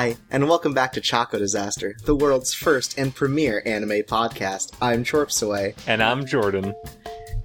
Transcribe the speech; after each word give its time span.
Hi, 0.00 0.16
and 0.30 0.48
welcome 0.48 0.72
back 0.72 0.94
to 0.94 1.00
Choco 1.02 1.38
Disaster, 1.38 1.94
the 2.06 2.16
world's 2.16 2.54
first 2.54 2.96
and 2.96 3.14
premier 3.14 3.62
anime 3.66 4.00
podcast. 4.04 4.72
I'm 4.80 5.04
Chorpsaway, 5.04 5.74
And 5.86 6.02
I'm 6.02 6.24
Jordan. 6.24 6.74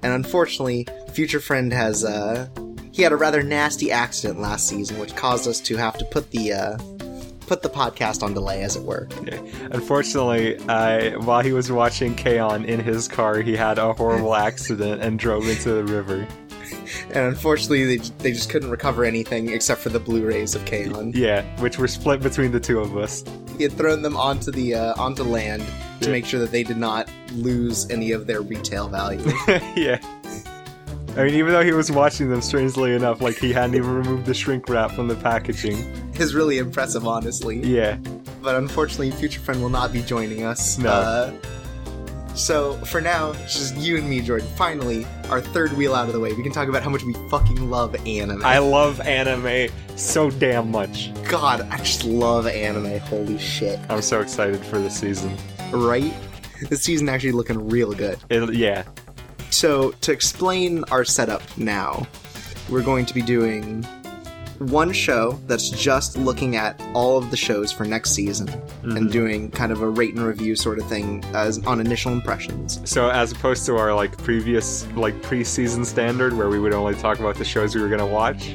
and 0.02 0.14
unfortunately, 0.14 0.88
Future 1.12 1.42
Friend 1.42 1.74
has, 1.74 2.06
uh, 2.06 2.48
he 2.94 3.02
had 3.02 3.12
a 3.12 3.18
rather 3.18 3.44
nasty 3.44 3.92
accident 3.92 4.40
last 4.40 4.70
season, 4.70 5.00
which 5.00 5.18
caused 5.18 5.50
us 5.50 5.60
to 5.60 5.76
have 5.76 5.98
to 5.98 6.06
put 6.06 6.32
the, 6.32 6.54
uh, 6.54 6.78
put 7.42 7.62
the 7.62 7.70
podcast 7.70 8.24
on 8.24 8.34
delay, 8.34 8.64
as 8.64 8.78
it 8.78 8.84
were. 8.84 9.10
Unfortunately, 9.72 10.58
I, 10.70 11.18
while 11.18 11.42
he 11.42 11.52
was 11.52 11.70
watching 11.70 12.16
K-On! 12.16 12.64
in 12.64 12.80
his 12.80 13.10
car, 13.10 13.42
he 13.42 13.58
had 13.58 13.78
a 13.80 13.92
horrible 13.92 14.34
accident 14.34 15.02
and 15.02 15.20
drove 15.20 15.46
into 15.46 15.74
the 15.74 15.84
river. 15.84 16.26
And 17.08 17.18
unfortunately, 17.28 17.98
they, 17.98 18.04
they 18.20 18.32
just 18.32 18.50
couldn't 18.50 18.70
recover 18.70 19.04
anything 19.06 19.50
except 19.50 19.82
for 19.82 19.90
the 19.90 20.00
Blu-rays 20.00 20.56
of 20.56 20.66
K-On! 20.66 21.12
Yeah, 21.16 21.44
which 21.62 21.78
were 21.80 21.88
split 21.88 22.22
between 22.22 22.52
the 22.52 22.60
two 22.60 22.80
of 22.80 22.96
us. 22.98 23.24
He 23.58 23.64
had 23.64 23.74
thrown 23.74 24.02
them 24.02 24.18
onto 24.18 24.52
the, 24.52 24.76
uh, 24.76 25.02
onto 25.02 25.24
land 25.24 25.64
to 26.02 26.08
Yeah. 26.08 26.12
make 26.12 26.26
sure 26.26 26.40
that 26.40 26.52
they 26.52 26.64
did 26.64 26.78
not 26.78 27.10
lose 27.34 27.90
any 27.90 28.12
of 28.12 28.28
their 28.28 28.42
retail 28.42 28.88
value. 28.90 29.24
yeah. 29.76 30.00
I 31.18 31.24
mean, 31.24 31.36
even 31.36 31.54
though 31.54 31.64
he 31.64 31.72
was 31.72 31.90
watching 31.90 32.30
them, 32.30 32.42
strangely 32.42 32.94
enough, 32.94 33.22
like 33.22 33.38
he 33.38 33.54
hadn't 33.54 33.76
even 33.76 33.90
removed 33.96 34.26
the 34.26 34.34
shrink 34.34 34.68
wrap 34.68 34.92
from 34.92 35.08
the 35.08 35.16
packaging. 35.16 35.78
is 36.16 36.36
really 36.36 36.58
impressive, 36.58 37.08
honestly. 37.08 37.62
Yeah. 37.64 37.98
but 38.42 38.56
unfortunately, 38.56 39.12
Future 39.12 39.40
Friend 39.40 39.62
will 39.62 39.70
not 39.70 39.94
be 39.94 40.02
joining 40.02 40.44
us. 40.44 40.78
No. 40.78 40.90
Uh, 40.90 41.32
so 42.36 42.74
for 42.86 43.02
now, 43.02 43.32
it's 43.32 43.58
just 43.58 43.76
you 43.78 43.98
and 43.98 44.10
me, 44.10 44.22
Jordan. 44.22 44.48
Finally, 44.56 45.06
our 45.30 45.42
third 45.42 45.74
wheel 45.74 45.96
out 45.96 46.08
of 46.08 46.14
the 46.14 46.20
way. 46.20 46.34
We 46.34 46.44
can 46.44 46.52
talk 46.52 46.68
about 46.68 46.84
how 46.84 46.90
much 46.90 47.04
we 47.04 47.14
fucking 47.30 47.70
love 47.70 47.96
anime. 48.06 48.46
I 48.46 48.60
love 48.60 49.00
anime 49.02 49.72
so 49.96 50.30
damn 50.30 50.72
much. 50.72 51.12
God, 51.28 51.62
I 51.72 51.78
just 51.78 52.04
love 52.04 52.48
anime. 52.48 53.00
Holy 53.00 53.38
shit! 53.38 53.80
I'm 53.90 54.02
so 54.02 54.22
excited 54.22 54.64
for 54.66 54.80
this 54.80 55.00
season. 55.00 55.36
Right? 55.72 56.14
This 56.70 56.84
season 56.84 57.10
actually 57.10 57.34
looking 57.34 57.70
real 57.70 57.94
good. 57.94 58.18
It, 58.30 58.54
yeah. 58.54 58.84
So 59.50 59.92
to 59.92 60.12
explain 60.12 60.84
our 60.86 61.04
setup 61.06 61.42
now, 61.58 62.08
we're 62.70 62.84
going 62.84 63.06
to 63.06 63.14
be 63.14 63.22
doing 63.22 63.86
one 64.60 64.92
show 64.92 65.40
that's 65.48 65.70
just 65.70 66.18
looking 66.18 66.56
at 66.56 66.82
all 66.94 67.18
of 67.18 67.30
the 67.32 67.38
shows 67.38 67.72
for 67.72 67.84
next 67.86 68.12
season 68.12 68.48
and 68.84 68.94
Mhm. 69.08 69.12
doing 69.12 69.52
kind 69.52 69.72
of 69.72 69.82
a 69.82 69.90
rate 69.90 70.16
and 70.16 70.26
review 70.26 70.56
sort 70.56 70.80
of 70.80 70.86
thing 70.88 71.24
as 71.34 71.60
on 71.66 71.80
initial 71.80 72.12
impressions. 72.14 72.80
So 72.86 73.10
as 73.10 73.32
opposed 73.32 73.66
to 73.66 73.76
our 73.78 73.94
like 73.94 74.18
previous 74.18 74.86
like 74.96 75.20
preseason 75.22 75.86
standard 75.86 76.34
where 76.38 76.50
we 76.50 76.60
would 76.60 76.74
only 76.74 76.96
talk 76.96 77.20
about 77.20 77.36
the 77.36 77.44
shows 77.46 77.76
we 77.76 77.82
were 77.82 77.90
gonna 77.90 78.06
watch, 78.06 78.54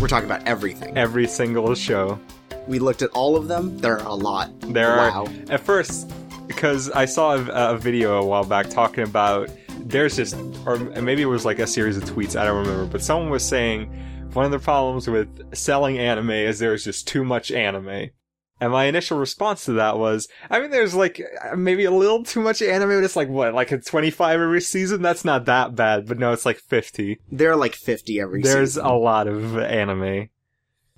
We're 0.00 0.08
talking 0.08 0.26
about 0.28 0.42
everything. 0.46 0.96
every 0.96 1.26
single 1.26 1.74
show. 1.74 2.18
We 2.66 2.78
looked 2.80 3.00
at 3.02 3.10
all 3.10 3.36
of 3.36 3.48
them. 3.48 3.78
There 3.78 3.98
are 4.00 4.06
a 4.06 4.14
lot. 4.14 4.50
There 4.60 4.96
Wow. 4.96 5.26
are 5.48 5.52
at 5.52 5.60
first 5.60 6.10
because 6.48 6.90
I 6.90 7.04
saw 7.04 7.36
a, 7.36 7.74
a 7.74 7.78
video 7.78 8.20
a 8.20 8.26
while 8.26 8.44
back 8.44 8.68
talking 8.70 9.04
about 9.04 9.48
there's 9.86 10.16
just 10.16 10.34
or 10.66 10.76
maybe 10.78 11.22
it 11.22 11.26
was 11.26 11.44
like 11.44 11.60
a 11.60 11.66
series 11.66 11.96
of 11.96 12.04
tweets 12.04 12.34
I 12.38 12.44
don't 12.44 12.58
remember, 12.58 12.86
but 12.86 13.02
someone 13.02 13.30
was 13.30 13.44
saying 13.44 13.88
one 14.36 14.44
of 14.44 14.52
the 14.52 14.58
problems 14.58 15.08
with 15.08 15.54
selling 15.56 15.98
anime 15.98 16.30
is 16.30 16.58
there's 16.58 16.84
just 16.84 17.08
too 17.08 17.24
much 17.24 17.50
anime. 17.50 18.10
And 18.58 18.72
my 18.72 18.84
initial 18.84 19.18
response 19.18 19.64
to 19.66 19.72
that 19.72 19.98
was, 19.98 20.28
I 20.50 20.60
mean, 20.60 20.70
there's 20.70 20.94
like 20.94 21.20
maybe 21.56 21.84
a 21.84 21.90
little 21.90 22.24
too 22.24 22.40
much 22.40 22.62
anime, 22.62 22.88
but 22.88 23.04
it's 23.04 23.16
like 23.16 23.28
what, 23.28 23.52
like 23.52 23.70
a 23.72 23.78
25 23.78 24.40
every 24.40 24.60
season? 24.62 25.02
That's 25.02 25.24
not 25.26 25.44
that 25.44 25.74
bad, 25.74 26.06
but 26.06 26.18
no, 26.18 26.32
it's 26.32 26.46
like 26.46 26.58
50. 26.60 27.18
There 27.30 27.50
are 27.50 27.56
like 27.56 27.74
50 27.74 28.18
every 28.20 28.42
season. 28.42 28.56
There's 28.56 28.70
season. 28.74 28.86
a 28.86 28.96
lot 28.96 29.26
of 29.28 29.58
anime. 29.58 30.30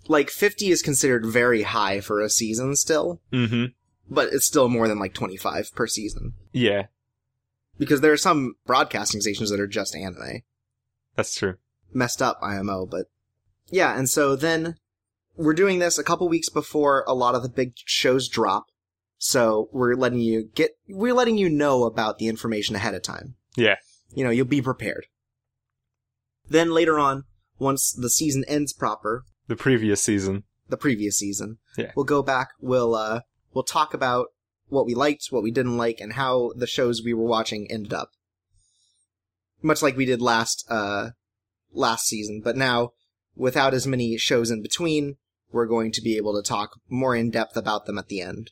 like 0.06 0.30
50 0.30 0.70
is 0.70 0.82
considered 0.82 1.26
very 1.26 1.62
high 1.62 2.00
for 2.00 2.20
a 2.20 2.30
season 2.30 2.76
still, 2.76 3.20
Mm-hmm. 3.32 3.64
but 4.08 4.32
it's 4.32 4.46
still 4.46 4.68
more 4.68 4.86
than 4.86 5.00
like 5.00 5.14
25 5.14 5.72
per 5.74 5.86
season. 5.88 6.34
Yeah, 6.52 6.84
Because 7.76 8.00
there 8.02 8.12
are 8.12 8.16
some 8.16 8.54
broadcasting 8.66 9.20
stations 9.20 9.50
that 9.50 9.58
are 9.60 9.66
just 9.66 9.96
anime. 9.96 10.42
that's 11.16 11.34
true. 11.34 11.56
Messed 11.92 12.22
up 12.22 12.38
IMO, 12.40 12.86
but 12.86 13.06
yeah, 13.70 13.96
and 13.98 14.08
so 14.08 14.36
then 14.36 14.76
we're 15.36 15.54
doing 15.54 15.78
this 15.78 15.98
a 15.98 16.04
couple 16.04 16.28
weeks 16.28 16.48
before 16.48 17.04
a 17.06 17.14
lot 17.14 17.34
of 17.34 17.42
the 17.42 17.48
big 17.48 17.72
shows 17.84 18.28
drop. 18.28 18.66
So 19.18 19.68
we're 19.72 19.94
letting 19.94 20.20
you 20.20 20.48
get, 20.54 20.72
we're 20.88 21.14
letting 21.14 21.38
you 21.38 21.48
know 21.48 21.84
about 21.84 22.18
the 22.18 22.28
information 22.28 22.76
ahead 22.76 22.94
of 22.94 23.02
time. 23.02 23.34
Yeah. 23.56 23.76
You 24.14 24.24
know, 24.24 24.30
you'll 24.30 24.46
be 24.46 24.62
prepared. 24.62 25.06
Then 26.48 26.70
later 26.72 26.98
on, 26.98 27.24
once 27.58 27.92
the 27.92 28.10
season 28.10 28.44
ends 28.48 28.72
proper, 28.72 29.24
The 29.48 29.56
previous 29.56 30.02
season. 30.02 30.44
the 30.68 30.76
previous 30.76 31.18
season. 31.18 31.58
Yeah. 31.76 31.92
We'll 31.96 32.04
go 32.04 32.22
back, 32.22 32.48
we'll 32.60 32.94
uh 32.94 33.20
we'll 33.52 33.64
talk 33.64 33.92
about 33.94 34.28
what 34.68 34.86
we 34.86 34.94
liked, 34.94 35.26
what 35.30 35.42
we 35.42 35.50
didn't 35.50 35.76
like, 35.76 35.98
and 36.00 36.12
how 36.12 36.52
the 36.56 36.66
shows 36.66 37.02
we 37.02 37.14
were 37.14 37.24
watching 37.26 37.70
ended 37.70 37.92
up. 37.92 38.10
Much 39.62 39.82
like 39.82 39.96
we 39.96 40.04
did 40.04 40.22
last 40.22 40.64
uh 40.70 41.10
last 41.72 42.06
season, 42.06 42.40
but 42.42 42.56
now 42.56 42.92
without 43.38 43.72
as 43.72 43.86
many 43.86 44.18
shows 44.18 44.50
in 44.50 44.62
between, 44.62 45.16
we're 45.50 45.66
going 45.66 45.92
to 45.92 46.02
be 46.02 46.16
able 46.16 46.34
to 46.34 46.46
talk 46.46 46.78
more 46.88 47.16
in 47.16 47.30
depth 47.30 47.56
about 47.56 47.86
them 47.86 47.98
at 47.98 48.08
the 48.08 48.20
end. 48.20 48.50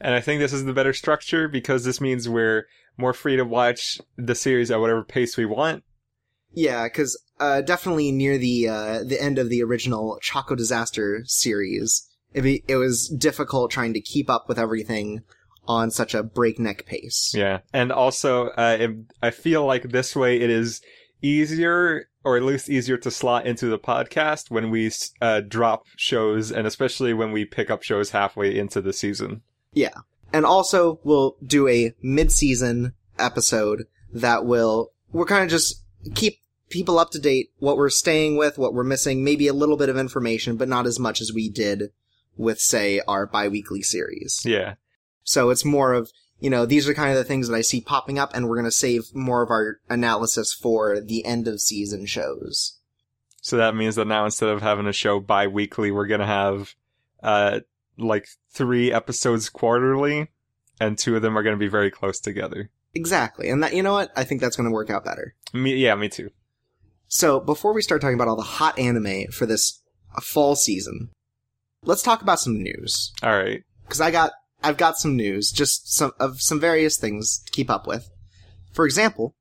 And 0.00 0.14
I 0.14 0.20
think 0.20 0.40
this 0.40 0.52
is 0.52 0.64
the 0.64 0.72
better 0.72 0.92
structure 0.92 1.48
because 1.48 1.84
this 1.84 2.00
means 2.00 2.28
we're 2.28 2.66
more 2.96 3.12
free 3.12 3.36
to 3.36 3.44
watch 3.44 4.00
the 4.16 4.34
series 4.34 4.70
at 4.70 4.80
whatever 4.80 5.02
pace 5.02 5.36
we 5.36 5.46
want. 5.46 5.84
Yeah, 6.52 6.84
because 6.84 7.20
uh, 7.40 7.60
definitely 7.62 8.12
near 8.12 8.38
the 8.38 8.68
uh, 8.68 9.04
the 9.04 9.20
end 9.20 9.38
of 9.38 9.50
the 9.50 9.62
original 9.62 10.18
Choco 10.22 10.54
Disaster 10.54 11.22
series, 11.24 12.08
it, 12.32 12.42
be, 12.42 12.64
it 12.66 12.76
was 12.76 13.08
difficult 13.08 13.70
trying 13.70 13.92
to 13.94 14.00
keep 14.00 14.30
up 14.30 14.48
with 14.48 14.58
everything 14.58 15.22
on 15.66 15.90
such 15.90 16.14
a 16.14 16.22
breakneck 16.22 16.86
pace. 16.86 17.32
Yeah. 17.36 17.60
And 17.72 17.92
also, 17.92 18.48
uh, 18.48 18.76
it, 18.80 18.90
I 19.22 19.30
feel 19.30 19.66
like 19.66 19.90
this 19.90 20.16
way 20.16 20.40
it 20.40 20.48
is 20.48 20.80
easier, 21.20 22.08
or 22.28 22.36
at 22.36 22.42
least 22.42 22.68
easier 22.68 22.98
to 22.98 23.10
slot 23.10 23.46
into 23.46 23.68
the 23.68 23.78
podcast 23.78 24.50
when 24.50 24.70
we 24.70 24.90
uh, 25.22 25.40
drop 25.40 25.86
shows, 25.96 26.52
and 26.52 26.66
especially 26.66 27.14
when 27.14 27.32
we 27.32 27.46
pick 27.46 27.70
up 27.70 27.82
shows 27.82 28.10
halfway 28.10 28.58
into 28.58 28.82
the 28.82 28.92
season. 28.92 29.40
Yeah. 29.72 29.94
And 30.30 30.44
also, 30.44 31.00
we'll 31.04 31.36
do 31.42 31.66
a 31.68 31.94
mid-season 32.02 32.92
episode 33.18 33.86
that 34.12 34.44
will, 34.44 34.92
we're 35.10 35.24
kind 35.24 35.42
of 35.42 35.48
just 35.48 35.82
keep 36.14 36.40
people 36.68 36.98
up 36.98 37.12
to 37.12 37.18
date, 37.18 37.50
what 37.60 37.78
we're 37.78 37.88
staying 37.88 38.36
with, 38.36 38.58
what 38.58 38.74
we're 38.74 38.84
missing, 38.84 39.24
maybe 39.24 39.48
a 39.48 39.54
little 39.54 39.78
bit 39.78 39.88
of 39.88 39.96
information, 39.96 40.58
but 40.58 40.68
not 40.68 40.86
as 40.86 40.98
much 40.98 41.22
as 41.22 41.32
we 41.32 41.48
did 41.48 41.92
with, 42.36 42.60
say, 42.60 43.00
our 43.08 43.26
bi-weekly 43.26 43.80
series. 43.80 44.42
Yeah. 44.44 44.74
So 45.24 45.48
it's 45.48 45.64
more 45.64 45.94
of, 45.94 46.10
you 46.38 46.50
know, 46.50 46.66
these 46.66 46.88
are 46.88 46.94
kind 46.94 47.10
of 47.10 47.16
the 47.16 47.24
things 47.24 47.48
that 47.48 47.54
I 47.54 47.62
see 47.62 47.80
popping 47.80 48.18
up, 48.18 48.32
and 48.34 48.48
we're 48.48 48.56
going 48.56 48.64
to 48.64 48.70
save 48.70 49.14
more 49.14 49.42
of 49.42 49.50
our 49.50 49.80
analysis 49.88 50.52
for 50.52 51.00
the 51.00 51.24
end 51.24 51.48
of 51.48 51.60
season 51.60 52.06
shows. 52.06 52.78
So 53.40 53.56
that 53.56 53.74
means 53.74 53.94
that 53.96 54.06
now 54.06 54.24
instead 54.24 54.48
of 54.48 54.62
having 54.62 54.86
a 54.86 54.92
show 54.92 55.20
bi-weekly, 55.20 55.90
we're 55.90 56.06
gonna 56.06 56.26
have, 56.26 56.74
uh, 57.22 57.60
like 57.96 58.28
three 58.50 58.92
episodes 58.92 59.48
quarterly, 59.48 60.28
and 60.80 60.98
two 60.98 61.16
of 61.16 61.22
them 61.22 61.38
are 61.38 61.42
gonna 61.42 61.56
be 61.56 61.68
very 61.68 61.90
close 61.90 62.20
together. 62.20 62.70
Exactly. 62.94 63.48
And 63.48 63.62
that, 63.62 63.74
you 63.74 63.82
know 63.82 63.92
what? 63.92 64.10
I 64.16 64.24
think 64.24 64.40
that's 64.40 64.56
going 64.56 64.68
to 64.68 64.72
work 64.72 64.90
out 64.90 65.04
better. 65.04 65.34
Me, 65.52 65.74
yeah, 65.76 65.94
me 65.94 66.08
too. 66.08 66.30
So 67.06 67.38
before 67.38 67.72
we 67.72 67.82
start 67.82 68.00
talking 68.00 68.14
about 68.14 68.28
all 68.28 68.36
the 68.36 68.42
hot 68.42 68.78
anime 68.78 69.30
for 69.30 69.46
this 69.46 69.82
fall 70.22 70.56
season, 70.56 71.10
let's 71.84 72.02
talk 72.02 72.22
about 72.22 72.40
some 72.40 72.62
news. 72.62 73.12
All 73.22 73.36
right. 73.36 73.62
Cause 73.88 74.00
I 74.00 74.10
got, 74.10 74.32
I've 74.62 74.76
got 74.76 74.98
some 74.98 75.16
news, 75.16 75.52
just 75.52 75.92
some, 75.92 76.12
of 76.18 76.40
some 76.40 76.60
various 76.60 76.96
things 76.96 77.38
to 77.46 77.52
keep 77.52 77.70
up 77.70 77.86
with. 77.86 78.10
For 78.72 78.84
example, 78.84 79.36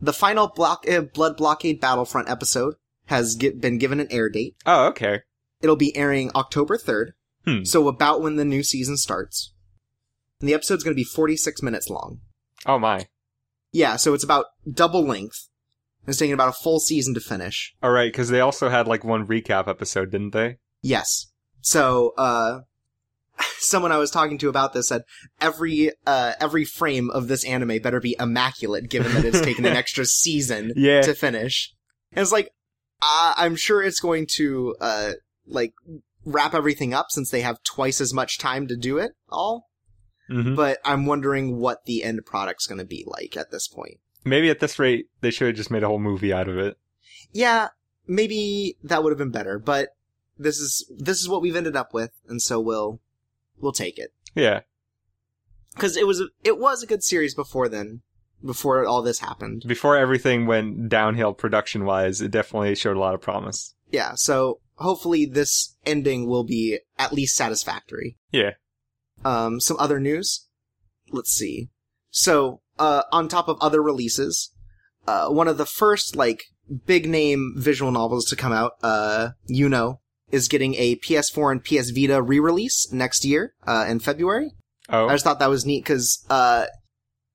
the 0.00 0.12
final 0.12 0.48
block, 0.48 0.84
uh, 0.88 1.02
Blood 1.02 1.36
Blockade 1.36 1.80
Battlefront 1.80 2.28
episode 2.28 2.74
has 3.06 3.34
gi- 3.34 3.50
been 3.50 3.78
given 3.78 4.00
an 4.00 4.08
air 4.10 4.28
date. 4.28 4.56
Oh, 4.64 4.86
okay. 4.88 5.22
It'll 5.60 5.76
be 5.76 5.96
airing 5.96 6.30
October 6.34 6.76
3rd. 6.76 7.12
Hmm. 7.44 7.64
So 7.64 7.88
about 7.88 8.22
when 8.22 8.36
the 8.36 8.44
new 8.44 8.62
season 8.62 8.96
starts. 8.96 9.52
And 10.40 10.48
the 10.48 10.54
episode's 10.54 10.84
going 10.84 10.94
to 10.94 11.00
be 11.00 11.04
46 11.04 11.62
minutes 11.62 11.88
long. 11.88 12.20
Oh 12.66 12.78
my. 12.78 13.06
Yeah, 13.72 13.96
so 13.96 14.14
it's 14.14 14.24
about 14.24 14.46
double 14.70 15.04
length. 15.06 15.48
It's 16.06 16.18
taking 16.18 16.34
about 16.34 16.48
a 16.48 16.52
full 16.52 16.80
season 16.80 17.14
to 17.14 17.20
finish. 17.20 17.74
All 17.82 17.90
right, 17.90 18.12
because 18.12 18.28
they 18.28 18.40
also 18.40 18.68
had 18.68 18.86
like 18.86 19.04
one 19.04 19.26
recap 19.26 19.68
episode, 19.68 20.10
didn't 20.10 20.32
they? 20.32 20.58
Yes. 20.82 21.26
So, 21.60 22.14
uh, 22.16 22.60
someone 23.58 23.92
I 23.92 23.98
was 23.98 24.10
talking 24.10 24.38
to 24.38 24.48
about 24.48 24.72
this 24.72 24.88
said 24.88 25.02
every, 25.40 25.90
uh, 26.06 26.32
every 26.40 26.64
frame 26.64 27.10
of 27.10 27.28
this 27.28 27.44
anime 27.44 27.78
better 27.82 28.00
be 28.00 28.16
immaculate 28.18 28.88
given 28.88 29.12
that 29.14 29.24
it's 29.24 29.40
taken 29.40 29.64
an 29.66 29.76
extra 29.76 30.04
season 30.06 30.72
Yeah. 30.76 31.02
to 31.02 31.14
finish. 31.14 31.72
And 32.12 32.22
it's 32.22 32.32
like, 32.32 32.50
uh, 33.02 33.34
I'm 33.36 33.56
sure 33.56 33.82
it's 33.82 34.00
going 34.00 34.26
to, 34.36 34.74
uh, 34.80 35.12
like, 35.46 35.72
wrap 36.24 36.54
everything 36.54 36.92
up 36.94 37.06
since 37.10 37.30
they 37.30 37.42
have 37.42 37.62
twice 37.62 38.00
as 38.00 38.12
much 38.14 38.38
time 38.38 38.66
to 38.68 38.76
do 38.76 38.98
it 38.98 39.12
all. 39.28 39.66
hmm 40.28 40.54
But 40.54 40.78
I'm 40.84 41.06
wondering 41.06 41.58
what 41.58 41.84
the 41.84 42.02
end 42.02 42.24
product's 42.26 42.66
gonna 42.66 42.84
be 42.84 43.04
like 43.06 43.36
at 43.36 43.50
this 43.52 43.68
point. 43.68 43.98
Maybe 44.24 44.50
at 44.50 44.58
this 44.58 44.78
rate, 44.78 45.06
they 45.20 45.30
should 45.30 45.46
have 45.48 45.56
just 45.56 45.70
made 45.70 45.84
a 45.84 45.86
whole 45.88 46.00
movie 46.00 46.32
out 46.32 46.48
of 46.48 46.58
it. 46.58 46.76
Yeah, 47.32 47.68
maybe 48.08 48.76
that 48.82 49.04
would 49.04 49.10
have 49.10 49.18
been 49.18 49.30
better, 49.30 49.58
but 49.60 49.90
this 50.38 50.58
is 50.58 50.90
this 50.98 51.20
is 51.20 51.28
what 51.28 51.42
we've 51.42 51.54
ended 51.54 51.76
up 51.76 51.94
with, 51.94 52.10
and 52.28 52.42
so 52.42 52.58
we'll 52.60 53.00
we'll 53.60 53.72
take 53.72 53.98
it 53.98 54.12
Yeah. 54.34 54.60
because 55.74 55.96
it 55.96 56.06
was 56.06 56.20
a, 56.20 56.26
it 56.44 56.58
was 56.58 56.82
a 56.82 56.86
good 56.86 57.02
series 57.02 57.34
before 57.34 57.68
then, 57.68 58.02
before 58.44 58.84
all 58.86 59.02
this 59.02 59.20
happened. 59.20 59.62
Before 59.66 59.96
everything 59.96 60.46
went 60.46 60.88
downhill 60.88 61.32
production 61.34 61.84
wise, 61.84 62.20
it 62.20 62.30
definitely 62.30 62.74
showed 62.74 62.96
a 62.96 63.00
lot 63.00 63.14
of 63.14 63.20
promise. 63.20 63.74
Yeah, 63.90 64.12
so 64.14 64.60
hopefully 64.76 65.26
this 65.26 65.76
ending 65.84 66.26
will 66.26 66.44
be 66.44 66.78
at 66.98 67.12
least 67.12 67.36
satisfactory. 67.36 68.18
Yeah. 68.32 68.52
Um, 69.24 69.60
some 69.60 69.76
other 69.78 69.98
news. 70.00 70.46
Let's 71.10 71.30
see. 71.32 71.70
So, 72.10 72.60
uh, 72.78 73.02
on 73.12 73.28
top 73.28 73.48
of 73.48 73.58
other 73.60 73.82
releases, 73.82 74.52
uh, 75.06 75.28
one 75.28 75.48
of 75.48 75.56
the 75.56 75.66
first, 75.66 76.16
like, 76.16 76.44
big 76.84 77.08
name 77.08 77.54
visual 77.56 77.92
novels 77.92 78.24
to 78.26 78.36
come 78.36 78.52
out, 78.52 78.72
uh, 78.82 79.30
you 79.46 79.68
know, 79.68 80.00
is 80.30 80.48
getting 80.48 80.74
a 80.74 80.96
PS4 80.96 81.52
and 81.52 81.64
PS 81.64 81.90
Vita 81.90 82.20
re-release 82.22 82.90
next 82.92 83.24
year, 83.24 83.54
uh, 83.66 83.86
in 83.88 84.00
February. 84.00 84.50
Oh, 84.88 85.08
I 85.08 85.14
just 85.14 85.24
thought 85.24 85.38
that 85.40 85.50
was 85.50 85.64
neat 85.66 85.82
because, 85.84 86.24
uh, 86.30 86.66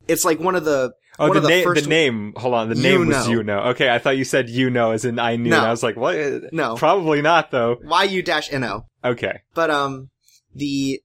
it's 0.08 0.26
like 0.26 0.40
one 0.40 0.56
of 0.56 0.66
the, 0.66 0.94
oh, 1.20 1.34
the 1.34 1.40
the 1.42 1.48
name, 1.48 1.74
the 1.74 1.82
name. 1.82 2.34
Hold 2.38 2.54
on, 2.54 2.70
the 2.70 2.76
You 2.76 2.82
name 2.84 3.08
was 3.08 3.28
know. 3.28 3.32
you 3.34 3.44
know. 3.44 3.60
Okay, 3.70 3.90
I 3.90 4.00
thought 4.00 4.18
you 4.18 4.24
said 4.26 4.50
you 4.50 4.70
know 4.70 4.92
as 4.92 5.06
in 5.06 5.20
I 5.20 5.36
knew. 5.36 5.50
No. 5.52 5.58
And 5.58 5.66
I 5.68 5.70
was 5.72 5.84
like, 5.84 5.96
what? 5.96 6.16
no, 6.54 6.76
Probably 6.76 7.22
not 7.22 7.52
though. 7.52 7.78
YU-NO. 7.84 8.86
Okay. 9.04 9.40
But 9.54 9.70
um, 9.70 10.10
the 10.56 11.02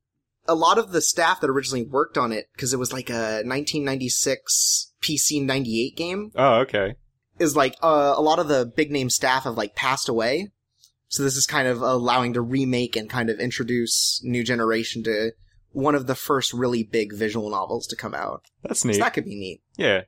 a 0.48 0.54
lot 0.54 0.78
of 0.78 0.92
the 0.92 1.00
staff 1.02 1.40
that 1.40 1.50
originally 1.50 1.84
worked 1.84 2.16
on 2.16 2.30
it 2.32 2.46
because 2.54 2.72
it 2.72 2.78
was 2.78 2.92
like 2.92 3.10
a 3.10 3.42
1996 3.44 4.92
PC 5.02 5.44
98 5.44 5.96
game 5.96 6.30
Oh, 6.36 6.54
okay. 6.60 6.94
is 7.38 7.56
like 7.56 7.76
uh, 7.82 8.14
a 8.16 8.22
lot 8.22 8.38
of 8.38 8.48
the 8.48 8.70
big 8.76 8.90
name 8.90 9.10
staff 9.10 9.44
have 9.44 9.56
like 9.56 9.74
passed 9.74 10.08
away. 10.08 10.50
So 11.16 11.22
this 11.22 11.36
is 11.36 11.46
kind 11.46 11.66
of 11.66 11.80
allowing 11.80 12.34
to 12.34 12.40
remake 12.42 12.94
and 12.94 13.08
kind 13.08 13.30
of 13.30 13.38
introduce 13.40 14.20
new 14.22 14.44
generation 14.44 15.02
to 15.04 15.32
one 15.70 15.94
of 15.94 16.06
the 16.06 16.14
first 16.14 16.52
really 16.52 16.82
big 16.82 17.14
visual 17.14 17.48
novels 17.50 17.86
to 17.88 17.96
come 17.96 18.14
out. 18.14 18.42
That's 18.62 18.80
So 18.80 18.88
neat. 18.88 18.98
that 18.98 19.14
could 19.14 19.24
be 19.24 19.34
neat. 19.34 19.62
Yeah. 19.76 20.02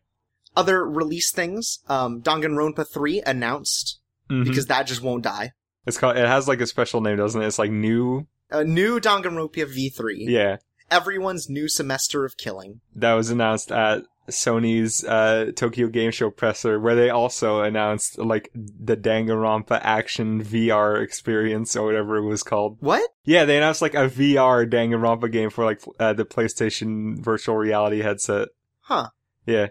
Other 0.57 0.85
release 0.87 1.31
things, 1.33 1.79
um, 1.89 2.21
Danganronpa 2.21 2.87
3 2.93 3.23
announced 3.25 4.01
Mhm. 4.31 4.45
because 4.45 4.67
that 4.67 4.87
just 4.87 5.01
won't 5.03 5.25
die. 5.25 5.53
it's 5.87 5.97
called. 5.97 6.19
It 6.19 6.27
has 6.27 6.47
like 6.47 6.61
a 6.61 6.67
special 6.67 7.01
name, 7.01 7.17
doesn't 7.17 7.41
it? 7.41 7.47
It's 7.47 7.59
like 7.59 7.71
new. 7.71 8.27
A 8.51 8.63
new 8.63 9.01
Danganronpa 9.01 9.65
V3. 9.67 10.27
Yeah. 10.29 10.59
Everyone's 10.91 11.49
new 11.49 11.67
semester 11.69 12.27
of 12.27 12.37
killing. 12.37 12.83
That 12.95 13.15
was 13.15 13.31
announced 13.31 13.73
at 13.73 14.03
Sony's 14.29 15.05
uh, 15.05 15.53
Tokyo 15.55 15.89
Game 15.89 16.11
Show 16.11 16.31
presser, 16.31 16.79
where 16.79 16.95
they 16.95 17.11
also 17.11 17.63
announced 17.63 18.19
like 18.19 18.51
the 18.55 18.97
Danganronpa 18.97 19.81
action 19.83 20.43
VR 20.43 21.03
experience 21.03 21.77
or 21.77 21.85
whatever 21.87 22.17
it 22.17 22.27
was 22.27 22.43
called. 22.43 22.77
What? 22.81 23.11
Yeah, 23.25 23.45
they 23.45 23.57
announced 23.57 23.83
like 23.83 23.95
a 23.95 24.09
VR 24.09 24.69
Danganronpa 24.71 25.31
game 25.33 25.51
for 25.51 25.65
like 25.65 25.83
uh, 25.99 26.13
the 26.13 26.25
PlayStation 26.25 27.19
virtual 27.19 27.57
reality 27.57 28.01
headset. 28.01 28.49
Huh. 28.81 29.09
Yeah. 29.47 29.69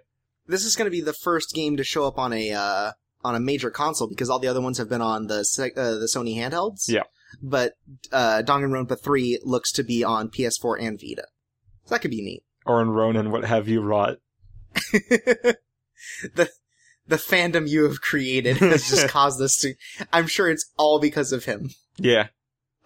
this 0.47 0.63
is 0.63 0.75
going 0.75 0.85
to 0.87 0.91
be 0.91 1.01
the 1.01 1.13
first 1.13 1.53
game 1.53 1.77
to 1.77 1.83
show 1.83 2.05
up 2.07 2.17
on 2.17 2.33
a 2.33 2.51
uh, 2.51 2.91
on 3.23 3.35
a 3.35 3.39
major 3.39 3.69
console 3.69 4.07
because 4.07 4.29
all 4.29 4.39
the 4.39 4.47
other 4.47 4.61
ones 4.61 4.77
have 4.77 4.89
been 4.89 5.01
on 5.01 5.27
the 5.27 5.39
uh, 5.39 5.91
the 5.91 6.09
Sony 6.13 6.35
handhelds. 6.35 6.87
Yeah. 6.87 7.03
But 7.41 7.73
uh, 8.11 8.41
Danganronpa 8.45 9.01
3 9.03 9.41
looks 9.43 9.71
to 9.73 9.83
be 9.83 10.03
on 10.03 10.29
PS4 10.29 10.81
and 10.81 10.99
Vita. 10.99 11.25
So 11.85 11.95
that 11.95 12.01
could 12.01 12.11
be 12.11 12.23
neat. 12.23 12.43
Or 12.65 12.81
in 12.81 12.89
Ronin, 12.89 13.31
what 13.31 13.43
have 13.43 13.67
you 13.67 13.81
wrought? 13.81 14.17
the 16.35 16.49
the 17.07 17.15
fandom 17.15 17.67
you 17.67 17.83
have 17.83 18.01
created 18.01 18.57
has 18.57 18.89
just 18.89 19.07
caused 19.09 19.39
this 19.39 19.57
to. 19.61 19.73
I'm 20.11 20.27
sure 20.27 20.49
it's 20.49 20.71
all 20.77 20.99
because 20.99 21.31
of 21.31 21.45
him. 21.45 21.71
Yeah. 21.97 22.27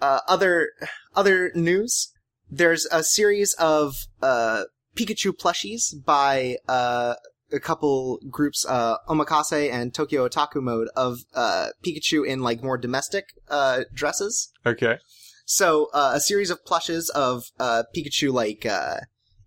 Uh, 0.02 0.20
other 0.28 0.70
other 1.16 1.52
news. 1.56 2.12
There's 2.50 2.86
a 2.92 3.04
series 3.04 3.54
of 3.54 3.96
uh, 4.22 4.64
Pikachu 4.96 5.32
plushies 5.32 5.94
by 6.04 6.58
uh, 6.68 7.16
a 7.52 7.60
couple 7.60 8.20
groups, 8.30 8.66
uh, 8.68 8.98
Omakase 9.08 9.72
and 9.72 9.94
Tokyo 9.94 10.28
Otaku 10.28 10.62
Mode, 10.62 10.90
of 10.96 11.20
uh, 11.34 11.70
Pikachu 11.84 12.26
in 12.26 12.42
like 12.42 12.64
more 12.64 12.78
domestic 12.78 13.26
uh, 13.50 13.82
dresses. 13.94 14.52
Okay. 14.66 14.98
So 15.46 15.90
uh, 15.94 16.12
a 16.16 16.20
series 16.20 16.50
of 16.50 16.66
plushes 16.66 17.10
of 17.10 17.46
uh, 17.60 17.84
Pikachu 17.96 18.32
like 18.32 18.66
uh, 18.66 18.98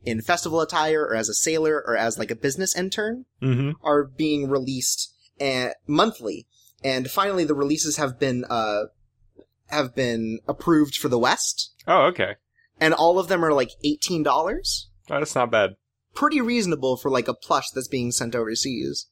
in 0.04 0.20
festival 0.20 0.60
attire, 0.60 1.02
or 1.02 1.14
as 1.14 1.28
a 1.28 1.34
sailor, 1.34 1.82
or 1.86 1.96
as 1.96 2.18
like 2.18 2.30
a 2.30 2.36
business 2.36 2.76
intern, 2.76 3.24
Mm-hmm. 3.42 3.72
are 3.82 4.04
being 4.04 4.48
released 4.48 5.12
uh, 5.40 5.70
monthly. 5.86 6.46
And 6.82 7.10
finally, 7.10 7.44
the 7.44 7.54
releases 7.54 7.96
have 7.96 8.18
been 8.18 8.44
uh, 8.48 8.84
have 9.68 9.94
been 9.94 10.38
approved 10.46 10.96
for 10.96 11.08
the 11.08 11.18
West 11.18 11.72
Oh, 11.86 12.02
okay. 12.06 12.34
and 12.80 12.92
all 12.94 13.18
of 13.18 13.28
them 13.28 13.44
are 13.44 13.52
like 13.54 13.70
eighteen 13.82 14.22
dollars. 14.22 14.88
Oh, 15.10 15.18
that's 15.18 15.34
not 15.34 15.50
bad. 15.50 15.70
Pretty 16.14 16.40
reasonable 16.40 16.96
for 16.96 17.10
like 17.10 17.26
a 17.28 17.34
plush 17.34 17.70
that's 17.74 17.88
being 17.88 18.12
sent 18.12 18.34
overseas. 18.34 19.06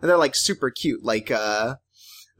And 0.00 0.08
they're 0.10 0.16
like 0.18 0.34
super 0.34 0.70
cute. 0.70 1.04
Like 1.04 1.30
uh 1.30 1.76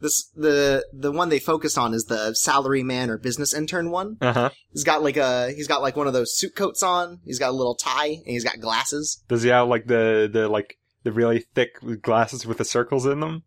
this 0.03 0.25
the 0.37 0.85
the 0.93 1.11
one 1.11 1.31
they 1.31 1.39
focus 1.39 1.79
on 1.79 1.95
is 1.95 2.05
the 2.05 2.35
salary 2.35 2.83
man 2.83 3.09
or 3.09 3.17
business 3.17 3.55
intern 3.55 3.91
one. 3.91 4.19
Uh 4.21 4.33
huh. 4.33 4.51
He's 4.73 4.85
got 4.85 5.03
like 5.03 5.17
a 5.17 5.51
he's 5.53 5.69
got 5.69 5.81
like 5.81 5.97
one 5.97 6.07
of 6.07 6.13
those 6.13 6.37
suit 6.37 6.55
coats 6.55 6.83
on. 6.83 7.21
He's 7.25 7.39
got 7.39 7.49
a 7.51 7.57
little 7.57 7.75
tie 7.77 8.09
and 8.09 8.27
he's 8.27 8.45
got 8.45 8.61
glasses. 8.61 9.23
Does 9.29 9.43
he 9.43 9.49
have 9.49 9.69
like 9.69 9.87
the 9.87 10.29
the 10.31 10.49
like 10.49 10.79
the 11.05 11.13
really 11.13 11.47
thick 11.55 11.79
glasses 12.03 12.45
with 12.45 12.59
the 12.59 12.65
circles 12.65 13.07
in 13.07 13.21
them? 13.21 13.45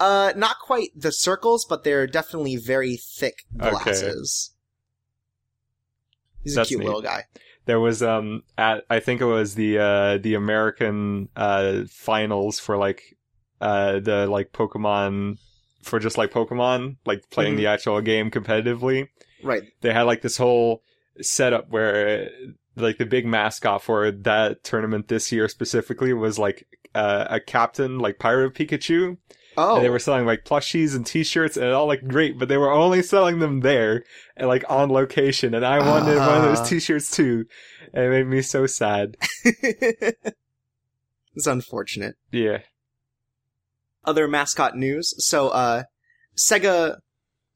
Uh 0.00 0.32
not 0.34 0.56
quite 0.58 0.88
the 0.96 1.12
circles, 1.12 1.64
but 1.64 1.84
they're 1.84 2.06
definitely 2.06 2.56
very 2.56 2.96
thick 2.96 3.44
Okay. 3.60 3.70
glasses. 3.70 4.52
He's 6.42 6.54
That's 6.54 6.68
a 6.68 6.70
cute 6.70 6.80
neat. 6.80 6.86
little 6.86 7.02
guy. 7.02 7.24
There 7.66 7.80
was 7.80 8.02
um 8.02 8.42
at 8.56 8.84
I 8.88 9.00
think 9.00 9.20
it 9.20 9.26
was 9.26 9.54
the 9.54 9.78
uh 9.78 10.18
the 10.18 10.34
American 10.34 11.28
uh 11.36 11.82
finals 11.90 12.58
for 12.58 12.76
like 12.78 13.16
uh 13.60 14.00
the 14.00 14.26
like 14.26 14.52
Pokemon 14.52 15.36
for 15.82 15.98
just 15.98 16.18
like 16.18 16.30
Pokemon 16.30 16.96
like 17.06 17.28
playing 17.30 17.54
Mhm. 17.54 17.58
the 17.58 17.66
actual 17.66 18.00
game 18.00 18.30
competitively. 18.30 19.08
Right. 19.42 19.62
They 19.80 19.92
had 19.92 20.02
like 20.02 20.22
this 20.22 20.36
whole 20.36 20.82
setup 21.20 21.70
where 21.70 22.28
like 22.76 22.98
the 22.98 23.06
big 23.06 23.26
mascot 23.26 23.82
for 23.82 24.10
that 24.10 24.62
tournament 24.64 25.08
this 25.08 25.32
year 25.32 25.48
specifically 25.48 26.12
was 26.12 26.38
like 26.38 26.66
uh, 26.94 27.26
a 27.30 27.40
captain 27.40 27.98
like 27.98 28.18
Pirate 28.18 28.54
Pikachu 28.54 29.16
Oh. 29.56 29.76
and 29.76 29.84
they 29.84 29.90
were 29.90 29.98
selling 29.98 30.26
like 30.26 30.44
plushies 30.44 30.94
and 30.94 31.04
t-shirts 31.04 31.56
and 31.56 31.66
it 31.66 31.72
all 31.72 31.88
looked 31.88 32.06
great 32.06 32.38
but 32.38 32.48
they 32.48 32.56
were 32.56 32.70
only 32.70 33.02
selling 33.02 33.40
them 33.40 33.60
there 33.60 34.04
and 34.36 34.46
like 34.46 34.64
on 34.70 34.90
location 34.90 35.54
and 35.54 35.66
i 35.66 35.78
wanted 35.80 36.16
one 36.18 36.36
of 36.36 36.42
those 36.44 36.68
t-shirts 36.68 37.10
too 37.10 37.44
and 37.92 38.04
it 38.04 38.10
made 38.10 38.26
me 38.28 38.42
so 38.42 38.64
sad 38.66 39.16
it's 41.34 41.46
unfortunate. 41.46 42.14
yeah 42.30 42.58
Other 44.04 44.26
mascot 44.28 44.76
news. 44.76 45.14
So, 45.18 45.48
uh, 45.48 45.84
Sega, 46.36 46.98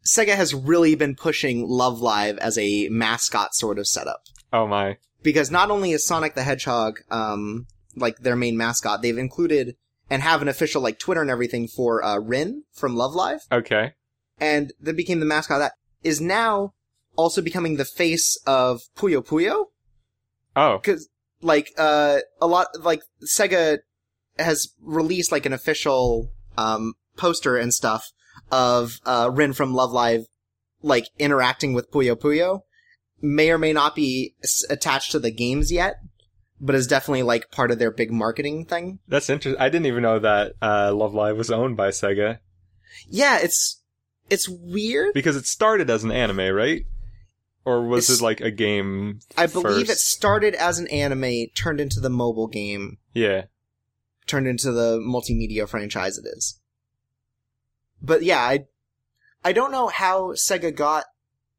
Sega 0.07 0.37
has 0.37 0.55
really 0.55 0.95
been 0.95 1.15
pushing 1.15 1.67
Love 1.67 2.01
Live 2.01 2.37
as 2.39 2.59
a 2.59 2.89
mascot 2.91 3.55
sort 3.55 3.79
of 3.79 3.87
setup. 3.87 4.23
oh 4.53 4.67
my 4.67 4.99
Because 5.23 5.51
not 5.51 5.71
only 5.71 5.93
is 5.93 6.07
Sonic 6.07 6.35
the 6.35 6.43
Hedgehog, 6.43 7.01
um, 7.11 7.67
like 7.97 8.19
their 8.19 8.37
main 8.37 8.57
mascot, 8.57 9.01
they've 9.03 9.17
included 9.17 9.77
and 10.11 10.23
have 10.23 10.43
an 10.43 10.49
official 10.49 10.83
like 10.83 10.99
Twitter 10.99 11.23
and 11.23 11.31
everything 11.31 11.67
for, 11.67 12.05
uh, 12.05 12.19
Rin 12.19 12.65
from 12.73 12.95
Love 12.97 13.15
Live. 13.15 13.41
okay 13.51 13.93
And 14.39 14.73
that 14.81 14.97
became 14.97 15.21
the 15.21 15.27
mascot 15.27 15.61
that 15.61 15.73
is 16.03 16.21
now 16.21 16.75
also 17.17 17.41
becoming 17.41 17.77
the 17.77 17.85
face 17.87 18.37
of 18.47 18.83
Puyo 18.97 19.25
Puyo. 19.25 19.67
oh 20.57 20.79
because 20.79 21.09
like 21.41 21.71
uh 21.79 22.19
a 22.41 22.47
lot 22.47 22.67
like 22.81 23.01
Sega 23.25 23.79
has 24.39 24.69
released 24.83 25.31
like 25.33 25.47
an 25.47 25.53
official 25.53 26.31
um 26.59 26.95
poster 27.17 27.57
and 27.57 27.73
stuff 27.75 28.11
of 28.51 28.99
uh 29.07 29.31
Rin 29.33 29.53
from 29.53 29.75
Love 29.75 29.93
Live 29.93 30.27
like 30.83 31.07
interacting 31.19 31.73
with 31.73 31.91
Puyo 31.91 32.15
Puyo 32.17 32.61
may 33.23 33.51
or 33.51 33.59
may 33.59 33.73
not 33.73 33.95
be 33.95 34.35
s- 34.43 34.65
attached 34.69 35.13
to 35.13 35.19
the 35.19 35.31
games 35.31 35.73
yet 35.73 35.97
but 36.61 36.75
is 36.75 36.87
definitely 36.87 37.23
like 37.23 37.51
part 37.51 37.71
of 37.71 37.79
their 37.79 37.91
big 37.91 38.11
marketing 38.13 38.65
thing. 38.65 38.99
that's 39.09 39.29
interesting 39.31 39.61
i 39.61 39.69
didn't 39.69 39.87
even 39.87 40.03
know 40.03 40.19
that 40.19 40.53
uh 40.63 40.93
love 40.95 41.15
live 41.15 41.37
was 41.37 41.51
owned 41.51 41.77
by 41.77 41.89
sega. 41.89 42.39
Yeah, 43.09 43.39
it's 43.43 43.83
it's 44.31 44.49
weird. 44.49 45.15
because 45.15 45.37
it 45.37 45.47
started 45.47 45.91
as 45.91 46.05
an 46.05 46.13
anime 46.13 46.55
right? 46.55 46.85
Or 47.67 47.83
was 47.87 48.05
It's- 48.11 48.21
it 48.21 48.23
like 48.25 48.41
a 48.41 48.51
game 48.51 49.21
I 49.37 49.47
believe 49.47 49.89
it 49.91 49.97
started 49.99 50.55
as 50.55 50.79
an 50.79 50.87
anime, 50.89 51.47
turned 51.57 51.81
into 51.81 51.99
the 51.99 52.11
mobile 52.11 52.47
game, 52.47 52.99
yeah 53.15 53.45
turned 54.27 54.47
into 54.47 54.73
the 54.73 54.99
multimedia 54.99 55.69
franchise 55.69 56.19
it 56.19 56.27
is. 56.27 56.61
But 58.03 58.23
yeah, 58.23 58.41
I 58.41 58.67
I 59.45 59.53
don't 59.53 59.73
know 59.73 59.89
how 59.89 60.33
Sega 60.33 60.75
got 60.75 61.05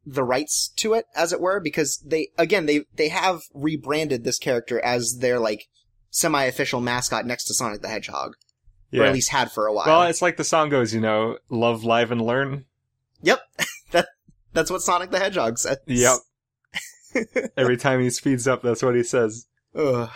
the 0.05 0.24
rights 0.24 0.72
to 0.77 0.93
it, 0.93 1.05
as 1.15 1.34
it 1.34 1.41
were, 1.41 1.60
because 1.60 1.98
they 2.05 2.29
again 2.38 2.65
they 2.65 2.86
they 2.95 3.10
have 3.10 3.41
rebranded 3.53 4.24
this 4.24 4.39
character 4.39 4.79
as 4.84 5.17
their 5.19 5.39
like 5.39 5.67
semi-official 6.10 6.81
mascot 6.81 7.25
next 7.25 7.45
to 7.45 7.53
Sonic 7.53 7.81
the 7.81 7.89
Hedgehog, 7.89 8.36
yeah 8.91 9.01
or 9.01 9.05
at 9.05 9.13
least 9.13 9.29
had 9.29 9.51
for 9.51 9.67
a 9.67 9.74
while. 9.74 9.86
well 9.86 10.03
it's 10.03 10.22
like 10.22 10.38
the 10.38 10.43
song 10.43 10.69
goes 10.69 10.93
you 10.93 11.01
know 11.01 11.38
love 11.50 11.84
live 11.84 12.12
and 12.12 12.22
learn 12.22 12.65
yep, 13.22 13.41
that 13.91 14.07
That's 14.53 14.72
what 14.72 14.81
Sonic 14.81 15.12
the 15.12 15.19
Hedgehog 15.19 15.60
says. 15.60 15.77
Yep. 15.86 16.19
Every 17.57 17.77
time 17.77 18.01
he 18.01 18.10
speeds 18.10 18.48
up, 18.48 18.62
that's 18.62 18.81
what 18.81 18.95
he 18.95 19.03
says. 19.03 19.48
Ugh. 19.75 20.10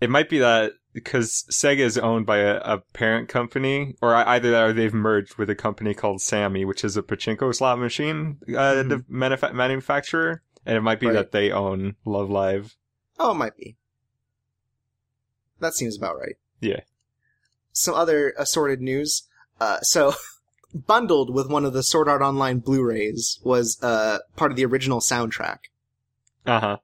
It 0.00 0.08
might 0.10 0.30
be 0.30 0.38
that 0.38 0.72
because 0.92 1.44
Sega 1.50 1.78
is 1.80 1.98
owned 1.98 2.26
by 2.26 2.38
a, 2.38 2.56
a 2.58 2.78
parent 2.92 3.28
company, 3.28 3.94
or 4.02 4.14
either 4.14 4.50
that 4.50 4.62
or 4.64 4.72
they've 4.72 4.92
merged 4.94 5.36
with 5.36 5.48
a 5.50 5.54
company 5.54 5.94
called 5.94 6.20
Sammy, 6.20 6.64
which 6.64 6.82
is 6.84 6.96
a 6.96 7.02
pachinko 7.02 7.54
slot 7.54 7.78
machine 7.78 8.38
uh, 8.48 8.52
Mhm. 8.52 8.88
the 8.88 9.04
manufacturer, 9.08 10.42
and 10.66 10.76
it 10.76 10.80
might 10.80 11.00
be 11.00 11.06
Right. 11.06 11.12
that 11.14 11.32
they 11.32 11.50
own 11.50 11.96
Love 12.04 12.30
Live. 12.30 12.76
Oh, 13.18 13.32
it 13.32 13.34
might 13.34 13.56
be. 13.56 13.76
That 15.60 15.74
seems 15.74 15.96
about 15.96 16.16
right. 16.18 16.36
Yeah. 16.60 16.80
Some 17.72 17.94
other 17.94 18.32
assorted 18.38 18.80
news. 18.80 19.24
Uh, 19.60 19.80
so, 19.80 20.14
bundled 20.74 21.34
with 21.34 21.48
one 21.50 21.64
of 21.64 21.72
the 21.72 21.82
Sword 21.82 22.08
Art 22.08 22.22
Online 22.22 22.58
Blu-rays 22.60 23.40
was 23.42 23.82
uh, 23.82 24.18
part 24.36 24.50
of 24.52 24.56
the 24.56 24.64
original 24.64 25.00
soundtrack. 25.00 25.58
Uh 26.46 26.60
huh. 26.60 26.76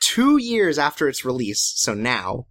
Two 0.00 0.36
years 0.36 0.78
after 0.78 1.08
its 1.08 1.24
release, 1.24 1.72
so 1.76 1.94
now, 1.94 2.46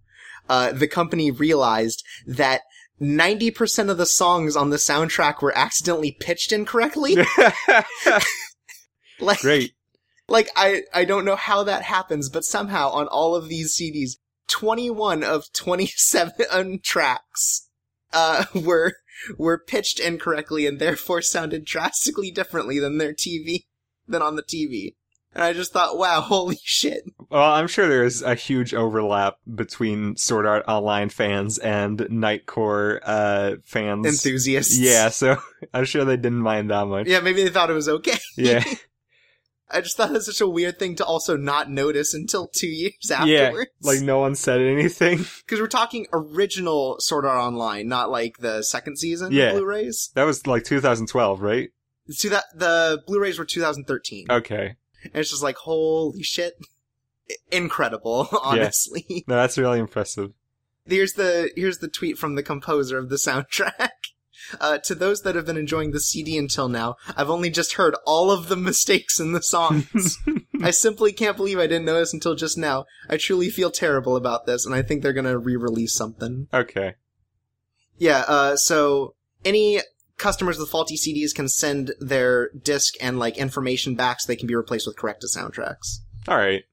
uh, 0.52 0.70
the 0.70 0.86
company 0.86 1.30
realized 1.30 2.04
that 2.26 2.60
90% 3.00 3.88
of 3.88 3.96
the 3.96 4.04
songs 4.04 4.54
on 4.54 4.68
the 4.68 4.76
soundtrack 4.76 5.40
were 5.40 5.56
accidentally 5.56 6.14
pitched 6.20 6.52
incorrectly. 6.52 7.16
like, 9.18 9.40
Great. 9.40 9.72
like 10.28 10.50
I 10.54 10.82
I 10.92 11.06
don't 11.06 11.24
know 11.24 11.36
how 11.36 11.62
that 11.62 11.84
happens, 11.84 12.28
but 12.28 12.44
somehow 12.44 12.90
on 12.90 13.08
all 13.08 13.34
of 13.34 13.48
these 13.48 13.74
CDs, 13.74 14.18
21 14.48 15.24
of 15.24 15.50
27 15.54 16.80
tracks 16.84 17.70
uh 18.12 18.44
were 18.54 18.96
were 19.38 19.58
pitched 19.58 20.00
incorrectly 20.00 20.66
and 20.66 20.78
therefore 20.78 21.22
sounded 21.22 21.64
drastically 21.64 22.30
differently 22.30 22.78
than 22.78 22.98
their 22.98 23.14
TV 23.14 23.64
than 24.06 24.20
on 24.20 24.36
the 24.36 24.42
TV. 24.42 24.96
And 25.34 25.42
I 25.42 25.52
just 25.52 25.72
thought, 25.72 25.96
wow, 25.96 26.20
holy 26.24 26.58
shit. 26.62 27.04
Well, 27.30 27.52
I'm 27.52 27.66
sure 27.68 27.88
there's 27.88 28.20
a 28.22 28.34
huge 28.34 28.74
overlap 28.74 29.36
between 29.52 30.16
Sword 30.16 30.46
Art 30.46 30.64
Online 30.68 31.08
fans 31.08 31.58
and 31.58 31.98
Nightcore 31.98 33.00
uh, 33.02 33.56
fans. 33.64 34.06
Enthusiasts. 34.06 34.78
Yeah, 34.78 35.08
so 35.08 35.36
I'm 35.74 35.84
sure 35.86 36.04
they 36.04 36.16
didn't 36.16 36.40
mind 36.42 36.70
that 36.70 36.86
much. 36.86 37.06
Yeah, 37.06 37.20
maybe 37.20 37.42
they 37.42 37.50
thought 37.50 37.70
it 37.70 37.74
was 37.74 37.88
okay. 37.88 38.18
Yeah. 38.36 38.62
I 39.74 39.80
just 39.80 39.96
thought 39.96 40.12
that's 40.12 40.26
such 40.26 40.42
a 40.42 40.46
weird 40.46 40.78
thing 40.78 40.96
to 40.96 41.04
also 41.06 41.34
not 41.34 41.70
notice 41.70 42.12
until 42.12 42.46
two 42.46 42.66
years 42.68 42.92
Yeah, 43.08 43.22
afterwards. 43.22 43.70
like 43.80 44.00
no 44.02 44.18
one 44.18 44.34
said 44.34 44.60
anything. 44.60 45.24
Because 45.46 45.60
we're 45.62 45.66
talking 45.66 46.06
original 46.12 46.96
Sword 47.00 47.24
Art 47.24 47.38
Online, 47.38 47.88
not 47.88 48.10
like 48.10 48.36
the 48.36 48.60
second 48.62 48.98
season 48.98 49.32
Yeah. 49.32 49.52
Blu-rays. 49.52 50.10
That 50.14 50.24
was 50.24 50.46
like 50.46 50.64
2012, 50.64 51.40
right? 51.40 51.70
To 52.18 52.28
that, 52.28 52.44
the 52.54 53.02
Blu-rays 53.06 53.38
were 53.38 53.46
2013. 53.46 54.26
Okay. 54.28 54.76
And 55.04 55.16
it's 55.16 55.30
just 55.30 55.42
like, 55.42 55.56
holy 55.56 56.22
shit. 56.22 56.54
Incredible, 57.50 58.28
honestly. 58.42 59.24
No, 59.26 59.36
that's 59.36 59.58
really 59.58 59.78
impressive. 59.78 60.32
Here's 60.84 61.12
the, 61.12 61.50
here's 61.56 61.78
the 61.78 61.88
tweet 61.88 62.18
from 62.18 62.34
the 62.34 62.42
composer 62.42 62.98
of 62.98 63.08
the 63.08 63.16
soundtrack. 63.16 63.90
Uh, 64.60 64.76
to 64.78 64.94
those 64.94 65.22
that 65.22 65.36
have 65.36 65.46
been 65.46 65.56
enjoying 65.56 65.92
the 65.92 66.00
CD 66.00 66.36
until 66.36 66.68
now, 66.68 66.96
I've 67.16 67.30
only 67.30 67.48
just 67.48 67.74
heard 67.74 67.94
all 68.04 68.30
of 68.30 68.48
the 68.48 68.56
mistakes 68.56 69.20
in 69.20 69.32
the 69.32 69.42
songs. 69.42 70.18
I 70.60 70.72
simply 70.72 71.12
can't 71.12 71.36
believe 71.36 71.58
I 71.58 71.68
didn't 71.68 71.84
notice 71.84 72.12
until 72.12 72.34
just 72.34 72.58
now. 72.58 72.84
I 73.08 73.16
truly 73.16 73.48
feel 73.50 73.70
terrible 73.70 74.16
about 74.16 74.44
this, 74.46 74.66
and 74.66 74.74
I 74.74 74.82
think 74.82 75.02
they're 75.02 75.12
gonna 75.12 75.38
re-release 75.38 75.94
something. 75.94 76.48
okay. 76.52 76.94
Yeah, 77.98 78.24
uh, 78.26 78.56
so 78.56 79.14
any 79.44 79.80
customers 80.22 80.58
with 80.58 80.70
faulty 80.70 80.96
CDs 80.96 81.34
can 81.34 81.48
send 81.48 81.92
their 82.00 82.48
disc 82.50 82.94
and 83.00 83.18
like 83.18 83.36
information 83.36 83.94
back 83.94 84.20
so 84.20 84.26
they 84.26 84.36
can 84.36 84.46
be 84.46 84.54
replaced 84.54 84.86
with 84.86 84.96
corrected 84.96 85.28
soundtracks. 85.30 85.98
All 86.28 86.36
right. 86.38 86.64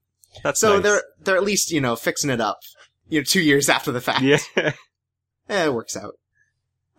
That's 0.42 0.60
So 0.60 0.74
nice. 0.74 0.82
they're 0.84 1.02
they're 1.22 1.36
at 1.36 1.44
least, 1.44 1.70
you 1.72 1.80
know, 1.80 1.96
fixing 1.96 2.30
it 2.30 2.40
up. 2.40 2.60
You 3.08 3.20
know, 3.20 3.24
two 3.24 3.40
years 3.42 3.68
after 3.76 3.92
the 3.92 4.00
fact. 4.00 4.22
Yeah. 4.22 4.38
Eh, 5.48 5.64
it 5.66 5.74
works 5.74 5.96
out. 5.96 6.14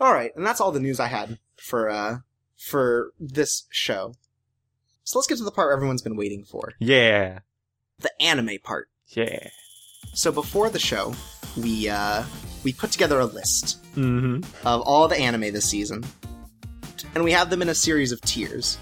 Alright, 0.01 0.36
and 0.36 0.46
that's 0.46 0.60
all 0.60 0.74
the 0.74 0.79
news 0.81 1.00
I 1.00 1.08
had 1.08 1.39
for 1.55 1.89
uh 1.89 2.17
for 2.58 3.13
this 3.20 3.63
show. 3.70 4.13
So 5.05 5.17
let's 5.17 5.27
get 5.27 5.38
to 5.38 5.46
the 5.46 5.51
part 5.51 5.72
everyone's 5.74 6.01
been 6.01 6.17
waiting 6.17 6.43
for. 6.43 6.74
yeah. 6.79 7.39
The 8.00 8.12
anime 8.22 8.58
part. 8.63 8.89
Yeah. 9.10 9.48
So 10.13 10.31
before 10.34 10.70
the 10.70 10.79
show, 10.79 11.13
we 11.55 11.88
uh 11.88 12.24
we 12.65 12.74
put 12.74 12.91
together 12.91 13.20
a 13.20 13.25
list 13.25 13.77
Mm-hmm. 13.96 14.43
of 14.67 14.81
all 14.81 15.08
the 15.08 15.17
anime 15.17 15.53
this 15.53 15.70
season. 15.70 16.03
And 17.13 17.23
we 17.23 17.31
have 17.33 17.49
them 17.49 17.61
in 17.61 17.69
a 17.69 17.75
series 17.75 18.11
of 18.11 18.21
tiers. 18.21 18.77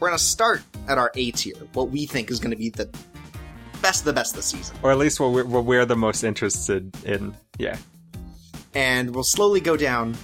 We're 0.00 0.08
going 0.08 0.18
to 0.18 0.24
start 0.24 0.62
at 0.88 0.98
our 0.98 1.12
A 1.14 1.30
tier, 1.30 1.54
what 1.74 1.90
we 1.90 2.06
think 2.06 2.30
is 2.30 2.40
going 2.40 2.50
to 2.50 2.56
be 2.56 2.70
the 2.70 2.90
best 3.80 4.00
of 4.00 4.06
the 4.06 4.12
best 4.12 4.34
this 4.34 4.46
season. 4.46 4.76
Or 4.82 4.90
at 4.90 4.98
least 4.98 5.20
what 5.20 5.32
we're, 5.32 5.44
what 5.44 5.64
we're 5.64 5.86
the 5.86 5.96
most 5.96 6.24
interested 6.24 6.92
in. 7.04 7.34
Yeah. 7.58 7.76
And 8.74 9.14
we'll 9.14 9.22
slowly 9.22 9.60
go 9.60 9.76
down 9.76 10.16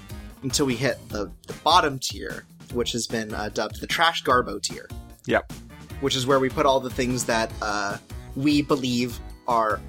until 0.42 0.66
we 0.66 0.74
hit 0.74 0.96
the, 1.10 1.30
the 1.46 1.52
bottom 1.64 1.98
tier, 2.00 2.44
which 2.72 2.92
has 2.92 3.06
been 3.06 3.32
uh, 3.32 3.50
dubbed 3.50 3.80
the 3.80 3.86
Trash 3.86 4.24
Garbo 4.24 4.60
tier. 4.60 4.88
Yep. 5.26 5.52
Which 6.00 6.16
is 6.16 6.26
where 6.26 6.40
we 6.40 6.48
put 6.48 6.66
all 6.66 6.80
the 6.80 6.90
things 6.90 7.24
that 7.26 7.52
uh, 7.62 7.98
we 8.34 8.62
believe 8.62 9.18
are 9.46 9.80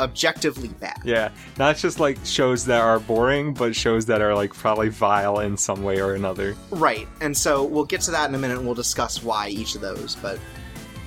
objectively 0.00 0.68
bad. 0.68 1.00
Yeah. 1.04 1.30
Not 1.58 1.76
just 1.76 2.00
like 2.00 2.18
shows 2.24 2.64
that 2.66 2.80
are 2.80 2.98
boring, 3.00 3.54
but 3.54 3.74
shows 3.76 4.06
that 4.06 4.20
are 4.20 4.34
like 4.34 4.52
probably 4.54 4.88
vile 4.88 5.40
in 5.40 5.56
some 5.56 5.82
way 5.82 6.00
or 6.00 6.14
another. 6.14 6.56
Right, 6.70 7.06
and 7.20 7.36
so 7.36 7.64
we'll 7.64 7.84
get 7.84 8.00
to 8.02 8.10
that 8.12 8.28
in 8.28 8.34
a 8.34 8.38
minute 8.38 8.56
and 8.58 8.66
we'll 8.66 8.74
discuss 8.74 9.22
why 9.22 9.48
each 9.48 9.74
of 9.74 9.80
those, 9.80 10.16
but 10.16 10.38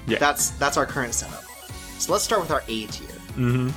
Yeah. 0.08 0.20
that's 0.20 0.52
that's 0.52 0.78
our 0.78 0.86
current 0.86 1.14
setup. 1.14 1.44
So 2.00 2.12
let's 2.12 2.24
start 2.24 2.42
with 2.42 2.52
our 2.52 2.64
A 2.68 2.86
tier. 2.88 3.08
Mm-hmm. 3.36 3.70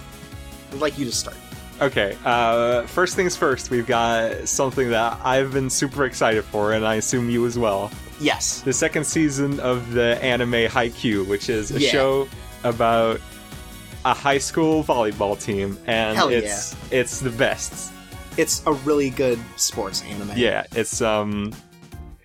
I'd 0.73 0.81
like 0.81 0.99
you 0.99 1.05
to 1.07 1.12
start. 1.12 1.37
Okay, 1.81 2.17
uh, 2.26 2.83
first 2.83 3.17
things 3.17 3.35
first, 3.35 3.71
we've 3.71 3.87
got 3.87 4.47
something 4.47 4.90
that 4.90 5.19
I've 5.25 5.52
been 5.55 5.71
super 5.71 6.05
excited 6.05 6.45
for, 6.45 6.75
and 6.75 6.87
I 6.87 6.97
assume 6.97 7.31
you 7.31 7.47
as 7.47 7.59
well. 7.59 7.90
Yes. 8.21 8.61
The 8.61 8.73
second 8.75 9.05
season 9.05 9.59
of 9.61 9.93
the 9.93 10.23
anime 10.23 10.52
Haikyuu, 10.69 11.26
which 11.26 11.49
is 11.49 11.71
a 11.71 11.81
Yeah. 11.81 11.90
show 11.90 12.29
about 12.64 13.19
a 14.04 14.14
high 14.14 14.38
school 14.38 14.83
volleyball 14.83 15.40
team, 15.40 15.78
and 15.87 16.16
Hell 16.16 16.28
it's 16.28 16.76
it's 16.90 17.21
the 17.21 17.30
best. 17.30 17.92
It's 18.37 18.62
a 18.66 18.73
really 18.73 19.11
good 19.11 19.38
sports 19.57 20.02
anime. 20.02 20.33
Yeah, 20.37 20.64
it's 20.73 21.02
um, 21.02 21.52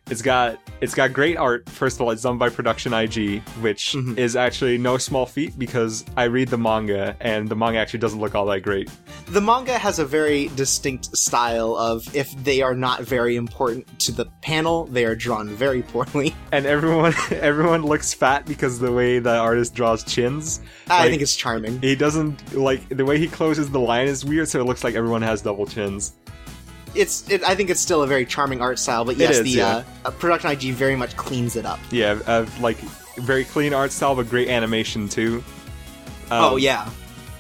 it's 0.10 0.22
got 0.22 0.60
it's 0.82 0.94
got 0.94 1.14
great 1.14 1.38
art. 1.38 1.68
First 1.70 1.98
of 1.98 2.02
all, 2.02 2.12
it's 2.12 2.22
done 2.24 2.38
by 2.38 2.50
Production 2.50 2.94
IG, 2.94 3.40
which 3.62 3.94
Mhm. 3.94 4.18
is 4.18 4.36
actually 4.36 4.78
no 4.78 4.98
small 4.98 5.26
feat 5.26 5.58
because 5.58 6.04
I 6.18 6.26
read 6.26 6.50
the 6.50 6.58
manga, 6.58 7.16
and 7.20 7.48
the 7.50 7.56
manga 7.56 7.80
actually 7.80 8.00
doesn't 8.00 8.20
look 8.20 8.36
all 8.36 8.46
that 8.48 8.62
great. 8.62 8.90
The 9.28 9.42
manga 9.42 9.78
has 9.78 10.00
a 10.00 10.06
very 10.06 10.50
distinct 10.56 11.16
style 11.18 11.76
of 11.76 12.14
if 12.16 12.32
they 12.44 12.62
are 12.62 12.76
not 12.76 13.04
very 13.04 13.36
important 13.36 14.00
to 14.00 14.12
the 14.12 14.26
panel, 14.42 14.86
they 14.86 15.06
are 15.06 15.16
drawn 15.16 15.50
very 15.50 15.82
poorly. 15.82 16.36
and 16.52 16.66
everyone 16.66 17.14
everyone 17.32 17.84
looks 17.84 18.14
fat 18.14 18.46
because 18.46 18.80
the 18.80 18.92
way 18.92 19.20
the 19.20 19.36
artist 19.36 19.74
draws 19.76 20.04
chins. 20.04 20.62
I 20.90 21.02
Like- 21.02 21.10
think 21.12 21.22
it's 21.22 21.36
charming. 21.36 21.82
He 21.82 21.96
doesn't 21.96 22.54
like 22.56 22.88
the 22.90 23.06
way 23.06 23.18
he 23.18 23.28
closes 23.28 23.70
the 23.70 23.80
line 23.80 24.08
is 24.08 24.24
weird, 24.26 24.48
so 24.50 24.60
it 24.60 24.66
looks 24.66 24.84
like 24.84 24.96
everyone 24.96 25.22
has 25.22 25.42
double 25.42 25.66
chins. 25.66 26.14
It's 26.96 27.30
it, 27.30 27.44
I 27.44 27.56
think 27.56 27.70
it's 27.70 27.82
still 27.82 28.04
a 28.04 28.08
very 28.08 28.26
charming 28.26 28.62
art 28.62 28.80
style, 28.80 29.06
but 29.06 29.18
yes, 29.18 29.38
is, 29.38 29.44
the 29.44 29.50
yeah. 29.50 29.84
uh, 30.06 30.12
production 30.12 30.52
IG 30.52 30.74
very 30.74 30.96
much 30.96 31.16
cleans 31.18 31.56
it 31.56 31.66
up. 31.66 31.80
Yeah, 31.92 32.20
uh, 32.26 32.46
like 32.60 32.78
very 33.18 33.44
clean 33.46 33.74
art 33.74 33.92
style, 33.92 34.16
but 34.16 34.30
great 34.30 34.50
animation 34.50 35.08
too. 35.10 35.44
Um, 36.32 36.44
oh 36.44 36.56
yeah. 36.56 36.90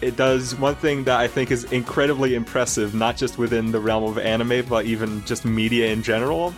it 0.02 0.16
does 0.16 0.56
one 0.56 0.76
thing 0.76 1.04
that 1.06 1.20
I 1.20 1.28
think 1.28 1.52
is 1.52 1.64
incredibly 1.66 2.36
impressive, 2.36 2.94
not 2.94 3.18
just 3.18 3.38
within 3.38 3.72
the 3.72 3.80
realm 3.80 4.04
of 4.04 4.18
anime, 4.18 4.66
but 4.68 4.86
even 4.86 5.26
just 5.26 5.46
media 5.46 5.92
in 5.92 6.04
general. 6.04 6.54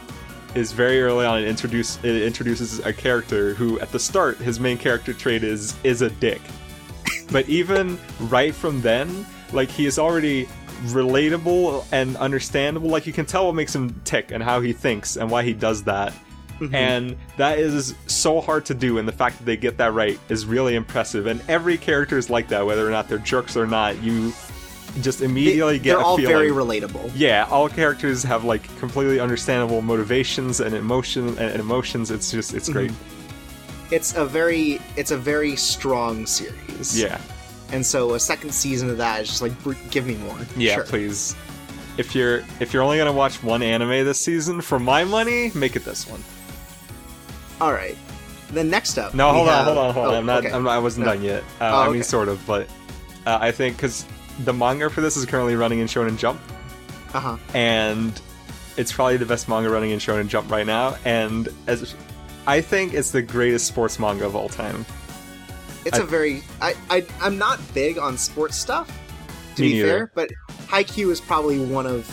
Is 0.56 0.72
very 0.72 1.02
early 1.02 1.26
on 1.26 1.40
it 1.40 1.48
introduce 1.48 2.04
it 2.04 2.24
introduces 2.24 2.80
a 2.80 2.92
character 2.92 3.54
who 3.54 3.80
at 3.80 3.92
the 3.92 4.00
start 4.00 4.38
his 4.38 4.60
main 4.60 4.78
character 4.78 5.14
trait 5.14 5.44
is 5.44 5.76
is 5.84 6.02
a 6.02 6.10
dick, 6.10 6.42
but 7.32 7.48
even 7.48 8.00
right 8.22 8.56
from 8.56 8.82
then, 8.82 9.26
like 9.52 9.70
he 9.70 9.86
is 9.86 10.00
already 10.00 10.48
relatable 10.86 11.86
and 11.92 12.16
understandable. 12.18 12.90
Like 12.90 13.08
you 13.08 13.14
can 13.14 13.26
tell 13.26 13.46
what 13.48 13.56
makes 13.56 13.74
him 13.76 14.00
tick 14.04 14.32
and 14.32 14.44
how 14.44 14.62
he 14.62 14.74
thinks 14.74 15.16
and 15.18 15.30
why 15.30 15.44
he 15.44 15.54
does 15.54 15.84
that. 15.84 16.14
Mhm. 16.60 16.74
And 16.74 17.18
that 17.38 17.60
is 17.60 17.94
so 18.08 18.42
hard 18.42 18.66
to 18.66 18.74
do, 18.74 18.98
and 18.98 19.08
the 19.08 19.12
fact 19.12 19.38
that 19.38 19.46
they 19.46 19.58
get 19.58 19.78
that 19.78 19.94
right 19.94 20.20
is 20.28 20.46
really 20.46 20.74
impressive. 20.76 21.28
And 21.28 21.40
every 21.48 21.78
character 21.78 22.18
is 22.18 22.30
like 22.32 22.48
that, 22.50 22.66
whether 22.66 22.88
or 22.88 22.90
not 22.90 23.08
they're 23.08 23.20
jerks 23.20 23.56
or 23.56 23.68
not. 23.68 24.02
You 24.02 24.34
just 25.02 25.22
immediately 25.22 25.78
They- 25.78 25.84
get 25.84 25.92
they're 25.92 26.02
a 26.02 26.04
all 26.06 26.18
feeling. 26.18 26.34
very 26.36 26.50
relatable. 26.50 27.12
yeah, 27.16 27.46
all 27.52 27.70
characters 27.70 28.24
have 28.24 28.44
like 28.44 28.64
completely 28.80 29.20
understandable 29.20 29.84
motivations 29.84 30.60
and 30.60 30.74
emotion 30.74 31.28
and 31.28 31.38
and 31.40 31.60
emotions. 31.60 32.10
It's 32.10 32.32
just 32.32 32.56
it's 32.56 32.70
great. 32.70 32.92
It's 33.92 34.16
a 34.16 34.26
very 34.26 34.82
it's 34.96 35.12
a 35.12 35.18
very 35.18 35.56
strong 35.56 36.26
series. 36.26 37.00
Yeah, 37.00 37.20
And 37.72 37.86
so 37.86 38.14
a 38.14 38.20
second 38.20 38.54
season 38.54 38.90
of 38.90 38.98
that 38.98 39.22
is 39.22 39.28
just 39.28 39.42
like 39.42 39.52
give 39.92 40.06
me 40.08 40.16
more. 40.16 40.38
yeah. 40.56 40.76
Sure. 40.76 40.84
Please, 40.86 41.36
if 41.98 42.16
you're 42.16 42.44
if 42.60 42.74
you're 42.74 42.84
only 42.84 42.98
gonna 42.98 43.12
watch 43.12 43.44
one 43.44 43.62
anime 43.62 43.90
this 44.06 44.20
season, 44.20 44.62
for 44.62 44.80
my 44.80 45.04
money, 45.04 45.52
make 45.54 45.76
it 45.76 45.84
this 45.84 46.08
one. 46.08 46.24
All 47.60 47.74
right. 47.74 47.98
Then 48.52 48.70
next 48.70 48.98
up. 48.98 49.14
No, 49.14 49.34
hold 49.34 49.50
on, 49.50 49.54
have- 49.56 49.66
hold 49.66 49.78
on, 49.78 49.94
hold 49.94 50.08
on. 50.08 50.14
oh, 50.14 50.18
I'm 50.18 50.26
not. 50.26 50.46
okay. 50.46 50.54
I'm 50.54 50.64
not 50.64 50.72
I 50.72 50.80
wasn't 50.80 51.06
No. 51.08 51.14
done 51.14 51.24
yet. 51.24 51.44
Uh, 51.60 51.72
Oh, 51.74 51.90
I 51.90 51.90
mean, 51.90 52.04
sort 52.04 52.30
of, 52.30 52.46
but 52.48 52.68
uh, 53.26 53.38
I 53.42 53.52
think 53.52 53.76
because 53.76 54.06
the 54.46 54.54
manga 54.54 54.90
for 54.90 55.02
this 55.02 55.18
is 55.18 55.26
currently 55.26 55.56
running 55.56 55.80
in 55.80 55.88
Shonen 55.88 56.18
Jump, 56.18 56.40
Uh-huh. 57.14 57.36
and 57.54 58.22
it's 58.78 58.94
probably 58.94 59.18
the 59.18 59.26
best 59.26 59.50
manga 59.50 59.70
running 59.70 59.90
in 59.92 60.00
Shonen 60.00 60.28
Jump 60.30 60.50
right 60.50 60.66
now. 60.66 60.96
And 61.04 61.50
as 61.66 61.94
I 62.46 62.62
think 62.62 62.94
it's 62.94 63.12
the 63.12 63.22
greatest 63.22 63.66
sports 63.68 64.00
manga 64.00 64.26
of 64.26 64.36
all 64.36 64.48
time. 64.48 64.86
It's 65.88 66.00
I- 66.00 66.04
a 66.04 66.06
very 66.06 66.44
I, 66.62 66.76
I 66.90 67.06
I'm 67.22 67.38
not 67.38 67.60
big 67.74 67.98
on 67.98 68.18
sports 68.18 68.56
stuff 68.58 68.88
to 69.56 69.62
be 69.64 69.74
neither. 69.74 69.88
fair, 69.88 70.12
but 70.14 70.30
Haikyuu 70.68 71.12
is 71.12 71.20
probably 71.22 71.60
one 71.60 71.86
of 71.86 72.06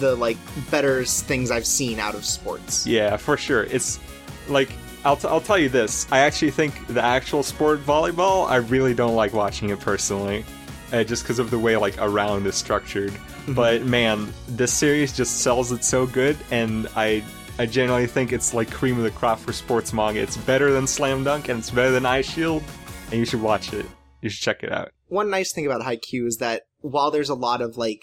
the 0.00 0.14
like 0.16 0.38
better 0.70 1.04
things 1.04 1.50
I've 1.50 1.66
seen 1.66 1.98
out 1.98 2.14
of 2.14 2.24
sports. 2.24 2.86
Yeah, 2.86 3.16
for 3.16 3.36
sure. 3.36 3.64
It's 3.64 4.00
like 4.48 4.70
I'll, 5.04 5.16
t- 5.16 5.28
I'll 5.28 5.40
tell 5.40 5.58
you 5.58 5.68
this. 5.68 6.06
I 6.10 6.20
actually 6.20 6.50
think 6.50 6.86
the 6.88 7.02
actual 7.02 7.42
sport 7.42 7.80
volleyball. 7.84 8.48
I 8.48 8.56
really 8.56 8.92
don't 8.94 9.14
like 9.14 9.32
watching 9.32 9.70
it 9.70 9.78
personally, 9.78 10.44
uh, 10.92 11.04
just 11.04 11.22
because 11.22 11.38
of 11.38 11.50
the 11.50 11.58
way 11.58 11.76
like 11.76 11.96
a 11.98 12.08
round 12.08 12.46
is 12.46 12.54
structured. 12.56 13.12
But 13.48 13.82
man, 13.84 14.32
this 14.48 14.72
series 14.72 15.16
just 15.16 15.42
sells 15.42 15.70
it 15.70 15.84
so 15.84 16.06
good, 16.06 16.36
and 16.50 16.88
I 16.96 17.22
I 17.58 17.66
genuinely 17.66 18.08
think 18.08 18.32
it's 18.32 18.52
like 18.54 18.70
cream 18.70 18.96
of 18.96 19.04
the 19.04 19.10
crop 19.12 19.38
for 19.38 19.52
sports 19.52 19.92
manga. 19.92 20.20
It's 20.20 20.36
better 20.36 20.72
than 20.72 20.86
Slam 20.88 21.22
Dunk, 21.22 21.48
and 21.50 21.58
it's 21.60 21.70
better 21.70 21.92
than 21.92 22.04
Eye 22.04 22.22
Shield, 22.22 22.64
and 23.10 23.14
you 23.20 23.24
should 23.24 23.42
watch 23.42 23.72
it. 23.72 23.86
You 24.22 24.28
should 24.30 24.42
check 24.42 24.62
it 24.62 24.72
out. 24.72 24.90
One 25.08 25.30
nice 25.30 25.52
thing 25.52 25.66
about 25.66 25.82
Haikyuu 25.82 26.26
is 26.26 26.38
that 26.38 26.62
while 26.80 27.10
there's 27.10 27.28
a 27.28 27.34
lot 27.34 27.60
of 27.60 27.76
like 27.76 28.02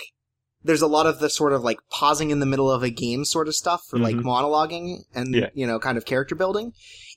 there's 0.66 0.82
a 0.82 0.88
lot 0.88 1.06
of 1.06 1.20
the 1.20 1.30
sort 1.30 1.52
of 1.52 1.62
like 1.64 1.80
pausing 1.92 2.30
in 2.32 2.40
the 2.40 2.46
middle 2.46 2.72
of 2.72 2.84
a 2.84 2.90
game 2.90 3.26
sort 3.26 3.48
of 3.50 3.56
stuff 3.56 3.84
for 3.90 4.00
like 4.00 4.16
Mhm. 4.16 4.24
monologuing 4.24 5.00
and 5.14 5.34
Yeah. 5.36 5.50
you 5.54 5.68
know 5.68 5.78
kind 5.80 5.98
of 5.98 6.06
character 6.06 6.36
building, 6.36 6.72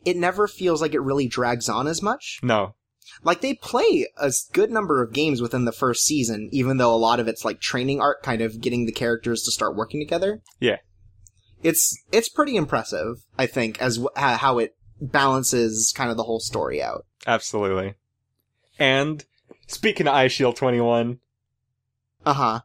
it 0.05 0.17
never 0.17 0.49
feels 0.49 0.81
like 0.83 0.95
it 0.95 1.01
really 1.01 1.29
drags 1.29 1.69
on 1.69 1.87
as 1.87 2.03
much. 2.03 2.41
No, 2.43 2.75
like 3.23 3.41
they 3.41 3.55
play 3.55 4.09
a 4.17 4.33
good 4.53 4.71
number 4.73 5.01
of 5.01 5.13
games 5.13 5.41
within 5.41 5.65
the 5.65 5.73
first 5.73 6.03
season 6.05 6.49
even 6.53 6.79
though 6.79 6.93
a 6.93 6.97
lot 6.99 7.21
of 7.21 7.29
it's 7.29 7.45
like 7.45 7.61
training 7.61 8.01
art 8.01 8.21
kind 8.25 8.43
of 8.43 8.61
getting 8.61 8.85
the 8.87 8.93
characters 8.93 9.43
to 9.45 9.53
start 9.53 9.77
working 9.77 10.01
together 10.01 10.43
Yeah. 10.61 10.79
it's 11.63 11.97
it's 12.13 12.29
pretty 12.29 12.57
impressive 12.57 13.19
i 13.39 13.47
think 13.47 13.81
as 13.81 13.97
w- 13.99 14.11
how 14.17 14.59
it 14.59 14.75
balances 15.01 15.93
kind 15.97 16.11
of 16.11 16.17
the 16.17 16.25
whole 16.25 16.41
story 16.41 16.83
out 16.83 17.07
absolutely. 17.27 17.95
And 18.79 19.25
speaking 19.67 20.07
of 20.07 20.15
Eye 20.15 20.29
Shield 20.29 20.57
21, 20.57 21.19
uh-huh 22.25 22.61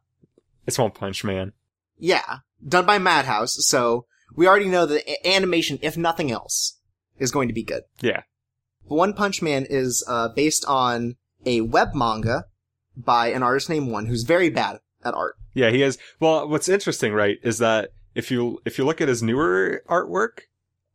it's 0.67 0.77
One 0.79 0.91
Punch 0.91 1.23
Man. 1.23 1.53
yeah 1.99 2.37
done 2.67 2.85
by 2.85 2.97
madhouse 2.99 3.57
so 3.65 4.05
we 4.35 4.47
already 4.47 4.67
know 4.67 4.85
that 4.85 5.03
animation 5.27 5.77
if 5.81 5.97
nothing 5.97 6.31
else 6.31 6.77
is 7.17 7.31
going 7.31 7.47
to 7.47 7.53
be 7.53 7.63
good 7.63 7.83
Yeah. 8.01 8.21
one 8.83 9.13
punch 9.13 9.41
man 9.41 9.65
is 9.69 10.03
uh, 10.07 10.29
based 10.29 10.65
on 10.65 11.15
a 11.45 11.61
web 11.61 11.89
manga 11.95 12.45
by 12.95 13.27
an 13.27 13.41
artist 13.43 13.69
named 13.69 13.91
one 13.91 14.05
who's 14.07 14.23
very 14.23 14.49
bad 14.49 14.79
at 15.03 15.13
art 15.13 15.35
Yeah, 15.53 15.69
he 15.71 15.81
is. 15.83 15.97
Well, 16.19 16.47
what's 16.47 16.69
interesting, 16.69 17.13
right, 17.13 17.37
is 17.43 17.57
that 17.57 17.89
if 18.15 18.29
you 18.31 18.61
if 18.65 18.77
you 18.77 18.85
look 18.85 19.01
at 19.01 19.07
his 19.09 19.21
newer 19.23 19.83
artwork, 19.89 20.41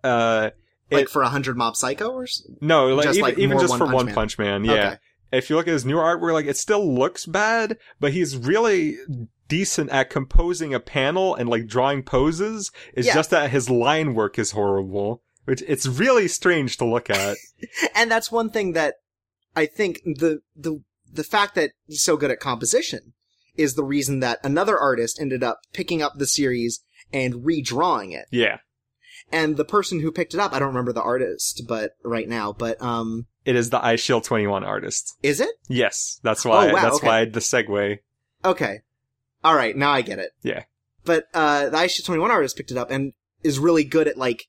uh, 0.05 0.51
like 0.91 1.05
It- 1.05 1.11
for 1.11 1.23
a 1.23 1.29
hundred 1.29 1.57
mob 1.57 1.77
psycho 1.77 2.11
or 2.11 2.27
no, 2.61 2.89
like, 2.95 3.05
Just 3.07 3.19
even, 3.19 3.31
like 3.31 3.39
even 3.39 3.59
just 3.59 3.71
One 3.71 3.79
for 3.79 3.85
Punch 3.87 3.95
One 3.95 4.07
Man. 4.07 4.15
Punch 4.15 4.39
Man, 4.39 4.65
yeah. 4.65 4.73
Okay. 4.73 4.97
If 5.33 5.51
you 5.51 5.57
look 5.57 5.67
at 5.67 5.73
his 5.73 5.85
newer 5.85 6.03
artwork, 6.03 6.33
like 6.33 6.47
it 6.47 6.57
still 6.57 6.95
looks 6.95 7.27
bad, 7.27 7.79
but 7.99 8.13
he's 8.13 8.37
really 8.37 8.97
decent 9.49 9.91
at 9.91 10.11
composing 10.11 10.73
a 10.75 10.81
panel 10.81 11.35
and 11.35 11.49
like 11.49 11.67
drawing 11.67 12.03
poses. 12.03 12.71
It's 12.95 13.07
Yeah. 13.09 13.15
just 13.15 13.31
that 13.31 13.51
his 13.51 13.69
line 13.69 14.15
work 14.15 14.39
is 14.39 14.53
horrible, 14.53 15.23
which 15.45 15.63
it's 15.67 15.87
really 15.87 16.29
strange 16.29 16.77
to 16.79 16.85
look 16.85 17.11
at. 17.11 17.37
and 17.95 18.11
that's 18.11 18.31
one 18.31 18.51
thing 18.51 18.73
that 18.73 18.95
I 19.57 19.67
think 19.67 20.01
the 20.05 20.41
the 20.55 20.83
the 21.13 21.25
fact 21.25 21.55
that 21.57 21.73
he's 21.87 22.03
so 22.03 22.17
good 22.17 22.31
at 22.31 22.41
composition 22.41 23.13
is 23.57 23.75
the 23.75 23.85
reason 23.85 24.21
that 24.21 24.39
another 24.45 24.79
artist 24.79 25.19
ended 25.21 25.43
up 25.43 25.59
picking 25.73 26.03
up 26.03 26.13
the 26.17 26.27
series 26.27 26.83
and 27.13 27.35
redrawing 27.45 28.13
it. 28.13 28.27
yeah, 28.31 28.59
And 29.33 29.57
the 29.57 29.65
person 29.65 30.01
who 30.01 30.13
picked 30.13 30.35
it 30.35 30.41
up, 30.41 30.53
I 30.53 30.59
don't 30.59 30.69
remember 30.69 30.93
the 30.93 31.03
artist, 31.03 31.63
but 31.67 31.93
right 32.05 32.29
now, 32.29 32.53
but 32.53 32.81
um, 32.81 33.27
it 33.45 33.57
is 33.57 33.71
the 33.71 33.85
Eye 33.85 33.97
Shield 33.97 34.25
Twenty 34.25 34.47
One 34.47 34.65
artist. 34.65 35.17
is 35.23 35.41
it? 35.41 35.51
Yes, 35.69 36.21
that's 36.23 36.45
why. 36.45 36.71
Oh, 36.71 36.75
wow, 36.75 36.83
that's 36.83 36.97
okay. 36.97 37.07
why 37.07 37.25
the 37.25 37.41
segue. 37.41 37.99
Okay, 38.45 38.81
all 39.43 39.55
right, 39.55 39.77
now 39.77 39.91
I 39.91 40.03
get 40.03 40.19
it. 40.19 40.31
Yeah. 40.43 40.65
But 41.05 41.27
uh, 41.35 41.71
the 41.71 41.77
Eye 41.77 41.87
Shield 41.87 42.07
Twenty 42.07 42.21
One 42.21 42.31
artist 42.31 42.57
picked 42.57 42.71
it 42.71 42.77
up 42.77 42.91
and 42.91 43.13
is 43.43 43.59
really 43.59 43.85
good 43.85 44.09
at 44.09 44.17
like 44.17 44.47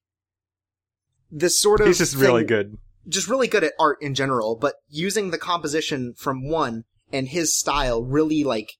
this 1.31 1.59
sort 1.59 1.81
of. 1.81 1.87
He's 1.87 1.97
just 1.97 2.15
really 2.15 2.43
good. 2.43 2.77
just 3.07 3.27
really 3.27 3.47
good 3.47 3.63
at 3.63 3.73
art 3.79 3.97
in 4.01 4.13
general, 4.13 4.55
but 4.55 4.75
using 4.89 5.31
the 5.31 5.37
composition 5.37 6.13
from 6.17 6.47
one 6.47 6.83
and 7.11 7.29
his 7.29 7.55
style 7.55 8.03
really 8.03 8.43
like 8.43 8.73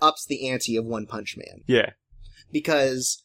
ups 0.00 0.24
the 0.26 0.48
ante 0.48 0.76
of 0.76 0.84
One 0.84 1.06
Punch 1.06 1.36
Man 1.36 1.62
Yeah, 1.66 1.90
because 2.50 3.24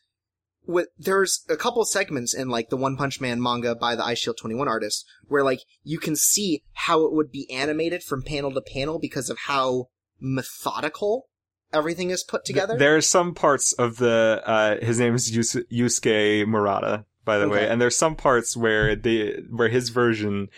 with 0.67 0.89
there's 0.99 1.43
a 1.49 1.55
couple 1.55 1.83
segments 1.85 2.33
in 2.35 2.49
like 2.49 2.69
the 2.69 2.77
One 2.77 2.97
Punch 2.97 3.19
Man 3.21 3.41
manga 3.41 3.73
by 3.73 3.95
the 3.95 4.03
Eye 4.05 4.13
Shield 4.13 4.37
21 4.37 4.67
artist 4.67 5.05
where 5.27 5.43
like 5.43 5.61
you 5.83 5.97
can 5.99 6.15
see 6.15 6.63
how 6.73 7.03
it 7.05 7.13
would 7.13 7.31
be 7.31 7.49
animated 7.51 8.03
from 8.03 8.21
panel 8.21 8.53
to 8.53 8.61
panel 8.61 8.99
because 8.99 9.29
of 9.29 9.37
how 9.39 9.87
methodical 10.19 11.27
everything 11.73 12.09
is 12.09 12.23
put 12.23 12.45
together. 12.45 12.73
Th- 12.73 12.79
There 12.79 12.95
are 12.95 13.01
some 13.01 13.33
parts 13.33 13.73
of 13.73 13.97
the 13.97 14.41
uh 14.45 14.77
his 14.85 14.99
name 14.99 15.15
is 15.15 15.35
Yus- 15.35 15.55
Yusuke 15.71 16.45
Murata, 16.47 17.05
by 17.25 17.37
the 17.37 17.49
way, 17.49 17.67
and 17.67 17.81
there's 17.81 17.95
some 17.97 18.15
parts 18.15 18.55
where 18.55 18.95
the 18.95 19.43
where 19.49 19.69
his 19.69 19.89
version 19.89 20.49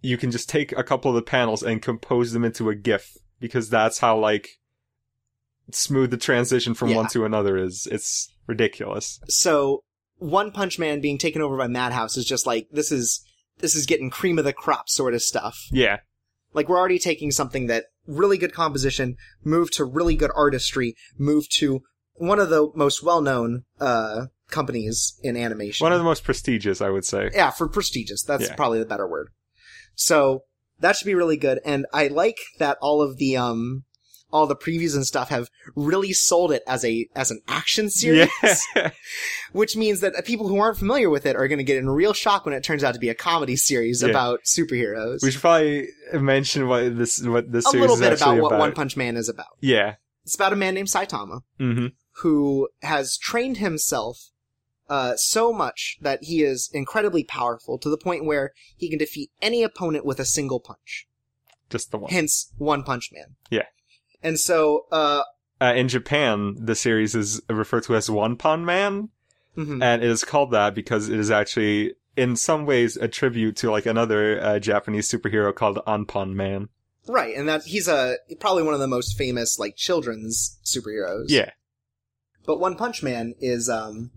you 0.00 0.16
can 0.18 0.30
just 0.30 0.48
take 0.48 0.72
a 0.72 0.82
couple 0.82 1.10
of 1.10 1.14
the 1.14 1.22
panels 1.22 1.62
and 1.62 1.80
compose 1.80 2.32
them 2.32 2.44
into 2.44 2.68
a 2.68 2.74
GIF 2.74 3.16
because 3.38 3.70
that's 3.70 3.98
how 4.00 4.18
like 4.18 4.58
smooth 5.70 6.10
the 6.10 6.16
transition 6.16 6.74
from 6.74 6.90
Yeah. 6.90 6.96
one 6.96 7.08
to 7.08 7.24
another 7.24 7.56
is. 7.56 7.86
It's 7.90 8.28
ridiculous. 8.46 9.20
so 9.28 9.84
One 10.18 10.52
Punch 10.52 10.78
Man 10.78 11.00
being 11.00 11.18
taken 11.18 11.42
over 11.42 11.56
by 11.56 11.66
Madhouse 11.66 12.16
is 12.16 12.24
just 12.24 12.46
like 12.46 12.68
this 12.70 12.92
is 12.92 13.24
this 13.58 13.74
is 13.74 13.86
getting 13.86 14.08
cream 14.10 14.38
of 14.38 14.44
the 14.44 14.52
crop 14.52 14.88
sort 14.88 15.14
of 15.14 15.22
stuff. 15.22 15.66
Yeah, 15.70 15.98
Like 16.54 16.68
we're 16.68 16.78
already 16.78 16.98
taking 16.98 17.30
something 17.30 17.66
that 17.66 17.86
really 18.06 18.38
good 18.38 18.52
composition, 18.52 19.16
move 19.44 19.70
to 19.72 19.84
really 19.84 20.14
good 20.16 20.30
artistry, 20.34 20.94
move 21.18 21.48
to 21.58 21.82
one 22.14 22.38
of 22.38 22.50
the 22.50 22.70
most 22.74 23.02
well-known 23.02 23.64
uh 23.80 24.26
companies 24.48 25.18
in 25.22 25.36
animation. 25.36 25.84
one 25.84 25.92
of 25.92 25.98
the 25.98 26.04
most 26.04 26.24
prestigious, 26.24 26.80
I 26.80 26.90
would 26.90 27.04
say. 27.04 27.30
yeah, 27.34 27.50
for 27.50 27.68
prestigious. 27.68 28.22
That's 28.22 28.44
Yeah. 28.48 28.54
probably 28.54 28.78
the 28.80 28.84
better 28.86 29.08
word. 29.08 29.28
So 29.94 30.44
that 30.80 30.96
should 30.96 31.06
be 31.06 31.14
really 31.14 31.36
good, 31.36 31.58
and 31.64 31.86
I 31.92 32.08
like 32.08 32.38
that 32.58 32.76
all 32.80 33.02
of 33.02 33.16
the 33.18 33.36
um 33.36 33.84
all 34.32 34.46
the 34.46 34.56
previews 34.56 34.94
and 34.94 35.06
stuff 35.06 35.28
have 35.28 35.48
really 35.76 36.12
sold 36.12 36.50
it 36.52 36.62
as 36.66 36.84
a 36.84 37.06
as 37.14 37.30
an 37.30 37.40
action 37.48 37.90
series, 37.90 38.28
Yeah, 38.74 38.90
which 39.52 39.76
means 39.76 40.00
that 40.00 40.14
people 40.24 40.48
who 40.48 40.58
aren't 40.58 40.78
familiar 40.78 41.10
with 41.10 41.26
it 41.26 41.36
are 41.36 41.46
going 41.48 41.58
to 41.58 41.64
get 41.64 41.76
in 41.76 41.88
real 41.90 42.12
shock 42.12 42.44
when 42.44 42.54
it 42.54 42.64
turns 42.64 42.82
out 42.82 42.94
to 42.94 43.00
be 43.00 43.08
a 43.08 43.14
comedy 43.14 43.56
series 43.56 44.02
Yeah. 44.02 44.08
about 44.08 44.44
superheroes. 44.44 45.22
we 45.22 45.30
should 45.30 45.40
probably 45.40 45.88
mention 46.14 46.66
what 46.68 46.96
this 46.96 47.22
what 47.22 47.52
this 47.52 47.66
a 47.66 47.76
little 47.76 47.98
bit 47.98 48.12
about 48.14 48.38
what 48.40 48.48
about. 48.48 48.60
One 48.60 48.72
Punch 48.72 48.96
Man 48.96 49.16
is 49.16 49.28
about. 49.28 49.56
Yeah. 49.60 49.96
It's 50.24 50.34
about 50.34 50.52
a 50.52 50.56
man 50.56 50.74
named 50.74 50.88
Saitama 50.88 51.40
hmm 51.58 51.86
who 52.16 52.68
has 52.82 53.16
trained 53.16 53.56
himself 53.56 54.28
uh, 54.90 55.16
so 55.16 55.50
much 55.50 55.96
that 56.02 56.24
he 56.24 56.42
is 56.42 56.68
incredibly 56.74 57.24
powerful 57.24 57.78
to 57.78 57.88
the 57.88 57.96
point 57.96 58.26
where 58.26 58.52
he 58.76 58.90
can 58.90 58.98
defeat 58.98 59.30
any 59.40 59.62
opponent 59.62 60.04
with 60.04 60.20
a 60.20 60.24
single 60.26 60.60
punch. 60.60 61.06
Just 61.70 61.90
the 61.90 61.96
one. 61.96 62.10
Hence, 62.12 62.52
One 62.58 62.82
Punch 62.82 63.08
Man. 63.14 63.36
Yeah. 63.48 63.64
And 64.22 64.38
so, 64.38 64.86
uh, 64.92 65.22
Uh, 65.60 65.72
in 65.76 65.88
Japan, 65.88 66.56
the 66.58 66.74
series 66.74 67.14
is 67.14 67.40
referred 67.48 67.84
to 67.84 67.94
as 67.96 68.10
One 68.10 68.36
Pon 68.36 68.64
Man, 68.64 69.10
mhm. 69.56 69.82
and 69.82 70.02
it 70.02 70.10
is 70.10 70.24
called 70.24 70.50
that 70.50 70.74
because 70.74 71.08
it 71.08 71.18
is 71.20 71.30
actually, 71.30 71.94
in 72.16 72.34
some 72.36 72.66
ways, 72.66 72.96
a 72.96 73.06
tribute 73.08 73.56
to 73.56 73.70
like 73.70 73.86
another 73.86 74.40
uh, 74.42 74.58
Japanese 74.58 75.08
superhero 75.10 75.54
called 75.54 75.78
Anpanman. 75.86 76.68
right, 77.06 77.34
and 77.36 77.48
that 77.48 77.62
he's 77.64 77.88
a 77.88 78.16
probably 78.40 78.62
one 78.62 78.74
of 78.74 78.80
the 78.80 78.86
most 78.88 79.16
famous 79.16 79.58
like 79.58 79.76
children's 79.76 80.58
superheroes. 80.64 81.26
Yeah, 81.28 81.50
But 82.46 82.58
One 82.60 82.76
Punch 82.76 83.02
Man 83.02 83.34
is 83.40 83.68
um 83.68 84.10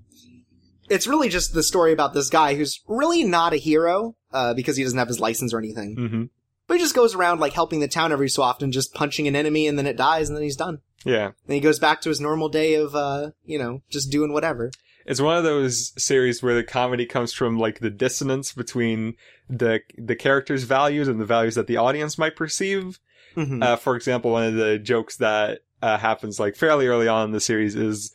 it's 0.89 1.07
really 1.07 1.29
just 1.29 1.53
the 1.53 1.63
story 1.63 1.91
about 1.93 2.13
this 2.13 2.29
guy 2.29 2.53
who's 2.55 2.79
really 2.87 3.23
not 3.23 3.53
a 3.53 3.57
hero, 3.57 4.15
uh, 4.31 4.53
because 4.53 4.77
he 4.77 4.83
doesn't 4.83 4.99
have 4.99 5.07
his 5.07 5.19
license 5.19 5.51
or 5.53 5.59
anything. 5.59 5.95
hmm 5.95 6.23
But 6.67 6.75
he 6.78 6.80
just 6.84 6.95
goes 6.95 7.13
around 7.15 7.39
like 7.39 7.54
helping 7.54 7.80
the 7.80 7.88
town 7.88 8.12
every 8.12 8.30
so 8.30 8.41
often, 8.43 8.71
just 8.71 8.93
punching 8.93 9.28
an 9.28 9.36
enemy 9.36 9.67
and 9.67 9.78
then 9.78 9.86
it 9.88 9.97
dies 9.97 10.30
and 10.30 10.36
then 10.36 10.43
he's 10.43 10.56
done. 10.56 10.80
yeah. 11.04 11.32
Then 11.45 11.56
he 11.56 11.60
goes 11.62 11.80
back 11.80 12.01
to 12.01 12.10
his 12.10 12.19
normal 12.19 12.49
day 12.49 12.73
of 12.75 12.95
uh, 12.95 13.32
you 13.45 13.60
know, 13.60 13.82
just 13.89 14.12
doing 14.12 14.34
whatever. 14.34 14.71
It's 15.06 15.21
one 15.21 15.38
of 15.38 15.43
those 15.43 15.93
series 16.04 16.41
where 16.41 16.56
the 16.56 16.63
comedy 16.63 17.06
comes 17.06 17.32
from 17.32 17.60
like 17.60 17.80
the 17.80 17.91
dissonance 17.91 18.54
between 18.54 19.13
the 19.47 19.82
the 19.97 20.15
characters' 20.15 20.63
values 20.63 21.08
and 21.08 21.21
the 21.21 21.25
values 21.25 21.54
that 21.56 21.67
the 21.67 21.78
audience 21.78 22.17
might 22.17 22.36
perceive. 22.36 22.99
Mhm. 23.36 23.63
Uh, 23.63 23.75
for 23.75 23.95
example, 23.95 24.32
one 24.32 24.45
of 24.47 24.56
the 24.56 24.80
jokes 24.80 25.17
that 25.17 25.60
uh, 25.84 25.97
happens 25.99 26.39
like 26.39 26.56
fairly 26.56 26.88
early 26.88 27.08
on 27.08 27.25
in 27.25 27.32
the 27.34 27.39
series 27.39 27.75
is 27.75 28.12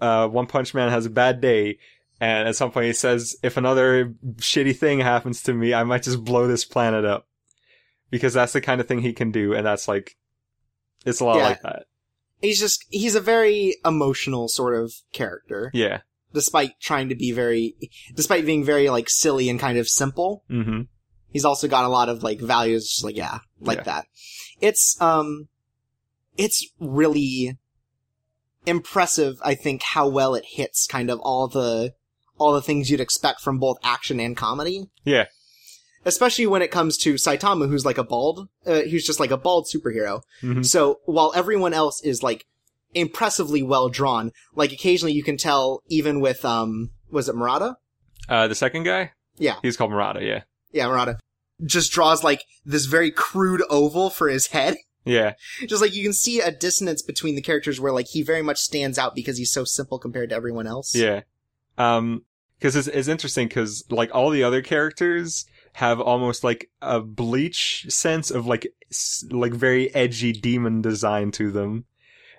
uh, 0.00 0.28
One 0.28 0.46
Punch 0.46 0.72
Man 0.74 0.90
has 0.90 1.06
a 1.06 1.10
bad 1.10 1.40
day, 1.40 1.78
And 2.20 2.46
at 2.46 2.54
some 2.54 2.70
point 2.70 2.86
he 2.86 2.92
says, 2.92 3.34
if 3.42 3.56
another 3.56 4.14
shitty 4.36 4.76
thing 4.76 5.00
happens 5.00 5.42
to 5.44 5.54
me, 5.54 5.72
I 5.74 5.82
might 5.84 6.02
just 6.02 6.22
blow 6.22 6.46
this 6.46 6.64
planet 6.66 7.04
up. 7.06 7.26
Because 8.10 8.34
that's 8.34 8.52
the 8.52 8.60
kind 8.60 8.80
of 8.80 8.88
thing 8.88 9.00
he 9.00 9.12
can 9.12 9.30
do, 9.30 9.54
and 9.54 9.64
that's 9.64 9.86
like, 9.88 10.16
it's 11.06 11.20
a 11.20 11.24
lot 11.24 11.36
Yeah. 11.38 11.44
like 11.44 11.62
that. 11.62 11.86
He's 12.42 12.58
just 12.58 12.84
he's 12.90 13.14
a 13.14 13.20
very 13.20 13.76
emotional 13.84 14.48
sort 14.48 14.74
of 14.74 14.92
character, 15.12 15.70
Yeah. 15.74 16.00
despite 16.32 16.80
trying 16.80 17.08
to 17.10 17.14
be 17.14 17.32
very, 17.32 17.76
despite 18.14 18.46
being 18.46 18.64
very 18.64 18.88
like 18.90 19.08
silly 19.10 19.48
and 19.48 19.60
kind 19.60 19.78
of 19.78 19.88
simple. 19.88 20.42
hmm 20.48 20.82
He's 21.32 21.44
also 21.44 21.68
got 21.68 21.84
a 21.84 21.88
lot 21.88 22.08
of 22.08 22.24
like 22.24 22.40
values, 22.40 22.88
just 22.88 23.04
like 23.04 23.16
yeah, 23.16 23.38
like 23.60 23.78
Yeah. 23.78 23.84
that. 23.84 24.06
It's 24.60 25.00
um, 25.00 25.48
it's 26.36 26.66
really 26.80 27.56
impressive. 28.66 29.38
I 29.42 29.54
think 29.54 29.82
how 29.82 30.08
well 30.08 30.34
it 30.34 30.44
hits 30.46 30.86
kind 30.86 31.10
of 31.10 31.20
all 31.20 31.46
the 31.48 31.94
all 32.38 32.52
the 32.54 32.62
things 32.62 32.90
you'd 32.90 33.00
expect 33.00 33.40
from 33.42 33.58
both 33.58 33.76
action 33.84 34.18
and 34.18 34.36
comedy. 34.36 34.88
Yeah. 35.04 35.26
Especially 36.04 36.46
when 36.46 36.62
it 36.62 36.70
comes 36.70 36.96
to 36.98 37.14
Saitama, 37.14 37.68
who's 37.68 37.84
like 37.84 37.98
a 37.98 38.04
bald, 38.04 38.48
uh, 38.66 38.80
who's 38.82 39.06
just 39.06 39.20
like 39.20 39.30
a 39.30 39.36
bald 39.36 39.66
superhero. 39.66 40.22
hmm 40.40 40.62
So 40.62 41.00
while 41.04 41.32
everyone 41.34 41.74
else 41.74 42.02
is 42.02 42.22
like 42.22 42.46
impressively 42.94 43.62
well 43.62 43.88
drawn, 43.88 44.32
like 44.54 44.72
occasionally 44.72 45.12
you 45.12 45.22
can 45.22 45.36
tell 45.36 45.82
even 45.88 46.20
with 46.20 46.44
um, 46.44 46.90
was 47.10 47.28
it 47.28 47.34
Murata? 47.34 47.76
Uh, 48.28 48.48
the 48.48 48.54
second 48.54 48.84
guy? 48.84 49.12
Yeah. 49.36 49.56
He's 49.62 49.76
called 49.76 49.90
Murata, 49.90 50.24
yeah. 50.24 50.42
Yeah, 50.72 50.86
Murata 50.86 51.18
just 51.64 51.92
draws 51.92 52.24
like 52.24 52.44
this 52.64 52.86
very 52.86 53.10
crude 53.10 53.62
oval 53.70 54.10
for 54.10 54.28
his 54.28 54.48
head. 54.48 54.76
Yeah. 55.06 55.32
Just 55.66 55.80
like 55.80 55.94
you 55.94 56.02
can 56.02 56.12
see 56.12 56.40
a 56.40 56.50
dissonance 56.50 57.00
between 57.00 57.34
the 57.34 57.40
characters 57.40 57.80
where 57.80 57.90
like 57.90 58.08
he 58.08 58.22
very 58.22 58.42
much 58.42 58.58
stands 58.58 58.98
out 58.98 59.14
because 59.14 59.38
he's 59.38 59.50
so 59.50 59.64
simple 59.64 59.98
compared 59.98 60.28
to 60.28 60.36
everyone 60.36 60.66
else. 60.66 60.94
Yeah. 60.94 61.22
Um, 61.78 62.26
cause 62.60 62.76
it's, 62.76 62.86
it's 62.86 63.08
interesting 63.08 63.48
cause 63.48 63.82
like 63.88 64.14
all 64.14 64.28
the 64.28 64.44
other 64.44 64.60
characters 64.60 65.46
have 65.74 66.00
almost 66.00 66.42
like 66.44 66.70
a 66.82 67.00
bleach 67.00 67.86
sense 67.88 68.30
of 68.30 68.46
like, 68.46 68.66
like 69.30 69.52
very 69.52 69.94
edgy 69.94 70.32
demon 70.32 70.82
design 70.82 71.30
to 71.32 71.50
them. 71.50 71.84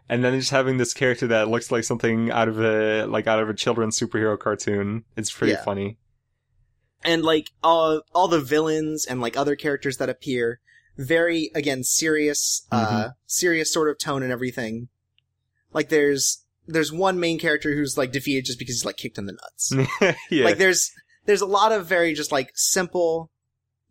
And 0.10 0.24
then 0.24 0.38
just 0.38 0.52
having 0.52 0.78
this 0.78 0.94
character 0.94 1.28
that 1.28 1.48
looks 1.48 1.72
like 1.72 1.86
something 1.86 2.30
out 2.32 2.50
of 2.50 2.60
a, 2.60 3.06
like 3.06 3.28
out 3.28 3.40
of 3.40 3.48
a 3.50 3.54
children's 3.54 3.98
superhero 3.98 4.38
cartoon. 4.38 5.06
It's 5.16 5.32
pretty 5.32 5.54
Yeah. 5.54 5.64
funny. 5.64 5.98
And 7.04 7.24
like 7.24 7.50
all 7.64 8.02
all 8.14 8.28
the 8.28 8.42
villains 8.42 9.06
and 9.06 9.22
like 9.22 9.36
other 9.38 9.56
characters 9.56 9.98
that 9.98 10.10
appear, 10.10 10.60
very 10.98 11.50
again 11.56 11.84
serious, 11.84 12.68
uh 12.72 13.10
serious 13.26 13.74
sort 13.74 13.90
of 13.90 13.98
tone 13.98 14.22
and 14.22 14.32
everything. 14.32 14.90
Like 15.74 15.90
there's 15.90 16.44
there's 16.68 16.92
one 16.92 17.20
main 17.20 17.40
character 17.40 17.74
who's 17.74 17.98
like 17.98 18.12
defeated 18.12 18.46
just 18.46 18.60
because 18.60 18.76
he's 18.76 18.86
like 18.86 18.98
kicked 18.98 19.18
in 19.18 19.26
the 19.26 19.34
nuts. 19.34 19.74
yeah. 20.30 20.46
Like 20.46 20.58
there's 20.58 20.92
there's 21.26 21.42
a 21.42 21.46
lot 21.46 21.72
of 21.72 21.86
very 21.86 22.14
just 22.14 22.32
like 22.32 22.52
simple 22.56 23.30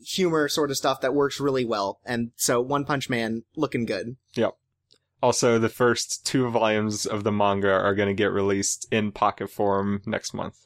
humor 0.00 0.48
sort 0.48 0.70
of 0.70 0.76
stuff 0.76 1.00
that 1.02 1.14
works 1.14 1.40
really 1.40 1.64
well. 1.64 2.00
And 2.04 2.30
so 2.36 2.60
One 2.60 2.84
Punch 2.84 3.08
Man 3.10 3.42
looking 3.56 3.84
good. 3.84 4.16
Yep. 4.34 4.54
Also, 5.22 5.58
the 5.58 5.68
first 5.68 6.24
two 6.24 6.48
volumes 6.48 7.04
of 7.04 7.24
the 7.24 7.32
manga 7.32 7.70
are 7.70 7.94
going 7.94 8.08
to 8.08 8.14
get 8.14 8.32
released 8.32 8.86
in 8.90 9.12
pocket 9.12 9.50
form 9.50 10.00
next 10.06 10.32
month. 10.32 10.56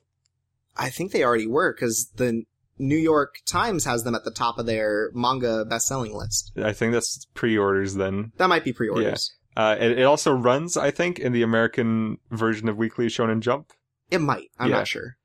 I 0.77 0.91
think 0.91 1.11
they 1.11 1.25
already 1.25 1.49
were 1.49 1.73
because 1.73 2.11
the 2.17 2.45
New 2.79 2.97
York 2.97 3.37
Times 3.47 3.85
has 3.85 4.05
them 4.05 4.15
at 4.15 4.25
the 4.25 4.31
top 4.31 4.59
of 4.59 4.67
their 4.67 5.11
manga 5.13 5.65
best-selling 5.65 6.15
list. 6.15 6.53
I 6.57 6.73
think 6.73 6.93
that's 6.93 7.27
pre-orders 7.35 7.95
then. 7.95 8.33
That 8.37 8.49
might 8.49 8.65
be 8.65 8.73
pre-orders. 8.73 9.35
Uh, 9.57 9.77
it, 9.79 9.99
it 10.01 10.03
also 10.05 10.33
runs, 10.33 10.77
I 10.77 10.91
think, 10.93 11.19
in 11.19 11.33
the 11.33 11.43
American 11.43 12.19
version 12.31 12.69
of 12.69 12.77
Weekly 12.77 13.07
Shonen 13.07 13.41
Jump. 13.41 13.73
It 14.11 14.19
might. 14.21 14.51
I'm 14.59 14.71
Yeah. 14.71 14.79
not 14.79 14.89
sure. 14.89 15.17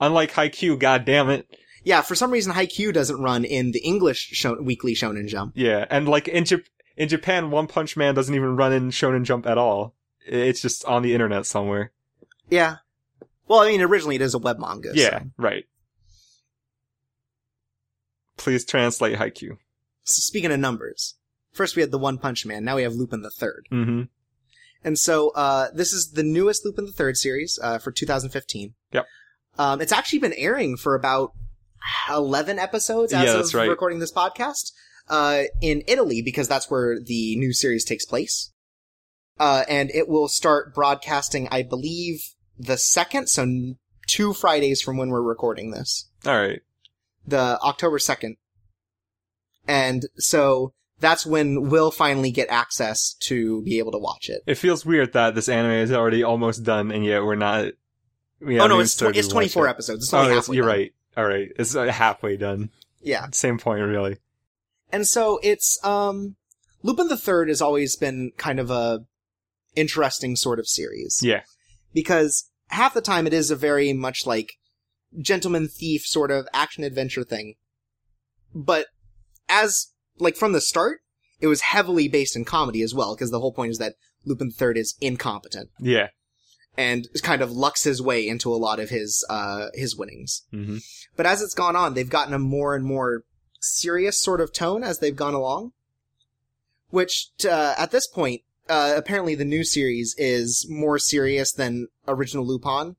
Unlike 0.00 0.32
Haikyuu, 0.32 0.78
god 0.78 1.04
damn 1.04 1.28
it. 1.30 1.48
Yeah, 1.84 2.02
for 2.02 2.14
some 2.14 2.30
reason 2.30 2.52
Haikyuu 2.52 2.92
doesn't 2.92 3.20
run 3.20 3.44
in 3.44 3.72
the 3.72 3.80
English 3.80 4.18
show- 4.32 4.60
weekly 4.60 4.94
Shonen 4.94 5.26
Jump. 5.28 5.52
Yeah, 5.56 5.86
and 5.90 6.08
like 6.08 6.28
in, 6.28 6.44
Jap- 6.44 6.66
in 6.96 7.08
Japan, 7.08 7.50
One 7.50 7.66
Punch 7.66 7.96
Man 7.96 8.14
doesn't 8.14 8.34
even 8.34 8.56
run 8.56 8.72
in 8.72 8.90
Shonen 8.90 9.24
Jump 9.24 9.46
at 9.46 9.58
all. 9.58 9.94
It's 10.26 10.60
just 10.60 10.84
on 10.84 11.02
the 11.02 11.14
internet 11.14 11.46
somewhere. 11.46 11.92
Yeah. 12.50 12.76
Well, 13.46 13.60
I 13.60 13.68
mean, 13.68 13.80
originally 13.80 14.16
it 14.16 14.22
is 14.22 14.34
a 14.34 14.38
web 14.38 14.58
manga. 14.58 14.90
Yeah, 14.94 15.20
so- 15.20 15.24
right. 15.38 15.64
Please 18.36 18.64
translate 18.64 19.18
Haikyuu. 19.18 19.58
So 20.04 20.20
speaking 20.20 20.52
of 20.52 20.60
numbers, 20.60 21.14
first 21.52 21.74
we 21.76 21.82
had 21.82 21.90
the 21.90 21.98
One 21.98 22.18
Punch 22.18 22.46
Man. 22.46 22.64
Now 22.64 22.76
we 22.76 22.82
have 22.82 22.94
Lupin 22.94 23.22
the 23.22 23.30
Third. 23.30 23.66
Mm-hmm. 23.72 24.02
And 24.84 24.98
so 24.98 25.30
uh, 25.30 25.68
this 25.74 25.92
is 25.92 26.12
the 26.12 26.22
newest 26.22 26.64
Lupin 26.64 26.86
the 26.86 26.92
Third 26.92 27.16
series 27.16 27.58
uh, 27.62 27.78
for 27.78 27.90
2015. 27.90 28.74
Yep. 28.92 29.06
Um, 29.58 29.80
it's 29.80 29.92
actually 29.92 30.20
been 30.20 30.34
airing 30.34 30.76
for 30.76 30.94
about 30.94 31.32
11 32.10 32.58
episodes 32.58 33.12
as 33.12 33.24
Yeah, 33.24 33.40
of 33.40 33.54
right. 33.54 33.68
recording 33.68 33.98
this 33.98 34.12
podcast 34.12 34.72
uh, 35.08 35.44
in 35.60 35.82
Italy 35.88 36.22
because 36.24 36.48
that's 36.48 36.70
where 36.70 36.98
the 37.00 37.36
new 37.36 37.52
series 37.52 37.84
takes 37.84 38.04
place. 38.04 38.52
Uh, 39.38 39.64
and 39.68 39.90
it 39.92 40.08
will 40.08 40.28
start 40.28 40.74
broadcasting, 40.74 41.48
I 41.50 41.62
believe, 41.62 42.20
the 42.58 42.76
second, 42.76 43.28
so 43.28 43.42
n- 43.42 43.76
two 44.08 44.32
Fridays 44.32 44.82
from 44.82 44.96
when 44.96 45.10
we're 45.10 45.22
recording 45.22 45.70
this. 45.70 46.08
All 46.26 46.36
right. 46.36 46.60
the 47.26 47.58
October 47.62 47.98
2nd. 47.98 48.36
And 49.66 50.04
so 50.16 50.72
that's 50.98 51.24
when 51.26 51.68
we'll 51.68 51.90
finally 51.90 52.30
get 52.30 52.48
access 52.48 53.14
to 53.20 53.62
be 53.62 53.78
able 53.78 53.92
to 53.92 53.98
watch 53.98 54.28
it. 54.28 54.42
It 54.46 54.56
feels 54.56 54.84
weird 54.86 55.12
that 55.12 55.34
this 55.34 55.48
anime 55.48 55.72
is 55.72 55.92
already 55.92 56.22
almost 56.24 56.64
done, 56.64 56.90
and 56.90 57.04
yet 57.04 57.22
we're 57.22 57.34
not. 57.36 57.72
We 58.40 58.60
oh 58.60 58.66
no, 58.66 58.78
it's, 58.80 58.94
tw- 58.96 59.14
it's 59.14 59.28
24 59.28 59.66
it. 59.66 59.70
episodes. 59.70 60.04
It's 60.04 60.14
Oh, 60.14 60.18
only 60.18 60.30
yes, 60.34 60.44
halfway 60.44 60.56
you're 60.56 60.66
done. 60.66 60.76
right. 60.76 60.92
All 61.16 61.24
right, 61.24 61.48
it's 61.58 61.74
uh, 61.74 61.86
halfway 61.90 62.36
done. 62.36 62.70
Yeah. 63.02 63.26
Same 63.32 63.58
point, 63.58 63.80
really. 63.82 64.18
And 64.92 65.06
so 65.06 65.40
it's, 65.42 65.78
um, 65.84 66.36
Lupin 66.82 67.08
the 67.08 67.16
Third 67.16 67.48
has 67.48 67.60
always 67.60 67.96
been 67.96 68.30
kind 68.36 68.60
of 68.60 68.70
a 68.70 69.00
interesting 69.74 70.36
sort 70.36 70.58
of 70.58 70.68
series. 70.68 71.20
Yeah. 71.22 71.42
Because 71.92 72.48
half 72.68 72.94
the 72.94 73.00
time 73.00 73.26
it 73.26 73.32
is 73.32 73.50
a 73.50 73.56
very 73.56 73.92
much 73.92 74.26
like 74.26 74.52
gentleman 75.20 75.66
thief 75.68 76.02
sort 76.06 76.30
of 76.30 76.46
action 76.52 76.84
adventure 76.84 77.24
thing. 77.24 77.54
But 78.54 78.86
as, 79.48 79.88
like 80.18 80.36
from 80.36 80.52
the 80.52 80.60
start, 80.60 81.00
it 81.40 81.46
was 81.48 81.62
heavily 81.62 82.08
based 82.08 82.36
in 82.36 82.44
comedy 82.44 82.82
as 82.82 82.94
well, 82.94 83.14
because 83.14 83.30
the 83.30 83.40
whole 83.40 83.52
point 83.52 83.70
is 83.72 83.78
that 83.78 83.94
Lupin 84.24 84.48
the 84.48 84.54
Third 84.54 84.76
is 84.78 84.96
incompetent. 85.00 85.70
Yeah. 85.80 86.08
And 86.76 87.08
kind 87.22 87.42
of 87.42 87.50
lucks 87.50 87.84
his 87.84 88.00
way 88.00 88.26
into 88.26 88.52
a 88.52 88.56
lot 88.56 88.78
of 88.78 88.90
his 88.90 89.24
uh 89.28 89.68
his 89.74 89.96
winnings. 89.96 90.42
hmm 90.50 90.78
But 91.16 91.26
as 91.26 91.42
it's 91.42 91.54
gone 91.54 91.76
on, 91.76 91.94
they've 91.94 92.08
gotten 92.08 92.34
a 92.34 92.38
more 92.38 92.74
and 92.74 92.84
more 92.84 93.24
serious 93.60 94.22
sort 94.22 94.40
of 94.40 94.52
tone 94.52 94.84
as 94.84 94.98
they've 94.98 95.16
gone 95.16 95.34
along. 95.34 95.72
Which 96.90 97.30
uh, 97.44 97.74
at 97.76 97.90
this 97.90 98.06
point, 98.06 98.42
uh, 98.68 98.94
apparently 98.96 99.34
the 99.34 99.44
new 99.44 99.62
series 99.64 100.14
is 100.16 100.66
more 100.70 100.98
serious 100.98 101.52
than 101.52 101.88
original 102.06 102.46
Lupin, 102.46 102.96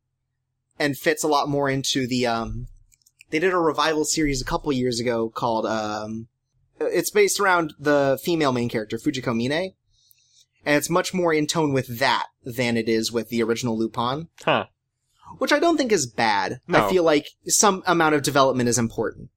and 0.78 0.98
fits 0.98 1.24
a 1.24 1.28
lot 1.28 1.50
more 1.50 1.70
into 1.70 2.08
the. 2.08 2.28
Um, 2.28 2.68
they 3.32 3.40
did 3.40 3.54
a 3.54 3.58
revival 3.58 4.06
series 4.06 4.42
a 4.42 4.46
couple 4.46 4.72
years 4.72 5.00
ago 5.00 5.30
called. 5.30 5.66
Um, 5.66 6.28
it's 6.80 7.12
based 7.12 7.40
around 7.40 7.74
the 7.80 8.20
female 8.24 8.52
main 8.52 8.70
character 8.70 8.98
Fujiko 8.98 9.36
Mine, 9.36 9.74
and 10.66 10.76
it's 10.76 10.90
much 10.90 11.14
more 11.14 11.34
in 11.34 11.48
tone 11.48 11.74
with 11.74 12.00
that 12.00 12.28
than 12.44 12.78
it 12.78 12.90
is 12.90 13.12
with 13.12 13.30
the 13.30 13.42
original 13.44 13.78
Lupin 13.78 14.28
Huh. 14.44 14.66
which 15.38 15.54
I 15.54 15.60
don't 15.60 15.78
think 15.78 15.92
is 15.92 16.08
bad. 16.08 16.60
No. 16.68 16.86
I 16.86 16.90
feel 16.90 17.04
like 17.04 17.28
some 17.48 17.84
amount 17.86 18.16
of 18.16 18.24
development 18.24 18.70
is 18.70 18.78
important, 18.78 19.30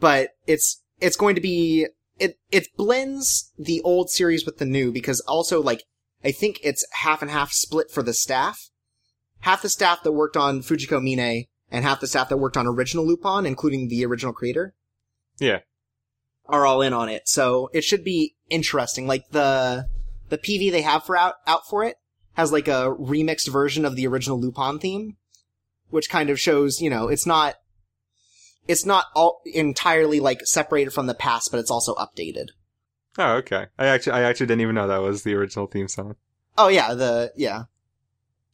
but 0.00 0.30
it's 0.46 0.82
it's 1.00 1.16
going 1.16 1.34
to 1.34 1.40
be 1.40 1.86
it 2.18 2.38
it 2.50 2.68
blends 2.76 3.52
the 3.58 3.80
old 3.82 4.10
series 4.10 4.44
with 4.44 4.58
the 4.58 4.64
new 4.64 4.92
because 4.92 5.20
also 5.20 5.62
like 5.62 5.84
I 6.24 6.32
think 6.32 6.58
it's 6.62 6.84
half 6.92 7.22
and 7.22 7.30
half 7.30 7.52
split 7.52 7.90
for 7.90 8.02
the 8.02 8.14
staff, 8.14 8.70
half 9.40 9.62
the 9.62 9.68
staff 9.68 10.02
that 10.02 10.12
worked 10.12 10.36
on 10.36 10.60
Fujiko 10.62 11.00
Mine 11.00 11.44
and 11.70 11.84
half 11.84 12.00
the 12.00 12.08
staff 12.08 12.28
that 12.28 12.38
worked 12.38 12.56
on 12.56 12.66
original 12.66 13.06
Lupin, 13.06 13.46
including 13.46 13.88
the 13.88 14.04
original 14.04 14.32
creator. 14.32 14.74
Yeah. 15.38 15.60
Are 16.46 16.66
all 16.66 16.80
in 16.82 16.92
on 16.94 17.08
it, 17.10 17.28
so 17.28 17.68
it 17.74 17.84
should 17.84 18.02
be 18.02 18.34
interesting. 18.48 19.06
Like 19.06 19.28
the 19.30 19.86
the 20.28 20.38
PV 20.38 20.70
they 20.70 20.82
have 20.82 21.04
for 21.04 21.16
out 21.16 21.36
out 21.46 21.66
for 21.68 21.84
it 21.84 21.96
has 22.38 22.52
like 22.52 22.68
a 22.68 22.94
remixed 23.00 23.50
version 23.50 23.84
of 23.84 23.96
the 23.96 24.06
original 24.06 24.40
Lupin 24.40 24.78
theme, 24.78 25.16
which 25.90 26.08
kind 26.08 26.30
of 26.30 26.38
shows, 26.38 26.80
you 26.80 26.88
know, 26.88 27.08
it's 27.08 27.26
not, 27.26 27.56
it's 28.68 28.86
not 28.86 29.06
all 29.16 29.40
entirely 29.44 30.20
like 30.20 30.46
separated 30.46 30.92
from 30.92 31.06
the 31.06 31.16
past, 31.16 31.50
but 31.50 31.58
it's 31.58 31.70
also 31.70 31.96
updated. 31.96 32.50
Oh, 33.18 33.32
okay. 33.38 33.66
I 33.76 33.86
actually, 33.86 34.12
I 34.12 34.22
actually 34.22 34.46
didn't 34.46 34.60
even 34.60 34.76
know 34.76 34.86
that 34.86 35.02
was 35.02 35.24
the 35.24 35.34
original 35.34 35.66
theme 35.66 35.88
song. 35.88 36.14
Oh 36.56 36.68
yeah, 36.68 36.94
the, 36.94 37.32
yeah. 37.34 37.64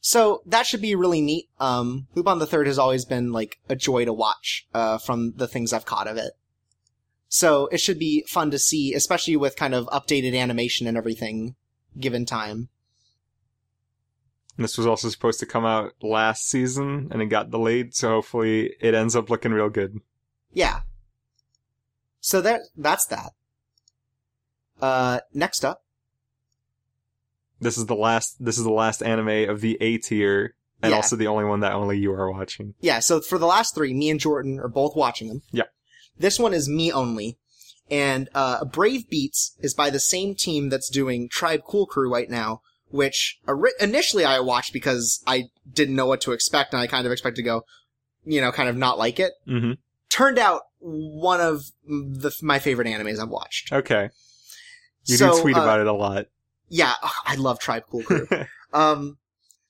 So 0.01 0.41
that 0.47 0.65
should 0.65 0.81
be 0.81 0.95
really 0.95 1.21
neat. 1.21 1.49
Um, 1.59 2.07
Lupin 2.15 2.39
the 2.39 2.47
Third 2.47 2.65
has 2.65 2.79
always 2.79 3.05
been 3.05 3.31
like 3.31 3.59
a 3.69 3.75
joy 3.75 4.05
to 4.05 4.13
watch, 4.13 4.67
uh, 4.73 4.97
from 4.97 5.33
the 5.35 5.47
things 5.47 5.73
I've 5.73 5.85
caught 5.85 6.07
of 6.07 6.17
it. 6.17 6.33
So 7.27 7.67
it 7.67 7.79
should 7.79 7.99
be 7.99 8.25
fun 8.27 8.49
to 8.49 8.57
see, 8.57 8.95
especially 8.95 9.35
with 9.35 9.55
kind 9.55 9.75
of 9.75 9.85
updated 9.87 10.35
animation 10.35 10.87
and 10.87 10.97
everything 10.97 11.55
given 11.99 12.25
time. 12.25 12.69
This 14.57 14.77
was 14.77 14.87
also 14.87 15.09
supposed 15.09 15.39
to 15.41 15.45
come 15.45 15.65
out 15.65 15.93
last 16.01 16.47
season, 16.47 17.09
and 17.11 17.21
it 17.21 17.25
got 17.25 17.51
delayed. 17.51 17.93
So 17.93 18.09
hopefully, 18.09 18.73
it 18.79 18.93
ends 18.93 19.15
up 19.15 19.29
looking 19.29 19.51
real 19.51 19.69
good. 19.69 19.99
Yeah. 20.53 20.81
So 22.21 22.41
that 22.41 22.61
that's 22.77 23.05
that. 23.07 23.31
Uh, 24.81 25.19
next 25.33 25.63
up, 25.65 25.83
This 27.59 27.77
is 27.77 27.85
the 27.85 27.95
last. 27.95 28.43
This 28.43 28.57
is 28.57 28.63
the 28.63 28.71
last 28.71 29.01
anime 29.03 29.49
of 29.49 29.59
the 29.61 29.77
A 29.81 29.97
tier, 29.97 30.55
and 30.81 30.91
Yeah. 30.91 30.95
also 30.97 31.15
the 31.17 31.27
only 31.27 31.43
one 31.45 31.59
that 31.61 31.73
only 31.73 31.97
you 31.97 32.11
are 32.13 32.31
watching. 32.31 32.75
yeah. 32.79 32.99
So 32.99 33.19
for 33.21 33.37
the 33.37 33.45
last 33.47 33.75
three, 33.75 33.93
me 33.93 34.09
and 34.09 34.19
Jordan 34.19 34.59
are 34.59 34.67
both 34.69 34.95
watching 34.95 35.27
them. 35.27 35.41
Yeah. 35.51 35.63
This 36.17 36.39
one 36.39 36.53
is 36.53 36.69
me 36.69 36.91
only, 36.93 37.37
and 37.89 38.29
uh, 38.33 38.65
Brave 38.65 39.09
Beats 39.09 39.55
is 39.59 39.73
by 39.73 39.89
the 39.89 39.99
same 39.99 40.35
team 40.35 40.69
that's 40.69 40.89
doing 40.89 41.29
Tribe 41.29 41.61
Cool 41.67 41.85
Crew 41.85 42.11
right 42.11 42.29
now. 42.29 42.61
Which 42.91 43.39
initially 43.79 44.23
I 44.23 44.39
watched 44.39 44.71
because 44.71 45.21
I 45.27 45.45
didn't 45.69 45.95
know 45.95 46.05
what 46.05 46.21
to 46.21 46.31
expect, 46.31 46.71
and 46.71 46.81
I 46.81 46.87
kind 46.87 47.05
of 47.05 47.11
expected 47.11 47.41
to 47.41 47.43
go, 47.43 47.65
you 48.23 48.39
know, 48.39 48.51
kind 48.51 48.69
of 48.69 48.77
not 48.77 48.97
like 48.97 49.19
it. 49.19 49.33
Mm-hmm. 49.47 49.73
Turned 50.09 50.37
out 50.37 50.61
one 50.79 51.41
of 51.41 51.71
the 51.85 52.31
my 52.41 52.59
favorite 52.59 52.87
animes 52.87 53.19
I've 53.19 53.29
watched. 53.29 53.73
Okay. 53.73 54.11
You 55.05 55.17
So, 55.17 55.35
do 55.35 55.41
tweet 55.41 55.57
uh, 55.57 55.61
about 55.61 55.79
it 55.79 55.87
a 55.87 55.93
lot. 55.93 56.27
Yeah, 56.69 56.93
ugh, 57.01 57.11
I 57.25 57.35
love 57.35 57.59
Tribe 57.59 57.83
Cool 57.89 58.03
Crew. 58.03 58.27
um, 58.73 59.17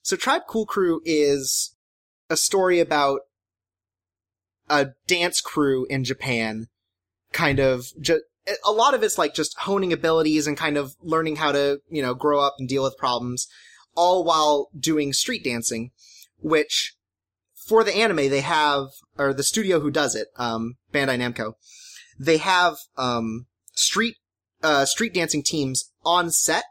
so 0.02 0.14
Tribe 0.16 0.42
Cool 0.46 0.66
Crew 0.66 1.00
is 1.04 1.74
a 2.30 2.36
story 2.36 2.80
about 2.80 3.22
a 4.68 4.88
dance 5.06 5.40
crew 5.40 5.86
in 5.86 6.04
Japan, 6.04 6.68
kind 7.36 7.58
of 7.60 7.92
ju- 8.00 8.22
a 8.64 8.72
lot 8.72 8.94
of 8.94 9.02
it's 9.02 9.18
like 9.18 9.34
just 9.34 9.58
honing 9.58 9.92
abilities 9.92 10.46
and 10.46 10.56
kind 10.56 10.76
of 10.78 10.96
learning 11.02 11.36
how 11.36 11.52
to, 11.52 11.80
you 11.90 12.00
know, 12.00 12.14
grow 12.14 12.40
up 12.40 12.54
and 12.58 12.68
deal 12.68 12.82
with 12.82 12.96
problems, 12.96 13.46
all 13.94 14.24
while 14.24 14.68
doing 14.78 15.12
street 15.12 15.44
dancing, 15.44 15.90
which 16.40 16.94
for 17.54 17.84
the 17.84 17.94
anime 17.94 18.30
they 18.30 18.40
have, 18.40 18.86
or 19.18 19.34
the 19.34 19.42
studio 19.42 19.80
who 19.80 19.90
does 19.90 20.14
it, 20.14 20.28
um, 20.36 20.76
Bandai 20.94 21.18
Namco, 21.18 21.54
they 22.18 22.38
have, 22.38 22.76
um, 22.96 23.46
street, 23.74 24.16
uh, 24.62 24.86
street 24.86 25.12
dancing 25.12 25.42
teams 25.42 25.92
on 26.04 26.30
set 26.30 26.64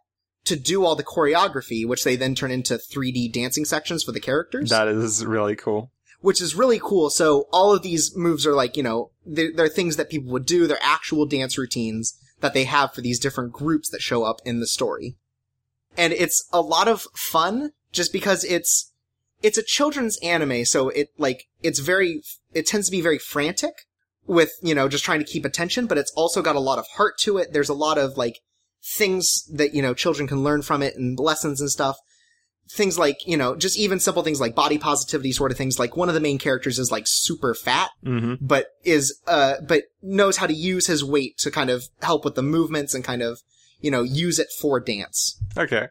to 0.46 0.56
do 0.56 0.84
all 0.84 0.96
the 0.96 1.04
choreography, 1.04 1.86
which 1.88 2.04
they 2.04 2.16
then 2.16 2.34
turn 2.34 2.52
into 2.52 2.78
3D 2.78 3.32
dancing 3.32 3.66
sections 3.66 4.04
for 4.04 4.14
the 4.14 4.20
characters 4.20 4.70
that 4.70 4.88
is 4.88 5.26
really 5.26 5.56
cool. 5.56 5.92
which 6.22 6.42
is 6.42 6.56
really 6.56 6.80
cool. 6.82 7.10
So 7.10 7.46
all 7.52 7.72
of 7.74 7.84
these 7.84 8.16
moves 8.16 8.48
are 8.48 8.56
like, 8.56 8.78
you 8.78 8.84
know, 8.84 9.12
they're, 9.26 9.52
they're 9.54 9.70
things 9.70 9.96
that 9.98 10.10
people 10.10 10.32
would 10.32 10.46
do. 10.46 10.68
They're 10.68 10.78
actual 10.82 11.26
dance 11.26 11.58
routines 11.58 12.18
that 12.42 12.54
they 12.54 12.66
have 12.66 12.94
for 12.94 13.02
these 13.02 13.20
different 13.20 13.52
groups 13.52 13.90
that 13.90 14.02
show 14.02 14.24
up 14.24 14.40
in 14.46 14.60
the 14.60 14.68
story. 14.68 15.16
And 15.98 16.14
it's 16.14 16.48
a 16.52 16.62
lot 16.62 16.88
of 16.88 17.08
fun 17.14 17.72
just 17.92 18.12
because 18.12 18.44
it's, 18.44 18.92
it's 19.42 19.58
a 19.58 19.64
children's 19.64 20.18
anime. 20.18 20.66
So 20.66 20.90
it 20.90 21.10
like, 21.18 21.48
it's 21.64 21.80
very, 21.80 22.22
it 22.54 22.66
tends 22.66 22.88
to 22.88 22.92
be 22.92 23.02
very 23.02 23.18
frantic 23.18 23.86
with, 24.28 24.52
you 24.62 24.76
know, 24.76 24.90
just 24.90 25.06
trying 25.06 25.20
to 25.20 25.26
keep 25.26 25.46
attention, 25.46 25.88
but 25.88 25.98
it's 25.98 26.12
also 26.16 26.42
got 26.42 26.56
a 26.56 26.60
lot 26.62 26.80
of 26.80 26.88
heart 26.96 27.18
to 27.20 27.38
it. 27.38 27.54
There's 27.54 27.70
a 27.70 27.74
lot 27.74 27.98
of 27.98 28.18
like 28.18 28.42
things 28.84 29.46
that, 29.54 29.74
you 29.74 29.82
know, 29.82 29.94
children 29.94 30.28
can 30.28 30.44
learn 30.44 30.62
from 30.62 30.82
it 30.82 30.96
and 30.96 31.18
lessons 31.20 31.62
and 31.62 31.70
stuff 31.70 31.98
things 32.70 32.98
like, 32.98 33.26
you 33.28 33.38
know, 33.38 33.56
just 33.56 33.78
even 33.78 34.00
simple 34.00 34.24
things 34.24 34.42
like 34.42 34.56
body 34.56 34.78
positivity 34.78 35.32
sort 35.32 35.52
of 35.52 35.58
things. 35.58 35.78
Like 35.80 35.96
one 35.96 36.10
of 36.10 36.16
the 36.16 36.22
main 36.22 36.38
characters 36.40 36.80
is 36.80 36.92
like 36.92 37.04
super 37.08 37.54
fat, 37.54 37.92
Mm-hmm. 38.04 38.46
but 38.46 38.68
is, 38.84 39.20
uh, 39.28 39.56
but 39.68 39.84
knows 40.02 40.38
how 40.38 40.48
to 40.48 40.54
use 40.54 40.88
his 40.88 41.04
weight 41.04 41.38
to 41.40 41.52
kind 41.52 41.70
of 41.70 41.86
help 42.02 42.26
with 42.26 42.36
the 42.36 42.42
movements 42.44 42.94
and 42.94 43.04
kind 43.04 43.22
of, 43.22 43.42
you 43.80 43.92
know, 43.92 44.02
use 44.02 44.40
it 44.40 44.48
for 44.60 44.80
dance. 44.80 45.40
Okay. 45.58 45.88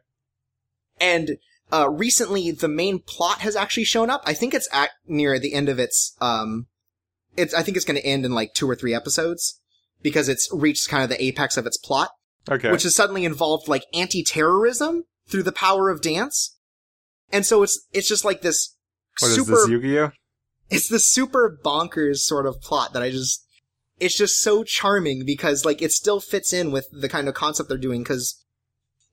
And, 1.01 1.39
uh, 1.73 1.89
recently 1.91 2.51
the 2.51 2.69
main 2.69 2.99
plot 2.99 3.39
has 3.41 3.57
actually 3.57 3.85
shown 3.85 4.11
up. 4.11 4.23
I 4.25 4.35
think 4.35 4.53
it's 4.55 4.69
at 4.73 4.91
near 5.07 5.39
the 5.39 5.55
end 5.55 5.69
of 5.69 5.79
its, 5.79 6.17
um, 6.21 6.67
it's, 7.37 7.55
I 7.55 7.63
think 7.63 7.77
it's 7.77 7.87
going 7.87 8.01
to 8.01 8.07
end 8.07 8.25
in 8.25 8.33
like 8.33 8.55
two 8.55 8.69
or 8.69 8.77
three 8.77 8.95
episodes 8.95 9.61
because 10.03 10.29
it's 10.29 10.49
reached 10.53 10.89
kind 10.89 11.03
of 11.03 11.09
the 11.09 11.23
apex 11.25 11.57
of 11.57 11.67
its 11.67 11.77
plot 11.77 12.11
Okay. 12.51 12.71
which 12.71 12.83
has 12.83 12.95
suddenly 12.95 13.25
involved 13.25 13.69
like 13.69 13.87
anti-terrorism 13.95 15.05
through 15.27 15.43
the 15.45 15.53
power 15.53 15.89
of 15.89 16.03
dance. 16.03 16.54
And 17.35 17.45
so 17.45 17.63
it's 17.65 17.87
it's 17.93 18.09
just 18.09 18.25
like 18.25 18.41
this 18.43 18.75
What 19.21 19.29
is 19.29 19.35
super 19.35 19.51
this, 19.57 19.69
Yu-Gi-Oh? 19.69 20.11
it's 20.71 20.89
the 20.89 20.99
super 20.99 21.59
bonkers 21.63 22.19
sort 22.19 22.47
of 22.47 22.61
plot 22.63 22.93
that 22.95 23.03
I 23.03 23.11
just 23.11 23.45
it's 24.01 24.17
just 24.17 24.41
so 24.41 24.65
charming 24.65 25.25
because 25.27 25.65
like 25.65 25.83
it 25.83 25.93
still 25.93 26.21
fits 26.21 26.53
in 26.53 26.73
with 26.73 26.87
the 26.93 27.09
kind 27.09 27.29
of 27.29 27.35
concept 27.35 27.69
they're 27.69 27.77
doing 27.79 28.05
cuz 28.05 28.43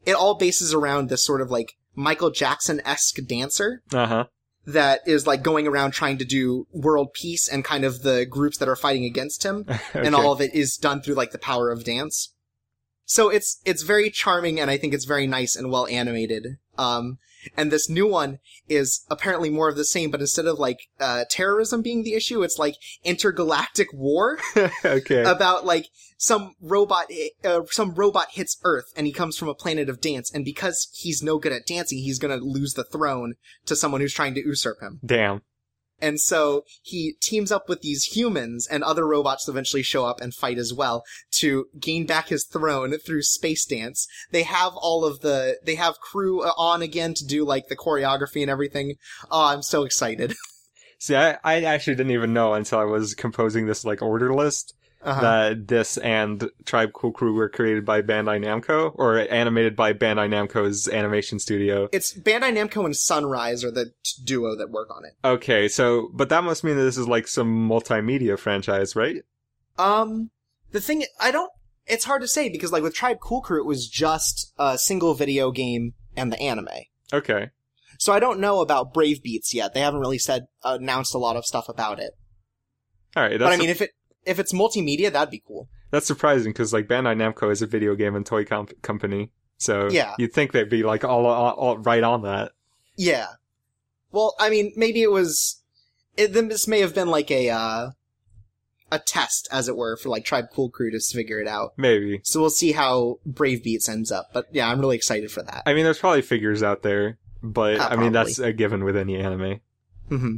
it 0.06 0.14
all 0.14 0.36
bases 0.36 0.74
around 0.74 1.10
this 1.10 1.24
sort 1.26 1.42
of 1.42 1.52
like 1.52 1.74
Michael 1.94 2.32
Jackson-esque 2.32 3.18
dancer 3.28 3.84
Uh 3.92 4.08
huh. 4.08 4.26
that 4.66 5.02
is 5.06 5.28
like 5.28 5.44
going 5.44 5.68
around 5.68 5.92
trying 5.92 6.18
to 6.20 6.26
do 6.26 6.68
world 6.72 7.14
peace 7.14 7.48
and 7.48 7.66
kind 7.66 7.84
of 7.84 8.02
the 8.02 8.26
groups 8.26 8.58
that 8.60 8.70
are 8.70 8.76
fighting 8.76 9.04
against 9.06 9.44
him 9.44 9.66
and 9.94 10.16
all 10.16 10.32
of 10.32 10.42
it 10.42 10.54
is 10.56 10.78
done 10.78 11.02
through 11.02 11.16
like 11.16 11.32
the 11.32 11.38
power 11.52 11.70
of 11.72 11.84
dance. 11.84 12.34
So 13.06 13.30
it's 13.30 13.60
it's 13.66 13.82
very 13.84 14.10
charming 14.10 14.60
and 14.60 14.70
I 14.72 14.78
think 14.78 14.94
it's 14.94 15.06
very 15.06 15.28
nice 15.28 15.56
and 15.56 15.70
well 15.72 15.88
animated. 15.88 16.58
Um 16.78 17.18
and 17.58 17.72
this 17.72 17.90
new 17.90 18.08
one 18.08 18.40
is 18.68 19.06
apparently 19.10 19.50
more 19.50 19.70
of 19.70 19.76
the 19.76 19.86
same, 19.86 20.12
but 20.12 20.22
instead 20.22 20.46
of 20.46 20.60
like 20.60 20.88
uh 21.00 21.26
terrorism 21.30 21.82
being 21.82 22.04
the 22.04 22.14
issue, 22.14 22.44
it's 22.44 22.60
like 22.60 22.76
intergalactic 23.04 23.92
war 23.94 24.40
okay. 24.86 25.24
about 25.24 25.66
like 25.66 25.88
some 26.18 26.54
robot 26.62 27.06
uh, 27.44 27.62
some 27.72 27.94
robot 27.96 28.28
hits 28.32 28.58
Earth 28.64 28.92
and 28.96 29.08
he 29.08 29.14
comes 29.14 29.38
from 29.38 29.48
a 29.48 29.56
planet 29.56 29.90
of 29.90 30.02
dance 30.02 30.32
and 30.32 30.46
because 30.46 30.90
he's 30.94 31.24
no 31.24 31.38
good 31.40 31.52
at 31.52 31.66
dancing, 31.66 31.98
he's 31.98 32.20
to 32.20 32.36
lose 32.38 32.74
the 32.74 32.84
throne 32.84 33.34
to 33.66 33.76
someone 33.76 34.02
who's 34.02 34.14
trying 34.14 34.36
to 34.36 34.46
usurp 34.46 34.82
him. 34.82 35.00
Damn. 35.06 35.42
And 36.02 36.20
so 36.20 36.66
he 36.82 37.14
teams 37.22 37.52
up 37.52 37.70
with 37.70 37.82
these 37.82 38.06
humans 38.06 38.68
and 38.68 38.84
other 38.84 39.08
robots 39.08 39.48
eventually 39.48 39.84
show 39.84 40.06
up 40.06 40.20
and 40.20 40.34
fight 40.34 40.58
as 40.58 40.74
well 40.74 41.04
to 41.34 41.68
gain 41.80 42.06
back 42.06 42.30
his 42.30 42.46
throne 42.46 42.98
through 42.98 43.24
space 43.24 43.66
dance. 43.66 44.08
They 44.32 44.44
have 44.44 44.74
all 44.76 45.06
of 45.06 45.22
the, 45.22 45.58
they 45.64 45.76
have 45.76 46.00
crew 46.00 46.42
uh, 46.44 46.54
on 46.58 46.82
again 46.82 47.14
to 47.16 47.26
do 47.26 47.46
like 47.46 47.68
the 47.68 47.78
choreography 47.78 48.42
and 48.42 48.50
everything. 48.50 48.96
Oh, 49.30 49.46
I'm 49.46 49.62
so 49.62 49.84
excited. 49.84 50.34
See, 51.00 51.16
I, 51.16 51.38
I 51.44 51.64
actually 51.64 51.96
didn't 51.96 52.12
even 52.12 52.34
know 52.34 52.54
until 52.54 52.80
I 52.80 52.84
was 52.84 53.16
composing 53.16 53.66
this 53.66 53.84
like 53.84 54.02
order 54.02 54.34
list 54.34 54.76
Uh-huh. 55.04 55.22
that 55.22 55.68
this 55.68 55.98
and 55.98 56.48
Tribe 56.66 56.94
Cool 56.94 57.12
Crew 57.12 57.34
were 57.34 57.50
created 57.50 57.86
by 57.86 58.04
Bandai 58.04 58.40
Namco 58.40 58.92
or 58.96 59.18
animated 59.18 59.76
by 59.76 59.94
Bandai 59.94 60.30
Namco's 60.30 60.88
animation 60.88 61.40
studio. 61.40 61.90
It's 61.92 62.14
Bandai 62.14 62.54
Namco 62.56 62.86
and 62.86 62.96
Sunrise 62.96 63.64
are 63.64 63.72
the 63.72 63.86
t- 63.86 64.22
duo 64.24 64.56
that 64.56 64.70
work 64.70 64.90
on 64.96 65.04
it. 65.06 65.14
Okay, 65.26 65.68
so 65.68 66.10
but 66.14 66.30
that 66.30 66.44
must 66.44 66.64
mean 66.64 66.78
that 66.78 66.84
this 66.84 66.98
is 66.98 67.08
like 67.08 67.28
some 67.28 67.68
multimedia 67.68 68.38
franchise, 68.38 68.96
right? 68.96 69.24
Um, 69.80 70.30
the 70.72 70.82
thing, 70.82 71.06
I 71.20 71.32
don't, 71.32 71.52
it's 71.88 72.06
hard 72.06 72.22
to 72.22 72.28
say 72.28 72.50
because 72.50 72.72
like 72.72 72.84
with 72.84 72.94
Tribe 72.94 73.20
Cool 73.20 73.42
Crew, 73.42 73.60
it 73.60 73.66
was 73.66 73.88
just 73.88 74.54
a 74.60 74.78
single 74.78 75.16
video 75.16 75.52
game 75.52 75.94
and 76.16 76.32
the 76.32 76.40
anime. 76.40 76.68
Okay. 77.12 77.50
So 77.98 78.14
I 78.14 78.20
don't 78.20 78.40
know 78.40 78.62
about 78.62 78.94
Brave 78.94 79.22
Beats 79.22 79.54
yet. 79.54 79.74
They 79.74 79.80
haven't 79.80 80.00
really 80.00 80.18
said, 80.18 80.48
announced 80.64 81.14
a 81.14 81.20
lot 81.20 81.36
of 81.36 81.46
stuff 81.46 81.70
about 81.70 82.00
it. 82.00 82.12
All 83.16 83.24
right, 83.24 83.38
that's 83.38 83.44
but 83.44 83.54
I 83.54 83.58
mean, 83.58 83.70
if 83.70 83.82
it, 83.82 83.92
if 84.26 84.40
it's 84.40 84.54
multimedia, 84.54 85.12
that'd 85.12 85.32
be 85.32 85.44
cool. 85.46 85.68
that's 85.92 86.06
surprising 86.08 86.52
because 86.52 86.72
like 86.74 86.88
Bandai 86.88 87.16
Namco 87.16 87.52
is 87.52 87.62
a 87.62 87.68
video 87.68 87.96
game 87.96 88.16
and 88.16 88.26
toy 88.26 88.46
comp- 88.46 88.82
company, 88.82 89.32
so 89.58 89.90
Yeah. 89.90 90.16
you'd 90.18 90.34
think 90.34 90.52
they'd 90.52 90.70
be 90.70 90.84
like 90.84 91.04
all, 91.04 91.26
all, 91.26 91.52
all 91.54 91.78
right 91.80 92.04
on 92.04 92.22
that. 92.24 92.52
Yeah. 92.98 93.28
Well, 94.12 94.36
I 94.40 94.50
mean, 94.50 94.74
maybe 94.76 95.02
it 95.02 95.12
was, 95.12 95.62
it, 96.18 96.34
then 96.34 96.48
this 96.50 96.68
may 96.68 96.80
have 96.82 96.94
been 96.96 97.08
like 97.10 97.32
a, 97.32 97.50
uh, 97.50 97.90
a 98.92 99.00
test, 99.00 99.48
as 99.52 99.68
it 99.70 99.78
were, 99.78 99.96
for 99.96 100.10
like 100.10 100.26
Tribe 100.26 100.46
Cool 100.54 100.70
Crew 100.70 100.92
to 100.92 101.00
figure 101.00 101.40
it 101.40 101.48
out. 101.48 101.72
Maybe. 101.78 102.20
So 102.24 102.42
we'll 102.42 102.50
see 102.50 102.74
how 102.74 103.20
Brave 103.26 103.64
Beats 103.64 103.88
ends 103.88 104.12
up. 104.12 104.32
But 104.34 104.48
yeah, 104.52 104.70
I'm 104.70 104.80
really 104.82 104.98
excited 104.98 105.32
for 105.32 105.42
that. 105.44 105.64
I 105.66 105.74
mean, 105.74 105.86
there's 105.86 106.00
probably 106.00 106.22
figures 106.22 106.62
out 106.62 106.84
there, 106.84 107.18
but 107.42 107.80
Ah, 107.80 107.88
I 107.92 107.96
mean 107.96 108.12
that's 108.12 108.38
a 108.40 108.52
given 108.52 108.84
with 108.84 108.98
any 108.98 109.16
anime. 109.18 109.62
hmm 110.10 110.36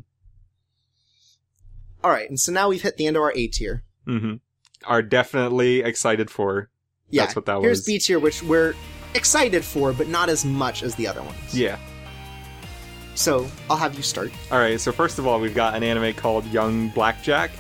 All 2.03 2.11
right, 2.11 2.29
and 2.29 2.39
so 2.39 2.51
now 2.51 2.69
we've 2.69 2.81
hit 2.81 2.97
the 2.97 3.07
end 3.07 3.15
of 3.17 3.23
our 3.23 3.31
A 3.35 3.47
tier. 3.47 3.83
hmm 4.05 4.35
Are 4.85 5.01
definitely 5.01 5.79
excited 5.81 6.29
for. 6.29 6.69
Yeah, 7.09 7.23
That's 7.23 7.35
what 7.35 7.45
that 7.45 7.61
here's 7.61 7.79
was. 7.79 7.85
B 7.85 7.99
tier, 7.99 8.19
which 8.19 8.41
we're 8.43 8.73
excited 9.13 9.63
for, 9.63 9.93
but 9.93 10.07
not 10.07 10.27
as 10.29 10.43
much 10.43 10.81
as 10.83 10.95
the 10.95 11.07
other 11.07 11.21
ones. 11.21 11.57
Yeah. 11.57 11.77
So 13.15 13.47
I'll 13.69 13.77
have 13.77 13.95
you 13.95 14.01
start. 14.01 14.31
All 14.51 14.57
right. 14.59 14.79
So 14.79 14.91
first 14.91 15.19
of 15.19 15.27
all, 15.27 15.39
we've 15.39 15.53
got 15.55 15.75
an 15.75 15.83
anime 15.83 16.13
called 16.15 16.45
Young 16.47 16.89
Blackjack, 16.89 17.51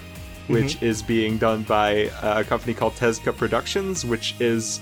which 0.47 0.75
Mm-hmm. 0.77 0.85
is 0.85 1.01
being 1.03 1.37
done 1.37 1.63
by 1.63 2.07
uh, 2.21 2.39
a 2.41 2.43
company 2.43 2.73
called 2.73 2.93
Tezuka 2.95 3.35
Productions, 3.37 4.03
which 4.03 4.35
is 4.41 4.79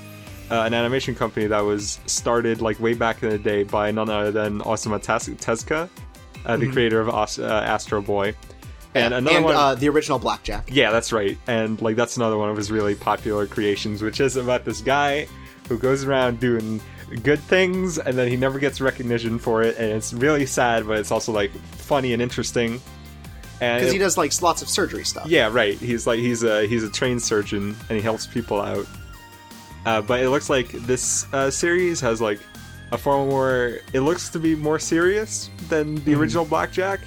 uh, 0.50 0.64
an 0.64 0.74
animation 0.74 1.14
company 1.14 1.46
that 1.48 1.60
was 1.60 2.00
started 2.06 2.62
like 2.62 2.80
way 2.80 2.94
back 2.94 3.22
in 3.22 3.30
the 3.30 3.38
day 3.38 3.64
by 3.64 3.92
none 3.92 4.10
other 4.10 4.32
than 4.32 4.60
Osamu 4.62 5.02
Tez- 5.02 5.28
Tezuka, 5.30 5.90
uh, 6.46 6.58
the 6.58 6.66
Mhm. 6.68 6.74
creator 6.74 7.02
of 7.02 7.10
uh, 7.10 7.44
Astro 7.46 8.02
Boy, 8.02 8.34
and 8.96 9.14
another 9.14 9.36
and 9.38 9.46
one. 9.46 9.56
uh, 9.56 9.76
the 9.76 9.90
original 9.90 10.20
Blackjack. 10.20 10.70
Yeah, 10.72 10.92
that's 10.92 11.12
right. 11.12 11.38
And 11.48 11.82
like 11.82 11.96
that's 11.96 12.18
another 12.18 12.38
one 12.38 12.50
of 12.50 12.58
his 12.58 12.72
really 12.72 12.96
popular 12.96 13.48
creations, 13.48 14.02
which 14.02 14.20
is 14.20 14.36
about 14.36 14.66
this 14.66 14.82
guy 14.82 15.28
who 15.70 15.78
goes 15.78 16.04
around 16.04 16.40
doing 16.40 16.82
good 17.24 17.40
things, 17.40 17.98
and 17.98 18.18
then 18.18 18.28
he 18.28 18.38
never 18.38 18.60
gets 18.60 18.82
recognition 18.82 19.38
for 19.40 19.62
it, 19.64 19.78
and 19.78 19.92
it's 19.92 20.14
really 20.14 20.46
sad, 20.46 20.88
but 20.88 20.98
it's 20.98 21.12
also 21.12 21.32
like 21.32 21.52
funny 21.52 22.14
and 22.14 22.22
interesting. 22.22 22.82
Because 23.60 23.92
he 23.92 24.00
does 24.00 24.18
like 24.18 24.42
lots 24.42 24.64
of 24.64 24.70
surgery 24.70 25.06
stuff. 25.06 25.28
yeah, 25.28 25.48
right. 25.52 25.78
He's 25.78 26.08
like 26.08 26.20
he's 26.20 26.44
a 26.44 26.66
he's 26.66 26.84
a 26.84 26.90
trained 26.90 27.22
surgeon 27.22 27.76
and 27.90 27.96
he 27.96 28.02
helps 28.02 28.26
people 28.26 28.60
out. 28.60 28.88
Uh, 29.86 30.02
but 30.02 30.20
it 30.22 30.30
looks 30.30 30.50
like 30.50 30.70
this 30.72 31.32
uh, 31.32 31.52
series 31.52 32.00
has 32.02 32.20
like 32.22 32.40
a 32.92 32.98
far 32.98 33.24
more. 33.24 33.78
It 33.94 34.00
looks 34.02 34.30
to 34.30 34.40
be 34.40 34.56
more 34.56 34.80
serious 34.80 35.52
than 35.70 35.96
the 36.06 36.16
original 36.16 36.44
Blackjack 36.44 37.02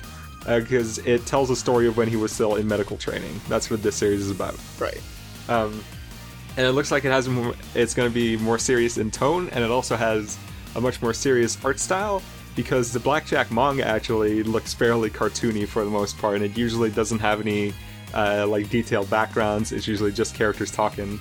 because 0.44 0.98
it 0.98 1.26
tells 1.26 1.50
a 1.50 1.56
story 1.56 1.86
of 1.86 1.96
when 1.96 2.08
he 2.08 2.16
was 2.16 2.32
still 2.32 2.56
in 2.56 2.68
medical 2.68 2.96
training. 2.96 3.40
That's 3.48 3.70
what 3.70 3.82
this 3.82 3.96
series 3.96 4.20
is 4.20 4.30
about. 4.30 4.56
Right. 4.78 5.00
Um, 5.48 5.82
and 6.56 6.66
it 6.66 6.72
looks 6.72 6.90
like 6.90 7.04
it 7.04 7.10
has 7.10 7.28
more, 7.28 7.54
it's 7.74 7.94
going 7.94 8.08
to 8.08 8.14
be 8.14 8.36
more 8.36 8.58
serious 8.58 8.98
in 8.98 9.10
tone, 9.10 9.48
and 9.50 9.64
it 9.64 9.70
also 9.70 9.96
has 9.96 10.38
a 10.76 10.80
much 10.80 11.02
more 11.02 11.12
serious 11.12 11.62
art 11.64 11.80
style 11.80 12.22
because 12.56 12.92
the 12.92 13.00
Blackjack 13.00 13.50
manga 13.50 13.84
actually 13.84 14.42
looks 14.42 14.72
fairly 14.72 15.10
cartoony 15.10 15.66
for 15.66 15.84
the 15.84 15.90
most 15.90 16.16
part, 16.18 16.36
and 16.36 16.44
it 16.44 16.56
usually 16.56 16.90
doesn't 16.90 17.18
have 17.18 17.40
any 17.40 17.74
uh, 18.12 18.46
like 18.46 18.70
detailed 18.70 19.10
backgrounds. 19.10 19.72
It's 19.72 19.88
usually 19.88 20.12
just 20.12 20.34
characters 20.34 20.70
talking. 20.70 21.18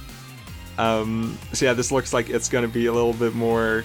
Um, 0.78 1.38
so 1.54 1.66
yeah, 1.66 1.74
this 1.74 1.92
looks 1.92 2.14
like 2.14 2.30
it's 2.30 2.50
going 2.50 2.66
to 2.66 2.72
be 2.72 2.86
a 2.86 2.94
little 2.94 3.14
bit 3.14 3.34
more. 3.34 3.84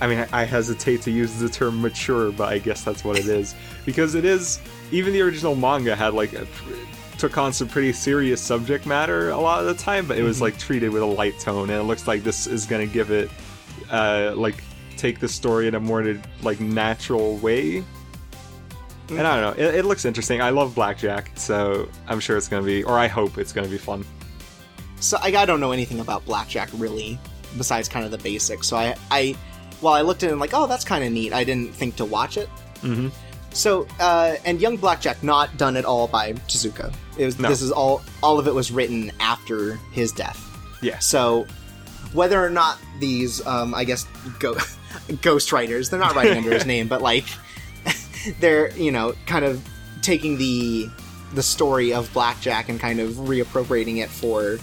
I 0.00 0.06
mean, 0.06 0.26
I 0.32 0.44
hesitate 0.44 1.02
to 1.02 1.10
use 1.10 1.38
the 1.38 1.48
term 1.48 1.80
mature, 1.80 2.30
but 2.30 2.52
I 2.52 2.58
guess 2.58 2.84
that's 2.84 3.04
what 3.04 3.18
it 3.18 3.26
is 3.26 3.54
because 3.84 4.14
it 4.14 4.24
is. 4.24 4.60
Even 4.90 5.12
the 5.12 5.20
original 5.20 5.54
manga 5.54 5.94
had 5.94 6.14
like 6.14 6.32
a, 6.32 6.46
took 7.18 7.36
on 7.36 7.52
some 7.52 7.68
pretty 7.68 7.92
serious 7.92 8.40
subject 8.40 8.86
matter 8.86 9.30
a 9.30 9.38
lot 9.38 9.60
of 9.60 9.66
the 9.66 9.74
time, 9.74 10.06
but 10.06 10.16
it 10.16 10.22
was 10.22 10.40
like 10.40 10.58
treated 10.58 10.90
with 10.90 11.02
a 11.02 11.06
light 11.06 11.38
tone, 11.40 11.70
and 11.70 11.80
it 11.80 11.84
looks 11.84 12.06
like 12.06 12.22
this 12.22 12.46
is 12.46 12.64
going 12.64 12.86
to 12.86 12.92
give 12.92 13.10
it 13.10 13.30
uh, 13.90 14.32
like 14.36 14.62
take 14.96 15.18
the 15.20 15.28
story 15.28 15.68
in 15.68 15.74
a 15.74 15.80
more 15.80 16.16
like 16.42 16.60
natural 16.60 17.36
way. 17.38 17.84
And 19.10 19.20
I 19.20 19.40
don't 19.40 19.56
know, 19.56 19.64
it, 19.64 19.76
it 19.76 19.84
looks 19.84 20.04
interesting. 20.04 20.42
I 20.42 20.50
love 20.50 20.74
Blackjack, 20.74 21.32
so 21.34 21.88
I'm 22.06 22.20
sure 22.20 22.36
it's 22.36 22.48
going 22.48 22.62
to 22.62 22.66
be, 22.66 22.84
or 22.84 22.98
I 22.98 23.06
hope 23.06 23.38
it's 23.38 23.52
going 23.52 23.66
to 23.66 23.70
be 23.70 23.78
fun. 23.78 24.04
So 25.00 25.16
I, 25.20 25.28
I 25.28 25.44
don't 25.44 25.60
know 25.60 25.72
anything 25.72 26.00
about 26.00 26.24
blackjack 26.24 26.68
really, 26.74 27.18
besides 27.56 27.88
kind 27.88 28.04
of 28.04 28.10
the 28.10 28.18
basics. 28.18 28.66
So 28.66 28.76
I, 28.76 28.96
I, 29.10 29.36
while 29.80 29.94
I 29.94 30.02
looked 30.02 30.22
at 30.22 30.28
it 30.28 30.32
and 30.32 30.40
like, 30.40 30.54
oh, 30.54 30.66
that's 30.66 30.84
kind 30.84 31.04
of 31.04 31.12
neat. 31.12 31.32
I 31.32 31.44
didn't 31.44 31.74
think 31.74 31.96
to 31.96 32.04
watch 32.04 32.36
it. 32.36 32.48
hmm 32.80 33.08
So, 33.52 33.86
uh, 34.00 34.36
and 34.44 34.60
Young 34.60 34.76
Blackjack 34.76 35.22
not 35.22 35.56
done 35.56 35.76
at 35.76 35.84
all 35.84 36.06
by 36.08 36.32
Tezuka. 36.32 36.92
It 37.16 37.24
was 37.24 37.38
No. 37.38 37.48
this 37.48 37.62
is 37.62 37.70
all 37.72 38.02
all 38.22 38.38
of 38.38 38.46
it 38.46 38.54
was 38.54 38.70
written 38.70 39.10
after 39.20 39.74
his 39.92 40.12
death. 40.12 40.38
Yeah. 40.82 40.98
So, 41.00 41.46
whether 42.12 42.42
or 42.44 42.50
not 42.50 42.78
these, 43.00 43.44
um, 43.46 43.74
I 43.74 43.84
guess, 43.84 44.06
go- 44.38 44.56
ghost 45.22 45.52
writers, 45.52 45.90
they're 45.90 45.98
not 46.00 46.14
writing 46.14 46.36
under 46.38 46.50
his 46.52 46.66
name, 46.74 46.86
but 46.88 47.02
like, 47.02 47.24
they're 48.40 48.70
you 48.76 48.92
know 48.92 49.14
kind 49.26 49.44
of 49.44 49.62
taking 50.02 50.38
the 50.38 50.88
the 51.34 51.42
story 51.42 51.92
of 51.92 52.10
Blackjack 52.12 52.68
and 52.68 52.80
kind 52.80 53.00
of 53.00 53.10
reappropriating 53.12 53.98
it 53.98 54.08
for 54.08 54.58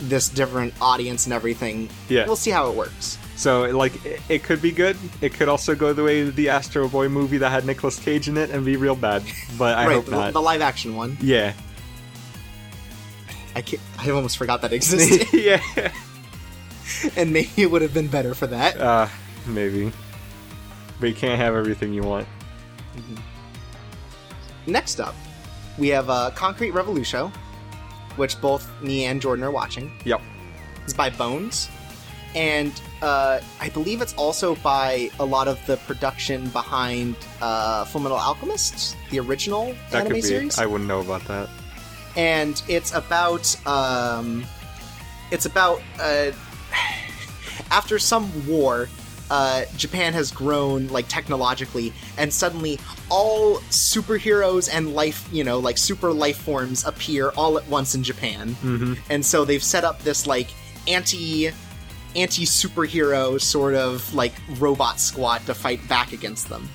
this 0.00 0.28
different 0.28 0.74
audience 0.80 1.24
and 1.26 1.32
everything. 1.32 1.88
Yeah. 2.08 2.26
We'll 2.26 2.36
see 2.36 2.50
how 2.50 2.68
it 2.70 2.76
works. 2.76 3.18
So, 3.36 3.64
like, 3.76 4.04
it, 4.04 4.20
it 4.28 4.42
could 4.44 4.62
be 4.62 4.70
good. 4.70 4.96
It 5.20 5.34
could 5.34 5.48
also 5.48 5.74
go 5.74 5.92
the 5.92 6.04
way 6.04 6.20
of 6.20 6.36
the 6.36 6.48
Astro 6.50 6.88
Boy 6.88 7.08
movie 7.08 7.38
that 7.38 7.50
had 7.50 7.64
Nicolas 7.64 7.98
Cage 7.98 8.28
in 8.28 8.36
it 8.36 8.50
and 8.50 8.64
be 8.64 8.76
real 8.76 8.94
bad. 8.94 9.22
But 9.58 9.76
I 9.76 9.86
right, 9.86 9.94
hope 9.94 10.04
the, 10.06 10.10
not. 10.12 10.32
the 10.32 10.40
live 10.42 10.60
action 10.60 10.94
one. 10.96 11.16
yeah. 11.20 11.52
I 13.56 13.62
can't, 13.62 13.80
I 13.98 14.10
almost 14.10 14.36
forgot 14.36 14.62
that 14.62 14.72
existed, 14.78 15.32
yeah. 15.32 15.60
and 17.16 17.32
maybe 17.32 17.50
it 17.62 17.70
would 17.70 17.82
have 17.82 17.94
been 17.94 18.08
better 18.08 18.34
for 18.34 18.48
that. 18.48 18.80
Uh, 18.80 19.06
maybe. 19.46 19.92
But 20.98 21.08
you 21.08 21.14
can't 21.14 21.40
have 21.40 21.54
everything 21.54 21.92
you 21.94 22.02
want. 22.02 22.26
Next 24.66 24.98
up, 24.98 25.14
we 25.78 25.88
have 25.88 26.10
uh, 26.10 26.30
Concrete 26.34 26.70
Revolution, 26.72 27.30
which 28.16 28.40
both 28.40 28.68
me 28.82 29.04
and 29.04 29.20
Jordan 29.20 29.44
are 29.44 29.50
watching. 29.52 29.92
Yep. 30.04 30.20
It's 30.82 30.92
by 30.92 31.10
Bones, 31.10 31.68
and 32.34 32.72
uh, 33.04 33.40
I 33.60 33.68
believe 33.68 34.00
it's 34.02 34.14
also 34.14 34.54
by 34.56 35.10
a 35.20 35.24
lot 35.24 35.46
of 35.46 35.64
the 35.66 35.76
production 35.88 36.48
behind 36.48 37.14
uh, 37.42 37.84
Fullmetal 37.84 38.18
Alchemist, 38.18 38.96
the 39.10 39.18
original 39.20 39.74
That 39.90 40.00
anime 40.00 40.06
could 40.06 40.14
be. 40.14 40.22
series. 40.22 40.58
I 40.58 40.66
wouldn't 40.66 40.88
know 40.88 41.00
about 41.00 41.24
that. 41.26 41.48
and 42.16 42.60
it's 42.68 42.92
about 42.94 43.44
um, 43.66 44.44
it's 45.30 45.46
about 45.46 45.80
uh, 46.00 46.30
after 47.70 47.98
some 47.98 48.30
war. 48.46 48.88
Uh, 49.30 49.64
Japan 49.78 50.12
has 50.12 50.30
grown 50.30 50.86
like 50.88 51.08
technologically, 51.08 51.92
and 52.18 52.30
suddenly 52.32 52.78
all 53.10 53.56
superheroes 53.70 54.68
and 54.72 54.94
life, 54.94 55.26
you 55.32 55.42
know, 55.42 55.58
like 55.58 55.78
super 55.78 56.12
life 56.12 56.36
forms 56.36 56.84
appear 56.84 57.30
all 57.30 57.56
at 57.58 57.66
once 57.68 57.94
in 57.94 58.02
Japan. 58.02 58.50
Mm-hmm. 58.62 58.94
And 59.10 59.24
so 59.24 59.44
they've 59.46 59.62
set 59.64 59.82
up 59.82 59.98
this 60.02 60.26
like 60.26 60.48
anti 60.86 61.50
anti 62.16 62.44
superhero 62.44 63.40
sort 63.40 63.74
of 63.74 64.14
like 64.14 64.32
robot 64.58 65.00
squad 65.00 65.44
to 65.46 65.54
fight 65.54 65.86
back 65.88 66.12
against 66.12 66.48
them. 66.48 66.68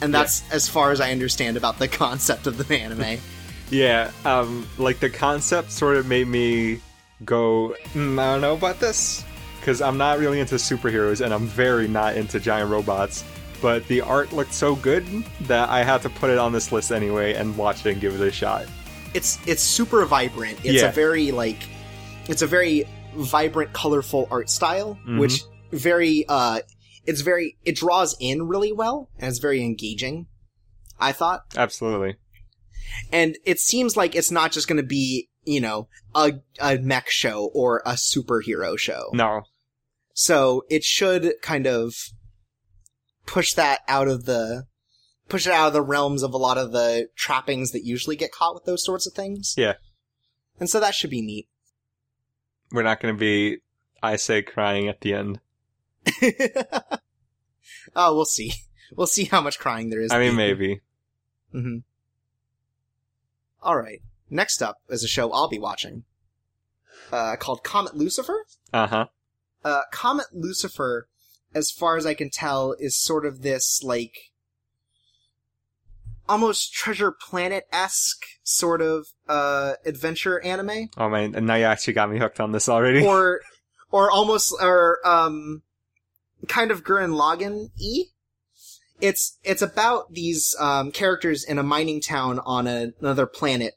And 0.00 0.12
that's 0.12 0.42
as 0.52 0.68
far 0.68 0.90
as 0.90 1.00
I 1.00 1.12
understand 1.12 1.56
about 1.56 1.78
the 1.78 1.88
concept 2.02 2.46
of 2.46 2.56
the 2.58 2.74
anime. 2.76 3.18
Yeah, 3.70 4.10
um, 4.26 4.68
like 4.76 5.00
the 5.00 5.08
concept 5.08 5.72
sort 5.72 5.96
of 5.96 6.06
made 6.06 6.28
me 6.28 6.80
go, 7.24 7.74
mm, 7.94 8.18
I 8.20 8.32
don't 8.32 8.42
know 8.42 8.52
about 8.52 8.80
this. 8.80 9.24
Because 9.58 9.80
I'm 9.80 9.96
not 9.96 10.18
really 10.18 10.40
into 10.40 10.56
superheroes 10.56 11.24
and 11.24 11.32
I'm 11.32 11.46
very 11.46 11.88
not 11.88 12.14
into 12.18 12.38
giant 12.38 12.68
robots. 12.70 13.24
But 13.62 13.86
the 13.88 14.02
art 14.02 14.30
looked 14.34 14.52
so 14.52 14.74
good 14.76 15.06
that 15.42 15.70
I 15.70 15.84
had 15.84 16.02
to 16.02 16.10
put 16.10 16.28
it 16.28 16.36
on 16.36 16.52
this 16.52 16.70
list 16.70 16.92
anyway 16.92 17.32
and 17.32 17.56
watch 17.56 17.86
it 17.86 17.92
and 17.92 18.00
give 18.00 18.20
it 18.20 18.26
a 18.26 18.30
shot. 18.30 18.66
it's 19.14 19.38
it's 19.46 19.62
super 19.62 20.04
vibrant. 20.04 20.58
It's 20.64 20.82
Yeah. 20.82 20.88
a 20.88 20.92
very 20.92 21.30
like 21.32 21.62
it's 22.28 22.42
a 22.42 22.46
very 22.46 22.86
vibrant, 23.14 23.72
colorful 23.72 24.28
art 24.30 24.48
style, 24.50 24.98
Mhm. 25.06 25.18
which 25.20 25.42
very 25.70 26.24
uh 26.28 26.60
it's 27.04 27.20
very 27.22 27.56
it 27.64 27.76
draws 27.76 28.14
in 28.20 28.42
really 28.48 28.72
well 28.72 29.08
and 29.18 29.28
it's 29.28 29.38
very 29.38 29.62
engaging. 29.62 30.26
I 31.00 31.12
thought. 31.12 31.44
Absolutely. 31.56 32.16
And 33.10 33.36
it 33.44 33.58
seems 33.58 33.96
like 33.96 34.14
it's 34.14 34.30
not 34.30 34.52
just 34.52 34.68
gonna 34.68 34.82
be, 34.82 35.28
you 35.44 35.60
know, 35.60 35.88
a 36.14 36.34
a 36.60 36.78
mech 36.78 37.08
show 37.10 37.50
or 37.54 37.82
a 37.84 37.92
superhero 37.92 38.78
show. 38.78 39.10
No. 39.12 39.42
So 40.14 40.64
it 40.68 40.84
should 40.84 41.34
kind 41.42 41.66
of 41.66 41.94
push 43.26 43.54
that 43.54 43.80
out 43.88 44.08
of 44.08 44.24
the 44.26 44.64
push 45.28 45.46
it 45.46 45.52
out 45.52 45.68
of 45.68 45.72
the 45.72 45.80
realms 45.82 46.22
of 46.22 46.34
a 46.34 46.38
lot 46.38 46.58
of 46.58 46.72
the 46.72 47.08
trappings 47.16 47.70
that 47.72 47.84
usually 47.84 48.16
get 48.16 48.32
caught 48.32 48.54
with 48.54 48.64
those 48.64 48.84
sorts 48.84 49.06
of 49.06 49.14
things. 49.14 49.54
Yeah. 49.56 49.74
And 50.60 50.68
so 50.68 50.78
that 50.80 50.94
should 50.94 51.10
be 51.10 51.22
neat. 51.22 51.48
We're 52.72 52.82
not 52.82 53.00
going 53.00 53.14
to 53.14 53.18
be, 53.18 53.58
I 54.02 54.16
say, 54.16 54.42
crying 54.42 54.88
at 54.88 55.00
the 55.00 55.14
end. 55.14 55.40
oh, 57.94 58.14
we'll 58.14 58.24
see. 58.24 58.52
We'll 58.96 59.06
see 59.06 59.24
how 59.24 59.40
much 59.40 59.58
crying 59.58 59.90
there 59.90 60.00
is. 60.00 60.12
I 60.12 60.18
mean, 60.18 60.36
maybe. 60.36 60.80
hmm 61.50 61.78
All 63.62 63.76
right. 63.76 64.02
Next 64.28 64.62
up 64.62 64.78
is 64.88 65.04
a 65.04 65.08
show 65.08 65.30
I'll 65.32 65.48
be 65.48 65.58
watching, 65.58 66.04
uh, 67.12 67.36
called 67.36 67.62
Comet 67.62 67.96
Lucifer. 67.96 68.44
Uh 68.72 68.86
huh. 68.86 69.06
Uh, 69.64 69.82
Comet 69.92 70.26
Lucifer, 70.32 71.08
as 71.54 71.70
far 71.70 71.96
as 71.96 72.06
I 72.06 72.14
can 72.14 72.30
tell, 72.30 72.74
is 72.78 72.96
sort 72.96 73.26
of 73.26 73.42
this 73.42 73.82
like 73.82 74.31
almost 76.32 76.72
Treasure 76.72 77.12
Planet 77.12 77.64
esque 77.72 78.24
sort 78.42 78.80
of 78.80 79.06
uh 79.28 79.74
adventure 79.84 80.40
anime. 80.40 80.88
Oh 80.96 81.08
man, 81.08 81.34
and 81.34 81.46
now 81.46 81.56
you 81.56 81.64
actually 81.64 81.92
got 81.92 82.10
me 82.10 82.18
hooked 82.18 82.40
on 82.40 82.52
this 82.52 82.68
already. 82.68 83.04
or 83.06 83.40
or 83.90 84.10
almost 84.10 84.54
or 84.60 84.98
um 85.06 85.62
kind 86.48 86.70
of 86.70 86.82
Gurren 86.82 87.14
Lagann 87.14 87.68
e. 87.78 88.06
It's 89.00 89.38
it's 89.44 89.62
about 89.62 90.12
these 90.12 90.54
um, 90.60 90.92
characters 90.92 91.44
in 91.44 91.58
a 91.58 91.62
mining 91.62 92.00
town 92.00 92.40
on 92.46 92.66
a, 92.66 92.92
another 93.00 93.26
planet 93.26 93.74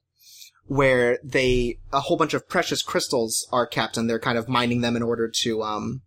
where 0.68 1.20
they 1.24 1.80
a 1.92 2.02
whole 2.02 2.18
bunch 2.18 2.34
of 2.34 2.48
precious 2.48 2.82
crystals 2.82 3.48
are 3.52 3.68
kept 3.68 3.98
and 3.98 4.10
they're 4.10 4.20
kind 4.20 4.38
of 4.38 4.48
mining 4.48 4.82
them 4.82 4.96
in 4.96 5.04
order 5.04 5.28
to 5.28 5.62
um 5.62 6.02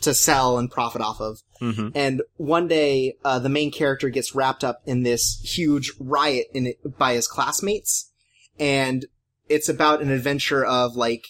to 0.00 0.12
sell 0.12 0.58
and 0.58 0.70
profit 0.70 1.00
off 1.00 1.20
of. 1.20 1.42
Hmm 1.58 1.88
And 1.94 2.22
one 2.36 2.68
day, 2.68 3.16
uh, 3.24 3.38
the 3.38 3.48
main 3.48 3.70
character 3.70 4.08
gets 4.08 4.34
wrapped 4.34 4.64
up 4.64 4.82
in 4.86 5.02
this 5.02 5.40
huge 5.42 5.92
riot 5.98 6.46
in 6.52 6.66
it 6.66 6.98
by 6.98 7.14
his 7.14 7.26
classmates. 7.26 8.10
And 8.58 9.06
it's 9.48 9.68
about 9.68 10.02
an 10.02 10.10
adventure 10.10 10.64
of 10.64 10.96
like, 10.96 11.28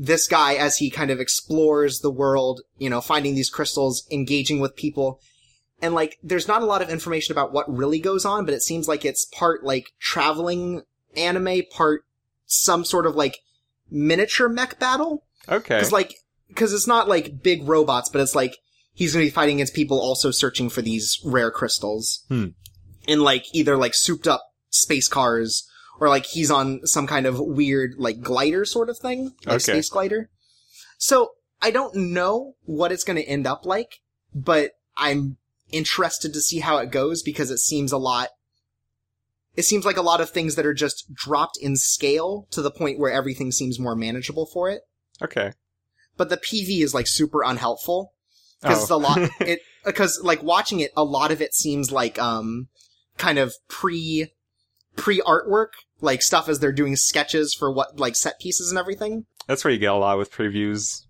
this 0.00 0.28
guy 0.28 0.54
as 0.54 0.76
he 0.76 0.90
kind 0.90 1.10
of 1.10 1.18
explores 1.18 2.00
the 2.00 2.10
world, 2.10 2.60
you 2.78 2.88
know, 2.88 3.00
finding 3.00 3.34
these 3.34 3.50
crystals, 3.50 4.06
engaging 4.12 4.60
with 4.60 4.76
people. 4.76 5.20
And 5.82 5.92
like, 5.92 6.18
there's 6.22 6.46
not 6.46 6.62
a 6.62 6.66
lot 6.66 6.82
of 6.82 6.88
information 6.88 7.32
about 7.32 7.52
what 7.52 7.68
really 7.68 7.98
goes 7.98 8.24
on, 8.24 8.44
but 8.44 8.54
it 8.54 8.62
seems 8.62 8.86
like 8.86 9.04
it's 9.04 9.24
part 9.24 9.64
like 9.64 9.92
traveling 9.98 10.82
anime, 11.16 11.62
part 11.72 12.04
some 12.46 12.84
sort 12.84 13.06
of 13.06 13.16
like 13.16 13.40
miniature 13.90 14.48
mech 14.48 14.78
battle. 14.78 15.24
Okay. 15.48 15.80
Cause 15.80 15.90
like, 15.90 16.14
cause 16.54 16.72
it's 16.72 16.86
not 16.86 17.08
like 17.08 17.42
big 17.42 17.66
robots, 17.66 18.08
but 18.08 18.20
it's 18.20 18.36
like 18.36 18.56
he's 18.98 19.12
going 19.12 19.24
to 19.24 19.30
be 19.30 19.34
fighting 19.34 19.58
against 19.58 19.74
people 19.74 20.00
also 20.00 20.32
searching 20.32 20.68
for 20.68 20.82
these 20.82 21.20
rare 21.24 21.52
crystals 21.52 22.24
Hmm. 22.28 22.46
in 23.06 23.20
like 23.20 23.44
either 23.52 23.76
like 23.76 23.94
souped 23.94 24.26
up 24.26 24.42
space 24.70 25.06
cars 25.06 25.64
or 26.00 26.08
like 26.08 26.26
he's 26.26 26.50
on 26.50 26.84
some 26.84 27.06
kind 27.06 27.24
of 27.24 27.38
weird 27.38 27.94
like 27.96 28.20
glider 28.20 28.64
sort 28.64 28.90
of 28.90 28.98
thing, 28.98 29.32
like 29.46 29.56
Okay. 29.56 29.72
space 29.72 29.88
glider. 29.88 30.30
So 30.98 31.30
I 31.62 31.70
don't 31.70 31.94
know 31.94 32.54
what 32.64 32.90
it's 32.90 33.04
going 33.04 33.16
to 33.16 33.24
end 33.28 33.46
up 33.46 33.64
like, 33.64 34.00
but 34.34 34.72
I'm 34.96 35.36
interested 35.70 36.32
to 36.32 36.40
see 36.40 36.58
how 36.58 36.78
it 36.78 36.90
goes 36.90 37.22
because 37.22 37.52
it 37.52 37.58
seems 37.58 37.92
a 37.92 37.98
lot. 37.98 38.30
It 39.54 39.62
seems 39.64 39.84
like 39.84 39.96
a 39.96 40.02
lot 40.02 40.20
of 40.20 40.30
things 40.30 40.54
that 40.56 40.66
are 40.66 40.74
just 40.74 41.12
dropped 41.14 41.56
in 41.60 41.76
scale 41.76 42.48
to 42.50 42.62
the 42.62 42.70
point 42.70 42.98
where 42.98 43.12
everything 43.12 43.52
seems 43.52 43.78
more 43.78 43.94
manageable 43.96 44.46
for 44.46 44.68
it. 44.70 44.82
Okay. 45.22 45.52
But 46.16 46.30
the 46.30 46.36
PV 46.36 46.82
is 46.82 46.94
like 46.94 47.06
super 47.06 47.42
unhelpful 47.44 48.12
because 48.60 48.78
Oh. 48.78 48.82
it's 48.82 48.90
a 48.90 48.96
lot 48.96 49.30
it 49.40 49.60
because 49.84 50.20
like 50.22 50.42
watching 50.42 50.80
it 50.80 50.90
a 50.96 51.04
lot 51.04 51.30
of 51.30 51.40
it 51.40 51.54
seems 51.54 51.90
like 51.92 52.18
um 52.18 52.68
kind 53.16 53.38
of 53.38 53.54
pre 53.68 54.32
pre 54.96 55.20
artwork 55.20 55.68
like 56.00 56.22
stuff 56.22 56.48
as 56.48 56.60
they're 56.60 56.72
doing 56.72 56.96
sketches 56.96 57.54
for 57.54 57.70
what 57.72 57.98
like 57.98 58.14
set 58.16 58.38
pieces 58.40 58.70
and 58.70 58.78
everything 58.78 59.26
That's 59.46 59.64
where 59.64 59.72
you 59.72 59.78
get 59.78 59.92
a 59.92 59.94
lot 59.94 60.18
with 60.18 60.30
previews. 60.32 61.04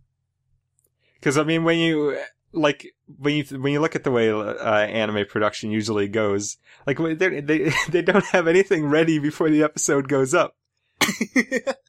Because 1.15 1.37
I 1.37 1.43
mean, 1.43 1.65
when 1.65 1.79
you 1.79 2.17
like 2.53 2.95
when 3.19 3.35
you 3.35 3.45
when 3.59 3.73
you 3.73 3.81
look 3.81 3.97
at 3.97 4.05
the 4.05 4.11
way 4.13 4.31
uh, 4.31 4.55
anime 4.63 5.27
production 5.27 5.71
usually 5.71 6.07
goes, 6.09 6.57
like 6.87 6.97
they 6.99 7.41
they 7.41 7.73
they 7.89 8.03
don't 8.03 8.25
have 8.27 8.47
anything 8.47 8.87
ready 8.87 9.19
before 9.19 9.51
the 9.51 9.63
episode 9.65 10.09
goes 10.09 10.33
up. 10.35 10.55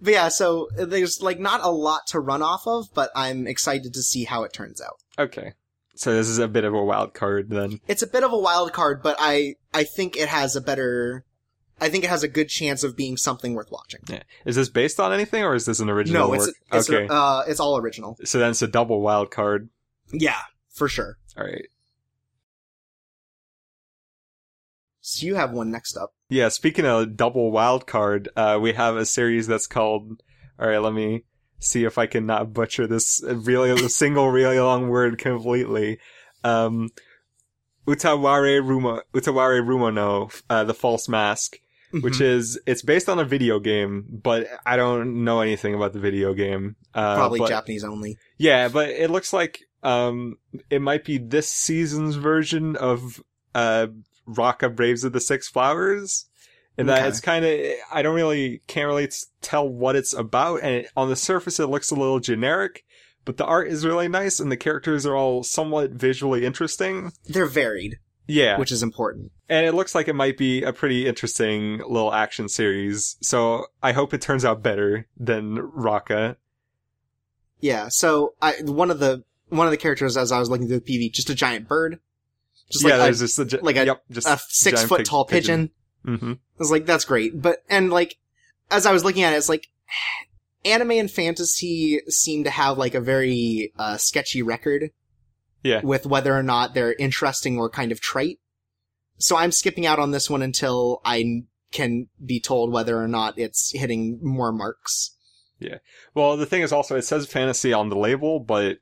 but 0.00 0.12
yeah 0.12 0.28
so 0.28 0.68
there's 0.76 1.20
like 1.22 1.38
not 1.38 1.60
a 1.62 1.70
lot 1.70 2.06
to 2.06 2.20
run 2.20 2.42
off 2.42 2.66
of 2.66 2.86
but 2.94 3.10
i'm 3.14 3.46
excited 3.46 3.92
to 3.94 4.02
see 4.02 4.24
how 4.24 4.42
it 4.44 4.52
turns 4.52 4.80
out 4.80 4.96
Okay, 5.18 5.52
so 5.94 6.12
this 6.12 6.28
is 6.28 6.38
a 6.38 6.48
bit 6.48 6.64
of 6.64 6.74
a 6.74 6.82
wild 6.84 7.14
card 7.14 7.50
then. 7.50 7.80
it's 7.88 8.02
a 8.02 8.06
bit 8.06 8.24
of 8.24 8.32
a 8.32 8.38
wild 8.38 8.72
card 8.72 9.02
but 9.02 9.16
i 9.18 9.54
i 9.72 9.84
think 9.84 10.16
it 10.16 10.28
has 10.28 10.56
a 10.56 10.60
better 10.60 11.24
i 11.80 11.88
think 11.88 12.04
it 12.04 12.10
has 12.10 12.22
a 12.22 12.28
good 12.28 12.48
chance 12.48 12.82
of 12.82 12.96
being 12.96 13.16
something 13.16 13.54
worth 13.54 13.70
watching 13.70 14.00
Yeah. 14.08 14.22
Is 14.44 14.56
this 14.56 14.68
based 14.68 14.98
on 15.00 15.12
anything, 15.12 15.42
or 15.44 15.54
is 15.54 15.66
this 15.66 15.80
an 15.80 15.88
original 15.90 16.28
no 16.28 16.34
it's 16.34 16.46
work? 16.46 16.54
it's 16.72 16.90
okay, 16.90 17.06
uh 17.10 17.42
it's 17.46 17.60
all 17.60 17.76
original 17.76 18.16
so 18.24 18.38
then 18.38 18.50
it's 18.50 18.62
a 18.62 18.66
double 18.68 19.00
wild 19.00 19.30
card. 19.30 19.68
yeah 20.12 20.40
for 20.72 20.88
sure 20.88 21.18
All 21.36 21.44
right. 21.44 21.66
so 25.00 25.26
you 25.26 25.34
have 25.34 25.52
one 25.52 25.70
next 25.70 25.96
up 25.96 26.14
Yeah, 26.34 26.48
speaking 26.48 26.84
of 26.84 27.16
double 27.16 27.52
wild 27.52 27.86
card, 27.86 28.28
uh, 28.36 28.58
we 28.60 28.72
have 28.72 28.96
a 28.96 29.06
series 29.06 29.46
that's 29.46 29.68
called. 29.68 30.20
All 30.58 30.66
right, 30.68 30.78
let 30.78 30.92
me 30.92 31.22
see 31.60 31.84
if 31.84 31.96
I 31.96 32.06
can 32.06 32.26
not 32.26 32.52
butcher 32.52 32.88
this 32.88 33.22
really 33.24 33.70
a 33.70 33.88
single 33.88 34.28
really 34.28 34.58
long 34.58 34.88
word 34.88 35.16
completely. 35.18 35.98
Um, 36.42 36.90
Utaware 37.86 38.60
Rumo, 38.62 39.00
Utaware 39.12 39.62
Rumono, 39.62 40.42
uh, 40.50 40.64
the 40.64 40.74
false 40.74 41.08
mask, 41.08 41.58
which 41.92 42.14
Mhm. 42.14 42.20
is 42.22 42.58
it's 42.66 42.82
based 42.82 43.08
on 43.08 43.20
a 43.20 43.24
video 43.24 43.60
game, 43.60 44.04
but 44.10 44.48
I 44.66 44.76
don't 44.76 45.22
know 45.24 45.40
anything 45.40 45.72
about 45.74 45.92
the 45.92 46.00
video 46.00 46.34
game. 46.34 46.74
Uh, 46.94 47.14
probably 47.14 47.38
but- 47.38 47.48
Japanese 47.50 47.84
only. 47.84 48.18
yeah, 48.38 48.66
but 48.68 48.88
it 48.88 49.08
looks 49.10 49.32
like 49.32 49.60
um 49.84 50.36
it 50.68 50.80
might 50.82 51.04
be 51.04 51.18
this 51.18 51.48
season's 51.48 52.16
version 52.16 52.74
of 52.74 53.22
uh 53.54 53.86
Rokka 54.28 54.74
Braves 54.74 55.04
of 55.04 55.12
the 55.12 55.20
Six 55.20 55.48
Flowers. 55.48 56.26
And 56.76 56.88
that 56.88 57.06
it's 57.06 57.20
kind 57.20 57.44
of 57.44 57.60
I 57.92 58.02
don't 58.02 58.16
really 58.16 58.60
can't 58.66 58.88
really 58.88 59.08
tell 59.40 59.68
what 59.68 59.94
it's 59.94 60.12
about 60.12 60.60
and 60.62 60.74
it, 60.74 60.90
on 60.96 61.08
the 61.08 61.14
surface 61.14 61.60
it 61.60 61.66
looks 61.68 61.92
a 61.92 61.94
little 61.94 62.18
generic, 62.18 62.84
but 63.24 63.36
the 63.36 63.44
art 63.44 63.68
is 63.68 63.86
really 63.86 64.08
nice 64.08 64.40
and 64.40 64.50
the 64.50 64.56
characters 64.56 65.06
are 65.06 65.14
all 65.14 65.44
somewhat 65.44 65.92
visually 65.92 66.44
interesting. 66.44 67.12
They're 67.26 67.46
varied, 67.46 68.00
Yeah. 68.26 68.58
which 68.58 68.72
is 68.72 68.82
important. 68.82 69.30
and 69.48 69.64
it 69.66 69.72
looks 69.74 69.94
like 69.94 70.08
it 70.08 70.14
might 70.14 70.36
be 70.36 70.64
a 70.64 70.72
pretty 70.72 71.06
interesting 71.06 71.78
little 71.86 72.12
action 72.12 72.48
series. 72.48 73.18
So 73.20 73.66
I 73.80 73.92
hope 73.92 74.12
it 74.12 74.20
turns 74.20 74.44
out 74.44 74.60
better 74.62 75.06
than 75.16 75.58
Rokka. 75.58 76.34
Yeah. 77.60 77.86
So 77.88 78.34
I 78.42 78.54
one 78.64 78.90
of 78.90 78.98
the 78.98 79.22
one 79.48 79.66
of 79.66 79.70
the 79.70 79.76
characters 79.76 80.16
as 80.16 80.32
I 80.32 80.40
was 80.40 80.50
looking 80.50 80.66
through 80.66 80.80
the 80.80 80.98
PV, 80.98 81.12
just 81.12 81.30
a 81.30 81.34
giant 81.36 81.68
bird, 81.68 82.00
just 82.70 82.84
yeah, 82.84 82.96
like 82.96 83.04
there's 83.06 83.38
a, 83.38 83.44
just 83.44 83.62
a, 83.62 83.64
like 83.64 83.76
a- 83.76 83.86
yep, 83.86 84.02
just 84.10 84.26
a 84.26 84.38
six 84.48 84.82
foot 84.84 85.04
tall 85.04 85.24
pigeon. 85.24 85.70
Mm-hmm. 86.06 86.32
I 86.32 86.38
was 86.58 86.70
like, 86.70 86.86
that's 86.86 87.04
great. 87.04 87.40
But 87.40 87.58
and 87.68 87.90
like 87.90 88.16
as 88.70 88.86
I 88.86 88.92
was 88.92 89.04
looking 89.04 89.22
at 89.22 89.32
it, 89.32 89.36
it's 89.36 89.48
like 89.48 89.68
anime 90.64 90.92
and 90.92 91.10
fantasy 91.10 92.00
seem 92.08 92.44
to 92.44 92.50
have 92.50 92.78
like 92.78 92.94
a 92.94 93.00
very 93.00 93.72
uh, 93.78 93.96
sketchy 93.96 94.42
record. 94.42 94.90
Yeah. 95.62 95.80
With 95.82 96.04
whether 96.04 96.36
or 96.36 96.42
not 96.42 96.74
they're 96.74 96.92
interesting 96.92 97.58
or 97.58 97.70
kind 97.70 97.90
of 97.90 98.00
trite. 98.00 98.38
So 99.16 99.36
I'm 99.36 99.50
skipping 99.50 99.86
out 99.86 99.98
on 99.98 100.10
this 100.10 100.28
one 100.28 100.42
until 100.42 101.00
I 101.06 101.44
can 101.72 102.08
be 102.24 102.38
told 102.38 102.70
whether 102.70 103.00
or 103.00 103.08
not 103.08 103.38
it's 103.38 103.72
hitting 103.72 104.18
more 104.22 104.52
marks. 104.52 105.16
Yeah. 105.58 105.78
Well, 106.14 106.36
the 106.36 106.44
thing 106.44 106.62
is 106.62 106.72
also 106.72 106.96
it 106.96 107.02
says 107.02 107.26
fantasy 107.26 107.72
on 107.72 107.88
the 107.88 107.96
label, 107.96 108.40
but 108.40 108.78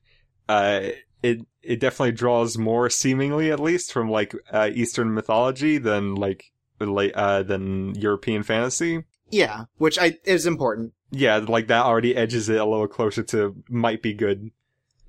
uh, 0.49 0.89
it 1.23 1.47
it 1.63 1.81
definitely 1.81 2.13
draws 2.13 2.59
more 2.59 2.91
seemingly, 2.91 3.51
at 3.51 3.61
least, 3.61 3.93
from 3.93 4.11
like 4.11 4.35
uh, 4.51 4.71
Eastern 4.73 5.15
mythology 5.15 5.79
than 5.79 6.15
like 6.15 6.53
uh, 6.81 7.43
than 7.43 7.95
European 7.95 8.43
fantasy. 8.43 9.05
Yeah, 9.31 9.65
which 9.79 9.99
I 9.99 10.19
is 10.25 10.47
important. 10.47 10.93
Yeah, 11.11 11.37
like 11.39 11.69
that 11.69 11.85
already 11.85 12.17
edges 12.17 12.49
it 12.49 12.61
a 12.61 12.65
little 12.65 12.89
closer 12.89 13.23
to 13.25 13.55
might 13.69 14.03
be 14.03 14.15
good. 14.15 14.51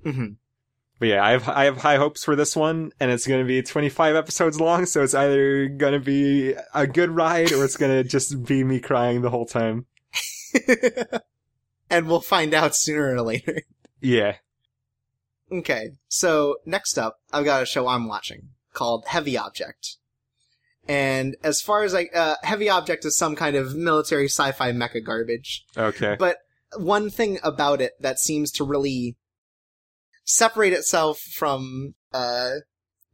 hmm 0.02 0.32
But 0.98 1.08
yeah, 1.08 1.24
I 1.24 1.32
have 1.32 1.48
I 1.48 1.64
have 1.64 1.78
high 1.78 1.96
hopes 1.96 2.24
for 2.24 2.36
this 2.36 2.54
one, 2.54 2.92
and 3.00 3.10
it's 3.10 3.26
going 3.26 3.40
to 3.42 3.46
be 3.48 3.62
25 3.62 4.16
episodes 4.16 4.60
long, 4.60 4.86
so 4.86 5.02
it's 5.02 5.14
either 5.14 5.68
going 5.68 5.94
to 5.94 6.00
be 6.00 6.54
a 6.74 6.86
good 6.86 7.10
ride 7.10 7.52
or 7.52 7.64
it's 7.64 7.76
going 7.76 7.92
to 7.92 8.08
just 8.08 8.44
be 8.44 8.64
me 8.64 8.80
crying 8.80 9.22
the 9.22 9.30
whole 9.30 9.46
time. 9.46 9.86
and 11.90 12.06
we'll 12.06 12.20
find 12.20 12.54
out 12.54 12.76
sooner 12.76 13.14
or 13.14 13.22
later. 13.22 13.62
Yeah. 14.00 14.36
Okay, 15.52 15.90
so 16.08 16.56
next 16.64 16.98
up, 16.98 17.18
I've 17.32 17.44
got 17.44 17.62
a 17.62 17.66
show 17.66 17.86
I'm 17.86 18.08
watching 18.08 18.50
called 18.72 19.04
Heavy 19.06 19.36
Object. 19.36 19.98
And 20.88 21.36
as 21.42 21.60
far 21.60 21.82
as 21.84 21.94
I, 21.94 22.06
uh, 22.14 22.36
Heavy 22.42 22.68
Object 22.68 23.04
is 23.04 23.16
some 23.16 23.36
kind 23.36 23.56
of 23.56 23.74
military 23.74 24.26
sci-fi 24.26 24.72
mecha 24.72 25.04
garbage. 25.04 25.64
Okay. 25.76 26.16
But 26.18 26.38
one 26.76 27.08
thing 27.10 27.38
about 27.42 27.80
it 27.80 27.92
that 28.00 28.18
seems 28.18 28.50
to 28.52 28.64
really 28.64 29.16
separate 30.24 30.72
itself 30.72 31.20
from, 31.20 31.94
uh, 32.12 32.50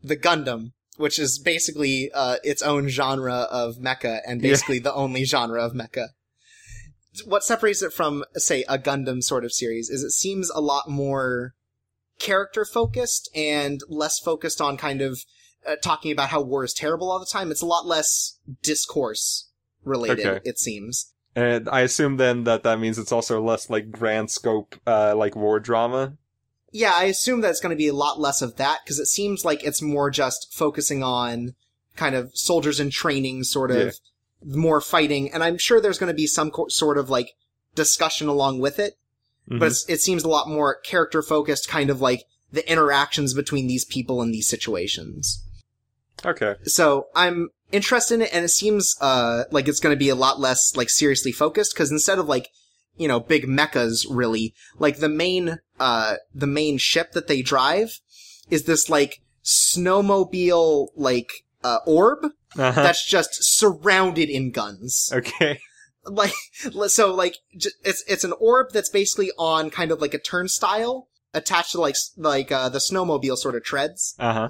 the 0.03 0.17
Gundam, 0.17 0.73
which 0.97 1.19
is 1.19 1.39
basically, 1.39 2.11
uh, 2.13 2.37
its 2.43 2.63
own 2.63 2.89
genre 2.89 3.47
of 3.51 3.77
mecha 3.77 4.21
and 4.27 4.41
Yeah. 4.41 4.51
basically 4.53 4.79
the 4.79 4.95
only 4.95 5.25
genre 5.25 5.63
of 5.65 5.73
mecha. 5.73 6.09
What 7.25 7.45
separates 7.45 7.83
it 7.83 7.93
from, 7.93 8.25
say, 8.37 8.65
a 8.69 8.79
Gundam 8.79 9.23
sort 9.23 9.45
of 9.45 9.53
series 9.53 9.91
is 9.91 10.03
it 10.03 10.13
seems 10.13 10.49
a 10.51 10.61
lot 10.61 10.89
more 10.89 11.55
character 12.21 12.65
focused 12.65 13.29
and 13.35 13.81
less 13.89 14.21
focused 14.21 14.61
on 14.61 14.77
kind 14.77 15.01
of 15.03 15.19
uh, 15.67 15.75
talking 15.83 16.13
about 16.13 16.29
how 16.29 16.41
war 16.41 16.63
is 16.63 16.73
terrible 16.73 17.11
all 17.11 17.19
the 17.19 17.27
time. 17.27 17.51
It's 17.51 17.63
a 17.63 17.67
lot 17.67 17.87
less 17.87 18.39
discourse 18.63 19.49
related, 19.85 20.25
Okay. 20.27 20.41
it 20.49 20.59
seems. 20.59 21.13
And 21.35 21.69
I 21.69 21.81
assume 21.81 22.17
then 22.17 22.45
that 22.45 22.63
that 22.63 22.79
means 22.81 22.99
it's 22.99 23.13
also 23.13 23.43
less 23.43 23.69
like 23.71 23.91
grand 23.91 24.31
scope, 24.31 24.77
uh, 24.87 25.15
like 25.17 25.35
war 25.35 25.59
drama. 25.61 26.17
Yeah, 26.73 26.93
I 26.95 27.05
assume 27.05 27.41
that 27.41 27.51
it's 27.51 27.61
going 27.61 27.71
to 27.71 27.77
be 27.77 27.89
a 27.89 27.93
lot 27.95 28.21
less 28.21 28.43
of 28.43 28.57
that 28.57 28.81
because 28.85 28.99
it 29.01 29.07
seems 29.07 29.45
like 29.45 29.65
it's 29.65 29.83
more 29.83 30.11
just 30.11 30.53
focusing 30.55 31.03
on 31.03 31.55
kind 31.97 32.15
of 32.15 32.31
soldiers 32.35 32.79
in 32.79 32.91
training, 32.91 33.43
sort 33.45 33.71
of 33.73 33.97
more 34.45 34.81
fighting, 34.81 35.33
and 35.33 35.43
I'm 35.43 35.59
sure 35.59 35.81
there's 35.81 35.99
going 35.99 36.13
to 36.13 36.17
be 36.17 36.27
some 36.27 36.51
co- 36.51 36.69
sort 36.69 36.97
of 36.97 37.11
like 37.11 37.33
discussion 37.75 38.29
along 38.29 38.61
with 38.61 38.79
it. 38.79 38.95
Mhm. 39.51 39.59
But 39.59 39.69
it's, 39.69 39.85
it 39.89 40.01
seems 40.01 40.23
a 40.25 40.29
lot 40.29 40.49
more 40.49 40.77
character 40.81 41.23
focused, 41.23 41.69
kind 41.69 41.91
of 41.91 42.01
like 42.01 42.25
the 42.53 42.69
interactions 42.71 43.35
between 43.35 43.67
these 43.67 43.85
people 43.85 44.23
in 44.23 44.31
these 44.33 44.49
situations. 44.49 45.43
okay. 46.25 46.55
So 46.65 47.07
I'm 47.15 47.49
interested 47.73 48.15
in 48.15 48.23
it, 48.23 48.31
and 48.35 48.45
it 48.45 48.49
seems 48.51 48.97
uh 49.01 49.45
like 49.51 49.69
it's 49.69 49.81
going 49.81 49.95
to 49.95 49.99
be 49.99 50.09
a 50.09 50.15
lot 50.15 50.41
less 50.41 50.75
like 50.77 50.91
seriously 50.91 51.33
focused 51.33 51.73
because 51.75 51.91
instead 51.93 52.19
of 52.19 52.27
like 52.29 52.49
you 52.97 53.09
know 53.09 53.21
big 53.21 53.45
mechas, 53.47 54.05
really 54.11 54.55
like 54.79 54.99
the 54.99 55.09
main 55.09 55.59
uh 55.79 56.17
the 56.35 56.47
main 56.49 56.79
ship 56.79 57.13
that 57.13 57.27
they 57.29 57.41
drive 57.43 58.01
is 58.51 58.65
this 58.65 58.89
like 58.91 59.21
snowmobile 59.45 60.89
like 60.97 61.31
uh 61.65 61.79
orb 61.87 62.25
Uh-huh. 62.59 62.83
that's 62.83 63.07
just 63.07 63.31
surrounded 63.59 64.29
in 64.29 64.51
guns. 64.51 65.11
okay. 65.13 65.61
Like 66.11 66.33
so 66.89 67.15
like 67.15 67.37
j- 67.57 67.71
it's 67.85 68.05
it's 68.09 68.25
an 68.25 68.33
orb 68.41 68.73
that's 68.73 68.89
basically 68.91 69.31
on 69.39 69.71
kind 69.71 69.91
of 69.93 70.01
like 70.01 70.15
a 70.15 70.19
turnstile 70.19 71.09
attached 71.35 71.73
to 71.73 71.81
like 71.81 71.95
like 72.17 72.51
uh 72.53 72.69
the 72.69 72.79
snowmobile 72.79 73.37
sort 73.37 73.55
of 73.55 73.63
treads 73.63 74.15
Uh 74.19 74.33
huh. 74.33 74.49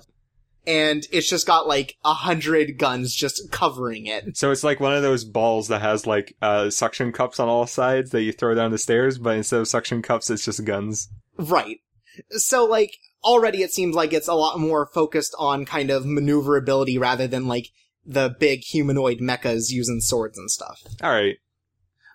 and 0.66 1.06
it's 1.12 1.28
just 1.28 1.46
got 1.46 1.66
like 1.68 1.96
a 2.04 2.14
hundred 2.14 2.78
guns 2.78 3.14
just 3.14 3.50
covering 3.50 4.06
it. 4.06 4.36
So 4.36 4.50
it's 4.50 4.64
like 4.64 4.80
one 4.80 4.94
of 4.94 5.02
those 5.02 5.24
balls 5.24 5.68
that 5.68 5.80
has 5.82 6.06
like 6.06 6.34
uh 6.40 6.70
suction 6.70 7.12
cups 7.12 7.38
on 7.38 7.48
all 7.48 7.66
sides 7.66 8.10
that 8.10 8.22
you 8.22 8.32
throw 8.32 8.54
down 8.54 8.70
the 8.70 8.78
stairs, 8.78 9.18
but 9.18 9.36
instead 9.36 9.60
of 9.60 9.68
suction 9.68 10.00
cups, 10.02 10.30
it's 10.30 10.44
just 10.44 10.64
guns. 10.64 11.08
Right. 11.36 11.78
So 12.30 12.64
like, 12.64 12.96
already 13.22 13.62
it 13.62 13.72
seems 13.72 13.94
like 13.94 14.12
it's 14.12 14.28
a 14.28 14.34
lot 14.34 14.58
more 14.58 14.86
focused 14.86 15.34
on 15.38 15.64
kind 15.66 15.90
of 15.90 16.04
maneuverability 16.06 16.98
rather 16.98 17.26
than 17.26 17.46
like 17.46 17.68
the 18.06 18.34
big 18.40 18.60
humanoid 18.62 19.18
mechas 19.20 19.70
using 19.70 20.00
swords 20.00 20.38
and 20.38 20.50
stuff. 20.50 20.82
All 21.02 21.10
right. 21.10 21.36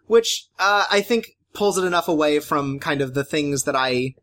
Which, 0.07 0.47
uh, 0.59 0.85
I 0.91 1.01
think 1.01 1.37
pulls 1.53 1.77
it 1.77 1.83
enough 1.85 2.07
away 2.07 2.39
from 2.39 2.79
kind 2.79 3.01
of 3.01 3.13
the 3.13 3.23
things 3.23 3.63
that 3.63 3.75
I 3.75 4.15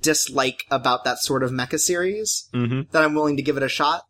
dislike 0.00 0.64
about 0.70 1.04
that 1.04 1.18
sort 1.18 1.42
of 1.42 1.50
mecha 1.50 1.78
series 1.78 2.48
Mm-hmm. 2.52 2.90
that 2.92 3.02
I'm 3.02 3.14
willing 3.14 3.36
to 3.36 3.42
give 3.42 3.56
it 3.56 3.62
a 3.62 3.68
shot. 3.68 4.02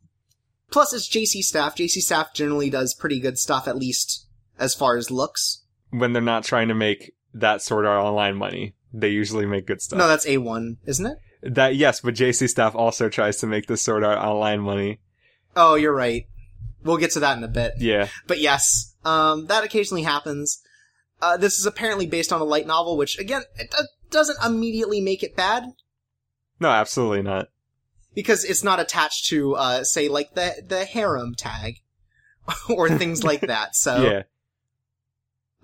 Plus, 0.70 0.92
it's 0.92 1.08
JC 1.08 1.42
Staff. 1.42 1.76
JC 1.76 2.00
Staff 2.00 2.34
generally 2.34 2.70
does 2.70 2.94
pretty 2.94 3.20
good 3.20 3.38
stuff, 3.38 3.68
at 3.68 3.76
least 3.76 4.26
as 4.58 4.74
far 4.74 4.96
as 4.96 5.10
looks. 5.10 5.62
When 5.90 6.12
they're 6.12 6.22
not 6.22 6.44
trying 6.44 6.68
to 6.68 6.74
make 6.74 7.12
that 7.32 7.62
sort 7.62 7.86
of 7.86 7.92
online 7.92 8.36
money, 8.36 8.74
they 8.92 9.08
usually 9.08 9.46
make 9.46 9.66
good 9.66 9.80
stuff. 9.82 9.98
No, 9.98 10.08
that's 10.08 10.26
A1, 10.26 10.76
isn't 10.86 11.06
it? 11.06 11.18
That 11.54 11.76
yes, 11.76 12.00
but 12.00 12.14
JC 12.14 12.48
staff 12.48 12.74
also 12.74 13.08
tries 13.08 13.36
to 13.38 13.46
make 13.46 13.66
this 13.66 13.82
sort 13.82 14.02
of 14.02 14.10
online 14.18 14.60
money. 14.60 15.00
Oh, 15.54 15.74
you're 15.74 15.94
right. 15.94 16.26
We'll 16.82 16.96
get 16.96 17.12
to 17.12 17.20
that 17.20 17.36
in 17.36 17.44
a 17.44 17.48
bit. 17.48 17.74
Yeah. 17.78 18.08
But 18.26 18.40
yes, 18.40 18.94
um, 19.04 19.46
that 19.46 19.62
occasionally 19.64 20.02
happens. 20.02 20.60
Uh, 21.24 21.36
this 21.36 21.58
is 21.58 21.66
apparently 21.66 22.06
based 22.06 22.32
on 22.32 22.40
a 22.40 22.44
light 22.44 22.66
novel, 22.66 22.96
which 22.96 23.18
again, 23.18 23.42
it 23.56 23.70
do- 23.70 23.86
doesn't 24.10 24.36
immediately 24.44 25.00
make 25.00 25.22
it 25.22 25.34
bad 25.36 25.64
No, 26.60 26.68
absolutely 26.68 27.22
not. 27.22 27.48
because 28.14 28.44
it's 28.44 28.62
not 28.62 28.78
attached 28.80 29.26
to, 29.30 29.54
uh, 29.54 29.84
say, 29.84 30.08
like 30.08 30.34
the 30.34 30.62
the 30.66 30.84
harem 30.84 31.34
tag 31.34 31.76
or 32.68 32.88
things 32.90 33.24
like 33.24 33.40
that. 33.52 33.74
So, 33.74 34.02
Yeah, 34.02 34.22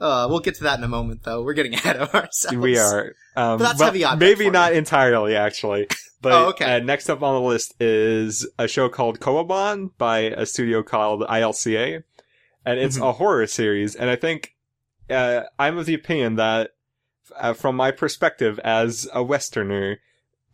uh, 0.00 0.26
we'll 0.30 0.40
get 0.40 0.54
to 0.56 0.64
that 0.64 0.78
in 0.78 0.84
a 0.84 0.88
moment, 0.88 1.22
though. 1.24 1.42
We're 1.42 1.54
getting 1.54 1.74
ahead 1.80 1.96
of 1.96 2.14
ourselves. 2.14 2.56
we 2.56 2.78
are. 2.78 3.12
Um, 3.36 3.58
But 3.58 3.76
that's 3.76 3.82
heavy 3.82 4.04
Maybe 4.18 4.50
not 4.50 4.72
me. 4.72 4.78
entirely, 4.78 5.36
actually. 5.36 5.86
But 6.22 6.32
Oh, 6.32 6.48
okay. 6.50 6.76
uh, 6.76 6.78
next 6.80 7.08
up 7.08 7.22
on 7.22 7.34
the 7.34 7.48
list 7.48 7.74
is 7.80 8.46
a 8.58 8.66
show 8.68 8.88
called 8.88 9.20
Kowabon 9.20 9.90
by 9.98 10.18
a 10.18 10.44
studio 10.46 10.82
called 10.82 11.22
ILCA, 11.22 12.02
and 12.66 12.78
it's 12.78 12.98
Mhm. 12.98 13.08
a 13.08 13.12
horror 13.12 13.46
series. 13.46 13.94
And 13.94 14.10
I 14.10 14.16
think 14.16 14.54
uh, 15.10 15.44
I'm 15.58 15.78
of 15.78 15.86
the 15.86 15.94
opinion 15.94 16.36
that, 16.36 16.70
uh, 17.36 17.52
from 17.52 17.76
my 17.76 17.90
perspective 17.90 18.58
as 18.60 19.08
a 19.12 19.22
Westerner, 19.22 19.98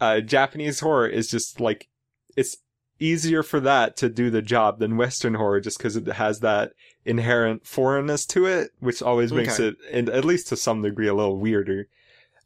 uh, 0.00 0.20
Japanese 0.20 0.80
horror 0.80 1.08
is 1.08 1.30
just 1.30 1.60
like 1.60 1.88
it's 2.36 2.56
easier 2.98 3.42
for 3.42 3.60
that 3.60 3.96
to 3.98 4.08
do 4.08 4.30
the 4.30 4.42
job 4.42 4.78
than 4.78 4.96
Western 4.96 5.34
horror, 5.34 5.60
just 5.60 5.78
because 5.78 5.96
it 5.96 6.06
has 6.06 6.40
that 6.40 6.72
inherent 7.04 7.66
foreignness 7.66 8.24
to 8.26 8.46
it, 8.46 8.70
which 8.80 9.02
always 9.02 9.32
makes 9.32 9.60
Okay. 9.60 9.68
it, 9.68 9.76
and 9.92 10.08
at 10.08 10.24
least 10.24 10.48
to 10.48 10.56
some 10.56 10.82
degree, 10.82 11.06
a 11.06 11.14
little 11.14 11.38
weirder. 11.38 11.88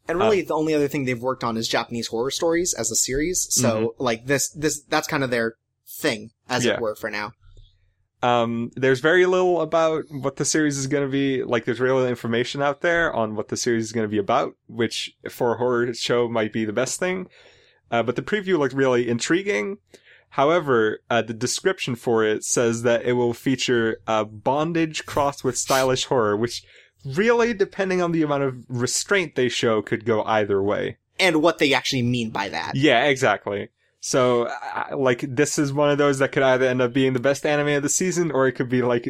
And 0.07 0.19
really, 0.19 0.41
the 0.41 0.53
only 0.55 0.73
other 0.73 0.87
thing 0.87 1.05
they've 1.05 1.21
worked 1.21 1.43
on 1.43 1.55
is 1.57 1.67
Japanese 1.67 2.07
horror 2.07 2.31
stories 2.31 2.73
as 2.73 2.91
a 2.91 2.95
series. 2.95 3.47
So, 3.49 3.95
like 3.97 4.25
this, 4.25 4.49
this 4.49 4.81
that's 4.81 5.07
kind 5.07 5.23
of 5.23 5.29
their 5.29 5.55
thing, 5.87 6.31
as 6.49 6.65
Yeah. 6.65 6.73
it 6.73 6.81
were, 6.81 6.95
for 6.95 7.09
now. 7.09 7.33
Um, 8.23 8.71
there's 8.75 8.99
very 8.99 9.25
little 9.25 9.61
about 9.61 10.03
what 10.09 10.35
the 10.35 10.45
series 10.45 10.77
is 10.77 10.87
going 10.87 11.05
to 11.05 11.11
be. 11.11 11.43
Like, 11.43 11.65
there's 11.65 11.79
really 11.79 11.95
little 11.95 12.09
information 12.09 12.61
out 12.61 12.81
there 12.81 13.11
on 13.13 13.35
what 13.35 13.47
the 13.47 13.57
series 13.57 13.85
is 13.85 13.91
going 13.91 14.05
to 14.05 14.11
be 14.11 14.19
about, 14.19 14.55
which 14.67 15.15
for 15.29 15.53
a 15.53 15.57
horror 15.57 15.93
show 15.93 16.27
might 16.27 16.53
be 16.53 16.65
the 16.65 16.73
best 16.73 16.99
thing. 16.99 17.27
Uh, 17.89 18.03
but 18.03 18.15
the 18.15 18.21
preview 18.21 18.57
looked 18.57 18.73
really 18.73 19.09
intriguing. 19.09 19.77
However, 20.29 20.99
uh, 21.09 21.21
the 21.23 21.33
description 21.33 21.95
for 21.95 22.23
it 22.23 22.43
says 22.45 22.83
that 22.83 23.03
it 23.03 23.13
will 23.13 23.33
feature 23.33 23.99
uh, 24.07 24.23
bondage 24.23 25.05
crossed 25.05 25.43
with 25.43 25.57
stylish 25.57 26.05
horror, 26.05 26.37
which 26.37 26.63
really, 27.03 27.53
depending 27.53 28.01
on 28.01 28.13
the 28.13 28.23
amount 28.23 28.43
of 28.43 28.63
restraint 28.69 29.35
they 29.35 29.49
show, 29.49 29.81
could 29.81 30.05
go 30.05 30.23
either 30.23 30.63
way. 30.63 30.97
And 31.19 31.41
what 31.41 31.57
they 31.57 31.73
actually 31.73 32.03
mean 32.03 32.29
by 32.29 32.47
that. 32.47 32.75
Yeah, 32.75 33.05
exactly. 33.05 33.69
So, 34.03 34.49
like, 34.91 35.23
this 35.27 35.59
is 35.59 35.71
one 35.71 35.91
of 35.91 35.99
those 35.99 36.17
that 36.17 36.31
could 36.31 36.41
either 36.41 36.65
end 36.65 36.81
up 36.81 36.91
being 36.91 37.13
the 37.13 37.19
best 37.19 37.45
anime 37.45 37.67
of 37.67 37.83
the 37.83 37.89
season, 37.89 38.31
or 38.31 38.47
it 38.47 38.53
could 38.53 38.67
be 38.67 38.81
like 38.81 39.07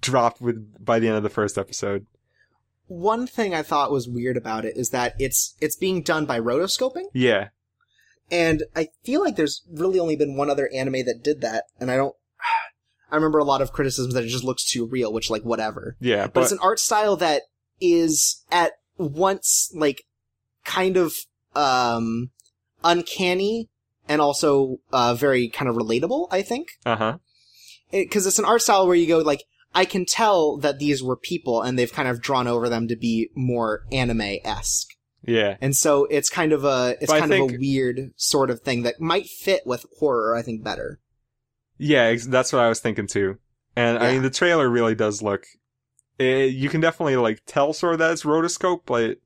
dropped 0.00 0.42
with 0.42 0.84
by 0.84 0.98
the 0.98 1.08
end 1.08 1.16
of 1.16 1.22
the 1.22 1.30
first 1.30 1.56
episode. 1.56 2.06
One 2.86 3.26
thing 3.26 3.54
I 3.54 3.62
thought 3.62 3.90
was 3.90 4.06
weird 4.06 4.36
about 4.36 4.66
it 4.66 4.76
is 4.76 4.90
that 4.90 5.14
it's 5.18 5.56
it's 5.60 5.74
being 5.74 6.02
done 6.02 6.26
by 6.26 6.38
rotoscoping, 6.38 7.06
Yeah, 7.14 7.48
and 8.30 8.62
I 8.76 8.88
feel 9.04 9.22
like 9.22 9.36
there's 9.36 9.62
really 9.72 9.98
only 9.98 10.16
been 10.16 10.36
one 10.36 10.50
other 10.50 10.68
anime 10.72 11.06
that 11.06 11.22
did 11.24 11.40
that, 11.40 11.64
and 11.80 11.90
I 11.90 11.96
don't. 11.96 12.14
I 13.10 13.14
remember 13.14 13.38
a 13.38 13.44
lot 13.44 13.62
of 13.62 13.72
criticisms 13.72 14.12
that 14.12 14.24
it 14.24 14.28
just 14.28 14.44
looks 14.44 14.70
too 14.70 14.84
real, 14.84 15.12
which 15.14 15.30
like 15.30 15.44
whatever. 15.44 15.96
yeah, 15.98 16.24
but, 16.24 16.34
but 16.34 16.42
it's 16.42 16.52
an 16.52 16.58
art 16.60 16.78
style 16.78 17.16
that 17.16 17.42
is 17.80 18.44
at 18.50 18.72
once 18.98 19.72
like 19.74 20.02
kind 20.64 20.98
of 20.98 21.14
um 21.54 22.30
uncanny 22.84 23.70
and 24.08 24.20
also 24.20 24.78
uh 24.92 25.14
very 25.14 25.48
kind 25.48 25.68
of 25.68 25.76
relatable 25.76 26.26
i 26.30 26.42
think 26.42 26.68
uh 26.84 26.96
huh, 26.96 27.18
because 27.90 28.26
it's 28.26 28.38
an 28.38 28.44
art 28.44 28.62
style 28.62 28.86
where 28.86 28.96
you 28.96 29.06
go 29.06 29.18
like 29.18 29.42
i 29.74 29.84
can 29.84 30.04
tell 30.04 30.56
that 30.56 30.78
these 30.78 31.02
were 31.02 31.16
people 31.16 31.62
and 31.62 31.78
they've 31.78 31.92
kind 31.92 32.08
of 32.08 32.20
drawn 32.20 32.46
over 32.46 32.68
them 32.68 32.88
to 32.88 32.96
be 32.96 33.30
more 33.34 33.84
anime-esque 33.92 34.88
yeah, 35.28 35.56
and 35.60 35.74
so 35.76 36.04
it's 36.04 36.30
kind 36.30 36.52
of 36.52 36.64
a 36.64 36.96
it's 37.00 37.10
But 37.10 37.18
kind 37.18 37.32
of 37.32 37.50
a 37.50 37.56
weird 37.58 38.12
sort 38.14 38.48
of 38.48 38.60
thing 38.60 38.82
that 38.82 39.00
might 39.00 39.26
fit 39.26 39.62
with 39.66 39.84
horror 39.98 40.36
i 40.36 40.42
think 40.42 40.62
better 40.62 41.00
yeah. 41.78 42.16
That's 42.26 42.54
what 42.54 42.62
I 42.62 42.70
was 42.70 42.80
thinking 42.80 43.06
too. 43.06 43.36
And 43.76 43.98
I 43.98 44.12
mean, 44.12 44.22
the 44.22 44.30
trailer 44.30 44.66
really 44.66 44.94
does 44.94 45.20
look. 45.20 45.44
It, 46.18 46.54
you 46.54 46.70
can 46.70 46.80
definitely 46.80 47.16
like 47.16 47.42
tell 47.44 47.74
sort 47.74 47.92
of 47.92 47.98
that 47.98 48.12
it's 48.12 48.22
rotoscope, 48.22 48.80
but 48.86 49.02
it 49.02 49.20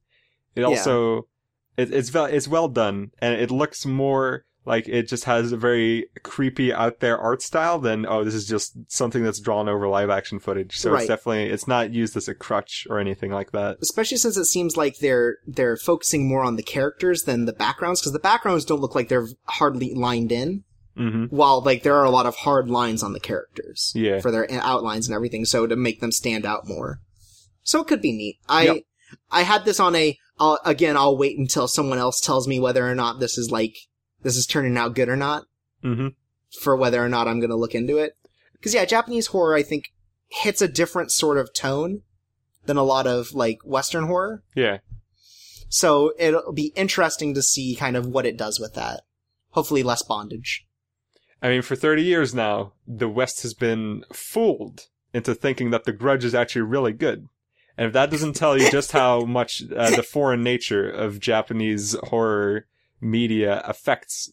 Yeah. 0.56 0.64
also 0.64 1.28
it, 1.76 1.94
it's 1.94 2.08
ve- 2.08 2.32
it's 2.32 2.48
well 2.48 2.66
done, 2.66 3.12
and 3.20 3.34
it 3.40 3.52
looks 3.52 3.86
more 3.86 4.46
like 4.70 4.88
it 4.88 5.08
just 5.08 5.24
has 5.24 5.52
a 5.52 5.56
very 5.56 6.06
creepy 6.22 6.72
out 6.72 7.00
there 7.00 7.18
art 7.18 7.42
style 7.42 7.78
then 7.78 8.06
oh 8.08 8.22
this 8.24 8.34
is 8.34 8.46
just 8.46 8.72
something 8.88 9.22
that's 9.24 9.40
drawn 9.40 9.68
over 9.68 9.86
live 9.88 10.10
action 10.10 10.38
footage. 10.38 10.78
So 10.78 10.90
Right. 10.92 11.00
it's 11.00 11.08
definitely 11.08 11.46
it's 11.54 11.68
not 11.68 11.92
used 11.92 12.16
as 12.16 12.28
a 12.28 12.34
crutch 12.34 12.86
or 12.88 12.98
anything 12.98 13.30
like 13.30 13.50
that. 13.52 13.78
especially 13.82 14.16
since 14.18 14.36
it 14.36 14.44
seems 14.46 14.76
like 14.76 14.98
they're 14.98 15.36
they're 15.46 15.76
focusing 15.76 16.28
more 16.28 16.42
on 16.44 16.56
the 16.56 16.62
characters 16.62 17.22
than 17.24 17.44
the 17.44 17.52
backgrounds 17.52 18.00
because 18.00 18.12
the 18.12 18.18
backgrounds 18.30 18.64
don't 18.64 18.80
look 18.80 18.94
like 18.94 19.08
they're 19.08 19.28
hardly 19.58 19.92
lined 19.94 20.32
in 20.32 20.64
hmm 20.96 21.24
while 21.26 21.60
like 21.62 21.82
there 21.82 21.94
are 21.96 22.04
a 22.04 22.10
lot 22.18 22.26
of 22.26 22.34
hard 22.36 22.68
lines 22.68 23.02
on 23.02 23.12
the 23.12 23.20
characters 23.20 23.92
Yeah. 23.94 24.20
for 24.20 24.30
their 24.30 24.46
outlines 24.52 25.06
and 25.08 25.14
everything 25.14 25.44
so 25.44 25.66
to 25.66 25.76
make 25.76 26.00
them 26.00 26.12
stand 26.12 26.44
out 26.44 26.66
more 26.66 26.98
so 27.62 27.80
it 27.80 27.86
could 27.86 28.02
be 28.02 28.12
neat 28.12 28.38
i 28.48 28.62
Yep. 28.64 28.76
i 29.30 29.42
had 29.42 29.64
this 29.64 29.78
on 29.80 29.94
a 29.94 30.18
I'll, 30.38 30.58
again 30.64 30.96
i'll 30.96 31.16
wait 31.16 31.38
until 31.38 31.68
someone 31.68 31.98
else 31.98 32.20
tells 32.20 32.48
me 32.48 32.58
whether 32.58 32.84
or 32.88 32.94
not 32.94 33.20
this 33.20 33.38
is 33.38 33.50
like 33.50 33.76
this 34.22 34.36
is 34.36 34.46
turning 34.46 34.76
out 34.76 34.94
good 34.94 35.08
or 35.08 35.16
not 35.16 35.44
hmm 35.82 36.08
for 36.60 36.74
whether 36.76 37.02
or 37.02 37.08
not 37.08 37.28
i'm 37.28 37.38
gonna 37.40 37.54
look 37.54 37.74
into 37.76 37.96
it. 37.96 38.16
Because 38.52 38.74
yeah 38.74 38.84
japanese 38.84 39.28
horror 39.28 39.54
i 39.54 39.62
think 39.62 39.92
hits 40.30 40.60
a 40.62 40.68
different 40.68 41.10
sort 41.12 41.38
of 41.38 41.52
tone 41.52 42.02
than 42.66 42.76
a 42.76 42.82
lot 42.82 43.06
of 43.06 43.32
like 43.32 43.58
western 43.64 44.06
horror. 44.06 44.42
Yeah. 44.54 44.78
so 45.68 46.12
it'll 46.18 46.52
be 46.52 46.72
interesting 46.76 47.34
to 47.34 47.42
see 47.42 47.74
kind 47.76 47.96
of 47.96 48.06
what 48.06 48.26
it 48.26 48.36
does 48.36 48.60
with 48.60 48.74
that. 48.74 49.02
Hopefully 49.50 49.82
less 49.82 50.02
bondage. 50.02 50.66
I 51.42 51.48
mean, 51.48 51.62
for 51.62 51.74
30 51.74 52.02
years 52.02 52.34
now, 52.34 52.74
the 52.86 53.08
West 53.08 53.42
has 53.42 53.54
been 53.54 54.04
fooled 54.12 54.88
into 55.14 55.34
thinking 55.34 55.70
that 55.70 55.84
The 55.84 55.92
Grudge 55.92 56.24
is 56.24 56.34
actually 56.34 56.62
really 56.62 56.92
good. 56.92 57.28
And 57.78 57.86
if 57.86 57.92
that 57.94 58.10
doesn't 58.10 58.34
tell 58.34 58.58
you 58.58 58.70
just 58.70 58.92
how 58.92 59.20
much 59.24 59.62
uh, 59.74 59.90
the 59.96 60.02
foreign 60.02 60.42
nature 60.42 60.88
of 60.88 61.18
Japanese 61.18 61.96
horror 62.04 62.66
media 63.00 63.62
affects 63.64 64.32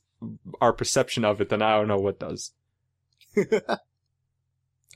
our 0.61 0.74
perception 0.74 1.24
of 1.26 1.41
it, 1.41 1.49
then 1.49 1.61
I 1.61 1.78
don't 1.78 1.88
know 1.88 1.99
what 1.99 2.20
does. 2.20 2.51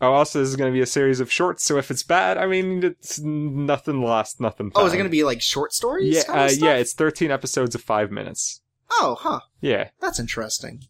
Oh, 0.02 0.14
also, 0.14 0.40
this 0.40 0.50
is 0.50 0.56
going 0.56 0.72
to 0.72 0.76
be 0.76 0.82
a 0.82 0.88
series 0.88 1.20
of 1.20 1.32
shorts, 1.32 1.64
so 1.64 1.78
if 1.78 1.92
it's 1.92 2.02
bad, 2.02 2.36
I 2.40 2.48
mean, 2.48 2.84
it's 2.84 3.20
nothing 3.20 4.02
lost, 4.02 4.42
nothing 4.42 4.72
Oh, 4.74 4.88
is 4.88 4.94
it 4.94 4.98
going 4.98 5.06
to 5.06 5.12
be 5.12 5.24
like 5.24 5.44
short 5.44 5.74
stories? 5.74 6.16
Yeah, 6.16 6.34
uh, 6.34 6.50
yeah, 6.58 6.74
it's 6.74 6.94
13 6.94 7.30
episodes 7.30 7.76
of 7.76 7.82
five 7.84 8.10
minutes. 8.10 8.62
Oh, 8.90 9.16
huh. 9.20 9.42
Yeah. 9.60 9.90
That's 10.00 10.20
interesting. 10.20 10.86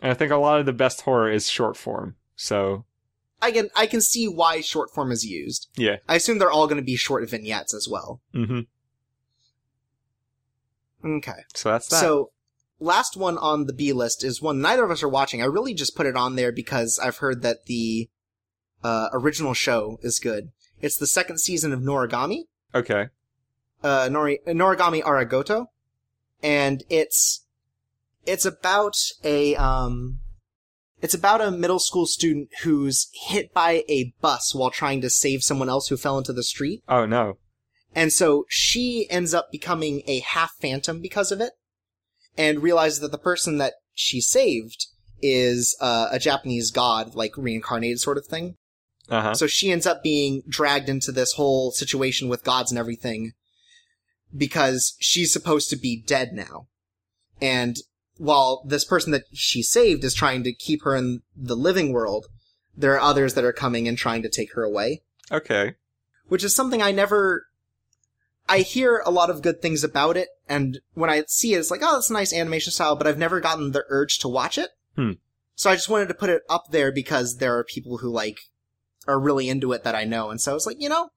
And 0.00 0.10
I 0.10 0.14
think 0.14 0.32
a 0.32 0.36
lot 0.36 0.60
of 0.60 0.64
the 0.64 0.72
best 0.72 1.02
horror 1.02 1.30
is 1.30 1.50
short 1.50 1.76
form. 1.76 2.16
So, 2.36 2.86
I 3.42 3.52
can 3.52 3.68
I 3.76 3.86
can 3.86 4.00
see 4.00 4.26
why 4.26 4.62
short 4.62 4.94
form 4.94 5.12
is 5.12 5.26
used. 5.26 5.68
yeah. 5.76 5.96
I 6.08 6.14
assume 6.14 6.38
they're 6.38 6.50
all 6.50 6.66
going 6.66 6.80
to 6.80 6.82
be 6.82 6.96
short 6.96 7.28
vignettes 7.28 7.74
as 7.74 7.86
well. 7.86 8.22
hmm 8.32 8.60
Okay. 11.04 11.44
So 11.54 11.70
that's 11.70 11.88
that. 11.88 12.00
So, 12.00 12.30
last 12.78 13.16
one 13.16 13.38
on 13.38 13.66
the 13.66 13.72
B 13.72 13.92
list 13.92 14.24
is 14.24 14.40
one 14.42 14.60
neither 14.60 14.84
of 14.84 14.90
us 14.90 15.02
are 15.02 15.08
watching. 15.08 15.42
I 15.42 15.46
really 15.46 15.74
just 15.74 15.96
put 15.96 16.06
it 16.06 16.16
on 16.16 16.36
there 16.36 16.52
because 16.52 16.98
I've 17.02 17.18
heard 17.18 17.42
that 17.42 17.66
the 17.66 18.08
uh, 18.82 19.08
original 19.12 19.54
show 19.54 19.98
is 20.02 20.18
good. 20.18 20.50
It's 20.80 20.96
the 20.96 21.06
second 21.06 21.38
season 21.38 21.72
of 21.72 21.80
Noragami. 21.80 22.44
okay. 22.74 23.08
uh, 23.82 24.08
Nori- 24.08 24.42
Noragami 24.46 25.02
Aragoto, 25.02 25.66
and 26.42 26.82
it's 26.88 27.44
it's 28.24 28.44
about 28.46 28.96
a 29.24 29.54
um, 29.56 30.20
it's 31.02 31.14
about 31.14 31.40
a 31.40 31.50
middle 31.50 31.78
school 31.78 32.06
student 32.06 32.48
who's 32.62 33.08
hit 33.12 33.52
by 33.52 33.84
a 33.88 34.14
bus 34.20 34.54
while 34.54 34.70
trying 34.70 35.00
to 35.02 35.10
save 35.10 35.42
someone 35.42 35.68
else 35.68 35.88
who 35.88 35.96
fell 35.96 36.16
into 36.18 36.32
the 36.32 36.42
street, 36.42 36.82
Oh 36.88 37.04
no. 37.06 37.36
And 37.94 38.12
so 38.12 38.44
she 38.48 39.06
ends 39.10 39.34
up 39.34 39.50
becoming 39.50 40.02
a 40.06 40.20
half 40.20 40.54
phantom 40.60 41.00
because 41.00 41.32
of 41.32 41.40
it. 41.40 41.52
and 42.38 42.62
realizes 42.62 43.00
that 43.00 43.10
the 43.12 43.18
person 43.18 43.58
that 43.58 43.74
she 43.92 44.20
saved 44.20 44.86
is 45.20 45.76
uh, 45.80 46.08
a 46.10 46.18
Japanese 46.18 46.70
god, 46.70 47.14
like 47.14 47.36
reincarnated 47.36 48.00
sort 48.00 48.16
of 48.16 48.24
thing. 48.26 48.56
Uh 49.10 49.20
huh. 49.22 49.34
So 49.34 49.46
she 49.46 49.70
ends 49.72 49.86
up 49.86 50.02
being 50.02 50.42
dragged 50.48 50.88
into 50.88 51.10
this 51.12 51.32
whole 51.34 51.72
situation 51.72 52.28
with 52.28 52.44
gods 52.44 52.70
and 52.70 52.78
everything 52.78 53.32
because 54.34 54.94
she's 55.00 55.32
supposed 55.32 55.68
to 55.70 55.76
be 55.76 56.00
dead 56.06 56.32
now. 56.32 56.68
And 57.42 57.76
while 58.16 58.62
this 58.66 58.84
person 58.84 59.12
that 59.12 59.24
she 59.32 59.62
saved 59.62 60.04
is 60.04 60.14
trying 60.14 60.44
to 60.44 60.52
keep 60.54 60.82
her 60.84 60.94
in 60.94 61.22
the 61.36 61.56
living 61.56 61.92
world, 61.92 62.26
there 62.76 62.94
are 62.94 63.00
others 63.00 63.34
that 63.34 63.44
are 63.44 63.52
coming 63.52 63.88
and 63.88 63.98
trying 63.98 64.22
to 64.22 64.28
take 64.28 64.52
her 64.54 64.62
away, 64.62 65.02
Okay. 65.32 65.74
which 66.28 66.44
is 66.44 66.54
something 66.54 66.80
I 66.80 66.92
never. 66.92 67.46
I 68.50 68.58
hear 68.60 69.02
a 69.06 69.10
lot 69.10 69.30
of 69.30 69.42
good 69.42 69.62
things 69.62 69.82
about 69.84 70.16
it, 70.16 70.28
and 70.48 70.80
when 70.94 71.08
I 71.08 71.22
see 71.28 71.54
it, 71.54 71.58
it's 71.58 71.70
like, 71.70 71.80
oh, 71.82 71.94
that's 71.94 72.10
a 72.10 72.12
nice 72.12 72.32
animation 72.34 72.72
style, 72.72 72.96
but 72.96 73.06
I've 73.06 73.16
never 73.18 73.40
gotten 73.40 73.72
the 73.72 73.84
urge 73.88 74.18
to 74.18 74.28
watch 74.28 74.58
it. 74.58 74.70
Hmm. 74.96 75.12
So 75.54 75.70
I 75.70 75.74
just 75.76 75.88
wanted 75.88 76.08
to 76.08 76.14
put 76.14 76.30
it 76.30 76.42
up 76.50 76.64
there 76.70 76.90
because 76.92 77.36
there 77.36 77.56
are 77.56 77.64
people 77.64 77.98
who 77.98 78.10
like 78.10 78.40
are 79.06 79.20
really 79.20 79.48
into 79.48 79.72
it 79.72 79.84
that 79.84 79.94
I 79.94 80.04
know, 80.04 80.30
and 80.30 80.40
so 80.40 80.50
I 80.50 80.54
was 80.54 80.66
like, 80.66 80.76
you 80.80 80.88
know, 80.88 81.10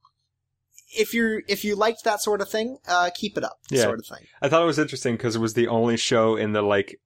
if 0.95 1.13
you're 1.13 1.41
if 1.47 1.63
you 1.65 1.75
liked 1.75 2.03
that 2.03 2.21
sort 2.21 2.39
of 2.41 2.49
thing, 2.49 2.77
uh, 2.87 3.09
keep 3.15 3.37
it 3.37 3.43
up, 3.43 3.59
Yeah. 3.69 3.83
sort 3.83 3.99
of 3.99 4.05
thing. 4.05 4.27
I 4.41 4.47
thought 4.49 4.61
it 4.61 4.65
was 4.65 4.79
interesting 4.79 5.15
because 5.15 5.35
it 5.35 5.39
was 5.39 5.53
the 5.55 5.67
only 5.67 5.97
show 5.97 6.35
in 6.35 6.53
the 6.53 6.61
like 6.61 6.99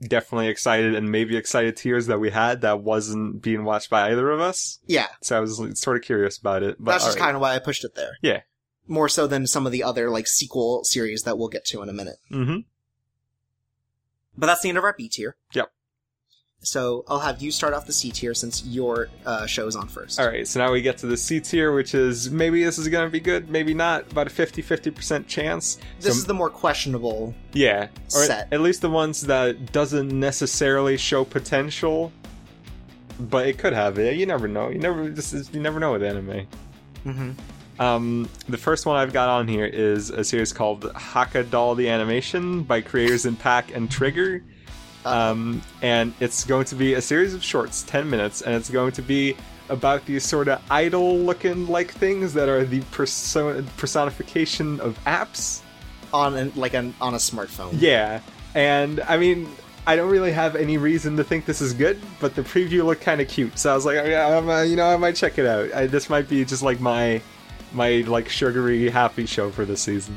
definitely 0.00 0.48
excited 0.48 0.94
and 0.94 1.10
maybe 1.10 1.36
excited 1.36 1.76
tears 1.76 2.06
that 2.06 2.18
we 2.18 2.30
had 2.30 2.60
that 2.62 2.80
wasn't 2.82 3.40
being 3.40 3.64
watched 3.64 3.88
by 3.90 4.10
either 4.10 4.30
of 4.30 4.40
us. 4.40 4.80
Yeah, 4.86 5.06
So 5.22 5.36
I 5.36 5.40
was 5.40 5.62
sort 5.80 5.96
of 5.96 6.02
curious 6.02 6.36
about 6.36 6.62
it. 6.62 6.76
But 6.78 6.92
that's 6.92 7.04
just 7.04 7.16
alright. 7.16 7.26
kind 7.28 7.36
of 7.36 7.40
why 7.40 7.54
I 7.54 7.58
pushed 7.60 7.84
it 7.84 7.94
there. 7.94 8.16
Yeah. 8.20 8.40
More 8.86 9.08
so 9.08 9.26
than 9.26 9.46
some 9.46 9.66
of 9.66 9.72
the 9.72 9.82
other 9.82 10.10
like 10.10 10.26
sequel 10.26 10.84
series 10.84 11.22
that 11.22 11.38
we'll 11.38 11.48
get 11.48 11.64
to 11.66 11.82
in 11.82 11.88
a 11.88 11.92
minute. 11.92 12.16
Mhm. 12.30 12.64
But 14.36 14.46
that's 14.46 14.62
the 14.62 14.68
end 14.68 14.78
of 14.78 14.84
our 14.84 14.92
B 14.92 15.08
tier. 15.08 15.36
Yep. 15.52 15.70
So 16.60 17.04
I'll 17.08 17.20
have 17.20 17.42
you 17.42 17.50
start 17.50 17.74
off 17.74 17.86
the 17.86 17.92
C 17.92 18.10
tier 18.10 18.32
since 18.32 18.64
your 18.64 19.08
uh, 19.26 19.46
is 19.46 19.76
on 19.76 19.86
first. 19.86 20.18
All 20.18 20.26
right, 20.26 20.48
so 20.48 20.60
now 20.60 20.72
we 20.72 20.80
get 20.80 20.96
to 20.98 21.06
the 21.06 21.16
C 21.16 21.38
tier, 21.40 21.72
which 21.72 21.94
is 21.94 22.30
maybe 22.30 22.64
this 22.64 22.78
is 22.78 22.88
going 22.88 23.06
to 23.06 23.12
be 23.12 23.20
good, 23.20 23.50
maybe 23.50 23.74
not, 23.74 24.10
about 24.12 24.26
a 24.28 24.30
50 24.30 24.62
50% 24.62 25.26
chance. 25.28 25.76
This 26.00 26.14
So- 26.14 26.18
is 26.20 26.24
the 26.24 26.32
more 26.34 26.48
questionable. 26.48 27.34
Yeah, 27.52 27.88
or 28.14 28.24
set. 28.24 28.48
at 28.50 28.60
least 28.62 28.80
the 28.80 28.88
ones 28.88 29.22
that 29.22 29.72
doesn't 29.72 30.08
necessarily 30.08 30.96
show 30.96 31.24
potential, 31.26 32.12
but 33.20 33.46
it 33.46 33.58
could 33.58 33.74
have 33.74 33.98
it. 33.98 34.16
You 34.16 34.24
never 34.24 34.48
know. 34.48 34.70
You 34.70 34.78
never 34.78 35.10
this 35.10 35.34
is 35.34 35.50
you 35.52 35.60
never 35.60 35.78
know 35.78 35.92
with 35.92 36.02
anime. 36.02 36.46
Mm-hmm. 37.04 37.30
Um, 37.78 38.28
the 38.48 38.58
first 38.58 38.86
one 38.86 38.96
I've 38.96 39.12
got 39.12 39.28
on 39.28 39.48
here 39.48 39.64
is 39.64 40.10
a 40.10 40.22
series 40.22 40.52
called 40.52 40.82
Hacka 40.94 41.48
Doll 41.50 41.74
the 41.74 41.88
Animation 41.88 42.62
by 42.62 42.80
creators 42.80 43.26
in 43.26 43.36
Pack 43.36 43.74
and 43.74 43.90
Trigger. 43.90 44.42
Um, 45.04 45.60
and 45.82 46.14
it's 46.20 46.44
going 46.44 46.64
to 46.66 46.74
be 46.74 46.94
a 46.94 47.02
series 47.02 47.34
of 47.34 47.42
shorts, 47.42 47.82
10 47.82 48.08
minutes, 48.08 48.42
and 48.42 48.54
it's 48.54 48.70
going 48.70 48.92
to 48.92 49.02
be 49.02 49.36
about 49.68 50.04
these 50.06 50.24
sort 50.24 50.48
of 50.48 50.62
idol 50.70 51.18
looking 51.18 51.66
like 51.66 51.90
things 51.90 52.32
that 52.34 52.48
are 52.48 52.64
the 52.64 52.80
perso- 52.90 53.62
personification 53.76 54.80
of 54.80 54.98
apps. 55.04 55.60
On 56.12 56.36
an, 56.36 56.52
like 56.54 56.74
an, 56.74 56.94
on 57.00 57.14
a 57.14 57.16
smartphone. 57.16 57.70
Yeah, 57.72 58.20
and 58.54 59.00
I 59.00 59.16
mean, 59.16 59.48
I 59.84 59.96
don't 59.96 60.10
really 60.10 60.30
have 60.30 60.54
any 60.54 60.78
reason 60.78 61.16
to 61.16 61.24
think 61.24 61.44
this 61.44 61.60
is 61.60 61.74
good, 61.74 62.00
but 62.20 62.36
the 62.36 62.42
preview 62.42 62.84
looked 62.84 63.02
kind 63.02 63.20
of 63.20 63.26
cute, 63.26 63.58
so 63.58 63.72
I 63.72 63.74
was 63.74 63.84
like, 63.84 63.96
yeah, 64.06 64.38
I'm, 64.38 64.48
uh, 64.48 64.62
you 64.62 64.76
know, 64.76 64.86
I 64.86 64.96
might 64.96 65.16
check 65.16 65.38
it 65.38 65.46
out. 65.46 65.74
I, 65.74 65.86
this 65.86 66.08
might 66.08 66.28
be 66.28 66.44
just 66.44 66.62
like 66.62 66.78
my, 66.78 67.20
my 67.74 68.04
like 68.06 68.28
sugary 68.28 68.88
happy 68.90 69.26
show 69.26 69.50
for 69.50 69.64
this 69.64 69.80
season. 69.82 70.16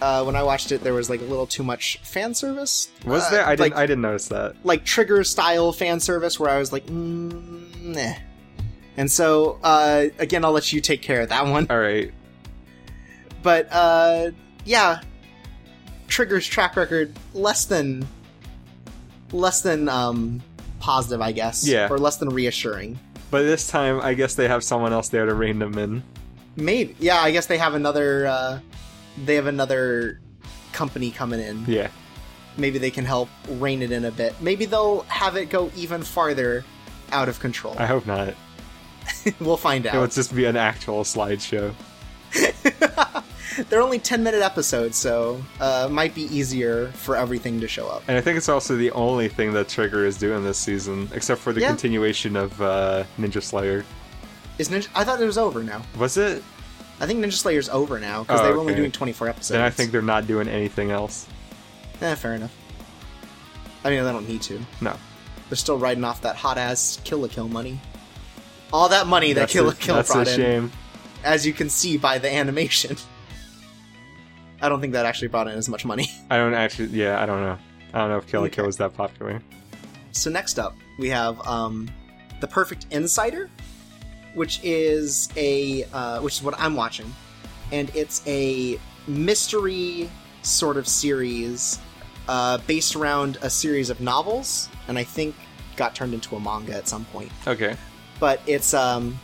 Uh, 0.00 0.22
when 0.24 0.36
I 0.36 0.42
watched 0.42 0.70
it, 0.72 0.82
there 0.82 0.92
was 0.92 1.08
like 1.08 1.20
a 1.20 1.24
little 1.24 1.46
too 1.46 1.62
much 1.62 1.98
fan 2.02 2.34
service. 2.34 2.88
Was 3.06 3.24
Uh, 3.24 3.30
there? 3.30 3.46
I 3.46 3.50
didn't. 3.56 3.60
Like, 3.72 3.76
I 3.76 3.86
didn't 3.86 4.02
notice 4.02 4.28
that. 4.28 4.56
like 4.64 4.84
trigger 4.84 5.24
style 5.24 5.72
fan 5.72 5.98
service 6.00 6.38
where 6.38 6.50
I 6.50 6.58
was 6.58 6.72
like, 6.72 6.86
mm, 6.86 7.84
nah. 7.84 8.14
And 8.96 9.10
so, 9.10 9.58
uh, 9.64 10.06
again, 10.18 10.44
I'll 10.44 10.52
let 10.52 10.72
you 10.72 10.80
take 10.80 11.00
care 11.02 11.22
of 11.22 11.30
that 11.30 11.46
one. 11.46 11.66
All 11.70 11.78
right. 11.80 12.12
But, 13.42 13.68
uh, 13.72 14.30
yeah. 14.64 15.00
Trigger's 16.06 16.46
track 16.46 16.76
record, 16.76 17.16
less 17.32 17.64
than, 17.64 18.06
less 19.32 19.62
than, 19.62 19.88
um, 19.88 20.42
positive, 20.80 21.20
I 21.20 21.32
guess. 21.32 21.66
Yeah. 21.66 21.88
Or 21.90 21.98
less 21.98 22.18
than 22.18 22.28
reassuring. 22.28 22.98
But 23.30 23.42
this 23.42 23.66
time, 23.66 24.00
I 24.00 24.14
guess 24.14 24.34
they 24.36 24.46
have 24.48 24.62
someone 24.62 24.92
else 24.92 25.08
there 25.08 25.26
to 25.26 25.34
rein 25.34 25.58
them 25.58 25.76
in. 25.78 26.02
Maybe. 26.56 26.94
Yeah, 26.98 27.20
I 27.20 27.30
guess 27.30 27.46
they 27.46 27.58
have 27.58 27.74
another, 27.74 28.26
uh, 28.26 28.60
they 29.24 29.34
have 29.36 29.46
another 29.46 30.20
company 30.72 31.10
coming 31.10 31.40
in. 31.40 31.64
Yeah. 31.66 31.88
Maybe 32.56 32.78
they 32.78 32.90
can 32.90 33.04
help 33.04 33.28
rein 33.48 33.82
it 33.82 33.90
in 33.90 34.04
a 34.04 34.10
bit. 34.12 34.34
Maybe 34.40 34.64
they'll 34.64 35.02
have 35.02 35.36
it 35.36 35.50
go 35.50 35.70
even 35.76 36.02
farther 36.02 36.64
out 37.10 37.28
of 37.28 37.40
control. 37.40 37.74
I 37.78 37.86
hope 37.86 38.06
not. 38.06 38.34
we'll 39.40 39.56
find 39.56 39.86
out. 39.86 39.94
It 39.96 39.98
would 39.98 40.12
just 40.12 40.34
be 40.34 40.44
an 40.44 40.56
actual 40.56 41.02
slideshow. 41.02 41.74
They're 43.68 43.80
only 43.80 43.98
10 44.00 44.22
minute 44.24 44.42
episodes, 44.42 44.96
so 44.96 45.40
uh, 45.60 45.88
might 45.90 46.14
be 46.14 46.22
easier 46.22 46.88
for 46.92 47.16
everything 47.16 47.60
to 47.60 47.68
show 47.68 47.86
up. 47.86 48.02
And 48.08 48.16
I 48.16 48.20
think 48.20 48.36
it's 48.36 48.48
also 48.48 48.76
the 48.76 48.90
only 48.92 49.28
thing 49.28 49.52
that 49.52 49.68
Trigger 49.68 50.04
is 50.06 50.18
doing 50.18 50.42
this 50.42 50.58
season, 50.58 51.08
except 51.12 51.40
for 51.40 51.52
the 51.52 51.60
Yeah. 51.60 51.68
continuation 51.68 52.34
of 52.36 52.60
uh, 52.60 53.04
Ninja 53.18 53.42
Slayer. 53.42 53.84
Is 54.58 54.68
Ninja? 54.68 54.88
I 54.94 55.04
thought 55.04 55.20
it 55.20 55.24
was 55.26 55.38
over 55.38 55.62
now. 55.62 55.82
Was 55.98 56.16
it? 56.16 56.42
I 57.00 57.06
think 57.06 57.24
Ninja 57.24 57.32
Slayer's 57.32 57.68
over 57.68 57.98
now 57.98 58.22
because 58.22 58.40
Oh, 58.40 58.44
they 58.44 58.52
were 58.52 58.58
only 58.58 58.74
doing 58.74 58.92
24 58.92 59.28
episodes. 59.28 59.48
Then 59.48 59.60
I 59.60 59.70
think 59.70 59.90
they're 59.90 60.00
not 60.02 60.26
doing 60.26 60.46
anything 60.48 60.90
else. 60.92 61.26
Eh, 62.00 62.14
fair 62.14 62.34
enough. 62.34 62.54
I 63.84 63.90
mean, 63.90 64.04
they 64.04 64.12
don't 64.12 64.28
need 64.28 64.42
to. 64.42 64.60
No. 64.80 64.96
They're 65.50 65.56
still 65.56 65.78
riding 65.78 66.04
off 66.04 66.22
that 66.22 66.36
hot 66.36 66.56
ass 66.56 67.00
Kill 67.04 67.18
la 67.18 67.28
Kill 67.28 67.48
money. 67.48 67.80
All 68.72 68.88
that 68.88 69.06
money 69.06 69.32
that 69.34 69.48
Kill 69.48 69.68
a, 69.68 69.74
Kill 69.74 69.96
that's 69.96 70.12
brought 70.12 70.26
a 70.28 70.30
in, 70.34 70.36
shame. 70.36 70.72
as 71.24 71.44
you 71.46 71.52
can 71.52 71.68
see 71.68 71.96
by 71.96 72.18
the 72.18 72.32
animation. 72.32 72.96
I 74.62 74.68
don't 74.68 74.80
think 74.80 74.92
that 74.94 75.04
actually 75.04 75.28
brought 75.28 75.48
in 75.48 75.58
as 75.58 75.68
much 75.68 75.84
money. 75.84 76.08
I 76.30 76.36
don't 76.36 76.54
actually. 76.54 76.88
Yeah, 76.88 77.20
I 77.22 77.26
don't 77.26 77.40
know. 77.42 77.58
I 77.92 77.98
don't 77.98 78.08
know 78.08 78.18
if 78.18 78.26
Kill 78.26 78.42
Okay. 78.44 78.54
Kill 78.56 78.66
was 78.66 78.76
that 78.78 78.94
popular. 78.94 79.42
So 80.12 80.30
next 80.30 80.58
up, 80.58 80.76
we 80.98 81.08
have 81.10 81.40
um, 81.46 81.88
the 82.40 82.46
Perfect 82.46 82.86
Insider, 82.90 83.50
which 84.34 84.60
is 84.62 85.28
a 85.36 85.84
uh, 85.92 86.20
which 86.20 86.34
is 86.34 86.42
what 86.42 86.54
I'm 86.58 86.74
watching, 86.74 87.12
and 87.72 87.90
it's 87.94 88.22
a 88.26 88.78
mystery 89.06 90.10
sort 90.42 90.76
of 90.76 90.86
series 90.86 91.78
uh, 92.28 92.58
based 92.66 92.96
around 92.96 93.38
a 93.42 93.50
series 93.50 93.90
of 93.90 94.00
novels, 94.00 94.68
and 94.88 94.98
I 94.98 95.04
think 95.04 95.34
got 95.76 95.94
turned 95.94 96.14
into 96.14 96.36
a 96.36 96.40
manga 96.40 96.74
at 96.74 96.88
some 96.88 97.04
point. 97.06 97.30
Okay. 97.46 97.76
But 98.20 98.40
it's 98.46 98.74
um, 98.74 99.18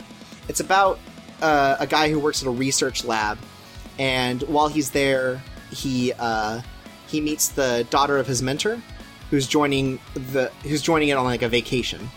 it's 0.47 0.59
about 0.59 0.99
uh, 1.41 1.77
a 1.79 1.87
guy 1.87 2.09
who 2.09 2.19
works 2.19 2.41
at 2.41 2.47
a 2.47 2.51
research 2.51 3.03
lab, 3.03 3.37
and 3.97 4.41
while 4.43 4.67
he's 4.67 4.91
there, 4.91 5.41
he 5.71 6.13
uh, 6.19 6.61
he 7.07 7.21
meets 7.21 7.49
the 7.49 7.85
daughter 7.89 8.17
of 8.17 8.27
his 8.27 8.41
mentor, 8.41 8.81
who's 9.29 9.47
joining 9.47 9.99
the 10.13 10.51
who's 10.63 10.81
joining 10.81 11.09
it 11.09 11.17
on 11.17 11.25
like 11.25 11.41
a 11.41 11.49
vacation. 11.49 12.09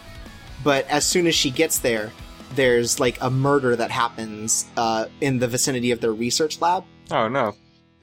But 0.62 0.88
as 0.88 1.06
soon 1.06 1.26
as 1.26 1.34
she 1.34 1.50
gets 1.50 1.78
there, 1.78 2.10
there's 2.56 2.98
like 3.00 3.18
a 3.20 3.30
murder 3.30 3.76
that 3.76 3.90
happens 3.90 4.66
uh, 4.76 5.06
in 5.20 5.38
the 5.38 5.48
vicinity 5.48 5.90
of 5.90 6.00
their 6.00 6.12
research 6.12 6.60
lab, 6.60 6.84
Oh 7.10 7.28
no. 7.28 7.54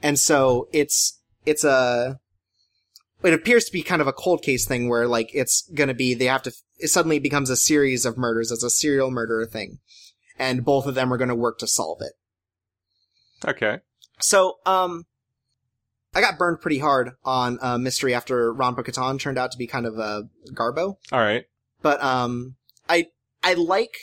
and 0.02 0.18
so 0.18 0.68
it's 0.72 1.20
it's 1.46 1.64
a 1.64 2.18
it 3.22 3.32
appears 3.32 3.64
to 3.66 3.72
be 3.72 3.82
kind 3.82 4.00
of 4.02 4.08
a 4.08 4.12
cold 4.12 4.42
case 4.42 4.66
thing 4.66 4.88
where 4.88 5.06
like 5.06 5.30
it's 5.34 5.68
gonna 5.74 5.94
be 5.94 6.14
they 6.14 6.24
have 6.26 6.42
to 6.42 6.52
it 6.78 6.88
suddenly 6.88 7.18
becomes 7.18 7.50
a 7.50 7.56
series 7.56 8.04
of 8.04 8.16
murders 8.18 8.50
as 8.50 8.62
a 8.64 8.70
serial 8.70 9.10
murderer 9.10 9.46
thing 9.46 9.78
and 10.38 10.64
both 10.64 10.86
of 10.86 10.94
them 10.96 11.12
are 11.12 11.16
gonna 11.18 11.34
work 11.34 11.58
to 11.58 11.66
solve 11.68 11.98
it 12.00 12.12
Okay. 13.48 13.78
so 14.20 14.56
um 14.66 15.04
i 16.14 16.20
got 16.20 16.38
burned 16.38 16.60
pretty 16.60 16.78
hard 16.78 17.12
on 17.24 17.58
uh, 17.62 17.78
mystery 17.78 18.14
after 18.14 18.52
Ranpo 18.52 18.84
Kitan 18.84 19.18
turned 19.20 19.38
out 19.38 19.50
to 19.52 19.58
be 19.58 19.66
kind 19.66 19.86
of 19.86 19.98
a 19.98 20.28
garbo 20.52 20.96
All 21.12 21.18
right. 21.20 21.44
but 21.80 22.02
um 22.02 22.56
i 22.88 23.06
i 23.42 23.54
like 23.54 23.94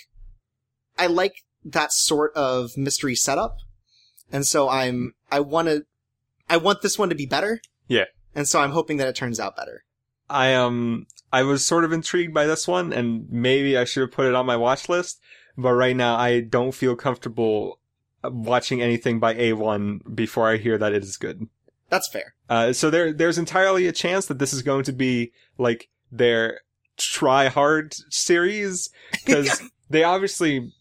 i 1.00 1.08
like 1.08 1.34
that 1.66 1.91
sort 1.91 2.34
of 2.36 2.78
mystery 2.78 3.16
setup 3.16 3.58
and 4.32 4.45
so 4.45 4.70
i'm 4.70 5.14
i 5.32 5.39
want 5.39 5.68
to 5.68 5.84
i 6.50 6.58
want 6.58 6.82
this 6.82 6.97
one 7.00 7.10
to 7.10 7.16
be 7.16 7.26
better 7.26 7.60
Yeah. 7.88 8.06
and 8.36 8.47
so 8.47 8.60
i'm 8.62 8.72
hoping 8.72 8.97
that 8.97 9.08
it 9.08 9.16
turns 9.16 9.39
out 9.39 9.56
better 9.58 9.84
I 10.32 10.54
um 10.54 11.08
I 11.34 11.41
was 11.41 11.66
sort 11.66 11.84
of 11.84 11.91
intrigued 11.91 12.36
by 12.36 12.45
this 12.45 12.68
one, 12.68 12.93
and 12.93 13.28
maybe 13.32 13.76
I 13.76 13.84
should 13.84 14.02
have 14.02 14.12
put 14.12 14.28
it 14.28 14.36
on 14.36 14.45
my 14.45 14.56
watch 14.58 14.88
list. 14.88 15.20
But 15.58 15.74
right 15.74 15.95
now, 15.95 16.18
I 16.18 16.41
don't 16.41 16.72
feel 16.72 16.95
comfortable 16.95 17.80
watching 18.24 18.80
anything 18.80 19.20
by 19.20 19.34
A1 19.34 20.16
before 20.16 20.47
I 20.47 20.58
hear 20.58 20.78
that 20.78 20.93
it 20.93 21.02
is 21.04 21.18
good. 21.18 21.47
that's 21.89 22.08
fair 22.10 22.36
Uh, 22.47 22.74
so 22.74 22.91
there, 22.91 23.12
there's 23.12 23.39
entirely 23.39 23.88
a 23.88 23.91
chance 23.91 24.28
that 24.28 24.38
this 24.38 24.54
is 24.54 24.62
going 24.62 24.84
to 24.84 24.93
be 24.93 25.32
like 25.58 25.89
their 26.12 26.60
try 26.95 27.47
hard 27.47 27.95
series 28.12 28.91
because 29.26 29.64
they 29.89 30.04
obviously 30.04 30.72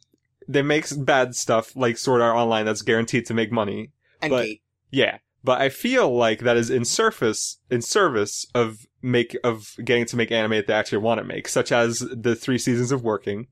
they 0.49 0.63
make 0.63 0.87
bad 1.05 1.35
stuff 1.37 1.77
like 1.77 1.99
Sword 1.99 2.21
Art 2.23 2.35
Online 2.37 2.65
that's 2.67 2.83
guaranteed 2.83 3.27
to 3.27 3.35
make 3.35 3.53
money. 3.53 3.91
and 4.23 4.31
But- 4.31 4.45
gate 4.45 4.63
Yeah, 4.91 5.19
but 5.45 5.61
I 5.61 5.69
feel 5.69 6.15
like 6.17 6.41
that 6.41 6.57
is 6.57 6.71
in 6.71 6.85
surface 6.85 7.59
in 7.71 7.83
service 7.83 8.47
of 8.55 8.87
make 9.03 9.37
of 9.45 9.75
getting 9.85 10.07
to 10.07 10.17
make 10.17 10.33
anime 10.33 10.53
that 10.53 10.67
they 10.67 10.73
actually 10.75 10.99
want 10.99 11.19
to 11.19 11.25
make, 11.25 11.47
such 11.49 11.71
as 11.71 12.01
the 12.01 12.35
three 12.35 12.59
seasons 12.59 12.91
of 12.91 13.03
working. 13.05 13.47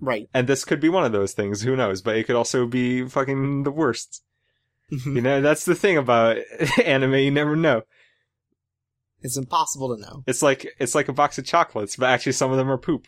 Right. 0.00 0.28
And 0.34 0.46
this 0.48 0.64
could 0.64 0.80
be 0.80 0.88
one 0.88 1.04
of 1.04 1.12
those 1.12 1.32
things. 1.32 1.62
Who 1.62 1.76
knows? 1.76 2.02
But 2.02 2.16
it 2.16 2.24
could 2.24 2.36
also 2.36 2.66
be 2.66 3.08
fucking 3.08 3.62
the 3.62 3.70
worst. 3.70 4.22
Mm-hmm. 4.92 5.16
You 5.16 5.22
know, 5.22 5.40
that's 5.40 5.64
the 5.64 5.74
thing 5.76 5.96
about 5.96 6.36
anime. 6.84 7.14
You 7.14 7.30
never 7.30 7.56
know. 7.56 7.82
it's 9.22 9.36
impossible 9.38 9.96
to 9.96 10.02
know. 10.02 10.24
It's 10.26 10.42
like 10.42 10.66
it's 10.78 10.94
like 10.94 11.08
a 11.08 11.12
box 11.12 11.38
of 11.38 11.46
chocolates, 11.46 11.96
but 11.96 12.10
actually 12.10 12.32
some 12.32 12.50
of 12.50 12.58
them 12.58 12.70
are 12.70 12.76
poop. 12.76 13.06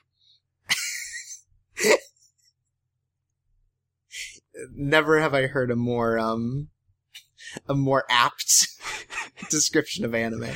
Never 4.76 5.20
have 5.20 5.34
I 5.34 5.46
heard 5.46 5.70
a 5.70 5.76
more 5.76 6.18
um 6.18 6.68
a 7.68 7.74
more 7.74 8.04
apt 8.08 8.68
description 9.50 10.04
of 10.04 10.14
anime. 10.14 10.50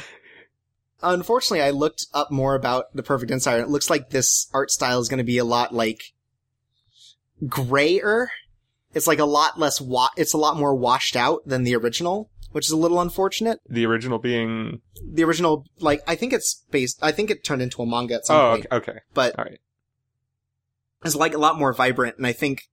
Unfortunately, 1.03 1.63
I 1.63 1.71
looked 1.71 2.07
up 2.13 2.31
more 2.31 2.55
about 2.55 2.95
the 2.95 3.03
Perfect 3.03 3.31
Insider. 3.31 3.63
It 3.63 3.71
looks 3.71 3.89
like 3.89 4.11
this 4.11 4.49
art 4.53 4.71
style 4.71 5.01
is 5.01 5.09
going 5.09 5.19
to 5.19 5.25
be 5.25 5.39
a 5.39 5.45
lot 5.45 5.75
like 5.75 6.13
grayer. 7.47 8.31
It's 8.93 9.07
like 9.07 9.19
a 9.19 9.25
lot 9.25 9.59
less 9.59 9.81
wa- 9.81 10.11
it's 10.17 10.35
a 10.35 10.39
lot 10.39 10.57
more 10.57 10.75
washed 10.75 11.17
out 11.17 11.41
than 11.47 11.65
the 11.65 11.75
original, 11.77 12.31
which 12.53 12.67
is 12.67 12.73
a 12.73 12.77
little 12.77 13.01
unfortunate. 13.01 13.61
The 13.69 13.87
original 13.87 14.19
being 14.19 14.83
The 15.11 15.25
original 15.25 15.65
like 15.79 16.03
I 16.07 16.17
think 16.17 16.33
it's 16.33 16.65
based 16.71 16.99
I 17.01 17.13
think 17.13 17.31
it 17.31 17.45
turned 17.45 17.63
into 17.63 17.81
a 17.83 17.87
manga 17.87 18.17
at 18.17 18.27
some 18.27 18.37
oh 18.37 18.51
point, 18.51 18.67
okay, 18.71 18.93
okay. 18.93 19.01
but 19.15 19.39
all 19.39 19.45
right. 19.45 19.61
It's 21.03 21.17
like 21.17 21.33
a 21.33 21.39
lot 21.39 21.59
more 21.59 21.73
vibrant 21.73 22.19
and 22.19 22.27
I 22.27 22.33
think 22.33 22.69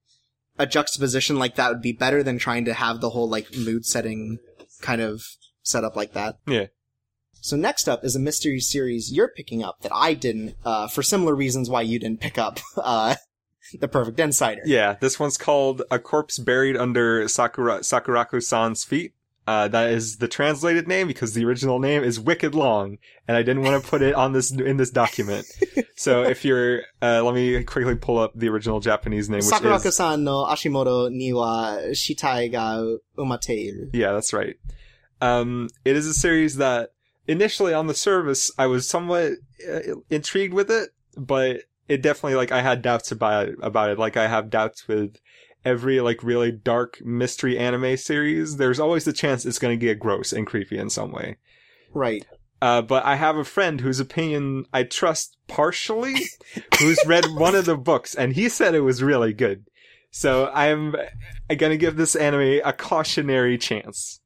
a 0.60 0.66
juxtaposition 0.66 1.38
like 1.38 1.56
that 1.56 1.70
would 1.70 1.82
be 1.82 1.94
better 1.94 2.24
than 2.24 2.38
trying 2.38 2.66
to 2.66 2.74
have 2.74 3.02
the 3.02 3.12
whole 3.12 3.30
like 3.30 3.56
mood 3.56 3.86
setting 3.86 4.40
kind 4.82 5.02
of 5.02 5.24
setup 5.64 5.96
like 5.96 6.14
that. 6.14 6.38
Yeah. 6.48 6.68
So 7.42 7.56
next 7.56 7.88
up 7.88 8.04
is 8.04 8.16
a 8.16 8.20
mystery 8.20 8.60
series 8.60 9.12
you're 9.12 9.30
picking 9.30 9.64
up 9.64 9.82
that 9.82 9.92
I 9.94 10.14
didn't, 10.14 10.56
uh, 10.66 10.88
for 10.88 11.04
similar 11.04 11.36
reasons 11.36 11.70
why 11.70 11.82
you 11.82 12.00
didn't 12.00 12.20
pick 12.20 12.38
up, 12.38 12.60
uh, 12.78 13.16
The 13.80 13.88
Perfect 13.88 14.20
Insider. 14.20 14.62
Yeah, 14.66 14.96
this 15.00 15.20
one's 15.20 15.38
called 15.38 15.84
A 15.92 16.00
Corpse 16.00 16.40
Buried 16.40 16.76
Under 16.76 17.28
Sakura 17.28 17.80
Sakurako-san's 17.80 18.84
Feet. 18.84 19.14
Uh, 19.48 19.70
that 19.70 19.92
is 19.92 20.18
the 20.18 20.28
translated 20.28 20.90
name 20.90 21.08
because 21.08 21.34
the 21.34 21.46
original 21.46 21.80
name 21.80 22.04
is 22.04 22.20
wicked 22.20 22.54
long, 22.54 22.98
and 23.30 23.38
I 23.38 23.44
didn't 23.44 23.64
want 23.64 23.82
to 23.82 23.90
put 23.90 24.02
it 24.02 24.14
on 24.14 24.34
this 24.34 24.52
in 24.52 24.76
this 24.76 24.90
document. 24.90 25.48
so 25.96 26.24
if 26.24 26.44
you're, 26.44 26.82
uh, 27.02 27.24
let 27.24 27.34
me 27.34 27.64
quickly 27.64 27.96
pull 27.96 28.20
up 28.20 28.34
the 28.36 28.50
original 28.50 28.82
Japanese 28.82 29.30
name, 29.30 29.38
which 29.38 29.46
is 29.46 29.52
Sakurako-san 29.54 30.26
no 30.26 30.44
Ashimoto 30.44 31.10
ni 31.10 31.32
wa 31.32 31.78
shitai 31.92 32.52
ga 32.52 32.98
umateiru. 33.18 33.90
yeah, 33.94 34.12
that's 34.12 34.34
right. 34.34 34.58
Um, 35.22 35.70
it 35.86 35.96
is 35.96 36.06
a 36.06 36.14
series 36.14 36.58
that 36.58 36.92
initially 37.26 37.74
on 37.74 37.88
the 37.88 37.94
service 37.94 38.52
I 38.58 38.68
was 38.68 38.88
somewhat 38.88 39.34
uh, 39.66 39.80
intrigued 40.10 40.54
with 40.54 40.70
it, 40.70 40.90
but 41.16 41.62
it 41.88 42.02
definitely 42.02 42.36
like 42.36 42.52
I 42.52 42.62
had 42.62 42.82
doubts 42.82 43.14
about 43.14 43.48
it, 43.48 43.56
about 43.62 43.92
it. 43.92 43.98
Like 43.98 44.18
I 44.18 44.28
have 44.28 44.50
doubts 44.50 44.90
with 44.90 45.22
every 45.68 46.00
like 46.00 46.24
really 46.24 46.52
dark 46.52 47.00
mystery 47.04 47.58
anime 47.58 47.98
series. 47.98 48.58
There's 48.58 48.80
always 48.80 49.06
the 49.06 49.14
chance 49.14 49.46
it's 49.46 49.60
going 49.60 49.78
to 49.78 49.86
get 49.86 50.00
gross 50.00 50.32
and 50.32 50.48
creepy 50.48 50.78
in 50.78 50.90
some 50.90 51.12
way. 51.12 51.38
Right. 51.94 52.26
Uh, 52.62 52.82
but 52.82 53.06
I 53.06 53.16
have 53.16 53.36
a 53.36 53.44
friend 53.44 53.82
whose 53.82 54.00
opinion 54.00 54.66
I 54.74 54.84
trust 54.84 55.38
partially, 55.48 56.16
who's 56.80 57.00
read 57.06 57.26
one 57.36 57.54
of 57.54 57.66
the 57.66 57.78
books, 57.78 58.16
and 58.16 58.34
he 58.34 58.50
said 58.50 58.74
it 58.74 58.82
was 58.82 59.04
really 59.04 59.34
good. 59.34 59.66
So 60.10 60.50
I'm 60.54 60.96
gonna 61.56 61.78
give 61.78 61.98
this 61.98 62.16
anime 62.16 62.62
a 62.66 62.74
cautionary 62.74 63.58
chance. 63.58 64.22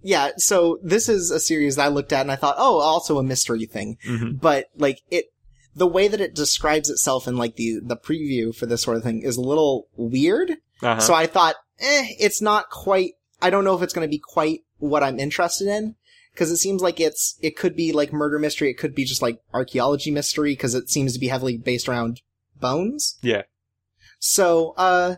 Yeah, 0.00 0.30
so 0.38 0.78
this 0.82 1.08
is 1.08 1.30
a 1.30 1.40
series 1.40 1.76
that 1.76 1.84
I 1.86 1.88
looked 1.88 2.12
at 2.12 2.22
and 2.22 2.32
I 2.32 2.36
thought, 2.36 2.56
oh, 2.58 2.78
also 2.78 3.18
a 3.18 3.22
mystery 3.22 3.66
thing. 3.66 3.98
hmm 4.04 4.32
But, 4.32 4.70
like, 4.76 5.02
it, 5.10 5.26
the 5.74 5.86
way 5.86 6.08
that 6.08 6.20
it 6.20 6.34
describes 6.34 6.88
itself 6.88 7.28
in, 7.28 7.36
like, 7.36 7.56
the, 7.56 7.80
the 7.82 7.96
preview 7.96 8.54
for 8.54 8.66
this 8.66 8.82
sort 8.82 8.96
of 8.96 9.02
thing 9.02 9.20
is 9.22 9.36
a 9.36 9.42
little 9.42 9.88
weird. 9.96 10.56
Uh-huh. 10.82 11.00
So 11.00 11.14
I 11.14 11.26
thought, 11.26 11.56
eh, 11.80 12.06
it's 12.18 12.40
not 12.42 12.70
quite, 12.70 13.12
I 13.42 13.50
don't 13.50 13.64
know 13.64 13.76
if 13.76 13.82
it's 13.82 13.92
going 13.92 14.06
to 14.06 14.10
be 14.10 14.18
quite 14.20 14.60
what 14.78 15.02
I'm 15.02 15.18
interested 15.18 15.68
in. 15.68 15.96
Cause 16.36 16.52
it 16.52 16.58
seems 16.58 16.80
like 16.80 17.00
it's, 17.00 17.36
it 17.42 17.56
could 17.56 17.74
be 17.74 17.90
like 17.92 18.12
murder 18.12 18.38
mystery. 18.38 18.70
It 18.70 18.78
could 18.78 18.94
be 18.94 19.04
just 19.04 19.22
like 19.22 19.40
archaeology 19.52 20.12
mystery 20.12 20.54
cause 20.54 20.72
it 20.72 20.88
seems 20.88 21.12
to 21.14 21.18
be 21.18 21.26
heavily 21.28 21.56
based 21.56 21.88
around 21.88 22.20
bones. 22.60 23.18
Yeah. 23.22 23.42
So, 24.20 24.72
uh, 24.76 25.16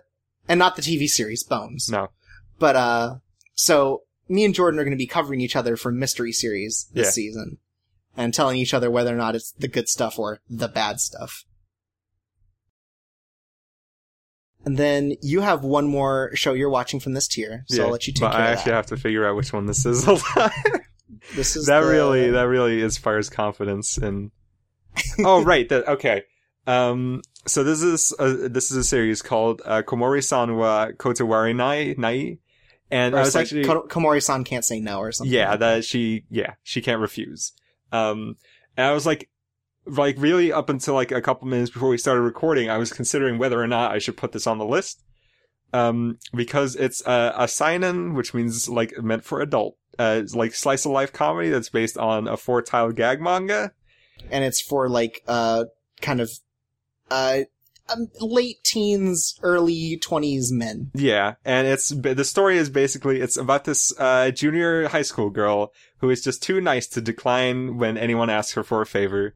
and 0.49 0.59
not 0.59 0.77
the 0.77 0.83
TV 0.83 1.09
series 1.09 1.43
Bones. 1.43 1.91
No. 1.91 2.09
But, 2.59 2.77
uh, 2.77 3.15
so 3.55 4.05
me 4.31 4.47
and 4.47 4.55
Jordan 4.55 4.81
are 4.81 4.85
going 4.85 4.97
to 4.97 4.97
be 4.97 5.07
covering 5.07 5.43
each 5.43 5.57
other 5.57 5.77
for 5.77 5.93
mystery 5.93 6.33
series 6.33 6.87
this 6.95 7.09
Yeah. 7.09 7.11
season 7.11 7.59
and 8.17 8.33
telling 8.33 8.57
each 8.57 8.73
other 8.73 8.91
whether 8.91 9.13
or 9.13 9.19
not 9.19 9.35
it's 9.35 9.53
the 9.53 9.69
good 9.69 9.89
stuff 9.91 10.19
or 10.19 10.41
the 10.49 10.69
bad 10.69 11.01
stuff. 11.01 11.45
And 14.65 14.77
then 14.77 15.15
you 15.23 15.41
have 15.41 15.65
one 15.65 15.89
more 15.89 16.31
show 16.35 16.53
you're 16.53 16.69
watching 16.71 17.01
from 17.01 17.15
this 17.15 17.27
tier, 17.27 17.65
so 17.69 17.77
yeah. 17.79 17.85
I'll 17.85 17.91
let 17.91 18.07
you 18.07 18.13
take 18.13 18.21
but 18.23 18.33
care 18.33 18.41
I 18.41 18.51
of 18.51 18.59
actually 18.59 18.71
that. 18.73 18.77
have 18.77 18.87
to 18.87 18.97
figure 18.99 19.27
out 19.27 19.37
which 19.37 19.53
one 19.53 19.67
this 19.67 19.87
is. 19.87 20.07
This 21.35 21.55
is 21.57 21.67
that 21.67 21.81
the- 21.81 21.87
really 21.87 22.31
that 22.31 22.43
really 22.49 22.83
inspires 22.83 23.29
confidence 23.29 23.97
and 23.99 24.31
oh 25.21 25.45
right 25.45 25.69
that 25.69 25.87
okay 25.87 26.25
um 26.67 27.23
so 27.47 27.63
this 27.63 27.83
is 27.83 28.15
a, 28.19 28.49
this 28.49 28.71
is 28.71 28.77
a 28.77 28.85
series 28.85 29.23
called 29.23 29.63
uh, 29.65 29.83
komori-san 29.83 30.57
wa 30.57 30.89
kotowari 30.97 31.55
nai 31.55 31.95
nai 31.97 32.39
and 32.91 33.15
i 33.15 33.21
was 33.21 33.35
like 33.35 33.43
actually 33.43 33.65
Komori-san 33.65 34.45
can't 34.45 34.65
say 34.65 34.81
no 34.81 34.99
or 34.99 35.13
something. 35.13 35.33
yeah 35.33 35.51
like 35.51 35.61
that 35.61 35.85
she 35.85 36.25
yeah 36.31 36.55
she 36.63 36.81
can't 36.81 37.01
refuse 37.01 37.53
um 37.93 38.37
and 38.77 38.87
i 38.87 38.93
was 38.93 39.07
like 39.07 39.29
like 39.87 40.17
really 40.19 40.53
up 40.53 40.69
until 40.69 40.95
like 40.95 41.11
a 41.11 41.23
couple 41.23 41.49
minutes 41.49 41.71
before 41.71 41.89
we 41.89 41.99
started 41.99 42.21
recording 42.21 42.69
i 42.69 42.79
was 42.79 42.93
considering 42.93 43.39
whether 43.39 43.61
or 43.61 43.67
not 43.67 43.93
i 43.93 43.99
should 43.99 44.17
put 44.17 44.33
this 44.33 44.47
on 44.47 44.59
the 44.59 44.67
list. 44.67 45.03
Um 45.73 46.19
because 46.35 46.75
it's 46.77 47.07
uh, 47.07 47.33
a 47.37 47.47
seinen 47.47 48.15
which 48.15 48.35
means 48.35 48.69
like 48.69 48.93
meant 48.99 49.25
for 49.25 49.41
adult 49.41 49.77
uh 49.99 50.23
like 50.35 50.55
slice 50.55 50.85
of 50.85 50.93
life 50.93 51.13
comedy 51.13 51.49
that's 51.49 51.69
based 51.69 51.97
on 51.97 52.27
a 52.27 52.37
four 52.37 52.61
tile 52.63 52.93
gag 52.93 53.21
manga. 53.21 53.73
And 54.31 54.45
it's 54.45 54.61
for 54.61 54.89
like 54.89 55.23
uh 55.29 55.65
kind 56.01 56.21
of 56.21 56.31
uh 57.11 57.43
um, 57.93 58.09
late 58.21 58.63
teens, 58.65 59.39
early 59.43 59.99
twenties 59.99 60.53
men. 60.53 60.91
Yeah, 60.95 61.35
and 61.45 61.67
it's 61.67 61.89
the 61.89 62.25
story 62.25 62.57
is 62.57 62.71
basically 62.71 63.21
it's 63.21 63.37
about 63.37 63.65
this 63.65 63.93
uh, 63.99 64.31
junior 64.31 64.89
high 64.89 65.03
school 65.03 65.31
girl 65.31 65.73
who 65.99 66.11
is 66.11 66.23
just 66.23 66.43
too 66.43 66.61
nice 66.61 66.87
to 66.89 67.01
decline 67.01 67.79
when 67.79 67.97
anyone 67.97 68.31
asks 68.31 68.53
her 68.55 68.63
for 68.63 68.81
a 68.81 68.87
favor, 68.87 69.35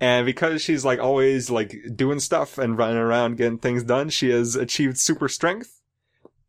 and 0.00 0.26
because 0.26 0.62
she's 0.62 0.84
like 0.84 0.98
always 0.98 1.50
like 1.50 1.76
doing 1.94 2.20
stuff 2.20 2.58
and 2.58 2.76
running 2.76 2.96
around 2.96 3.36
getting 3.36 3.58
things 3.58 3.84
done, 3.84 4.10
she 4.10 4.30
has 4.30 4.56
achieved 4.56 4.98
super 4.98 5.28
strength. 5.28 5.80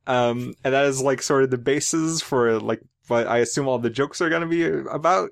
Um, 0.07 0.53
and 0.63 0.73
that 0.73 0.85
is 0.85 1.01
like 1.01 1.21
sort 1.21 1.43
of 1.43 1.51
the 1.51 1.57
basis 1.57 2.21
for 2.21 2.59
like 2.59 2.81
what 3.07 3.27
I 3.27 3.39
assume 3.39 3.67
all 3.67 3.79
the 3.79 3.89
jokes 3.89 4.21
are 4.21 4.29
gonna 4.29 4.47
be 4.47 4.65
about. 4.65 5.31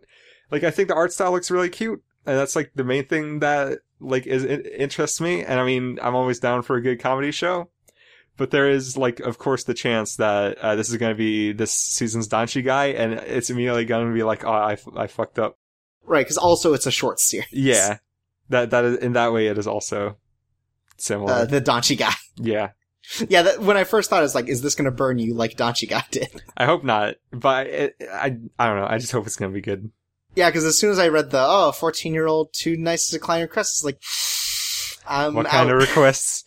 Like 0.52 0.64
I 0.64 0.72
think 0.72 0.88
the 0.88 0.96
art 0.96 1.12
style 1.14 1.32
looks 1.32 1.52
really 1.52 1.70
cute, 1.70 2.04
and 2.26 2.38
that's 2.38 2.56
like 2.56 2.72
the 2.76 2.84
main 2.84 3.06
thing 3.06 3.40
that 3.40 3.80
like 4.00 4.28
is 4.28 4.46
interests 4.46 5.20
me. 5.20 5.44
And 5.44 5.60
I 5.60 5.66
mean, 5.66 6.00
I'm 6.02 6.16
always 6.16 6.40
down 6.40 6.62
for 6.62 6.76
a 6.76 6.82
good 6.82 7.00
comedy 7.00 7.32
show 7.32 7.70
but 8.38 8.52
there 8.52 8.70
is 8.70 8.98
like 8.98 9.20
of 9.20 9.38
course 9.38 9.64
the 9.64 9.74
chance 9.74 10.16
that 10.16 10.58
uh, 10.58 10.76
this 10.76 10.90
is 10.90 10.98
going 10.98 11.12
to 11.12 11.18
be 11.18 11.52
this 11.52 11.72
season's 11.72 12.28
Danchigai 12.28 12.98
and 12.98 13.14
it's 13.14 13.50
immediately 13.50 13.86
going 13.86 14.08
to 14.08 14.14
be 14.14 14.24
like 14.24 14.44
oh 14.46 14.52
I, 14.52 14.78
I 14.96 15.08
fucked 15.08 15.40
up 15.40 15.58
Right, 16.06 16.26
because 16.26 16.38
also 16.38 16.74
it's 16.74 16.86
a 16.86 16.92
short 16.92 17.20
series. 17.20 17.48
yeah 17.52 17.98
that 18.50 18.72
that 18.72 18.84
is 18.86 18.98
in 18.98 19.14
that 19.14 19.32
way 19.34 19.48
it 19.48 19.58
is 19.58 19.68
also 19.68 20.18
similar 20.98 21.34
Uh, 21.34 21.46
the 21.46 21.62
Danchigai. 21.62 22.14
yeah 22.38 22.72
yeah, 23.28 23.42
that, 23.42 23.60
when 23.60 23.76
I 23.76 23.84
first 23.84 24.10
thought, 24.10 24.20
it 24.20 24.24
was 24.24 24.34
like, 24.34 24.48
is 24.48 24.62
this 24.62 24.76
going 24.76 24.86
to 24.86 24.92
burn 24.92 25.20
you 25.20 25.34
like 25.34 25.58
Danchigai 25.58 26.10
did? 26.10 26.42
I 26.58 26.64
hope 26.66 26.84
not 26.86 27.16
but 27.32 27.68
it, 27.68 27.96
I 28.12 28.38
I 28.58 28.68
don't 28.68 28.78
know 28.78 28.88
I 28.88 28.98
just 28.98 29.12
hope 29.12 29.26
it's 29.28 29.36
going 29.36 29.52
to 29.52 29.54
be 29.56 29.62
good 29.62 29.92
Yeah, 30.36 30.50
because 30.50 30.64
as 30.66 30.78
soon 30.80 30.90
as 30.92 31.00
I 31.00 31.10
read 31.10 31.30
the, 31.32 31.44
oh, 31.46 31.72
14 31.74 32.14
year 32.14 32.28
old, 32.28 32.54
too 32.54 32.78
nice 32.78 33.08
to 33.08 33.16
decline 33.18 33.42
requests, 33.42 33.80
it's 33.80 33.84
like, 33.84 34.02
I'm 35.08 35.34
what 35.34 35.48
out. 35.54 35.70
of 35.70 35.78
requests 35.78 36.46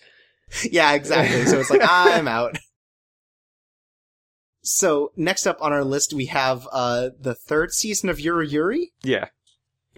yeah, 0.71 0.93
exactly. 0.95 1.45
So 1.45 1.59
it's 1.59 1.71
like, 1.71 1.83
I'm 1.85 2.29
out. 2.29 2.57
So 4.63 5.13
next 5.17 5.47
up 5.47 5.59
on 5.61 5.73
our 5.73 5.85
list, 5.85 6.13
we 6.15 6.27
have, 6.27 6.67
uh, 6.73 7.11
the 7.21 7.35
third 7.35 7.73
season 7.73 8.09
of 8.09 8.19
YuruYuri. 8.19 8.87
yeah 9.03 9.27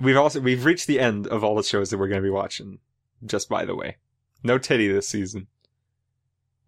we've 0.00 0.16
also 0.16 0.40
we've 0.40 0.64
reached 0.64 0.86
the 0.86 1.00
end 1.00 1.26
of 1.26 1.42
all 1.44 1.54
the 1.54 1.62
shows 1.62 1.90
that 1.90 1.98
we're 1.98 2.08
going 2.08 2.20
to 2.22 2.26
be 2.26 2.30
watching 2.30 2.78
just 3.24 3.48
by 3.48 3.64
the 3.64 3.74
way 3.74 3.96
no 4.42 4.58
titty 4.58 4.88
this 4.88 5.08
season 5.08 5.46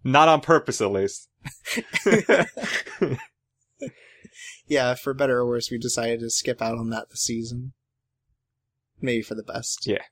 not 0.04 0.28
on 0.28 0.40
purpose 0.40 0.80
at 0.80 0.90
least 0.90 1.28
Yeah, 4.66 4.94
for 4.94 5.12
better 5.14 5.38
or 5.38 5.46
worse, 5.46 5.68
we 5.68 5.78
decided 5.78 6.20
to 6.20 6.30
skip 6.30 6.62
out 6.62 6.78
on 6.78 6.90
that 6.90 7.10
this 7.10 7.22
season. 7.22 7.72
Maybe 9.00 9.20
for 9.20 9.34
the 9.34 9.42
best. 9.42 9.84
Yeah. 9.84 10.02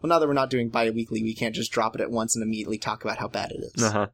Well, 0.00 0.08
now 0.08 0.20
that 0.20 0.28
we're 0.28 0.32
not 0.32 0.48
doing 0.48 0.68
bi-weekly, 0.68 1.24
we 1.24 1.34
can't 1.34 1.54
just 1.54 1.72
drop 1.72 1.96
it 1.96 2.00
at 2.00 2.12
once 2.12 2.36
and 2.36 2.42
immediately 2.44 2.78
talk 2.78 3.02
about 3.04 3.18
how 3.18 3.26
bad 3.26 3.50
it 3.50 3.64
is. 3.74 3.82
Uh 3.82 3.90
huh. 3.90 4.06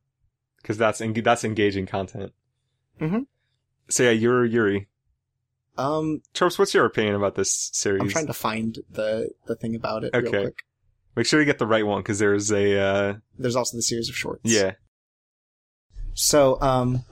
Because 0.63 0.79
that's 0.79 1.03
en- 1.03 1.13
that's 1.13 1.45
engaging 1.45 1.85
content. 1.87 2.33
Mhm. 3.01 3.27
So 3.91 4.05
yeah, 4.11 4.19
YuruYuri. 4.19 4.87
Um, 5.79 6.21
Tropes, 6.35 6.59
what's 6.59 6.75
your 6.75 6.85
opinion 6.85 7.15
about 7.15 7.35
this 7.37 7.71
series? 7.73 8.03
I'm 8.03 8.09
trying 8.09 8.27
to 8.27 8.33
find 8.35 8.79
the 8.91 9.31
the 9.47 9.55
thing 9.55 9.75
about 9.75 10.05
it 10.05 10.11
real 10.15 10.29
Okay. 10.29 10.41
quick. 10.43 10.59
Make 11.17 11.27
sure 11.27 11.41
you 11.41 11.47
get 11.47 11.59
the 11.59 11.67
right 11.67 11.87
one 11.87 12.01
because 12.03 12.19
there's 12.19 12.51
a 12.53 12.79
uh, 12.81 13.15
There's 13.39 13.57
also 13.57 13.77
the 13.77 13.83
series 13.83 14.09
of 14.09 14.17
shorts. 14.17 14.43
yeah. 14.45 14.73
So, 16.15 16.61
um, 16.61 17.05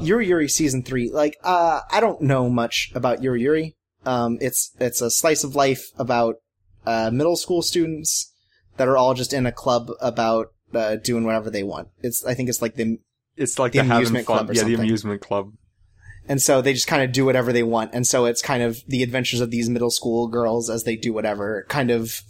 YuruYuri 0.00 0.48
season 0.48 0.84
three, 0.84 1.10
like, 1.10 1.36
uh, 1.42 1.80
I 1.90 1.98
don't 1.98 2.22
know 2.22 2.48
much 2.48 2.92
about 2.94 3.20
YuruYuri. 3.20 3.74
Um, 4.04 4.38
it's, 4.40 4.70
it's 4.78 5.00
a 5.00 5.10
slice 5.10 5.42
of 5.42 5.56
life 5.56 5.90
about, 5.98 6.36
uh, 6.86 7.10
middle 7.12 7.34
school 7.34 7.60
students 7.60 8.32
that 8.76 8.86
are 8.86 8.96
all 8.96 9.14
just 9.14 9.32
in 9.32 9.46
a 9.46 9.52
club 9.52 9.90
about, 10.00 10.52
uh, 10.72 10.94
doing 10.94 11.24
whatever 11.24 11.50
they 11.50 11.64
want. 11.64 11.88
It's, 12.02 12.24
I 12.24 12.34
think 12.34 12.48
it's 12.48 12.62
like 12.62 12.76
the, 12.76 12.98
It's 13.36 13.58
like 13.58 13.72
The 13.72 13.80
the, 13.82 13.92
amusement 13.96 14.26
club 14.26 14.48
or 14.48 14.52
yeah, 14.52 14.62
the 14.62 14.74
amusement 14.74 15.20
club. 15.22 15.50
And 16.28 16.40
so 16.42 16.60
they 16.62 16.72
just 16.72 16.86
kind 16.86 17.02
of 17.02 17.12
do 17.12 17.24
whatever 17.24 17.52
they 17.52 17.62
want. 17.62 17.90
And 17.94 18.06
so 18.06 18.24
it's 18.24 18.42
kind 18.42 18.62
of 18.62 18.82
the 18.86 19.02
adventures 19.02 19.40
of 19.40 19.50
these 19.50 19.68
middle 19.68 19.90
school 19.90 20.28
girls 20.28 20.68
as 20.70 20.84
they 20.84 20.96
do 20.96 21.12
whatever, 21.12 21.64
kind 21.68 21.90
of 21.90 22.22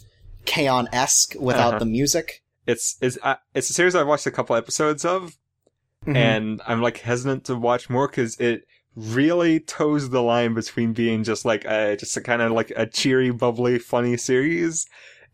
K-On-esque 0.44 1.34
without 1.38 1.68
Uh-huh. 1.74 1.78
the 1.80 1.86
music. 1.86 2.42
It's 2.66 2.97
it's 3.01 3.18
uh, 3.22 3.36
it's 3.55 3.70
a 3.70 3.72
series 3.72 3.94
I've 3.94 4.07
watched 4.07 4.26
a 4.26 4.30
couple 4.30 4.57
episodes 4.57 5.05
of, 5.05 5.36
Mhm. 6.07 6.16
and 6.16 6.62
I'm 6.66 6.82
like 6.82 6.99
hesitant 6.99 7.44
to 7.44 7.55
watch 7.57 7.88
more 7.90 8.09
because 8.09 8.36
it 8.38 8.64
really 8.97 9.61
toes 9.61 10.09
the 10.11 10.22
line 10.22 10.55
between 10.55 10.92
being 10.92 11.22
just 11.22 11.44
like 11.44 11.64
a 11.64 11.97
just 11.97 12.16
a 12.16 12.20
kind 12.20 12.42
of 12.42 12.53
like 12.53 12.72
a 12.76 12.86
cheery, 12.86 13.30
bubbly, 13.30 13.78
funny 13.78 14.16
series. 14.16 14.86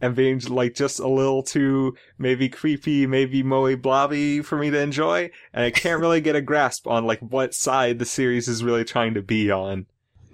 And 0.02 0.14
being 0.16 0.40
like 0.40 0.74
just 0.74 0.98
a 0.98 1.08
little 1.08 1.42
too 1.44 1.96
maybe 2.18 2.48
creepy, 2.48 3.06
maybe 3.06 3.42
moe 3.42 3.76
blobby 3.76 4.42
for 4.42 4.58
me 4.58 4.68
to 4.68 4.78
enjoy, 4.80 5.30
and 5.54 5.64
I 5.64 5.70
can't 5.70 6.00
really 6.00 6.20
get 6.20 6.36
a 6.36 6.42
grasp 6.42 6.86
on 6.88 7.06
like 7.06 7.20
what 7.20 7.54
side 7.54 7.98
the 8.00 8.04
series 8.04 8.48
is 8.48 8.64
really 8.64 8.84
trying 8.84 9.14
to 9.14 9.22
be 9.22 9.50
on. 9.50 9.86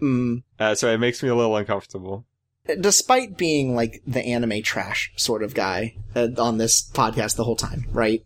Mm. 0.02 0.42
Uh, 0.58 0.74
so 0.74 0.90
it 0.90 0.98
makes 0.98 1.22
me 1.22 1.28
a 1.28 1.34
little 1.34 1.56
uncomfortable. 1.56 2.24
despite 2.80 3.36
being 3.36 3.74
like 3.74 4.02
the 4.06 4.24
anime 4.24 4.62
trash 4.62 5.12
sort 5.16 5.42
of 5.42 5.54
guy 5.54 5.96
uh, 6.14 6.28
on 6.38 6.58
this 6.58 6.88
podcast 6.90 7.36
the 7.36 7.44
whole 7.44 7.56
time, 7.56 7.86
right? 7.92 8.24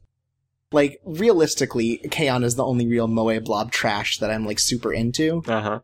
Like 0.70 1.00
realistically, 1.04 1.98
K-On! 2.10 2.44
is 2.44 2.54
the 2.54 2.64
only 2.64 2.86
real 2.86 3.08
moe 3.08 3.40
blob 3.40 3.72
trash 3.72 4.18
that 4.18 4.30
I'm 4.30 4.46
like 4.46 4.58
super 4.58 4.92
into. 4.92 5.42
Uh 5.46 5.60
huh. 5.60 5.80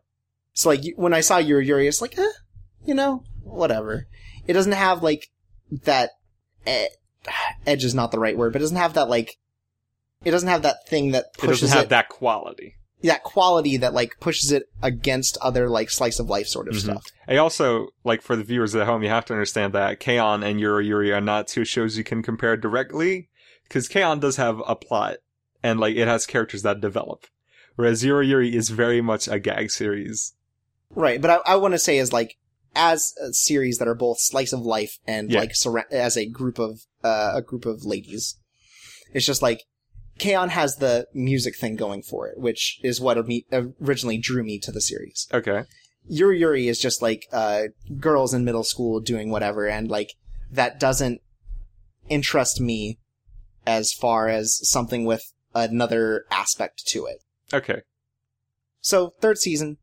So 0.53 0.69
like 0.69 0.81
when 0.95 1.13
I 1.13 1.21
saw 1.21 1.39
YuruYuri, 1.39 1.87
it's 1.87 2.01
like, 2.01 2.17
eh, 2.17 2.31
you 2.85 2.93
know, 2.93 3.23
whatever. 3.43 4.07
It 4.47 4.53
doesn't 4.53 4.71
have 4.71 5.03
like 5.03 5.29
that. 5.83 6.11
Eh, 6.65 6.87
edge 7.65 7.83
is 7.83 7.93
not 7.95 8.11
the 8.11 8.19
right 8.19 8.37
word, 8.37 8.53
but 8.53 8.59
it 8.61 8.63
doesn't 8.63 8.77
have 8.77 8.93
that 8.93 9.09
like. 9.09 9.37
It 10.25 10.31
doesn't 10.31 10.49
have 10.49 10.63
that 10.63 10.87
thing 10.87 11.11
that 11.11 11.25
It 11.35 11.37
pushes 11.39 11.61
doesn't 11.61 11.75
have 11.77 11.85
it- 11.85 11.89
that 11.89 12.09
quality. 12.09 12.75
that 13.01 13.23
quality 13.23 13.77
that 13.77 13.93
like 13.93 14.19
pushes 14.19 14.51
it 14.51 14.63
against 14.83 15.37
other 15.41 15.69
like 15.69 15.89
slice 15.89 16.19
of 16.19 16.29
life 16.29 16.47
sort 16.47 16.67
of 16.67 16.75
Mhm. 16.75 16.79
stuff. 16.81 17.05
I 17.29 17.37
also, 17.37 17.87
like 18.03 18.21
for 18.21 18.35
the 18.35 18.43
viewers 18.43 18.75
at 18.75 18.85
home, 18.85 19.03
you 19.03 19.09
have 19.09 19.23
to 19.25 19.33
understand 19.33 19.71
that 19.73 20.01
K-On! 20.01 20.43
and 20.43 20.59
YuruYuri 20.59 21.15
are 21.15 21.21
not 21.21 21.47
two 21.47 21.63
shows 21.63 21.97
you 21.97 22.03
can 22.03 22.21
compare 22.21 22.57
directly, 22.57 23.29
because 23.63 23.87
K-On! 23.87 24.19
does 24.19 24.35
have 24.35 24.61
a 24.67 24.75
plot, 24.75 25.17
and 25.63 25.79
like 25.79 25.95
it 25.95 26.09
has 26.09 26.25
characters 26.25 26.61
that 26.63 26.81
develop. 26.81 27.25
Whereas 27.77 28.03
YuruYuri 28.03 28.53
is 28.53 28.67
very 28.69 28.99
much 28.99 29.29
a 29.29 29.39
gag 29.39 29.71
series. 29.71 30.33
Right, 30.93 31.21
but 31.21 31.29
I, 31.47 31.53
I 31.53 31.55
want 31.55 31.73
to 31.75 31.79
say 31.79 31.97
is 31.99 32.11
like 32.11 32.35
as 32.75 33.13
a 33.21 33.33
series 33.33 33.77
that 33.79 33.87
are 33.87 33.95
both 33.95 34.19
slice 34.19 34.53
of 34.53 34.61
life 34.61 34.97
and 35.07 35.31
Yeah. 35.31 35.39
like 35.39 35.51
surra- 35.53 35.91
as 35.91 36.15
a 36.17 36.25
group 36.25 36.59
of 36.59 36.81
uh, 37.03 37.31
a 37.35 37.41
group 37.41 37.65
of 37.65 37.85
ladies. 37.85 38.35
It's 39.13 39.25
just 39.25 39.41
like 39.41 39.63
K-On! 40.19 40.49
has 40.49 40.75
the 40.77 41.07
music 41.13 41.55
thing 41.57 41.75
going 41.77 42.03
for 42.03 42.27
it, 42.27 42.37
which 42.37 42.79
is 42.83 42.99
what 42.99 43.25
me- 43.25 43.45
originally 43.81 44.17
drew 44.17 44.43
me 44.43 44.59
to 44.59 44.71
the 44.71 44.81
series. 44.81 45.27
Okay. 45.33 45.63
YuruYuri 46.11 46.65
is 46.69 46.79
just 46.79 47.01
like 47.01 47.25
uh, 47.31 47.63
girls 47.99 48.33
in 48.33 48.43
middle 48.43 48.63
school 48.63 48.99
doing 48.99 49.29
whatever, 49.29 49.67
and 49.67 49.89
like 49.89 50.13
that 50.51 50.79
doesn't 50.79 51.21
interest 52.09 52.59
me 52.59 52.97
as 53.65 53.93
far 53.93 54.27
as 54.27 54.59
something 54.67 55.05
with 55.05 55.23
another 55.55 56.25
aspect 56.31 56.85
to 56.87 57.05
it. 57.05 57.23
Okay. 57.53 57.81
So 58.81 59.13
third 59.21 59.37
season, 59.37 59.77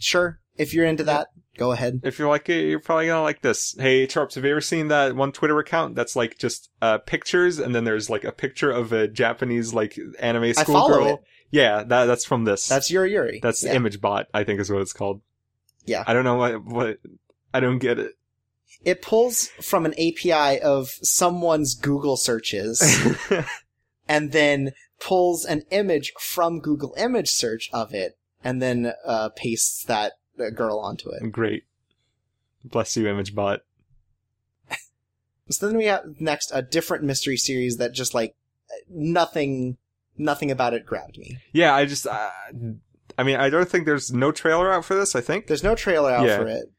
sure. 0.00 0.40
If 0.56 0.72
you're 0.72 0.86
into 0.86 1.04
that, 1.04 1.28
go 1.56 1.72
ahead. 1.72 2.00
If 2.04 2.18
you're 2.18 2.28
like 2.28 2.48
it, 2.48 2.66
you're 2.66 2.80
probably 2.80 3.06
gonna 3.06 3.22
like 3.22 3.42
this. 3.42 3.74
Hey, 3.78 4.06
Charps, 4.06 4.34
have 4.36 4.44
you 4.44 4.50
ever 4.50 4.60
seen 4.60 4.88
that 4.88 5.16
one 5.16 5.32
Twitter 5.32 5.58
account 5.58 5.94
that's 5.94 6.16
like 6.16 6.38
just 6.38 6.70
uh, 6.80 6.98
pictures, 6.98 7.58
and 7.58 7.74
then 7.74 7.84
there's 7.84 8.08
like 8.08 8.24
a 8.24 8.32
picture 8.32 8.70
of 8.70 8.92
a 8.92 9.08
Japanese 9.08 9.74
like 9.74 9.98
anime 10.18 10.44
I 10.44 10.52
school 10.52 10.88
girl? 10.88 11.22
Yeah, 11.50 11.84
that 11.84 12.06
that's 12.06 12.24
from 12.24 12.44
this. 12.44 12.66
That's 12.66 12.90
YuruYuri. 12.90 13.40
That's 13.42 13.64
yeah. 13.64 13.76
ImageBot, 13.76 14.26
I 14.34 14.44
think 14.44 14.60
is 14.60 14.70
what 14.70 14.82
it's 14.82 14.92
called. 14.92 15.20
Yeah. 15.86 16.04
I 16.06 16.12
don't 16.12 16.24
know 16.24 16.36
what 16.36 16.64
what 16.64 16.98
I 17.52 17.60
don't 17.60 17.78
get 17.78 17.98
it. 17.98 18.12
It 18.84 19.02
pulls 19.02 19.46
from 19.62 19.86
an 19.86 19.94
API 19.94 20.60
of 20.60 20.90
someone's 21.02 21.74
Google 21.74 22.16
searches 22.16 22.82
and 24.08 24.32
then 24.32 24.72
pulls 25.00 25.44
an 25.44 25.62
image 25.70 26.12
from 26.18 26.60
Google 26.60 26.94
image 26.98 27.30
search 27.30 27.70
of 27.72 27.94
it 27.94 28.18
and 28.42 28.60
then 28.60 28.92
uh, 29.06 29.30
pastes 29.30 29.84
that 29.84 30.14
uh, 30.40 30.50
girl 30.50 30.78
onto 30.78 31.10
it. 31.10 31.30
Great. 31.32 31.64
Bless 32.64 32.96
you, 32.96 33.04
ImageBot. 33.04 33.60
So 35.50 35.68
then 35.68 35.76
we 35.76 35.84
have 35.84 36.04
next 36.20 36.50
a 36.54 36.62
different 36.62 37.04
mystery 37.04 37.36
series 37.36 37.76
that 37.76 37.92
just 37.92 38.14
like 38.14 38.34
nothing, 38.88 39.76
nothing 40.16 40.50
about 40.50 40.72
it 40.72 40.86
grabbed 40.86 41.18
me. 41.18 41.36
Yeah, 41.52 41.74
I 41.74 41.84
just, 41.84 42.06
uh, 42.06 42.30
I 43.18 43.22
mean, 43.22 43.36
I 43.36 43.50
don't 43.50 43.68
think 43.68 43.84
there's 43.84 44.10
no 44.10 44.32
trailer 44.32 44.72
out 44.72 44.86
for 44.86 44.94
this. 44.94 45.14
I 45.14 45.20
think. 45.20 45.46
There's 45.46 45.62
no 45.62 45.74
trailer 45.74 46.10
out 46.10 46.26
Yeah. 46.26 46.38
for 46.38 46.46
it. 46.48 46.72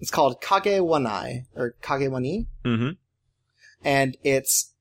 It's 0.00 0.10
called 0.10 0.42
Kage 0.42 0.80
Wanai 0.82 1.46
or 1.56 1.74
Kage 1.82 2.10
Wani. 2.10 2.46
Mm-hmm. 2.64 2.90
and 3.84 4.16
it's 4.22 4.72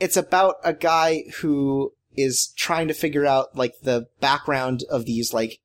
it's 0.00 0.16
about 0.16 0.56
a 0.64 0.72
guy 0.72 1.24
who 1.40 1.92
is 2.16 2.54
trying 2.56 2.88
to 2.88 2.94
figure 2.94 3.26
out 3.26 3.54
like 3.54 3.74
the 3.82 4.06
background 4.20 4.82
of 4.90 5.04
these 5.04 5.34
like 5.34 5.60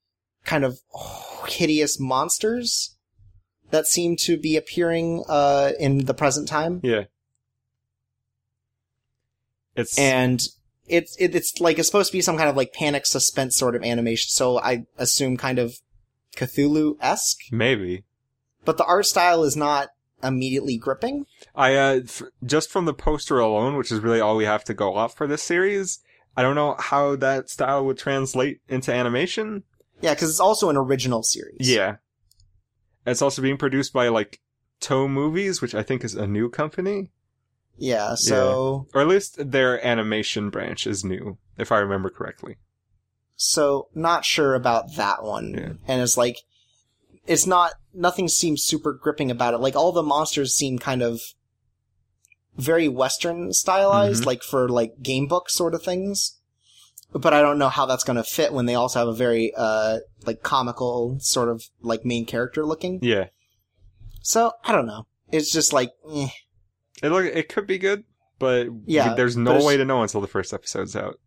kind 0.45 0.63
of 0.63 0.79
hideous 1.47 1.99
monsters 1.99 2.95
that 3.71 3.85
seem 3.87 4.15
to 4.15 4.37
be 4.37 4.55
appearing 4.55 5.23
uh 5.27 5.71
in 5.79 6.05
the 6.05 6.13
present 6.13 6.47
time 6.47 6.79
Yeah. 6.83 7.03
It's 9.75 9.97
and 9.99 10.41
it's 10.87 11.15
it, 11.19 11.35
it's 11.35 11.59
like 11.59 11.77
it's 11.79 11.87
supposed 11.87 12.11
to 12.11 12.17
be 12.17 12.21
some 12.21 12.37
kind 12.37 12.49
of 12.49 12.55
like 12.55 12.73
panic 12.73 13.05
suspense 13.05 13.55
sort 13.57 13.75
of 13.75 13.83
animation 13.83 14.29
so 14.29 14.59
i 14.59 14.85
assume 14.97 15.35
kind 15.35 15.57
of 15.59 15.79
cthulhu-esque 16.35 17.39
maybe. 17.51 18.03
but 18.63 18.77
the 18.77 18.85
art 18.85 19.05
style 19.05 19.43
is 19.43 19.55
not 19.55 19.89
immediately 20.23 20.77
gripping 20.77 21.25
I 21.55 21.75
uh, 21.75 22.01
f- 22.03 22.23
just 22.43 22.69
from 22.69 22.85
the 22.85 22.93
poster 22.93 23.39
alone, 23.39 23.75
which 23.77 23.91
is 23.91 23.99
really 23.99 24.19
all 24.19 24.35
we 24.35 24.45
have 24.45 24.63
to 24.65 24.73
go 24.73 24.95
off 24.95 25.15
for 25.15 25.27
this 25.27 25.43
series. 25.43 25.99
I 26.35 26.41
don't 26.41 26.55
know 26.55 26.75
how 26.77 27.15
that 27.17 27.49
style 27.49 27.85
would 27.85 27.97
translate 27.97 28.59
into 28.67 28.93
animation. 28.93 29.63
Yeah 30.01 30.13
because 30.13 30.29
it's 30.29 30.39
also 30.39 30.69
an 30.69 30.77
original 30.77 31.23
series 31.23 31.57
Yeah. 31.69 31.97
It's 33.05 33.21
also 33.21 33.41
being 33.41 33.57
produced 33.57 33.93
by 33.93 34.07
like 34.07 34.39
Tomovies, 34.81 35.61
which 35.61 35.75
I 35.75 35.83
think 35.83 36.03
is 36.03 36.15
a 36.15 36.27
new 36.27 36.49
company, 36.49 37.11
yeah 37.77 38.15
so 38.15 38.87
or 38.93 39.01
at 39.01 39.07
least 39.07 39.51
their 39.51 39.85
animation 39.85 40.49
branch 40.49 40.87
is 40.87 41.03
new, 41.03 41.37
if 41.57 41.71
I 41.71 41.77
remember 41.79 42.09
correctly. 42.09 42.57
So 43.35 43.89
not 43.93 44.25
sure 44.25 44.55
about 44.55 44.95
that 44.95 45.23
one. 45.23 45.53
Yeah. 45.53 45.73
And 45.87 46.01
it's 46.01 46.17
like 46.17 46.37
it's 47.27 47.45
not 47.47 47.73
nothing 47.93 48.27
seems 48.27 48.63
super 48.63 48.93
gripping 48.93 49.29
about 49.31 49.53
it. 49.53 49.57
Like 49.59 49.75
all 49.75 49.91
the 49.91 50.03
monsters 50.03 50.53
seem 50.55 50.77
kind 50.79 51.01
of 51.01 51.21
very 52.57 52.87
western 52.87 53.51
stylized, 53.53 54.23
Mhm. 54.23 54.27
like 54.27 54.43
for 54.43 54.69
like 54.69 55.01
game 55.01 55.27
book 55.27 55.49
sort 55.49 55.73
of 55.75 55.83
things. 55.83 56.39
But 57.13 57.33
I 57.33 57.41
don't 57.41 57.57
know 57.57 57.69
how 57.69 57.85
that's 57.85 58.03
going 58.03 58.17
to 58.17 58.23
fit 58.23 58.51
when 58.51 58.65
they 58.65 58.75
also 58.75 58.99
have 58.99 59.07
a 59.07 59.13
very 59.13 59.53
uh 59.55 59.99
like 60.25 60.43
comical 60.43 61.17
sort 61.21 61.49
of 61.49 61.63
like 61.81 62.03
main 62.05 62.25
character 62.25 62.65
looking. 62.65 62.99
Yeah. 63.01 63.27
So 64.21 64.51
I 64.63 64.71
don't 64.73 64.85
know. 64.87 65.07
It's 65.31 65.51
just 65.51 65.71
like 65.73 65.91
eh. 66.11 66.27
It 67.03 67.09
look 67.09 67.25
it 67.25 67.49
could 67.49 67.67
be 67.67 67.77
good, 67.77 68.03
but 68.39 68.67
Yeah, 68.85 69.13
there's 69.13 69.37
no 69.37 69.63
way 69.63 69.77
to 69.77 69.85
know 69.85 70.01
until 70.01 70.21
the 70.21 70.27
first 70.27 70.53
episode's 70.53 70.95
out. 70.95 71.19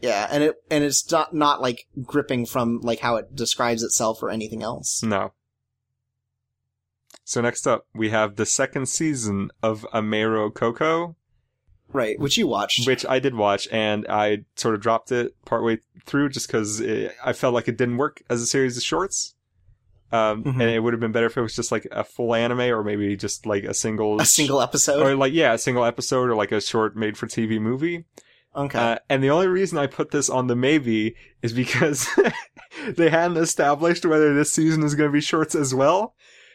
yeah, 0.00 0.26
and 0.30 0.42
it 0.44 0.54
and 0.70 0.82
it's 0.84 1.10
not 1.10 1.34
not 1.34 1.60
like 1.60 1.86
gripping 2.02 2.46
from 2.46 2.80
like 2.82 3.00
how 3.00 3.16
it 3.16 3.34
describes 3.34 3.82
itself 3.82 4.22
or 4.22 4.30
anything 4.30 4.62
else. 4.62 5.02
No. 5.02 5.32
So 7.24 7.40
next 7.40 7.66
up, 7.66 7.86
we 7.94 8.10
have 8.10 8.36
the 8.36 8.44
second 8.46 8.86
season 8.88 9.50
of 9.62 9.86
Ameiro 9.94 10.52
Cocoa, 10.52 11.16
Right, 11.94 12.18
which 12.18 12.36
you 12.36 12.46
watched. 12.46 12.86
which 12.86 13.06
I 13.08 13.18
did 13.20 13.34
watch, 13.34 13.66
and 13.72 14.04
I 14.08 14.44
sort 14.56 14.74
of 14.74 14.82
dropped 14.82 15.12
it 15.12 15.34
partway 15.46 15.78
through 16.04 16.28
just 16.30 16.48
because 16.48 16.82
I 17.24 17.32
felt 17.32 17.54
like 17.54 17.68
it 17.68 17.78
didn't 17.78 17.96
work 17.96 18.20
as 18.28 18.42
a 18.42 18.46
series 18.46 18.76
of 18.76 18.82
shorts. 18.82 19.34
Um, 20.12 20.44
Mhm. 20.44 20.52
and 20.60 20.62
it 20.62 20.80
would 20.80 20.92
have 20.92 21.00
been 21.00 21.10
better 21.12 21.26
if 21.26 21.36
it 21.36 21.40
was 21.40 21.56
just 21.56 21.72
like 21.72 21.86
a 21.90 22.04
full 22.04 22.34
anime, 22.34 22.60
or 22.60 22.84
maybe 22.84 23.16
just 23.16 23.46
like 23.46 23.64
a 23.64 23.74
single, 23.74 24.20
a 24.20 24.24
single 24.26 24.60
episode. 24.60 25.02
or 25.04 25.16
like 25.16 25.32
yeah, 25.32 25.54
a 25.54 25.58
single 25.58 25.84
episode, 25.84 26.28
or 26.28 26.36
like 26.36 26.52
a 26.52 26.60
short 26.60 26.94
made 26.96 27.16
for 27.16 27.26
TV 27.26 27.58
movie. 27.60 28.04
Okay. 28.56 28.78
Uh, 28.78 28.96
and 29.08 29.22
the 29.24 29.30
only 29.30 29.48
reason 29.48 29.78
I 29.78 29.86
put 29.88 30.10
this 30.12 30.30
on 30.30 30.46
the 30.46 30.54
maybe 30.54 31.16
is 31.42 31.52
because 31.52 32.06
they 32.88 33.08
hadn't 33.10 33.36
established 33.38 34.04
whether 34.06 34.32
this 34.34 34.52
season 34.52 34.84
is 34.84 34.94
going 34.94 35.08
to 35.08 35.12
be 35.12 35.20
shorts 35.20 35.54
as 35.56 35.74
well. 35.74 36.14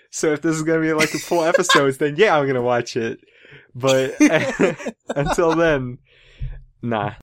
So 0.09 0.31
if 0.31 0.41
this 0.41 0.55
is 0.55 0.63
going 0.63 0.81
to 0.81 0.87
be 0.87 0.93
like 0.93 1.13
a 1.13 1.19
full 1.19 1.43
episodes, 1.53 1.97
then 1.97 2.15
yeah, 2.17 2.37
I'm 2.37 2.43
going 2.45 2.55
to 2.55 2.61
watch 2.61 2.95
it. 2.95 3.19
But 3.75 4.15
until 5.15 5.55
then, 5.55 5.99
nah. 6.81 7.13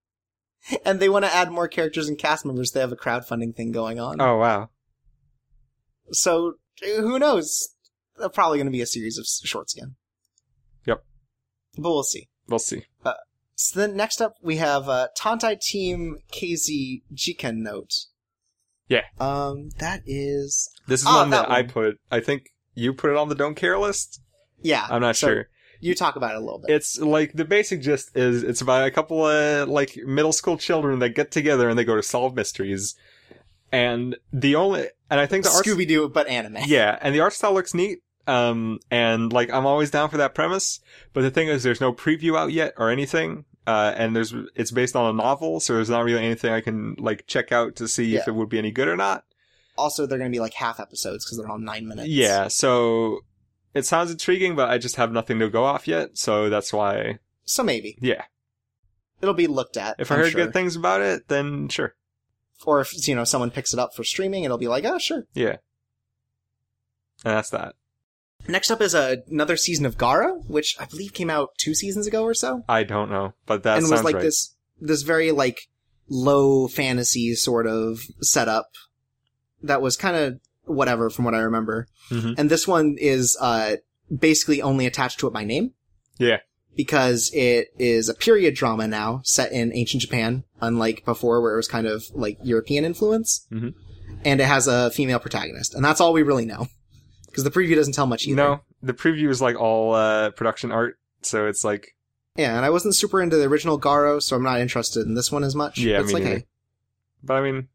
and 0.85 1.01
they 1.01 1.09
want 1.09 1.25
to 1.25 1.35
add 1.35 1.51
more 1.51 1.69
characters 1.69 2.09
and 2.09 2.19
cast 2.19 2.45
members. 2.47 2.71
They 2.73 2.81
have 2.81 2.93
a 2.93 2.97
crowdfunding 2.97 3.55
thing 3.57 3.73
going 3.73 3.99
on. 4.01 4.21
Oh 4.21 4.37
wow. 4.37 4.71
So 6.13 6.55
who 6.83 7.19
knows? 7.19 7.69
They're 8.19 8.29
probably 8.29 8.59
going 8.59 8.67
to 8.67 8.73
be 8.73 8.81
a 8.81 8.87
series 8.87 9.19
of 9.19 9.27
shorts 9.27 9.75
again. 9.77 9.97
Yep. 10.87 11.05
But 11.77 11.91
we'll 11.91 12.03
see. 12.03 12.29
We'll 12.49 12.59
see. 12.59 12.85
So 13.59 13.81
then 13.81 13.97
next 13.97 14.21
up 14.21 14.35
we 14.43 14.57
have 14.57 14.89
uh, 14.89 15.09
Tantei 15.19 15.59
Team 15.59 16.19
KZ 16.33 17.03
Jiken 17.15 17.57
Note. 17.57 17.93
Yeah. 18.89 19.03
Um, 19.19 19.71
that 19.79 20.03
is 20.07 20.71
This 20.87 21.01
is 21.01 21.07
Ah, 21.09 21.21
one 21.21 21.31
that, 21.31 21.49
that 21.49 21.55
I 21.55 21.63
put. 21.63 21.99
I 22.11 22.21
think 22.21 22.51
you 22.75 22.93
put 22.93 23.11
it 23.11 23.17
on 23.17 23.29
the 23.29 23.35
don't 23.35 23.55
care 23.57 23.79
list. 23.79 24.21
yeah. 24.63 24.87
I'm 24.89 25.01
not 25.01 25.17
so 25.17 25.27
sure. 25.29 25.49
You 25.81 25.95
talk 25.95 26.17
about 26.17 26.33
it 26.33 26.39
a 26.39 26.41
little 26.41 26.59
bit. 26.59 26.71
It's 26.71 26.99
like 26.99 27.33
the 27.33 27.45
basic 27.45 27.83
gist 27.83 28.17
is 28.17 28.43
it's 28.43 28.61
about 28.61 28.87
a 28.87 28.91
couple 28.91 29.27
of 29.27 29.69
like 29.69 29.97
middle 30.05 30.33
school 30.33 30.57
children 30.57 30.99
that 31.01 31.11
get 31.11 31.31
together 31.31 31.69
and 31.69 31.79
they 31.79 31.85
go 31.85 31.97
to 31.97 32.03
solve 32.03 32.35
mysteries. 32.35 32.95
And 33.73 34.17
the 34.33 34.55
only 34.55 34.89
and 35.11 35.21
I 35.21 35.27
think 35.27 35.45
the 35.45 35.51
art 35.51 35.65
Scooby 35.65 35.87
Doo, 35.87 36.09
but 36.09 36.29
anime. 36.29 36.59
Yeah, 36.67 36.99
and 37.01 37.15
the 37.15 37.21
art 37.21 37.33
style 37.33 37.55
looks 37.55 37.75
neat. 37.75 38.03
Um, 38.27 38.81
and 38.91 39.33
like 39.33 39.53
I'm 39.53 39.67
always 39.67 39.91
down 39.91 40.09
for 40.09 40.17
that 40.17 40.35
premise. 40.35 40.81
But 41.13 41.23
the 41.23 41.31
thing 41.31 41.49
is, 41.49 41.63
there's 41.63 41.81
no 41.81 41.93
preview 41.93 42.37
out 42.37 42.53
yet 42.53 42.75
or 42.77 42.91
anything. 42.91 43.45
Uh, 43.67 43.93
and 43.97 44.15
there's 44.15 44.33
it's 44.55 44.71
based 44.71 44.95
on 44.95 45.11
a 45.11 45.13
novel, 45.13 45.59
so 45.59 45.75
there's 45.75 45.91
not 45.91 46.05
really 46.05 46.25
anything 46.25 46.53
I 46.53 46.61
can 46.61 46.95
like 46.99 47.27
check 47.27 47.51
out 47.51 47.77
to 47.77 47.89
see 47.89 48.15
if 48.17 48.29
it 48.29 48.35
would 48.35 48.49
be 48.49 48.59
any 48.59 48.71
good 48.71 48.87
or 48.87 48.97
not. 48.97 49.25
Also, 49.77 50.07
they're 50.07 50.19
going 50.19 50.31
to 50.31 50.35
be 50.35 50.41
like 50.41 50.55
half 50.55 50.79
episodes 50.81 51.25
because 51.25 51.37
they're 51.37 51.51
all 51.51 51.59
nine 51.59 51.87
minutes. 51.87 52.09
Yeah, 52.09 52.49
so 52.49 53.21
it 53.77 53.87
sounds 53.87 54.11
intriguing, 54.11 54.57
but 54.57 54.71
I 54.71 54.79
just 54.79 54.97
have 54.97 55.13
nothing 55.13 55.39
to 55.39 55.49
go 55.49 55.65
off 55.65 55.87
yet. 55.87 56.17
So 56.17 56.49
that's 56.49 56.73
why, 56.73 57.19
So 57.45 57.63
maybe 57.63 57.99
yeah. 58.01 58.25
it'll 59.21 59.35
be 59.35 59.47
looked 59.47 59.77
at. 59.77 59.97
If 59.99 60.11
i 60.11 60.15
I'm 60.15 60.21
heard 60.23 60.33
sure. 60.33 60.45
good 60.45 60.53
things 60.53 60.77
about 60.77 61.01
it, 61.01 61.29
then 61.29 61.69
sure. 61.69 61.95
or 62.65 62.81
if 62.81 63.07
you 63.07 63.15
know 63.15 63.25
someone 63.25 63.51
picks 63.51 63.73
it 63.73 63.79
up 63.79 63.95
for 63.95 64.05
streaming, 64.05 64.45
it'll 64.45 64.59
be 64.59 64.69
like, 64.69 64.85
oh 64.85 64.99
sure. 64.99 65.27
Yeah. 65.35 65.57
And 67.25 67.35
that's 67.35 67.51
that. 67.51 67.75
Next 68.49 68.71
up 68.71 68.81
is 68.81 68.95
uh, 68.95 69.17
another 69.29 69.57
season 69.57 69.87
of 69.87 69.99
Garo, 69.99 70.47
which 70.47 70.77
I 70.79 70.85
believe 70.85 71.13
came 71.13 71.31
out 71.31 71.51
two 71.59 71.75
seasons 71.75 72.07
ago 72.07 72.23
or 72.23 72.35
so, 72.35 72.63
I 72.69 72.85
don't 72.85 73.11
know, 73.11 73.35
but 73.47 73.65
that 73.65 73.79
and 73.79 73.87
sounds 73.87 74.03
was 74.03 74.05
like 74.05 74.15
right. 74.17 74.23
this 74.23 74.55
this 74.81 75.03
very 75.03 75.33
like 75.33 75.69
low 76.09 76.69
fantasy 76.69 77.35
sort 77.35 77.67
of 77.67 78.01
setup 78.21 78.71
that 79.63 79.83
was 79.83 79.97
kind 79.97 80.17
of 80.17 80.41
whatever 80.67 81.11
from 81.11 81.25
what 81.25 81.35
I 81.35 81.39
remember. 81.39 81.87
Mhm. 82.11 82.35
And 82.39 82.51
this 82.51 82.67
one 82.69 82.97
is 82.99 83.37
uh, 83.41 83.77
basically 84.17 84.61
only 84.63 84.87
attached 84.87 85.19
to 85.21 85.27
it 85.27 85.33
by 85.33 85.45
name. 85.45 85.73
Yeah. 86.19 86.39
Because 86.77 87.31
it 87.33 87.69
is 87.79 88.09
a 88.09 88.15
period 88.15 88.55
drama 88.55 88.87
now 88.87 89.21
set 89.25 89.51
in 89.53 89.73
ancient 89.75 90.03
Japan, 90.03 90.45
unlike 90.61 91.05
before 91.05 91.41
where 91.41 91.55
it 91.55 91.57
was 91.57 91.69
kind 91.69 91.87
of 91.87 92.05
like 92.15 92.39
European 92.43 92.85
influence. 92.85 93.47
Mhm. 93.51 93.75
And 94.25 94.41
it 94.41 94.45
has 94.47 94.67
a 94.69 94.91
female 94.91 95.19
protagonist. 95.19 95.75
And 95.75 95.85
that's 95.85 96.01
all 96.01 96.13
we 96.13 96.23
really 96.23 96.45
know. 96.47 96.69
Because 97.27 97.45
the 97.45 97.51
preview 97.51 97.75
doesn't 97.75 97.95
tell 97.95 98.07
much 98.07 98.27
either. 98.27 98.37
No, 98.37 98.61
the 98.83 98.95
preview 98.95 99.29
is 99.31 99.41
like 99.43 99.57
all 99.61 99.95
uh, 99.95 100.31
production 100.31 100.73
art, 100.73 100.99
so 101.23 101.47
it's 101.47 101.65
like 101.65 101.95
Yeah, 102.37 102.57
and 102.57 102.65
I 102.65 102.71
wasn't 102.71 102.95
super 102.95 103.21
into 103.23 103.37
the 103.37 103.45
original 103.45 103.79
Garo, 103.81 104.23
so 104.23 104.37
I'm 104.37 104.43
not 104.43 104.61
interested 104.61 105.07
in 105.07 105.15
this 105.15 105.31
one 105.31 105.45
as 105.45 105.55
much. 105.55 105.79
Yeah, 105.79 105.99
it's 106.01 106.09
me 106.09 106.15
like, 106.15 106.23
neither. 106.25 106.37
hey, 106.39 106.47
But 107.23 107.35
I 107.35 107.43
mean, 107.43 107.69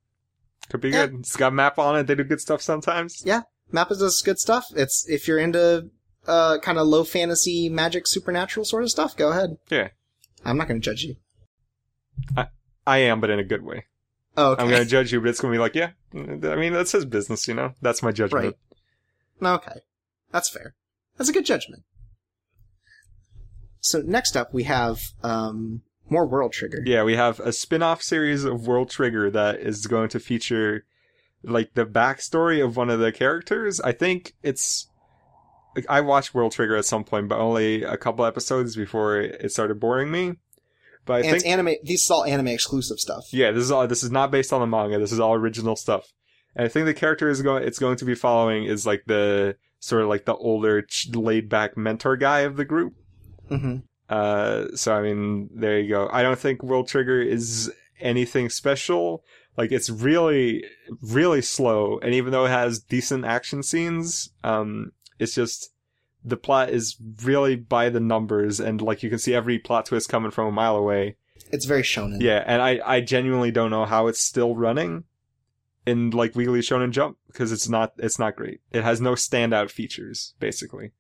could 0.72 0.82
be 0.82 0.90
Yeah. 0.90 1.08
good. 1.08 1.20
It's 1.20 1.36
got 1.36 1.54
map 1.54 1.78
on 1.78 1.98
it. 1.98 2.08
They 2.08 2.16
do 2.16 2.24
good 2.24 2.42
stuff 2.42 2.62
sometimes. 2.62 3.22
Yeah. 3.26 3.42
Mappa 3.72 3.98
does 4.00 4.22
good 4.22 4.40
stuff. 4.40 4.66
It's 4.76 5.06
if 5.08 5.28
you're 5.28 5.38
into 5.40 5.90
uh 6.28 6.60
kind 6.60 6.78
of 6.78 6.88
low 6.88 7.04
fantasy, 7.04 7.70
magic, 7.70 8.08
supernatural 8.08 8.66
sort 8.66 8.84
of 8.84 8.90
stuff, 8.92 9.16
go 9.16 9.30
ahead. 9.32 9.58
Yeah. 9.70 9.90
I'm 10.44 10.58
not 10.58 10.68
going 10.68 10.80
to 10.82 10.84
judge 10.84 11.04
you. 11.04 11.16
I 12.88 12.98
am, 12.98 13.22
but 13.22 13.30
in 13.30 13.40
a 13.40 13.44
good 13.44 13.64
way. 13.64 13.86
Oh, 14.38 14.52
okay. 14.54 14.64
I'm 14.64 14.70
gonna 14.70 14.86
judge 14.98 15.12
you, 15.14 15.20
but 15.22 15.30
it's 15.30 15.40
gonna 15.40 15.52
be 15.54 15.60
like, 15.60 15.76
yeah. 15.76 15.92
I 16.14 16.56
mean, 16.56 16.74
that's 16.74 16.92
his 16.92 17.06
business, 17.06 17.48
you 17.48 17.54
know. 17.54 17.74
That's 17.82 18.02
my 18.02 18.12
judgment. 18.12 18.56
Right. 19.42 19.54
Okay. 19.56 19.80
That's 20.32 20.50
fair. 20.50 20.74
That's 21.18 21.30
a 21.30 21.34
good 21.34 21.46
judgment. 21.46 21.84
So 23.82 24.02
next 24.02 24.36
up 24.38 24.54
we 24.54 24.64
have 24.64 25.00
um 25.24 25.82
more 26.12 26.28
World 26.28 26.52
Trigger. 26.52 26.84
Yeah, 26.86 27.04
we 27.04 27.16
have 27.16 27.40
a 27.40 27.54
spin-off 27.54 28.04
series 28.04 28.44
of 28.44 28.68
World 28.68 28.90
Trigger 28.90 29.32
that 29.32 29.60
is 29.62 29.88
going 29.88 30.10
to 30.10 30.20
feature 30.20 30.86
like 31.44 31.74
the 31.74 31.86
backstory 31.86 32.64
of 32.64 32.78
one 32.78 32.90
of 32.90 33.00
the 33.00 33.12
characters. 33.12 33.80
I 33.80 33.94
think 33.94 34.34
it's 34.44 34.90
I 35.88 36.02
watched 36.02 36.34
World 36.34 36.52
Trigger 36.52 36.76
at 36.76 36.86
some 36.86 37.06
point, 37.06 37.30
but 37.30 37.40
only 37.40 37.84
a 37.84 37.98
couple 37.98 38.26
episodes 38.26 38.76
before 38.76 39.18
it 39.20 39.52
started 39.52 39.80
boring 39.80 40.12
me. 40.12 40.34
But 41.06 41.14
I 41.14 41.18
and 41.18 41.26
think 41.26 41.36
it's 41.38 41.46
anime. 41.46 41.76
This 41.84 42.04
is 42.04 42.12
all 42.12 42.26
anime 42.26 42.50
exclusive 42.50 43.00
stuff. 43.00 43.26
Yeah, 43.32 43.52
this 43.52 43.64
is 43.64 43.72
all. 43.72 43.88
This 43.88 44.04
is 44.04 44.12
not 44.12 44.32
based 44.32 44.54
on 44.54 44.60
the 44.60 44.68
manga. 44.68 45.00
This 45.00 45.12
is 45.12 45.20
all 45.20 45.34
original 45.34 45.76
stuff. 45.76 46.12
And 46.56 46.66
I 46.66 46.68
think 46.68 46.86
the 46.86 46.94
character 46.94 47.30
is 47.30 47.42
going. 47.42 47.64
It's 47.64 47.80
going 47.80 47.98
to 47.98 48.06
be 48.06 48.16
following 48.16 48.66
is 48.66 48.86
like 48.86 49.04
the 49.08 49.56
sort 49.80 50.04
of 50.04 50.10
like 50.10 50.26
the 50.26 50.36
older, 50.36 50.86
laid 51.14 51.50
back 51.50 51.78
mentor 51.78 52.18
guy 52.18 52.42
of 52.42 52.58
the 52.58 52.66
group. 52.66 52.94
hmm 53.48 53.78
Uh, 54.12 54.68
so 54.76 54.94
I 54.94 55.02
mean, 55.02 55.50
there 55.54 55.80
you 55.80 55.90
go. 55.90 56.10
I 56.12 56.22
don't 56.22 56.38
think 56.38 56.62
World 56.62 56.90
Trigger 56.90 57.22
is 57.22 57.72
anything 58.02 58.50
special. 58.50 59.24
Like 59.58 59.72
it's 59.72 59.90
really, 59.90 60.66
really 61.02 61.42
slow, 61.42 61.98
and 62.00 62.14
even 62.14 62.32
though 62.32 62.46
it 62.46 62.50
has 62.50 62.80
decent 62.80 63.24
action 63.24 63.64
scenes, 63.64 64.30
um, 64.44 64.92
it's 65.18 65.34
just 65.34 65.74
the 66.26 66.36
plot 66.36 66.70
is 66.70 66.98
really 67.24 67.56
by 67.56 67.90
the 67.90 68.02
numbers, 68.02 68.60
and 68.60 68.82
like 68.82 69.02
you 69.02 69.10
can 69.10 69.18
see 69.20 69.34
every 69.34 69.58
plot 69.58 69.86
twist 69.86 70.10
coming 70.10 70.32
from 70.32 70.48
a 70.48 70.52
mile 70.52 70.76
away. 70.76 71.16
It's 71.52 71.66
very 71.66 71.82
shonen. 71.82 72.22
Yeah, 72.22 72.44
and 72.46 72.62
I, 72.62 72.80
I 72.86 73.02
genuinely 73.02 73.52
don't 73.52 73.72
know 73.72 73.86
how 73.86 74.08
it's 74.08 74.22
still 74.22 74.56
running 74.56 75.06
in 75.86 76.10
like 76.12 76.36
Weekly 76.36 76.60
Shonen 76.60 76.92
Jump 76.92 77.18
because 77.28 77.52
it's 77.54 77.70
not 77.70 77.94
it's 77.98 78.20
not 78.20 78.36
great. 78.36 78.60
It 78.72 78.84
has 78.84 79.00
no 79.00 79.14
standout 79.14 79.70
features 79.70 80.34
basically. 80.40 80.92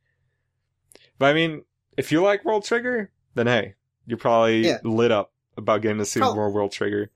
But 1.19 1.27
I 1.27 1.33
mean, 1.33 1.63
if 1.97 2.11
you 2.11 2.21
like 2.21 2.43
World 2.45 2.63
Trigger, 2.65 3.11
then 3.35 3.47
hey, 3.47 3.75
you're 4.05 4.17
probably 4.17 4.65
Yeah. 4.67 4.79
lit 4.83 5.11
up 5.11 5.31
about 5.57 5.81
getting 5.81 5.97
to 5.99 6.05
see 6.05 6.19
more 6.19 6.49
World 6.51 6.71
Trigger. 6.71 7.11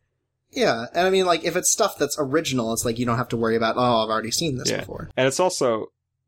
Yeah, 0.51 0.85
and 0.93 1.05
I 1.05 1.09
mean, 1.09 1.25
like, 1.25 1.43
if 1.43 1.55
it's 1.55 1.69
stuff 1.71 1.97
that's 1.97 2.15
original, 2.19 2.71
it's 2.71 2.85
like 2.85 2.97
you 2.99 3.05
don't 3.05 3.17
have 3.17 3.27
to 3.29 3.37
worry 3.37 3.55
about, 3.57 3.75
oh, 3.77 4.03
I've 4.03 4.09
already 4.09 4.31
seen 4.31 4.57
this 4.57 4.69
Yeah. 4.69 4.79
before. 4.79 5.09
And 5.17 5.27
it's 5.27 5.39
also 5.39 5.87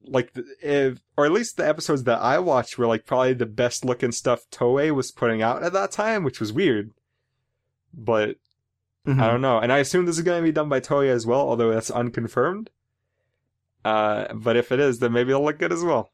like 0.09 0.31
if 0.61 0.99
or 1.17 1.25
at 1.25 1.31
least 1.33 1.57
the 1.57 1.67
episodes 1.67 2.03
that 2.05 2.19
I 2.21 2.39
watched 2.39 2.77
were 2.77 2.87
like 2.87 3.05
probably 3.05 3.33
the 3.33 3.45
best 3.45 3.83
looking 3.83 4.11
stuff 4.13 4.49
Toei 4.51 4.91
was 4.93 5.11
putting 5.11 5.41
out 5.41 5.63
at 5.63 5.73
that 5.73 5.91
time, 5.91 6.23
which 6.23 6.39
was 6.39 6.53
weird. 6.53 6.91
But 7.93 8.37
Mhm. 9.05 9.21
I 9.21 9.27
don't 9.27 9.41
know. 9.41 9.59
And 9.59 9.71
I 9.71 9.77
assume 9.79 10.05
this 10.05 10.17
is 10.17 10.23
going 10.23 10.41
to 10.41 10.45
be 10.47 10.51
done 10.51 10.69
by 10.69 10.79
Toei 10.81 11.09
as 11.09 11.25
well, 11.25 11.39
although 11.41 11.73
that's 11.73 11.89
unconfirmed. 11.91 12.69
Uh, 13.85 14.33
but 14.33 14.57
if 14.57 14.71
it 14.71 14.79
is, 14.79 14.99
then 14.99 15.13
maybe 15.13 15.29
it'll 15.31 15.45
look 15.45 15.59
good 15.59 15.71
as 15.71 15.83
well. 15.83 16.11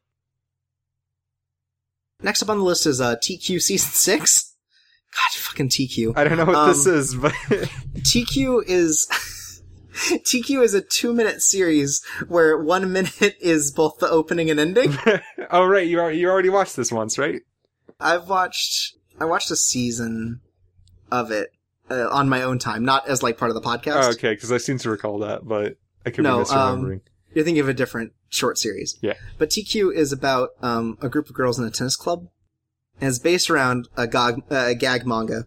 Next 2.22 2.42
up 2.42 2.48
on 2.48 2.58
the 2.58 2.64
list 2.64 2.86
is 2.86 3.00
uh, 3.00 3.16
Teekyu 3.16 3.60
Season 3.60 3.90
6. 3.92 4.54
God, 5.12 5.38
fucking 5.38 5.68
Teekyu. 5.68 6.16
I 6.16 6.24
don't 6.24 6.38
know 6.38 6.44
what 6.44 6.66
this 6.74 6.86
Um, 6.86 6.94
is, 6.94 7.14
but 7.14 7.32
Teekyu 7.98 8.62
is. 8.66 9.06
Teekyu 9.94 10.60
is 10.62 10.74
a 10.74 10.80
two 10.80 11.14
minute 11.14 11.40
series 11.40 12.04
where 12.26 12.58
one 12.58 12.92
minute 12.92 13.36
is 13.40 13.70
both 13.70 13.98
the 13.98 14.08
opening 14.10 14.50
and 14.50 14.58
ending. 14.58 14.96
oh 15.52 15.64
right, 15.64 15.86
you 15.86 16.00
already, 16.00 16.18
you 16.18 16.28
already 16.28 16.48
watched 16.48 16.74
this 16.74 16.90
once, 16.90 17.16
right? 17.16 17.42
I've 18.00 18.28
watched, 18.28 18.96
I 19.20 19.24
watched 19.26 19.52
a 19.52 19.56
season 19.56 20.40
of 21.12 21.30
it 21.30 21.50
uh, 21.90 22.08
on 22.10 22.28
my 22.28 22.42
own 22.42 22.58
time, 22.58 22.84
not 22.84 23.06
as 23.08 23.22
like 23.22 23.38
part 23.38 23.52
of 23.52 23.54
the 23.54 23.60
podcast. 23.60 24.02
Oh, 24.02 24.10
okay, 24.10 24.32
because 24.34 24.50
I 24.50 24.58
seem 24.58 24.78
to 24.78 24.90
recall 24.90 25.20
that, 25.20 25.46
but 25.46 25.76
I 26.04 26.10
could 26.10 26.24
No, 26.24 26.38
be 26.38 26.44
misremembering. 26.44 27.00
You're 27.34 27.44
thinking 27.44 27.60
of 27.60 27.68
a 27.68 27.74
different 27.74 28.12
short 28.28 28.58
series. 28.58 28.96
Yeah. 29.02 29.14
But 29.38 29.50
Teekyu 29.50 29.92
is 29.94 30.12
about 30.12 30.50
um, 30.62 30.98
a 31.02 31.08
group 31.08 31.28
of 31.28 31.34
girls 31.34 31.58
in 31.58 31.64
a 31.64 31.70
tennis 31.70 31.96
club, 31.96 32.28
and 33.00 33.08
it's 33.08 33.18
based 33.18 33.50
around 33.50 33.88
a, 33.96 34.06
gog, 34.06 34.42
uh, 34.50 34.66
a 34.68 34.74
gag 34.74 35.06
manga 35.06 35.46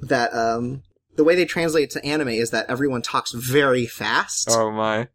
that 0.00 0.32
um, 0.34 0.82
the 1.16 1.24
way 1.24 1.34
they 1.34 1.44
translate 1.44 1.84
it 1.84 1.90
to 1.92 2.04
anime 2.04 2.28
is 2.28 2.50
that 2.50 2.68
everyone 2.68 3.02
talks 3.02 3.32
very 3.32 3.86
fast. 3.86 4.48
oh 4.50 4.70
my. 4.70 5.08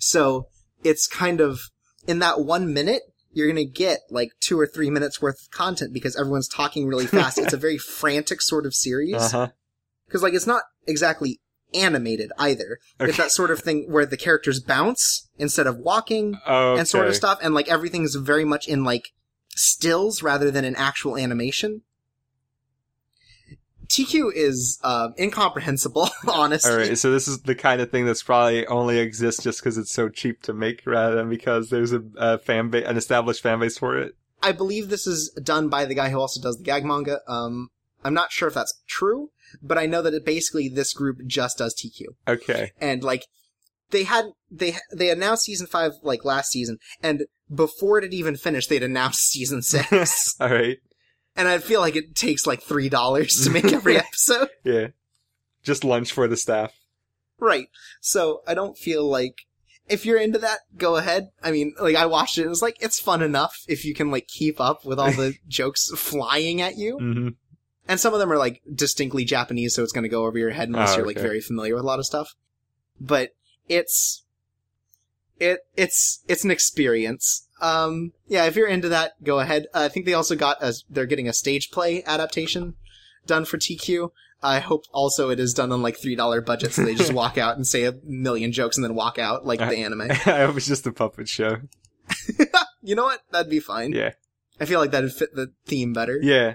So 0.00 0.46
it's 0.84 1.06
kind 1.06 1.40
of 1.40 1.60
in 2.06 2.18
that 2.20 2.40
one 2.40 2.72
minute, 2.72 3.02
you're 3.32 3.48
gonna 3.48 3.64
get 3.64 4.00
like 4.10 4.30
two 4.40 4.58
or 4.58 4.66
three 4.66 4.90
minutes 4.90 5.20
worth 5.22 5.40
of 5.42 5.50
content 5.50 5.92
because 5.92 6.16
everyone's 6.16 6.48
talking 6.48 6.86
really 6.86 7.06
fast. 7.06 7.38
it's 7.38 7.52
a 7.52 7.56
very 7.66 7.78
frantic 7.78 8.40
sort 8.42 8.66
of 8.66 8.74
series 8.74 9.14
Uh 9.16 9.28
huh. 9.30 9.48
because 10.06 10.22
like 10.22 10.34
it's 10.34 10.46
not 10.46 10.62
exactly 10.86 11.40
animated 11.74 12.32
either. 12.38 12.78
It's 13.00 13.16
that 13.16 13.30
sort 13.30 13.50
of 13.50 13.60
thing 13.60 13.90
where 13.90 14.06
the 14.06 14.16
characters 14.16 14.60
bounce 14.60 15.28
instead 15.38 15.66
of 15.66 15.78
walking 15.78 16.38
Oh, 16.46 16.76
and 16.76 16.86
sort 16.86 17.08
of 17.08 17.14
stuff, 17.14 17.38
and 17.42 17.54
like 17.54 17.68
everything's 17.68 18.14
very 18.14 18.44
much 18.44 18.68
in 18.68 18.84
like 18.84 19.12
stills 19.54 20.22
rather 20.22 20.50
than 20.50 20.64
an 20.64 20.76
actual 20.76 21.16
animation. 21.16 21.82
Teekyu 23.88 24.30
is 24.34 24.78
uh, 24.84 25.08
incomprehensible, 25.18 26.10
honestly. 26.28 26.70
All 26.70 26.76
right, 26.76 26.98
so 26.98 27.10
this 27.10 27.26
is 27.26 27.40
the 27.40 27.54
kind 27.54 27.80
of 27.80 27.90
thing 27.90 28.04
that's 28.04 28.22
probably 28.22 28.66
only 28.66 28.98
exists 28.98 29.42
just 29.42 29.60
because 29.60 29.78
it's 29.78 29.90
so 29.90 30.10
cheap 30.10 30.42
to 30.42 30.52
make, 30.52 30.82
rather 30.84 31.16
than 31.16 31.30
because 31.30 31.70
there's 31.70 31.92
a, 31.92 32.02
a 32.18 32.38
fan 32.38 32.68
base, 32.68 32.86
an 32.86 32.98
established 32.98 33.42
fan 33.42 33.60
base 33.60 33.78
for 33.78 33.96
it. 33.96 34.14
I 34.42 34.52
believe 34.52 34.88
this 34.88 35.06
is 35.06 35.30
done 35.42 35.68
by 35.68 35.86
the 35.86 35.94
guy 35.94 36.10
who 36.10 36.20
also 36.20 36.40
does 36.40 36.58
the 36.58 36.64
gag 36.64 36.84
manga. 36.84 37.20
Um, 37.26 37.70
I'm 38.08 38.14
not 38.14 38.32
sure 38.32 38.48
if 38.48 38.54
that's 38.54 38.80
true, 38.88 39.30
but 39.62 39.78
I 39.78 39.86
know 39.86 40.02
that 40.02 40.14
it 40.14 40.24
basically 40.24 40.68
this 40.68 40.92
group 40.92 41.18
just 41.26 41.58
does 41.58 41.74
Teekyu. 41.74 42.06
Okay. 42.26 42.72
And 42.80 43.02
like, 43.04 43.26
they 43.90 44.04
had, 44.04 44.26
they, 44.50 44.76
they 44.92 45.10
announced 45.10 45.44
season 45.44 45.66
five 45.66 45.92
like 46.02 46.24
last 46.24 46.50
season, 46.50 46.78
and 47.02 47.26
before 47.54 47.98
it 47.98 48.04
had 48.04 48.14
even 48.14 48.36
finished, 48.36 48.68
they'd 48.68 48.82
announced 48.82 49.28
season 49.28 49.62
six. 49.74 50.34
All 50.40 50.48
right. 50.50 50.78
and 51.36 51.48
I 51.48 51.58
feel 51.58 51.80
like 51.80 51.96
it 51.96 52.14
takes 52.14 52.46
like 52.46 52.62
three 52.62 52.88
dollars 52.88 53.44
to 53.44 53.50
make 53.50 53.72
every 53.72 53.96
episode. 54.06 54.48
Yeah. 54.64 54.88
Just 55.62 55.84
lunch 55.84 56.12
for 56.12 56.26
the 56.28 56.36
staff. 56.36 56.72
right. 57.38 57.68
So 58.00 58.42
I 58.46 58.54
don't 58.54 58.76
feel 58.78 59.06
like, 59.08 59.34
if 59.88 60.04
you're 60.04 60.18
into 60.20 60.38
that, 60.40 60.58
go 60.76 60.96
ahead. 60.96 61.30
I 61.42 61.50
mean, 61.50 61.74
like 61.80 61.96
I 61.96 62.04
watched 62.04 62.36
it 62.36 62.42
and 62.42 62.46
it 62.48 62.50
was 62.50 62.60
like, 62.60 62.76
it's 62.80 63.00
fun 63.00 63.22
enough 63.22 63.64
if 63.68 63.86
you 63.86 63.94
can 63.94 64.10
like 64.10 64.26
keep 64.28 64.60
up 64.60 64.84
with 64.84 64.98
all 64.98 65.12
the 65.12 65.34
jokes 65.48 65.90
flying 65.96 66.60
at 66.60 66.76
you. 66.76 66.98
hmm 66.98 67.28
And 67.88 67.98
some 67.98 68.12
of 68.12 68.20
them 68.20 68.30
are 68.30 68.36
like 68.36 68.60
distinctly 68.72 69.24
Japanese, 69.24 69.74
so 69.74 69.82
it's 69.82 69.92
going 69.92 70.02
to 70.02 70.08
go 70.10 70.26
over 70.26 70.38
your 70.38 70.50
head 70.50 70.68
unless 70.68 70.92
Oh, 70.92 70.98
you're 70.98 71.06
like 71.06 71.18
very 71.18 71.40
familiar 71.40 71.74
with 71.74 71.82
a 71.84 71.86
lot 71.86 71.98
of 71.98 72.06
stuff. 72.06 72.34
But 73.00 73.30
it's 73.68 74.24
it 75.40 75.60
it's 75.76 76.22
it's 76.28 76.44
an 76.44 76.50
experience. 76.50 77.48
Um, 77.60 78.12
yeah, 78.28 78.44
if 78.44 78.56
you're 78.56 78.68
into 78.68 78.88
that, 78.90 79.12
go 79.22 79.40
ahead. 79.40 79.66
Uh, 79.74 79.80
I 79.80 79.88
think 79.88 80.06
they 80.06 80.14
also 80.14 80.36
got 80.36 80.62
a 80.62 80.74
they're 80.90 81.06
getting 81.06 81.28
a 81.28 81.32
stage 81.32 81.70
play 81.70 82.02
adaptation 82.04 82.74
done 83.26 83.44
for 83.44 83.56
Teekyu. 83.56 84.10
I 84.40 84.60
hope 84.60 84.84
also 84.92 85.30
it 85.30 85.40
is 85.40 85.52
done 85.54 85.72
on 85.72 85.82
like 85.82 85.96
three 85.96 86.14
dollar 86.14 86.40
budget, 86.40 86.72
so 86.72 86.84
they 86.84 86.94
just 86.94 87.12
walk 87.14 87.38
out 87.38 87.56
and 87.56 87.66
say 87.66 87.84
a 87.84 87.94
million 88.04 88.52
jokes 88.52 88.76
and 88.76 88.84
then 88.84 88.94
walk 88.94 89.18
out 89.18 89.46
like 89.46 89.60
the 89.60 89.78
anime. 89.78 90.02
I 90.10 90.44
hope 90.44 90.56
it's 90.56 90.68
just 90.68 90.86
a 90.86 90.92
puppet 90.92 91.28
show. 91.28 91.56
you 92.82 92.94
know 92.94 93.04
what? 93.04 93.22
That'd 93.30 93.50
be 93.50 93.60
fine. 93.60 93.92
Yeah. 93.92 94.12
I 94.60 94.64
feel 94.64 94.80
like 94.80 94.90
that'd 94.90 95.12
fit 95.12 95.34
the 95.34 95.52
theme 95.66 95.92
better. 95.92 96.18
Yeah. 96.20 96.54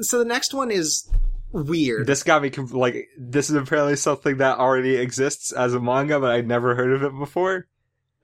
So 0.00 0.18
the 0.18 0.24
next 0.24 0.52
one 0.54 0.70
is 0.70 1.08
weird. 1.52 2.06
This 2.06 2.22
got 2.22 2.42
me 2.42 2.50
like 2.50 3.08
this 3.18 3.48
is 3.50 3.56
apparently 3.56 3.96
something 3.96 4.36
that 4.38 4.58
already 4.58 4.96
exists 4.96 5.52
as 5.52 5.74
a 5.74 5.80
manga, 5.80 6.20
but 6.20 6.30
I'd 6.32 6.46
never 6.46 6.74
heard 6.74 6.92
of 6.92 7.02
it 7.02 7.18
before. 7.18 7.66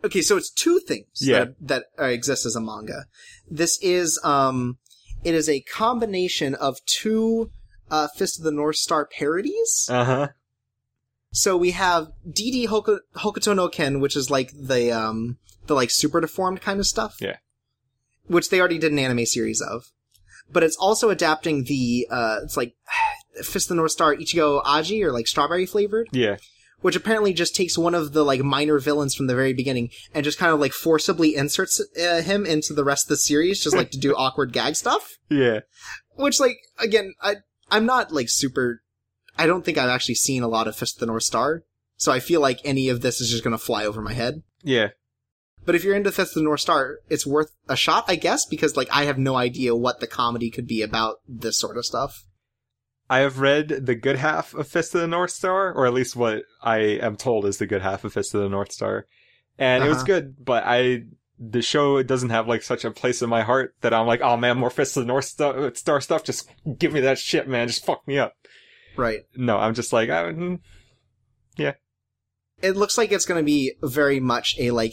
Okay, 0.04 0.20
so 0.20 0.36
it's 0.36 0.50
two 0.50 0.80
things 0.80 1.06
Yeah. 1.20 1.38
that, 1.44 1.54
that 1.60 1.84
uh, 2.00 2.04
exist 2.06 2.44
as 2.44 2.56
a 2.56 2.60
manga. 2.60 3.04
This 3.48 3.78
is, 3.80 4.18
um, 4.24 4.78
it 5.22 5.32
is 5.32 5.48
a 5.48 5.60
combination 5.60 6.56
of 6.56 6.84
two, 6.86 7.52
uh, 7.88 8.08
Fist 8.16 8.38
of 8.40 8.44
the 8.44 8.50
North 8.50 8.76
Star 8.76 9.06
parodies. 9.06 9.86
Uh 9.88 10.04
huh. 10.04 10.28
so 11.30 11.56
we 11.56 11.70
have 11.70 12.08
DD 12.28 12.66
Hoku- 12.66 12.98
Hokuto 13.16 13.54
no 13.54 13.68
Ken, 13.68 14.00
which 14.00 14.16
is 14.16 14.28
like 14.28 14.50
the, 14.52 14.90
um, 14.90 15.38
the 15.68 15.74
like 15.74 15.90
super 15.92 16.20
deformed 16.20 16.60
kind 16.60 16.80
of 16.80 16.86
stuff. 16.86 17.16
Yeah. 17.20 17.36
Which 18.26 18.50
they 18.50 18.58
already 18.58 18.78
did 18.78 18.90
an 18.92 18.98
anime 18.98 19.24
series 19.26 19.60
of. 19.60 19.84
But 20.52 20.62
it's 20.62 20.76
also 20.76 21.10
adapting 21.10 21.64
the, 21.64 22.06
uh, 22.10 22.40
it's 22.42 22.56
like, 22.56 22.74
Fist 23.42 23.66
of 23.66 23.68
the 23.70 23.74
North 23.76 23.92
Star 23.92 24.14
Ichigo 24.14 24.62
Aji, 24.62 25.02
or 25.02 25.10
like 25.10 25.26
strawberry 25.26 25.64
flavored. 25.64 26.08
Yeah. 26.12 26.36
which 26.82 26.96
apparently 26.96 27.32
just 27.32 27.56
takes 27.56 27.78
one 27.78 27.94
of 27.94 28.12
the 28.12 28.24
like 28.24 28.42
minor 28.42 28.78
villains 28.78 29.14
from 29.14 29.26
the 29.26 29.34
very 29.34 29.54
beginning 29.54 29.88
and 30.12 30.22
just 30.24 30.36
kind 30.38 30.52
of 30.52 30.60
like 30.60 30.72
forcibly 30.72 31.34
inserts 31.36 31.80
uh, 31.98 32.20
him 32.20 32.44
into 32.44 32.74
the 32.74 32.84
rest 32.84 33.06
of 33.06 33.08
the 33.08 33.16
series, 33.16 33.62
just 33.62 33.74
like 33.76 33.90
to 33.92 33.98
do 33.98 34.14
awkward 34.18 34.52
gag 34.52 34.76
stuff. 34.76 35.12
Yeah. 35.30 35.60
Which, 36.16 36.38
like, 36.40 36.58
again, 36.78 37.14
I 37.22 37.36
I'm 37.70 37.86
not 37.86 38.12
like 38.12 38.28
super. 38.28 38.82
I 39.38 39.46
don't 39.46 39.64
think 39.64 39.78
I've 39.78 39.88
actually 39.88 40.16
seen 40.16 40.42
a 40.42 40.48
lot 40.48 40.68
of 40.68 40.76
Fist 40.76 40.96
of 40.96 41.00
the 41.00 41.06
North 41.06 41.22
Star, 41.22 41.62
so 41.96 42.12
I 42.12 42.20
feel 42.20 42.42
like 42.42 42.60
any 42.64 42.90
of 42.90 43.00
this 43.00 43.18
is 43.20 43.30
just 43.30 43.42
gonna 43.44 43.56
fly 43.56 43.86
over 43.86 44.02
my 44.02 44.12
head. 44.12 44.42
Yeah. 44.62 44.88
But 45.64 45.74
if 45.74 45.84
you're 45.84 45.94
into 45.94 46.10
Fist 46.10 46.32
of 46.32 46.40
the 46.40 46.44
North 46.44 46.60
Star, 46.60 46.98
it's 47.08 47.26
worth 47.26 47.52
a 47.68 47.76
shot, 47.76 48.04
I 48.08 48.16
guess, 48.16 48.44
because 48.46 48.76
like 48.76 48.88
I 48.90 49.04
have 49.04 49.18
no 49.18 49.36
idea 49.36 49.76
what 49.76 50.00
the 50.00 50.06
comedy 50.08 50.50
could 50.50 50.66
be 50.66 50.82
about 50.82 51.16
this 51.28 51.58
sort 51.58 51.76
of 51.76 51.84
stuff. 51.84 52.24
I 53.08 53.18
have 53.18 53.38
read 53.40 53.68
the 53.86 53.94
good 53.94 54.16
half 54.16 54.54
of 54.54 54.66
Fist 54.68 54.94
of 54.94 55.02
the 55.02 55.06
North 55.06 55.30
Star, 55.30 55.72
or 55.72 55.86
at 55.86 55.92
least 55.94 56.16
what 56.16 56.42
I 56.62 56.78
am 56.78 57.16
told 57.16 57.44
is 57.44 57.58
the 57.58 57.66
good 57.66 57.82
half 57.82 58.04
of 58.04 58.12
Fist 58.14 58.34
of 58.34 58.40
the 58.42 58.48
North 58.48 58.72
Star. 58.72 59.06
And 59.58 59.84
it 59.84 59.88
was 59.88 59.98
Uh-huh. 59.98 60.06
good, 60.06 60.44
but 60.44 60.64
I, 60.66 61.02
the 61.38 61.62
show 61.62 62.02
doesn't 62.02 62.30
have 62.30 62.48
like 62.48 62.62
such 62.62 62.84
a 62.84 62.90
place 62.90 63.20
in 63.22 63.28
my 63.28 63.42
heart 63.42 63.74
that 63.82 63.92
I'm 63.92 64.06
like, 64.06 64.22
oh 64.22 64.36
man, 64.36 64.56
more 64.58 64.70
Fist 64.70 64.96
of 64.96 65.02
the 65.02 65.08
North 65.08 65.26
Star, 65.76 66.00
stuff, 66.00 66.24
just 66.24 66.48
give 66.78 66.92
me 66.92 67.00
that 67.00 67.18
shit, 67.18 67.46
man, 67.46 67.68
just 67.68 67.84
fuck 67.84 68.06
me 68.08 68.18
up. 68.18 68.32
Right. 68.96 69.20
No, 69.36 69.58
I'm 69.58 69.74
just 69.74 69.92
like, 69.92 70.08
I, 70.10 70.24
mm, 70.32 70.58
it 72.62 72.76
looks 72.76 72.96
like 72.96 73.12
it's 73.12 73.26
going 73.26 73.40
to 73.40 73.44
be 73.44 73.74
very 73.82 74.20
much 74.20 74.56
a 74.58 74.70
like 74.70 74.92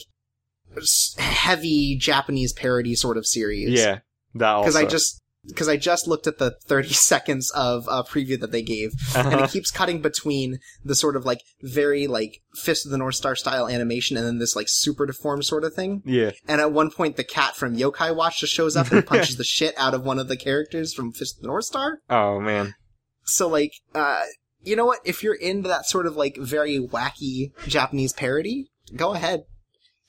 heavy 1.18 1.96
Japanese 1.98 2.54
parody 2.54 2.96
sort 2.96 3.18
of 3.18 3.26
series. 3.26 3.70
yeah, 3.72 4.00
that 4.36 4.60
because 4.62 4.76
I 4.76 4.86
just 4.86 5.22
because 5.46 5.70
I 5.70 5.78
just 5.78 6.06
looked 6.06 6.28
at 6.28 6.38
the 6.38 6.52
30 6.66 6.90
seconds 6.94 7.50
of 7.52 7.88
uh, 7.88 8.04
preview 8.04 8.40
that 8.42 8.52
they 8.52 8.62
gave, 8.62 8.92
and 9.16 9.28
Uh-huh. 9.34 9.44
it 9.46 9.50
keeps 9.52 9.72
cutting 9.72 10.02
between 10.02 10.60
the 10.84 10.96
sort 10.96 11.16
of 11.16 11.26
like 11.26 11.42
very 11.62 12.08
like 12.08 12.42
Fist 12.56 12.86
of 12.86 12.92
the 12.92 12.98
North 12.98 13.16
Star 13.16 13.36
style 13.36 13.68
animation 13.68 14.18
and 14.18 14.26
then 14.26 14.38
this 14.38 14.56
like 14.56 14.68
super 14.70 15.06
deformed 15.06 15.46
sort 15.46 15.64
of 15.64 15.74
thing. 15.74 16.04
yeah, 16.06 16.32
And 16.48 16.60
at 16.62 16.72
one 16.74 16.92
point, 16.92 17.16
the 17.16 17.24
cat 17.24 17.56
from 17.56 17.76
Yokai 17.78 18.14
Watch 18.16 18.42
just 18.42 18.54
shows 18.54 18.76
up 18.76 18.92
and 18.92 19.06
punches 19.06 19.38
the 19.38 19.44
shit 19.46 19.74
out 19.78 19.94
of 19.94 20.04
one 20.04 20.20
of 20.20 20.28
the 20.28 20.38
characters 20.38 20.94
from 20.94 21.14
Fist 21.14 21.38
of 21.38 21.42
the 21.44 21.48
North 21.48 21.66
Star. 21.66 22.00
oh 22.10 22.40
man, 22.42 22.76
So 23.24 23.48
like, 23.48 23.72
uh, 23.96 24.24
you 24.62 24.76
know 24.76 24.86
what? 24.86 25.00
If 25.06 25.24
you're 25.24 25.36
into 25.36 25.70
that 25.70 25.86
sort 25.86 26.06
of 26.06 26.18
like 26.18 26.36
very 26.38 26.80
wacky 26.80 27.54
Japanese 27.66 28.12
parody, 28.12 28.68
go 28.96 29.14
ahead. 29.14 29.44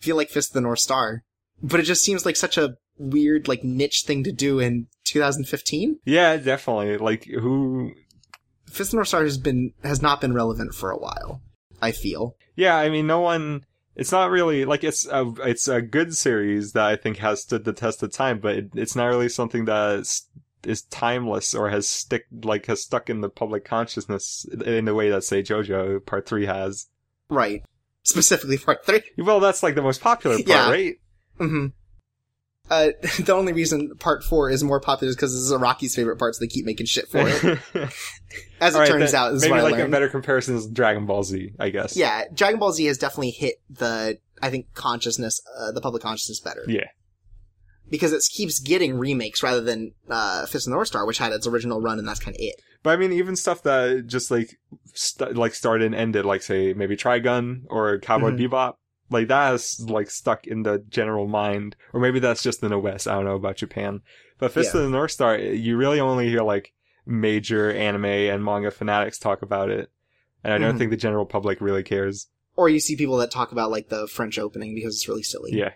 You 0.07 0.15
like 0.15 0.31
Fist 0.31 0.51
of 0.51 0.55
the 0.55 0.61
North 0.61 0.79
Star, 0.79 1.25
but 1.63 1.81
it 1.81 1.85
just 1.85 2.05
seems 2.05 2.25
like 2.25 2.37
such 2.37 2.57
a 2.57 2.77
weird 2.99 3.49
like 3.49 3.65
niche 3.65 4.05
thing 4.07 4.25
to 4.25 4.33
do 4.33 4.59
in 4.59 4.87
2015. 5.05 5.99
yeah, 6.05 6.37
definitely. 6.37 6.97
Like 6.99 7.25
who? 7.25 7.93
Fist 8.67 8.89
of 8.89 8.91
the 8.91 8.97
North 8.97 9.09
Star 9.09 9.25
has 9.25 9.39
been 9.39 9.73
has 9.83 10.01
not 10.01 10.21
been 10.21 10.35
relevant 10.35 10.75
for 10.75 10.91
a 10.91 10.99
while. 10.99 11.41
I 11.83 11.93
feel. 11.93 12.37
Yeah, 12.57 12.77
I 12.77 12.91
mean, 12.91 13.07
no 13.07 13.21
one. 13.21 13.65
It's 13.97 14.13
not 14.13 14.31
really 14.31 14.65
like 14.65 14.85
it's 14.85 15.07
a 15.07 15.33
it's 15.41 15.69
a 15.69 15.83
good 15.83 16.17
series 16.17 16.73
that 16.73 16.85
I 16.87 16.97
think 16.97 17.19
has 17.19 17.43
stood 17.43 17.65
the 17.65 17.73
test 17.73 18.03
of 18.03 18.13
time, 18.13 18.39
but 18.39 18.57
it, 18.57 18.71
it's 18.75 18.97
not 18.97 19.07
really 19.07 19.29
something 19.29 19.65
that 19.65 19.99
is, 20.01 20.23
is 20.65 20.83
timeless 20.83 21.55
or 21.55 21.71
has 21.71 21.89
stick 21.89 22.27
like 22.43 22.67
has 22.67 22.83
stuck 22.83 23.11
in 23.11 23.21
the 23.21 23.29
public 23.29 23.65
consciousness 23.65 24.47
in 24.65 24.85
the 24.85 24.95
way 24.95 25.11
that 25.11 25.25
say 25.25 25.43
JoJo 25.43 26.07
Part 26.07 26.27
Three 26.27 26.47
has. 26.47 26.87
Right. 27.29 27.63
Specifically 28.03 28.59
part 28.59 28.85
three. 28.85 29.03
Well, 29.19 29.41
that's 29.41 29.63
like 29.63 29.75
the 29.75 29.83
most 29.83 30.01
popular 30.01 30.37
part, 30.37 30.49
Yeah. 30.49 30.71
right? 30.71 30.95
hmm 31.39 31.67
Uh, 32.71 32.91
the 33.21 33.33
only 33.35 33.53
reason 33.53 33.95
part 33.99 34.23
four 34.25 34.49
is 34.51 34.63
more 34.65 34.81
popular 34.81 35.11
is 35.11 35.17
because 35.17 35.33
this 35.33 35.43
is 35.43 35.53
Araki's 35.53 35.95
favorite 35.95 36.19
part, 36.19 36.35
so 36.35 36.41
they 36.41 36.47
keep 36.49 36.65
making 36.65 36.87
shit 36.87 37.09
for 37.09 37.19
it. 37.27 37.59
As 38.61 38.75
it 38.75 38.79
right, 38.79 38.89
turns 38.89 39.13
out, 39.15 39.33
is 39.35 39.43
maybe 39.43 39.61
like 39.61 39.79
a 39.79 39.89
better 39.89 40.09
comparison 40.09 40.57
is 40.57 40.67
Dragon 40.69 41.05
Ball 41.07 41.23
Z, 41.25 41.53
I 41.59 41.71
guess. 41.71 41.97
Yeah, 41.97 42.25
Dragon 42.33 42.59
Ball 42.61 42.73
Z 42.73 42.85
has 42.85 42.97
definitely 42.99 43.31
hit 43.31 43.57
the, 43.71 44.19
I 44.41 44.51
think, 44.51 44.73
consciousness, 44.75 45.41
uh, 45.59 45.73
the 45.73 45.81
public 45.81 46.03
consciousness 46.03 46.41
better. 46.41 46.65
Yeah. 46.69 46.85
Because 47.91 48.13
it 48.13 48.23
keeps 48.33 48.61
getting 48.61 48.97
remakes 48.97 49.43
rather 49.43 49.61
than, 49.61 49.93
uh, 50.09 50.47
Fist 50.47 50.67
of 50.67 50.71
the 50.71 50.77
North 50.77 50.89
Star, 50.89 51.05
which 51.07 51.19
had 51.19 51.33
its 51.33 51.47
original 51.47 51.81
run 51.81 51.99
and 51.99 52.07
that's 52.09 52.21
kind 52.21 52.37
of 52.37 52.41
it. 52.41 52.55
But 52.83 52.91
I 52.91 52.97
mean, 52.97 53.13
even 53.13 53.37
stuff 53.37 53.63
that 53.65 54.07
just 54.07 54.31
like 54.31 54.59
st- 54.95 55.37
like 55.37 55.55
started 55.55 55.87
and 55.87 55.95
ended, 55.95 56.25
like 56.25 56.43
say 56.43 56.73
maybe 56.73 56.97
Trigun 56.97 57.65
or 57.69 57.99
Cowboy 57.99 58.31
Mhm. 58.31 58.49
Bebop, 58.49 58.75
like 59.11 59.29
that 59.29 59.53
is 59.55 59.81
like 59.91 60.11
stuck 60.11 60.47
in 60.47 60.63
the 60.63 60.79
general 60.89 61.27
mind, 61.27 61.77
or 61.93 62.01
maybe 62.01 62.21
that's 62.21 62.43
just 62.43 62.63
in 62.63 62.71
the 62.71 62.79
West. 62.79 63.07
I 63.09 63.15
don't 63.17 63.25
know 63.27 63.35
about 63.35 63.57
Japan, 63.57 64.01
but 64.39 64.53
Fist 64.53 64.73
Yeah. 64.73 64.81
of 64.81 64.87
the 64.87 64.91
North 64.97 65.11
Star, 65.11 65.37
you 65.37 65.77
really 65.77 66.01
only 66.01 66.29
hear 66.29 66.43
like 66.43 66.73
major 67.05 67.71
anime 67.73 68.05
and 68.05 68.45
manga 68.45 68.71
fanatics 68.71 69.19
talk 69.19 69.43
about 69.43 69.69
it, 69.69 69.91
and 70.45 70.53
I 70.55 70.59
don't 70.59 70.77
Mhm. 70.77 70.79
think 70.79 70.91
the 70.93 70.97
general 70.97 71.27
public 71.27 71.61
really 71.61 71.83
cares. 71.83 72.29
Or 72.57 72.69
you 72.69 72.79
see 72.81 72.95
people 72.97 73.17
that 73.19 73.31
talk 73.31 73.53
about, 73.53 73.71
like, 73.71 73.89
the 73.89 74.07
French 74.07 74.39
opening 74.39 74.75
because 74.75 74.95
it's 74.95 75.09
really 75.09 75.23
silly. 75.23 75.53
Yeah, 75.55 75.73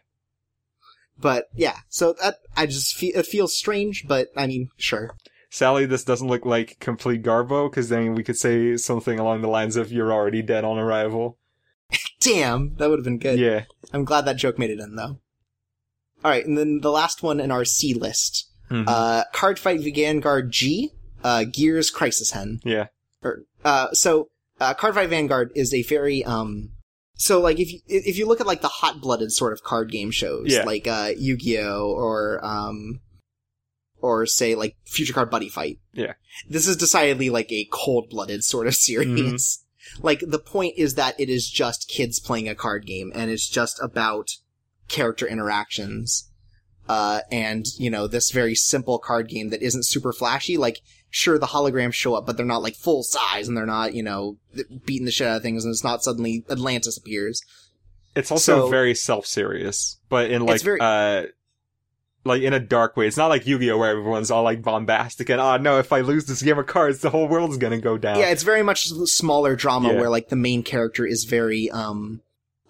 But, 1.18 1.46
yeah, 1.54 1.78
so 1.88 2.14
that, 2.20 2.36
I 2.56 2.66
just 2.66 2.96
feel, 2.96 3.12
it 3.16 3.26
feels 3.26 3.56
strange, 3.56 4.04
but, 4.06 4.28
I 4.36 4.46
mean, 4.46 4.68
sure. 4.76 5.16
Sally, 5.48 5.86
this 5.86 6.02
doesn't 6.02 6.26
look 6.26 6.44
like 6.44 6.78
complete 6.80 7.22
garbo 7.22 7.70
because 7.70 7.88
then 7.88 8.14
we 8.16 8.24
could 8.24 8.36
say 8.36 8.76
something 8.76 9.20
along 9.20 9.40
the 9.42 9.48
lines 9.48 9.76
of 9.76 9.92
"You're 9.92 10.12
already 10.12 10.42
dead 10.42 10.64
on 10.64 10.78
arrival." 10.78 11.38
Damn, 12.20 12.74
that 12.76 12.90
would 12.90 12.98
have 12.98 13.04
been 13.04 13.18
good. 13.20 13.38
Yeah, 13.38 13.64
I'm 13.92 14.04
glad 14.04 14.24
that 14.24 14.34
joke 14.36 14.58
made 14.58 14.70
it 14.70 14.80
in, 14.80 14.96
though. 14.96 15.20
Alright, 16.24 16.44
and 16.46 16.58
then 16.58 16.80
the 16.80 16.90
last 16.90 17.22
one 17.22 17.38
in 17.38 17.52
our 17.52 17.64
C 17.64 17.94
list. 17.94 18.50
Mhm. 18.70 18.84
Uh, 18.88 19.24
Card 19.32 19.58
Fight 19.60 19.80
Vanguard 19.80 20.50
G, 20.50 20.90
uh, 21.22 21.44
Gears 21.44 21.88
Crisis 21.90 22.32
Hen. 22.32 22.60
yeah, 22.64 22.86
or 23.22 23.44
uh 23.64 23.92
so 23.92 24.30
uh 24.60 24.74
card 24.74 24.94
fight 24.94 25.08
vanguard 25.08 25.50
is 25.54 25.72
a 25.72 25.82
very 25.84 26.24
um 26.24 26.70
so 27.16 27.40
like 27.40 27.58
if 27.60 27.72
you 27.72 27.80
if 27.86 28.18
you 28.18 28.26
look 28.26 28.40
at 28.40 28.46
like 28.46 28.60
the 28.62 28.68
hot 28.68 29.00
blooded 29.00 29.32
sort 29.32 29.52
of 29.52 29.62
card 29.62 29.90
game 29.90 30.10
shows 30.10 30.46
Yeah. 30.48 30.64
like 30.64 30.86
uh 30.86 31.10
yu-gi-oh 31.16 31.92
or 31.92 32.44
um 32.44 33.00
or 33.98 34.26
say 34.26 34.54
like 34.54 34.76
Future 34.84 35.14
Card 35.14 35.30
Buddy 35.30 35.48
Fight. 35.48 35.78
Yeah. 35.94 36.12
This 36.48 36.66
is 36.66 36.76
decidedly 36.76 37.30
like 37.30 37.50
a 37.50 37.66
cold-blooded 37.72 38.44
sort 38.44 38.66
of 38.66 38.74
series. 38.88 39.08
Mm-hmm. 39.96 40.06
Like 40.06 40.20
the 40.26 40.38
point 40.38 40.74
is 40.76 40.94
that 40.96 41.18
it 41.18 41.30
is 41.30 41.48
just 41.48 41.88
kids 41.88 42.20
playing 42.20 42.48
a 42.48 42.54
card 42.54 42.84
game 42.86 43.12
and 43.14 43.30
it's 43.30 43.48
just 43.48 43.80
about 43.82 44.30
character 44.88 45.26
interactions. 45.26 46.30
Uh, 46.88 47.20
and, 47.32 47.66
you 47.78 47.90
know, 47.90 48.06
this 48.06 48.30
very 48.30 48.54
simple 48.54 48.98
card 48.98 49.28
game 49.28 49.48
that 49.50 49.62
isn't 49.62 49.84
super 49.84 50.12
flashy. 50.12 50.56
Like, 50.58 50.80
sure, 51.10 51.38
the 51.38 51.46
holograms 51.46 51.94
show 51.94 52.14
up, 52.14 52.26
but 52.26 52.36
they're 52.36 52.44
not 52.44 52.62
like 52.62 52.74
full 52.74 53.02
size 53.02 53.48
and 53.48 53.56
they're 53.56 53.64
not, 53.64 53.94
you 53.94 54.02
know, 54.02 54.36
beating 54.84 55.06
the 55.06 55.10
shit 55.12 55.26
out 55.26 55.36
of 55.38 55.42
things 55.42 55.64
and 55.64 55.72
it's 55.72 55.84
not 55.84 56.04
suddenly 56.04 56.44
Atlantis 56.50 56.96
appears. 56.98 57.42
It's 58.14 58.30
also 58.30 58.62
So- 58.66 58.68
very 58.70 58.94
self-serious, 58.94 59.98
but 60.08 60.30
in 60.30 60.44
like 60.44 60.60
very- 60.62 60.80
uh 60.80 61.26
like 62.26 62.40
in 62.42 62.52
a 62.54 62.60
dark 62.60 62.96
way. 62.96 63.06
It's 63.06 63.16
not 63.18 63.26
like 63.26 63.46
Yu-Gi-Oh 63.46 63.76
where 63.76 63.90
everyone's 63.90 64.30
all 64.30 64.42
like 64.44 64.62
bombastic 64.62 65.28
and 65.28 65.40
oh 65.40 65.56
no, 65.58 65.78
if 65.78 65.92
I 65.92 66.00
lose 66.00 66.24
this 66.26 66.42
game 66.42 66.58
of 66.58 66.66
cards, 66.66 67.00
the 67.00 67.10
whole 67.10 67.28
world's 67.28 67.56
gonna 67.58 67.80
go 67.80 67.98
down. 67.98 68.18
Yeah, 68.18 68.30
it's 68.30 68.42
very 68.44 68.62
much 68.62 68.88
smaller 68.88 69.56
drama 69.56 69.92
Yeah. 69.92 70.00
where 70.00 70.10
like 70.10 70.28
the 70.30 70.36
main 70.36 70.62
character 70.62 71.04
is 71.06 71.24
very, 71.24 71.70
um, 71.70 72.20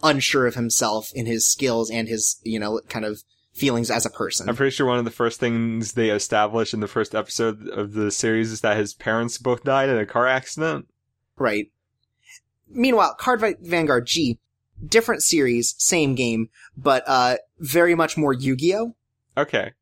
unsure 0.03 0.47
of 0.47 0.55
himself 0.55 1.11
in 1.15 1.27
his 1.27 1.47
skills 1.49 1.91
and 1.91 2.09
his, 2.09 2.37
you 2.43 2.59
know, 2.59 2.81
kind 2.89 3.05
of 3.05 3.23
feelings 3.55 3.91
as 3.91 4.05
a 4.05 4.11
person. 4.11 4.49
I'm 4.49 4.57
pretty 4.57 4.75
sure 4.75 4.87
one 4.87 4.99
of 4.99 5.05
the 5.05 5.11
first 5.11 5.41
things 5.41 5.93
they 5.93 6.11
establish 6.11 6.75
in 6.75 6.81
the 6.81 6.89
first 6.89 7.15
episode 7.15 7.69
of 7.69 7.93
the 7.95 8.11
series 8.11 8.51
is 8.51 8.61
that 8.61 8.77
his 8.77 8.93
parents 8.95 9.39
both 9.39 9.63
died 9.63 9.89
in 9.89 9.97
a 9.97 10.05
car 10.05 10.27
accident. 10.27 10.89
Right. 11.39 11.71
Meanwhile, 12.69 13.15
Card 13.15 13.57
Vanguard 13.61 14.07
G, 14.07 14.39
different 14.85 15.23
series, 15.23 15.75
same 15.79 16.15
game, 16.15 16.51
but 16.77 17.05
uh 17.07 17.37
very 17.61 17.95
much 17.95 18.17
more 18.17 18.33
Yu-Gi-Oh. 18.33 18.95
Okay. 19.37 19.73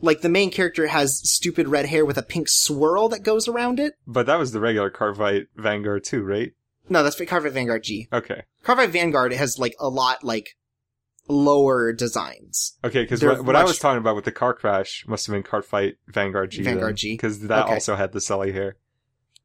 Like 0.00 0.20
the 0.20 0.28
main 0.28 0.50
character 0.50 0.86
has 0.88 1.18
stupid 1.28 1.68
red 1.68 1.86
hair 1.86 2.04
with 2.04 2.18
a 2.18 2.22
pink 2.22 2.48
swirl 2.48 3.08
that 3.08 3.22
goes 3.22 3.48
around 3.48 3.80
it. 3.80 3.94
But 4.06 4.26
that 4.26 4.38
was 4.38 4.52
the 4.52 4.60
regular 4.60 4.90
Fight 4.90 5.46
Vanguard 5.56 6.04
too, 6.04 6.22
right? 6.22 6.52
No, 6.88 7.02
that's 7.02 7.16
Fight 7.16 7.30
Vanguard 7.52 7.84
G. 7.84 8.08
Okay. 8.12 8.42
Fight 8.62 8.90
Vanguard 8.90 9.32
has 9.32 9.58
like 9.58 9.74
a 9.80 9.88
lot 9.88 10.22
like 10.22 10.56
lower 11.28 11.92
designs. 11.92 12.76
Okay, 12.84 13.02
because 13.02 13.22
what, 13.24 13.44
what 13.44 13.56
I 13.56 13.64
was 13.64 13.78
talking 13.78 13.98
about 13.98 14.16
with 14.16 14.24
the 14.24 14.32
car 14.32 14.54
crash 14.54 15.04
must 15.06 15.26
have 15.26 15.32
been 15.34 15.42
Card 15.42 15.64
Fight 15.64 15.96
Vanguard 16.06 16.50
G. 16.50 16.62
Vanguard 16.62 16.96
G. 16.96 17.14
Because 17.14 17.40
that 17.48 17.64
Okay. 17.64 17.74
also 17.74 17.96
had 17.96 18.12
the 18.12 18.20
Sully 18.20 18.52
hair. 18.52 18.76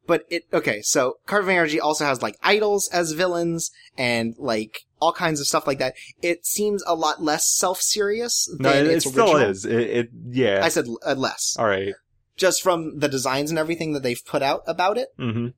But 0.07 0.25
it 0.29 0.45
okay, 0.51 0.81
so 0.81 1.19
Card 1.27 1.45
Vanguard 1.45 1.69
G 1.69 1.79
also 1.79 2.03
has 2.05 2.21
like 2.21 2.35
idols 2.41 2.89
as 2.91 3.11
villains 3.11 3.69
and 3.97 4.33
like 4.39 4.85
all 4.99 5.13
kinds 5.13 5.39
of 5.39 5.45
stuff 5.47 5.67
like 5.67 5.77
that. 5.79 5.93
It 6.21 6.45
seems 6.45 6.83
a 6.87 6.95
lot 6.95 7.21
less 7.21 7.45
self-serious 7.47 8.49
No, 8.59 8.69
than 8.71 8.85
it, 8.85 8.91
it 8.91 8.95
its 8.95 9.05
still 9.09 9.37
is. 9.37 9.65
It, 9.65 9.79
it 9.79 10.09
yeah. 10.29 10.61
I 10.63 10.69
said 10.69 10.87
uh, 11.05 11.13
less. 11.13 11.55
Alright. 11.59 11.93
just 12.35 12.63
from 12.63 12.97
the 12.99 13.07
designs 13.07 13.51
and 13.51 13.59
everything 13.59 13.93
that 13.93 14.01
they've 14.03 14.25
put 14.25 14.41
out 14.41 14.63
about 14.65 14.97
it. 14.97 15.09
Mm-hmm. 15.19 15.49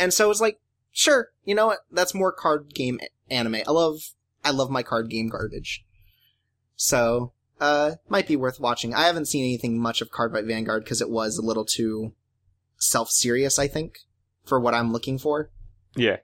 And 0.00 0.12
so 0.12 0.30
it's 0.30 0.40
like, 0.40 0.58
sure, 0.90 1.28
you 1.44 1.54
know 1.54 1.68
what? 1.68 1.78
That's 1.90 2.14
more 2.14 2.32
card 2.32 2.74
game 2.74 2.98
anime. 3.30 3.56
I 3.66 3.70
love, 3.70 4.00
I 4.48 4.50
love 4.50 4.70
my 4.70 4.82
card 4.82 5.10
game 5.10 5.28
garbage. 5.28 5.84
So, 6.74 7.34
uh, 7.60 7.96
might 8.08 8.26
be 8.26 8.36
worth 8.36 8.58
watching. 8.58 8.94
I 8.94 9.06
haven't 9.06 9.26
seen 9.26 9.44
anything 9.44 9.78
much 9.78 10.00
of 10.00 10.10
Card 10.10 10.32
Fight 10.32 10.46
Vanguard 10.46 10.84
because 10.84 11.02
it 11.02 11.10
was 11.10 11.36
a 11.36 11.44
little 11.44 11.66
too 11.66 12.14
self-serious, 12.78 13.58
I 13.58 13.68
think, 13.68 13.98
for 14.44 14.58
what 14.58 14.72
I'm 14.72 14.90
looking 14.90 15.18
for. 15.18 15.50
Yeah. 15.94 16.18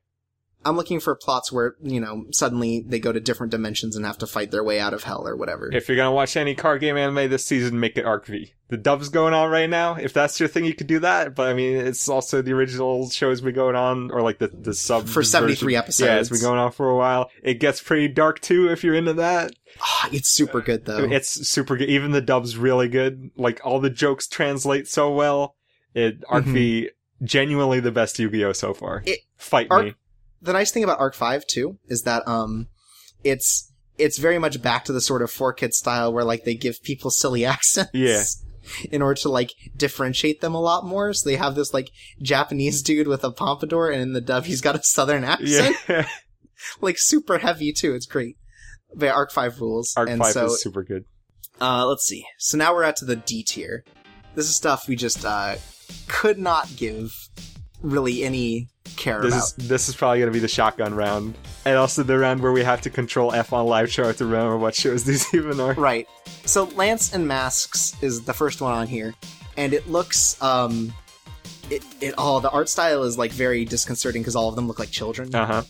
I'm 0.64 0.76
looking 0.76 1.00
for 1.00 1.14
plots 1.14 1.52
where, 1.52 1.74
you 1.82 2.00
know, 2.00 2.24
suddenly 2.32 2.84
they 2.86 2.98
go 2.98 3.12
to 3.12 3.20
different 3.20 3.50
dimensions 3.50 3.96
and 3.96 4.04
have 4.06 4.18
to 4.18 4.26
fight 4.26 4.50
their 4.50 4.64
way 4.64 4.80
out 4.80 4.94
of 4.94 5.04
hell 5.04 5.26
or 5.26 5.36
whatever. 5.36 5.70
If 5.72 5.88
you're 5.88 5.96
gonna 5.96 6.12
watch 6.12 6.36
any 6.36 6.54
card 6.54 6.80
game 6.80 6.96
anime 6.96 7.28
this 7.30 7.44
season, 7.44 7.78
make 7.80 7.96
it 7.98 8.04
Arc 8.04 8.26
V. 8.26 8.52
The 8.68 8.76
dub's 8.78 9.08
going 9.10 9.34
on 9.34 9.50
right 9.50 9.68
now. 9.68 9.94
If 9.96 10.12
that's 10.14 10.40
your 10.40 10.48
thing, 10.48 10.64
you 10.64 10.74
could 10.74 10.86
do 10.86 10.98
that. 11.00 11.34
But 11.34 11.48
I 11.48 11.54
mean, 11.54 11.76
it's 11.76 12.08
also 12.08 12.40
the 12.42 12.52
original 12.54 13.10
show's 13.10 13.40
been 13.42 13.54
going 13.54 13.76
on, 13.76 14.10
or 14.10 14.22
like 14.22 14.38
the 14.38 14.48
the 14.48 14.72
sub 14.74 15.06
For 15.08 15.22
73 15.22 15.54
version. 15.74 15.78
episodes. 15.78 16.06
Yeah, 16.06 16.18
it's 16.18 16.30
been 16.30 16.40
going 16.40 16.58
on 16.58 16.72
for 16.72 16.88
a 16.88 16.96
while. 16.96 17.30
It 17.42 17.60
gets 17.60 17.82
pretty 17.82 18.08
dark 18.08 18.40
too 18.40 18.70
if 18.70 18.82
you're 18.82 18.94
into 18.94 19.12
that. 19.14 19.52
Ah, 19.80 20.08
it's 20.12 20.28
super 20.28 20.60
good 20.62 20.86
though. 20.86 21.04
It's 21.04 21.46
super 21.48 21.76
good. 21.76 21.90
Even 21.90 22.12
the 22.12 22.20
dub's 22.22 22.56
really 22.56 22.88
good. 22.88 23.30
Like 23.36 23.60
all 23.64 23.80
the 23.80 23.90
jokes 23.90 24.26
translate 24.26 24.88
so 24.88 25.12
well. 25.12 25.56
It 25.94 26.24
Arc 26.28 26.44
V 26.44 26.90
genuinely 27.22 27.80
the 27.80 27.92
best 27.92 28.18
Yu-Gi-Oh 28.18 28.52
so 28.52 28.74
far. 28.74 29.00
Mm-hmm. 29.00 29.08
It- 29.08 29.20
Fight 29.36 29.66
Arc- 29.70 29.84
me. 29.84 29.94
The 30.44 30.52
nice 30.52 30.70
thing 30.70 30.84
about 30.84 31.00
Arc 31.00 31.14
5 31.14 31.46
too 31.46 31.78
is 31.88 32.02
that 32.02 32.26
um 32.28 32.68
it's 33.24 33.72
it's 33.98 34.18
very 34.18 34.38
much 34.38 34.60
back 34.62 34.84
to 34.84 34.92
the 34.92 35.00
sort 35.00 35.22
of 35.22 35.30
four 35.30 35.52
kid 35.52 35.72
style 35.74 36.12
where 36.12 36.24
like 36.24 36.44
they 36.44 36.54
give 36.54 36.82
people 36.82 37.10
silly 37.10 37.44
accents. 37.54 37.90
Yeah. 37.94 38.22
In 38.90 39.02
order 39.02 39.20
to 39.22 39.28
like 39.28 39.52
differentiate 39.76 40.40
them 40.40 40.54
a 40.54 40.60
lot 40.60 40.86
more. 40.86 41.12
So 41.12 41.28
they 41.28 41.36
have 41.36 41.54
this 41.54 41.74
like 41.74 41.90
Japanese 42.22 42.82
dude 42.82 43.06
with 43.08 43.22
a 43.24 43.30
pompadour 43.30 43.90
and 43.90 44.00
in 44.02 44.12
the 44.14 44.20
dub 44.20 44.44
he's 44.44 44.60
got 44.60 44.74
a 44.76 44.82
southern 44.82 45.24
accent. 45.24 45.76
Yeah. 45.88 46.06
Like 46.80 46.96
super 46.98 47.38
heavy 47.38 47.72
too. 47.72 47.94
It's 47.94 48.06
great. 48.06 48.36
But 48.96 49.08
Arc 49.10 49.32
5 49.32 49.60
rules. 49.60 49.92
Arc 49.98 50.08
and 50.08 50.22
Five 50.22 50.32
so 50.32 50.46
is 50.46 50.62
super 50.62 50.82
good. 50.82 51.04
uh 51.60 51.84
let's 51.86 52.06
see. 52.06 52.24
So 52.38 52.56
now 52.56 52.72
we're 52.72 52.84
at 52.84 52.96
to 52.96 53.04
the 53.04 53.16
D 53.16 53.42
tier. 53.42 53.84
This 54.34 54.48
is 54.48 54.56
stuff 54.56 54.88
we 54.88 54.96
just 54.96 55.24
uh 55.26 55.56
could 56.08 56.38
not 56.38 56.74
give 56.76 57.12
really 57.84 58.24
any 58.24 58.68
care 58.96 59.20
This 59.20 59.34
about. 59.34 59.44
is 59.58 59.68
this 59.68 59.88
is 59.88 59.94
probably 59.94 60.18
gonna 60.20 60.30
be 60.32 60.38
the 60.40 60.48
shotgun 60.48 60.94
round, 60.94 61.34
and 61.64 61.76
also 61.76 62.02
the 62.02 62.18
round 62.18 62.40
where 62.40 62.52
we 62.52 62.64
have 62.64 62.80
to 62.82 62.90
control 62.90 63.32
F 63.32 63.52
on 63.52 63.66
live 63.66 63.90
chart 63.90 64.16
to 64.18 64.24
remember 64.24 64.56
what 64.56 64.74
shows 64.74 65.04
these 65.10 65.32
even 65.34 65.60
are. 65.60 65.74
Right. 65.74 66.08
So 66.46 66.64
Lance 66.74 67.14
and 67.14 67.26
Masks 67.28 67.94
is 68.02 68.22
the 68.22 68.32
first 68.34 68.60
one 68.60 68.72
on 68.72 68.86
here, 68.86 69.14
and 69.56 69.72
it 69.72 69.88
looks 69.88 70.40
um, 70.42 70.92
it 71.70 71.84
it 72.00 72.14
oh 72.18 72.40
the 72.40 72.50
art 72.50 72.68
style 72.68 73.02
is 73.04 73.16
like 73.18 73.30
very 73.32 73.64
disconcerting 73.64 74.22
because 74.22 74.34
all 74.36 74.48
of 74.48 74.56
them 74.56 74.66
look 74.66 74.78
like 74.78 74.90
children. 74.90 75.34
Uh 75.34 75.46
huh. 75.46 75.62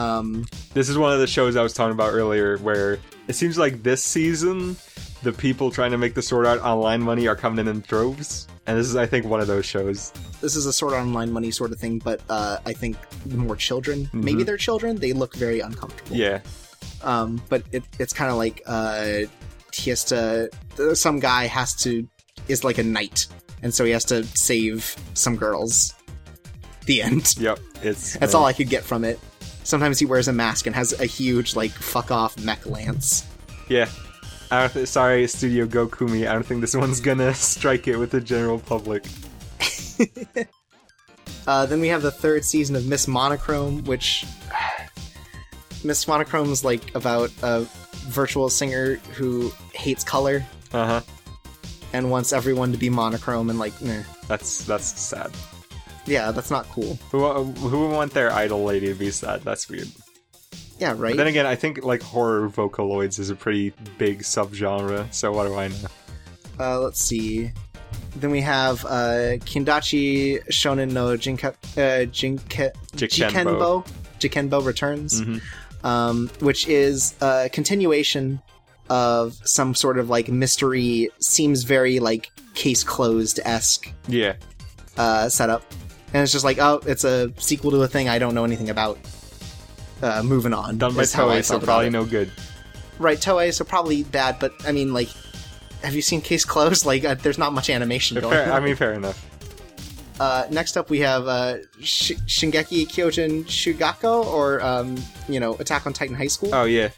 Um, 0.00 0.46
This 0.74 0.88
is 0.88 0.98
one 0.98 1.12
of 1.12 1.20
the 1.20 1.26
shows 1.26 1.56
I 1.56 1.62
was 1.62 1.72
talking 1.72 1.92
about 1.92 2.12
earlier, 2.12 2.58
where 2.58 2.98
it 3.28 3.34
seems 3.34 3.56
like 3.56 3.82
this 3.82 4.02
season, 4.04 4.76
the 5.22 5.32
people 5.32 5.70
trying 5.70 5.90
to 5.90 5.98
make 5.98 6.14
the 6.14 6.20
Sword 6.22 6.46
Art 6.46 6.60
Online 6.62 7.00
money 7.02 7.26
are 7.28 7.36
coming 7.36 7.66
in 7.66 7.68
in 7.68 7.80
droves, 7.80 8.46
and 8.66 8.76
this 8.78 8.86
is, 8.88 8.96
I 8.96 9.06
think, 9.06 9.26
one 9.26 9.40
of 9.40 9.46
those 9.46 9.64
shows. 9.66 10.12
this 10.40 10.56
is 10.56 10.66
a 10.66 10.72
sort 10.72 10.92
of 10.94 11.00
online 11.00 11.32
money 11.32 11.50
sort 11.50 11.72
of 11.72 11.78
thing, 11.78 11.98
but 11.98 12.20
uh, 12.28 12.58
I 12.66 12.72
think 12.72 12.96
more 13.26 13.56
children. 13.56 14.06
Mhm. 14.12 14.22
Maybe 14.24 14.42
they're 14.42 14.56
children. 14.56 14.96
They 14.96 15.12
look 15.12 15.34
very 15.34 15.60
uncomfortable. 15.60 16.16
Yeah, 16.16 16.40
Um, 17.02 17.40
but 17.48 17.62
it, 17.72 17.82
it's 17.98 18.12
kind 18.12 18.30
of 18.30 18.36
like 18.36 18.62
uh, 18.66 19.20
he 19.72 19.90
has 19.90 20.04
to. 20.04 20.50
Some 20.94 21.20
guy 21.20 21.46
has 21.46 21.74
to 21.82 22.06
is 22.48 22.64
like 22.64 22.78
a 22.78 22.82
knight, 22.82 23.26
and 23.62 23.72
so 23.72 23.84
he 23.84 23.90
has 23.92 24.04
to 24.06 24.24
save 24.24 24.94
some 25.14 25.36
girls. 25.36 25.94
The 26.86 27.02
end. 27.02 27.34
yep. 27.38 27.58
It's 27.82 28.16
That's 28.18 28.34
all 28.34 28.44
I 28.44 28.52
could 28.52 28.68
get 28.68 28.84
from 28.84 29.04
it. 29.04 29.18
Sometimes 29.64 29.98
he 29.98 30.06
wears 30.06 30.28
a 30.28 30.32
mask 30.32 30.66
and 30.66 30.76
has 30.76 30.92
a 31.00 31.06
huge, 31.06 31.56
like, 31.56 31.72
fuck 31.72 32.12
off 32.12 32.38
mech 32.38 32.64
lance. 32.66 33.26
Yeah. 33.68 33.88
I 34.50 34.60
don't 34.62 34.72
th- 34.72 34.88
sorry, 34.88 35.26
Studio 35.26 35.66
Gokumi. 35.66 36.28
I 36.28 36.32
don't 36.32 36.44
think 36.46 36.60
this 36.60 36.74
one's 36.76 37.00
gonna 37.00 37.34
strike 37.34 37.88
it 37.88 37.96
with 37.96 38.10
the 38.10 38.20
general 38.20 38.58
public. 38.58 39.04
Uh, 41.46 41.64
then 41.64 41.80
we 41.80 41.86
have 41.86 42.02
the 42.02 42.10
third 42.10 42.44
season 42.44 42.74
of 42.74 42.86
Miss 42.88 43.06
Monochrome, 43.06 43.84
which. 43.84 44.26
Miss 45.84 46.08
Monochrome's, 46.08 46.64
like, 46.64 46.92
about 46.96 47.30
a 47.42 47.60
virtual 48.08 48.48
singer 48.48 48.96
who 49.14 49.52
hates 49.72 50.02
color 50.02 50.44
Uh 50.72 50.86
huh. 50.86 51.00
and 51.92 52.10
wants 52.10 52.32
everyone 52.32 52.72
to 52.72 52.78
be 52.78 52.90
monochrome 52.90 53.48
and, 53.48 53.60
like, 53.60 53.80
meh. 53.80 54.02
That's 54.26 54.64
that's 54.64 54.86
sad. 55.00 55.30
Yeah, 56.06 56.32
that's 56.32 56.50
not 56.50 56.66
cool. 56.70 56.98
Who 57.12 57.44
who 57.44 57.80
would 57.86 57.92
want 57.94 58.12
their 58.12 58.32
idol 58.32 58.64
lady 58.64 58.88
to 58.88 58.94
be 58.94 59.12
sad? 59.12 59.42
That's 59.42 59.68
weird. 59.68 59.86
Yeah, 60.78 60.90
right? 60.96 61.12
But 61.12 61.16
then 61.16 61.26
again, 61.28 61.46
I 61.46 61.54
think 61.54 61.84
like 61.84 62.02
horror 62.02 62.48
vocaloids 62.48 63.18
is 63.18 63.30
a 63.30 63.34
pretty 63.34 63.72
big 63.98 64.20
subgenre. 64.20 65.12
So 65.12 65.32
what 65.32 65.46
do 65.46 65.54
I 65.54 65.68
know? 65.68 65.74
Uh, 66.58 66.80
let's 66.80 67.02
see. 67.02 67.50
Then 68.16 68.30
we 68.30 68.40
have 68.42 68.84
uh, 68.84 69.36
Kindaichi 69.44 70.42
Shonen 70.48 70.92
no 70.92 71.16
Jinka, 71.16 71.48
uh, 71.48 72.06
Jinke, 72.06 72.72
Jikenbo. 72.96 73.84
Jikenbo. 73.84 73.86
Jikenbo 74.20 74.64
returns. 74.64 75.20
Mhm. 75.20 75.40
um, 75.84 76.28
which 76.40 76.66
is 76.66 77.14
a 77.20 77.48
continuation 77.52 78.40
of 78.88 79.34
some 79.44 79.74
sort 79.74 79.98
of 79.98 80.08
like 80.08 80.28
mystery, 80.28 81.10
seems 81.20 81.62
very 81.64 82.00
like 82.00 82.30
case 82.54 82.82
closed 82.82 83.38
esque 83.44 83.92
Yeah. 84.08 84.34
uh, 84.96 85.28
setup. 85.28 85.62
And 86.14 86.22
it's 86.22 86.32
just 86.32 86.44
like, 86.44 86.58
oh, 86.58 86.80
it's 86.86 87.04
a 87.04 87.30
sequel 87.38 87.70
to 87.72 87.82
a 87.82 87.88
thing 87.88 88.08
I 88.08 88.18
don't 88.18 88.34
know 88.34 88.44
anything 88.44 88.70
about. 88.70 88.98
Uh, 90.02 90.22
moving 90.22 90.52
on. 90.52 90.78
Done 90.78 90.94
by 90.94 91.02
Toei, 91.02 91.42
so 91.44 91.58
probably 91.58 91.90
no 91.90 92.04
good. 92.04 92.30
Right, 92.98 93.18
Toei, 93.18 93.52
so 93.52 93.64
probably 93.64 94.02
bad, 94.04 94.38
but 94.38 94.52
I 94.66 94.72
mean, 94.72 94.92
like, 94.92 95.08
have 95.82 95.94
you 95.94 96.02
seen 96.02 96.20
Case 96.20 96.44
Closed? 96.44 96.84
Like, 96.86 97.04
uh, 97.04 97.14
there's 97.14 97.38
not 97.38 97.52
much 97.52 97.70
animation 97.70 98.18
going 98.20 98.32
Fair, 98.32 98.52
on. 98.52 98.62
I 98.62 98.64
mean, 98.64 98.76
fair 98.76 98.92
enough. 98.92 99.22
Uh, 100.18 100.46
next 100.50 100.76
up, 100.78 100.88
we 100.88 101.00
have 101.00 101.26
uh, 101.26 101.58
Sh- 101.80 102.12
Shingeki 102.26 102.86
Kyojin 102.86 103.44
Shugako, 103.44 104.24
or 104.26 104.62
um, 104.62 104.96
you 105.28 105.40
know, 105.40 105.54
Attack 105.56 105.86
on 105.86 105.92
Titan 105.92 106.14
High 106.16 106.26
School, 106.26 106.54
Oh 106.54 106.64
yeah. 106.64 106.88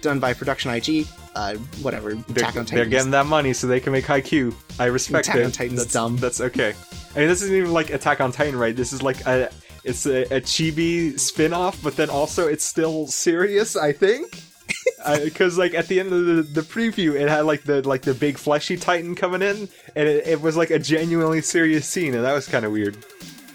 done 0.00 0.18
by 0.18 0.32
Production 0.32 0.70
IG. 0.70 1.06
uh, 1.36 1.54
whatever. 1.82 2.14
They're, 2.14 2.44
Attack 2.44 2.56
on 2.56 2.64
they're 2.64 2.86
getting 2.86 3.10
that 3.10 3.26
money 3.26 3.52
so 3.52 3.66
they 3.66 3.80
can 3.80 3.92
make 3.92 4.06
Haikyuu. 4.06 4.54
I 4.78 4.86
respect 4.86 5.26
Attack 5.28 5.40
it. 5.40 5.44
on 5.44 5.52
Titan's 5.52 5.80
that's, 5.80 5.92
dumb. 5.92 6.16
That's 6.16 6.40
okay. 6.40 6.72
I 7.14 7.18
mean, 7.18 7.28
this 7.28 7.42
isn't 7.42 7.54
even 7.54 7.72
like 7.72 7.90
Attack 7.90 8.20
on 8.22 8.32
Titan, 8.32 8.56
right? 8.58 8.74
This 8.74 8.92
is 8.94 9.02
like 9.02 9.26
a 9.26 9.50
it's 9.88 10.06
a, 10.06 10.22
a 10.24 10.40
chibi 10.40 11.18
spin-off, 11.18 11.82
but 11.82 11.96
then 11.96 12.10
also 12.10 12.46
it's 12.46 12.64
still 12.64 13.06
serious. 13.06 13.76
I 13.76 13.92
think. 13.92 14.42
Because 15.24 15.56
like 15.56 15.72
at 15.74 15.86
the 15.86 16.00
end 16.00 16.12
of 16.12 16.26
the, 16.26 16.42
the 16.42 16.60
preview, 16.60 17.14
it 17.14 17.28
had 17.28 17.46
like 17.46 17.62
the 17.62 17.86
like 17.88 18.02
the 18.02 18.12
big 18.12 18.36
fleshy 18.36 18.76
Titan 18.76 19.14
coming 19.14 19.40
in, 19.40 19.68
and 19.96 20.08
it, 20.08 20.26
it 20.26 20.40
was 20.42 20.56
like 20.56 20.70
a 20.70 20.78
genuinely 20.78 21.40
serious 21.40 21.86
scene, 21.86 22.14
and 22.14 22.24
that 22.24 22.32
was 22.34 22.46
kind 22.46 22.66
of 22.66 22.72
weird. 22.72 22.96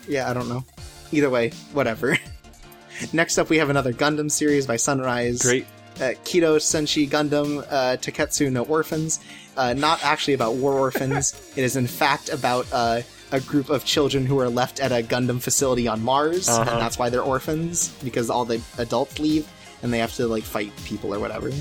Yeah, 0.07 0.29
I 0.29 0.33
don't 0.33 0.49
know. 0.49 0.63
Either 1.11 1.29
way, 1.29 1.51
whatever. 1.73 2.17
Next 3.13 3.37
up, 3.37 3.49
we 3.49 3.57
have 3.57 3.69
another 3.69 3.93
Gundam 3.93 4.31
series 4.31 4.65
by 4.65 4.77
Sunrise. 4.77 5.41
Great. 5.41 5.65
Uh, 5.97 6.13
Kido 6.23 6.57
Senshi 6.57 7.07
Gundam 7.07 7.63
uh, 7.69 7.97
Tekketsu 7.97 8.51
no 8.51 8.63
Orphans. 8.63 9.19
Uh, 9.55 9.73
not 9.73 10.03
actually 10.03 10.33
about 10.33 10.55
war 10.55 10.73
orphans. 10.73 11.51
it 11.55 11.63
is 11.63 11.75
in 11.75 11.87
fact 11.87 12.29
about 12.29 12.65
uh, 12.71 13.01
a 13.33 13.41
group 13.41 13.69
of 13.69 13.83
children 13.83 14.25
who 14.25 14.39
are 14.39 14.47
left 14.49 14.79
at 14.79 14.91
a 14.93 15.03
Gundam 15.03 15.41
facility 15.41 15.87
on 15.87 16.01
Mars, 16.01 16.47
Uh-huh. 16.47 16.61
and 16.71 16.79
that's 16.81 16.97
why 16.97 17.09
they're 17.09 17.21
orphans 17.23 17.89
because 18.03 18.29
all 18.29 18.45
the 18.45 18.61
adults 18.77 19.19
leave 19.19 19.45
and 19.81 19.91
they 19.91 19.99
have 19.99 20.13
to 20.15 20.27
like 20.27 20.43
fight 20.43 20.71
people 20.85 21.13
or 21.13 21.19
whatever. 21.19 21.51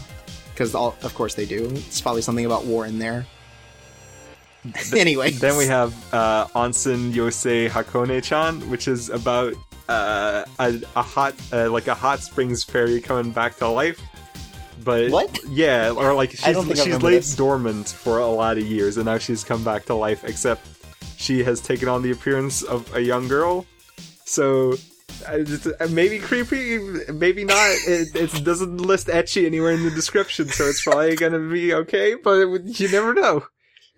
Because 0.53 0.75
of 0.77 1.13
course 1.15 1.35
they 1.35 1.47
do. 1.47 1.69
It's 1.73 2.01
probably 2.01 2.23
something 2.23 2.45
about 2.47 2.65
war 2.67 2.87
in 2.87 2.99
there. 3.01 3.27
anyway, 4.97 5.31
Then 5.33 5.57
we 5.57 5.67
have 5.67 5.93
uh, 6.15 6.47
Onsen 6.55 7.13
Yosei 7.13 7.69
Hakone-chan, 7.69 8.71
which 8.71 8.87
is 8.87 9.09
about 9.11 9.55
uh, 9.89 10.45
a, 10.61 10.81
a 10.95 11.03
hot, 11.03 11.35
uh, 11.53 11.69
like 11.71 11.89
a 11.89 11.95
hot 11.95 12.21
springs 12.21 12.63
fairy 12.63 13.01
coming 13.01 13.33
back 13.33 13.57
to 13.57 13.67
life. 13.69 14.01
But 14.85 15.11
What? 15.11 15.39
Yeah, 15.49 15.91
or 15.91 16.13
like 16.15 16.31
she's 16.31 16.57
she's 16.83 17.03
laid 17.03 17.19
this. 17.19 17.35
dormant 17.37 17.89
for 17.89 18.19
a 18.19 18.27
lot 18.27 18.59
of 18.59 18.65
years, 18.65 18.97
and 18.99 19.07
now 19.07 19.19
she's 19.19 19.43
come 19.45 19.63
back 19.65 19.85
to 19.87 19.95
life. 19.95 20.23
Except 20.25 20.67
she 21.17 21.43
has 21.45 21.61
taken 21.61 21.89
on 21.89 22.03
the 22.03 22.11
appearance 22.11 22.63
of 22.63 22.95
a 22.95 23.01
young 23.01 23.29
girl. 23.29 23.67
So. 24.25 24.75
uh, 25.29 25.39
Maybe 25.91 26.19
creepy, 26.19 26.79
maybe 27.13 27.45
not. 27.45 27.57
It, 27.87 28.15
it 28.17 28.45
doesn't 28.45 28.79
list 28.79 29.07
ecchi 29.09 29.47
anywhere 29.47 29.73
in 29.73 29.85
the 29.85 29.91
description, 29.91 30.49
so 30.49 30.65
it's 30.65 30.83
probably 30.83 31.15
gonna 31.17 31.39
be 31.49 31.73
okay. 31.75 32.15
But 32.15 32.47
you 32.81 32.89
never 32.91 33.15
know. 33.15 33.45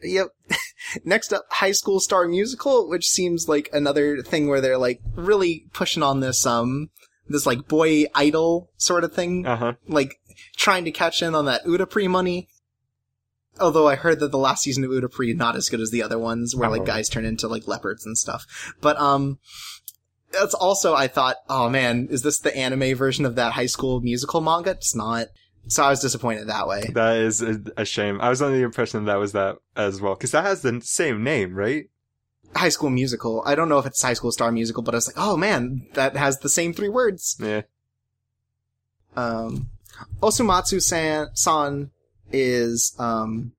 Yep. 0.02 0.28
Next 1.04 1.32
up, 1.32 1.46
High 1.50 1.72
School 1.72 1.98
Star 2.00 2.26
Musical, 2.28 2.88
which 2.88 3.06
seems 3.08 3.48
like 3.48 3.70
another 3.72 4.22
thing 4.22 4.48
where 4.48 4.60
they're 4.60 4.76
like 4.76 5.00
really 5.14 5.64
pushing 5.72 6.02
on 6.02 6.20
this 6.20 6.44
um 6.44 6.90
this 7.28 7.46
like 7.46 7.68
boy 7.68 8.04
idol 8.14 8.70
sort 8.76 9.04
of 9.04 9.14
thing, 9.14 9.46
Uh 9.46 9.56
huh. 9.56 9.72
like 9.88 10.16
trying 10.56 10.84
to 10.84 10.90
catch 10.92 11.22
in 11.22 11.34
on 11.34 11.46
that 11.46 11.64
Utapri 11.64 12.08
money. 12.08 12.48
Although 13.60 13.86
I 13.88 13.94
heard 13.94 14.20
that 14.20 14.32
the 14.32 14.38
last 14.38 14.62
season 14.62 14.82
of 14.84 14.90
Utapri 14.90 15.36
not 15.36 15.54
as 15.54 15.68
good 15.68 15.80
as 15.80 15.90
the 15.90 16.02
other 16.02 16.18
ones, 16.18 16.56
where 16.56 16.68
like 16.68 16.84
guys 16.84 17.08
turn 17.08 17.24
into 17.24 17.46
like 17.46 17.68
leopards 17.68 18.04
and 18.04 18.18
stuff. 18.18 18.74
But 18.80 18.98
um, 18.98 19.38
that's 20.32 20.54
also 20.54 20.94
I 20.94 21.06
thought, 21.06 21.36
oh 21.48 21.68
man, 21.68 22.08
is 22.10 22.22
this 22.22 22.40
the 22.40 22.56
anime 22.56 22.96
version 22.96 23.24
of 23.24 23.36
that 23.36 23.52
High 23.52 23.66
School 23.66 24.00
Musical 24.00 24.40
manga? 24.40 24.70
It's 24.70 24.94
not. 24.94 25.28
So 25.68 25.82
I 25.82 25.90
was 25.90 26.00
disappointed 26.00 26.48
that 26.48 26.68
way. 26.68 26.90
That 26.92 27.16
is 27.16 27.40
a, 27.40 27.60
a 27.76 27.84
shame. 27.84 28.20
I 28.20 28.28
was 28.28 28.42
under 28.42 28.56
the 28.56 28.64
impression 28.64 29.06
that 29.06 29.16
was 29.16 29.32
that 29.32 29.56
as 29.76 30.00
well, 30.00 30.14
because 30.14 30.32
that 30.32 30.44
has 30.44 30.62
the 30.62 30.80
same 30.82 31.22
name, 31.22 31.54
right? 31.54 31.88
High 32.54 32.68
School 32.68 32.90
Musical. 32.90 33.42
I 33.46 33.54
don't 33.54 33.68
know 33.68 33.78
if 33.78 33.86
it's 33.86 34.02
High 34.02 34.14
School 34.14 34.32
Star 34.32 34.52
Musical, 34.52 34.82
but 34.82 34.94
I 34.94 34.98
was 34.98 35.06
like, 35.06 35.16
oh 35.18 35.36
man, 35.36 35.86
that 35.94 36.16
has 36.16 36.40
the 36.40 36.48
same 36.48 36.72
three 36.72 36.88
words. 36.88 37.36
Yeah. 37.40 37.62
Um, 39.16 39.68
Osomatsu 40.20 40.82
san, 40.82 41.28
san 41.34 41.90
is, 42.32 42.94
um, 42.98 43.52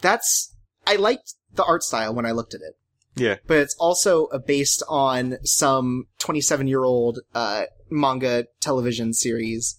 that's, 0.00 0.54
I 0.86 0.96
liked 0.96 1.34
the 1.54 1.64
art 1.64 1.82
style 1.82 2.14
when 2.14 2.26
I 2.26 2.32
looked 2.32 2.54
at 2.54 2.60
it, 2.60 2.76
Yeah. 3.16 3.36
but 3.46 3.58
it's 3.58 3.76
also 3.78 4.26
uh, 4.26 4.38
based 4.38 4.82
on 4.88 5.38
some 5.44 6.06
27 6.18 6.66
year 6.68 6.84
old, 6.84 7.20
uh, 7.34 7.64
manga 7.90 8.46
television 8.60 9.12
series 9.14 9.78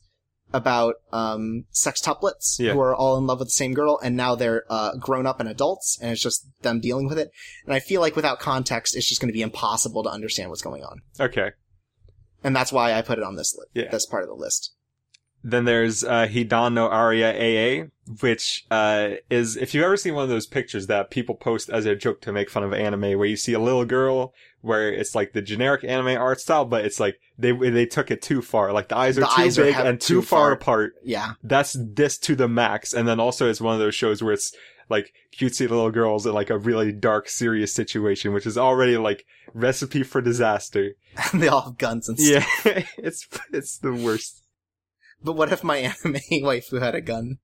about, 0.53 0.95
um, 1.11 1.65
sextuplets 1.73 2.57
Yeah. 2.59 2.73
who 2.73 2.79
are 2.79 2.95
all 2.95 3.17
in 3.17 3.27
love 3.27 3.39
with 3.39 3.49
the 3.49 3.53
same 3.53 3.73
girl 3.73 3.99
and 4.01 4.15
now 4.15 4.35
they're, 4.35 4.63
uh, 4.69 4.95
grown 4.97 5.25
up 5.25 5.39
and 5.39 5.49
adults 5.49 5.97
and 6.01 6.11
it's 6.11 6.21
just 6.21 6.45
them 6.61 6.79
dealing 6.79 7.07
with 7.07 7.19
it. 7.19 7.31
And 7.65 7.73
I 7.73 7.79
feel 7.79 7.99
like 7.99 8.15
without 8.15 8.39
context, 8.39 8.95
it's 8.95 9.07
just 9.09 9.19
going 9.19 9.29
to 9.29 9.33
be 9.33 9.41
impossible 9.41 10.03
to 10.03 10.09
understand 10.09 10.49
what's 10.49 10.61
going 10.61 10.83
on. 10.83 11.01
Okay. 11.19 11.51
And 12.43 12.55
that's 12.55 12.71
why 12.71 12.93
I 12.93 13.01
put 13.01 13.17
it 13.17 13.23
on 13.23 13.35
this 13.35 13.55
list. 13.57 13.71
Yeah. 13.73 13.89
That's 13.91 14.05
part 14.05 14.23
of 14.23 14.29
the 14.29 14.35
list. 14.35 14.74
Then 15.47 15.65
there's 15.65 16.03
uh, 16.03 16.25
Hidan 16.27 16.73
no 16.73 16.87
Aria 16.89 17.29
AA, 17.31 17.85
which 18.19 18.65
uh, 18.71 19.09
is 19.29 19.55
if 19.55 19.75
you've 19.75 19.83
ever 19.83 19.95
seen 19.95 20.15
one 20.15 20.23
of 20.23 20.29
those 20.29 20.47
pictures 20.47 20.87
that 20.87 21.11
people 21.11 21.35
post 21.35 21.69
as 21.69 21.85
a 21.85 21.95
joke 21.95 22.19
to 22.21 22.31
make 22.31 22.49
fun 22.49 22.63
of 22.63 22.73
anime, 22.73 23.15
where 23.19 23.25
you 23.27 23.35
see 23.37 23.53
a 23.53 23.59
little 23.59 23.85
girl 23.85 24.33
where 24.61 24.91
it's 24.91 25.13
like 25.13 25.33
the 25.33 25.43
generic 25.43 25.83
anime 25.83 26.17
art 26.19 26.41
style, 26.41 26.65
but 26.65 26.83
it's 26.83 26.99
like 26.99 27.19
they 27.37 27.51
they 27.51 27.85
took 27.85 28.09
it 28.09 28.23
too 28.23 28.41
far. 28.41 28.73
Like 28.73 28.87
the 28.89 28.97
eyes 28.97 29.19
are 29.19 29.21
The 29.21 29.27
too 29.27 29.41
eyes 29.43 29.57
big 29.57 29.75
have- 29.75 29.85
and 29.85 30.01
too 30.01 30.15
too 30.15 30.21
far 30.23 30.47
far. 30.47 30.51
apart. 30.53 30.93
Yeah. 31.03 31.33
That's 31.43 31.77
this 31.79 32.17
to 32.19 32.35
the 32.35 32.47
max. 32.47 32.91
And 32.93 33.07
then 33.07 33.19
also 33.19 33.47
it's 33.47 33.61
one 33.61 33.75
of 33.75 33.79
those 33.79 33.93
shows 33.93 34.23
where 34.23 34.33
it's 34.33 34.51
like 34.89 35.13
cutesy 35.37 35.69
little 35.69 35.91
girls 35.91 36.25
in 36.25 36.33
like 36.33 36.49
a 36.49 36.57
really 36.57 36.91
dark, 36.91 37.29
serious 37.29 37.71
situation, 37.71 38.33
which 38.33 38.47
is 38.47 38.57
already 38.57 38.97
like 38.97 39.25
recipe 39.53 40.01
for 40.01 40.21
disaster. 40.21 40.93
And 41.31 41.41
they 41.43 41.47
all 41.49 41.61
have 41.61 41.77
guns 41.77 42.09
and 42.09 42.19
stuff. 42.19 42.65
Yeah, 42.65 42.83
it's 42.97 43.27
it's 43.53 43.77
the 43.77 43.93
worst. 43.93 44.41
But 45.25 45.33
what 45.33 45.51
if 45.51 45.63
my 45.63 45.77
anime 46.05 46.21
waifu 46.31 46.81
had 46.81 46.95
a 46.95 47.01
gun? 47.01 47.39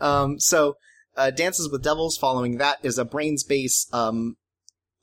Um, 0.00 0.38
so, 0.40 0.74
uh, 1.16 1.30
Dances 1.30 1.70
with 1.70 1.82
Devils 1.82 2.18
following 2.18 2.58
that 2.58 2.78
is 2.82 2.98
a 2.98 3.04
Brain's 3.04 3.44
Base, 3.44 3.86
um, 3.92 4.36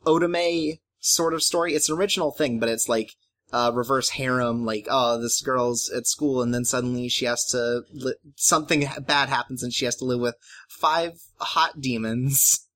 otome 0.06 0.80
sort 1.00 1.34
of 1.34 1.42
story. 1.42 1.74
It's 1.74 1.90
an 1.90 1.98
original 1.98 2.32
thing, 2.32 2.60
but 2.60 2.70
it's 2.70 2.88
like, 2.90 3.12
uh, 3.54 3.72
reverse 3.74 4.10
harem, 4.12 4.66
like, 4.66 4.88
oh, 4.90 5.20
this 5.22 5.42
girl's 5.42 5.90
at 5.90 6.08
school 6.08 6.42
and 6.42 6.54
then 6.54 6.64
suddenly 6.64 7.10
she 7.10 7.26
has 7.26 7.44
to, 7.46 7.82
li- 7.92 8.16
something 8.36 8.88
bad 9.02 9.30
happens 9.30 9.64
and 9.64 9.74
she 9.74 9.86
has 9.86 9.96
to 9.98 10.06
live 10.06 10.20
with 10.20 10.36
five 10.70 11.14
hot 11.38 11.82
demons. 11.82 12.68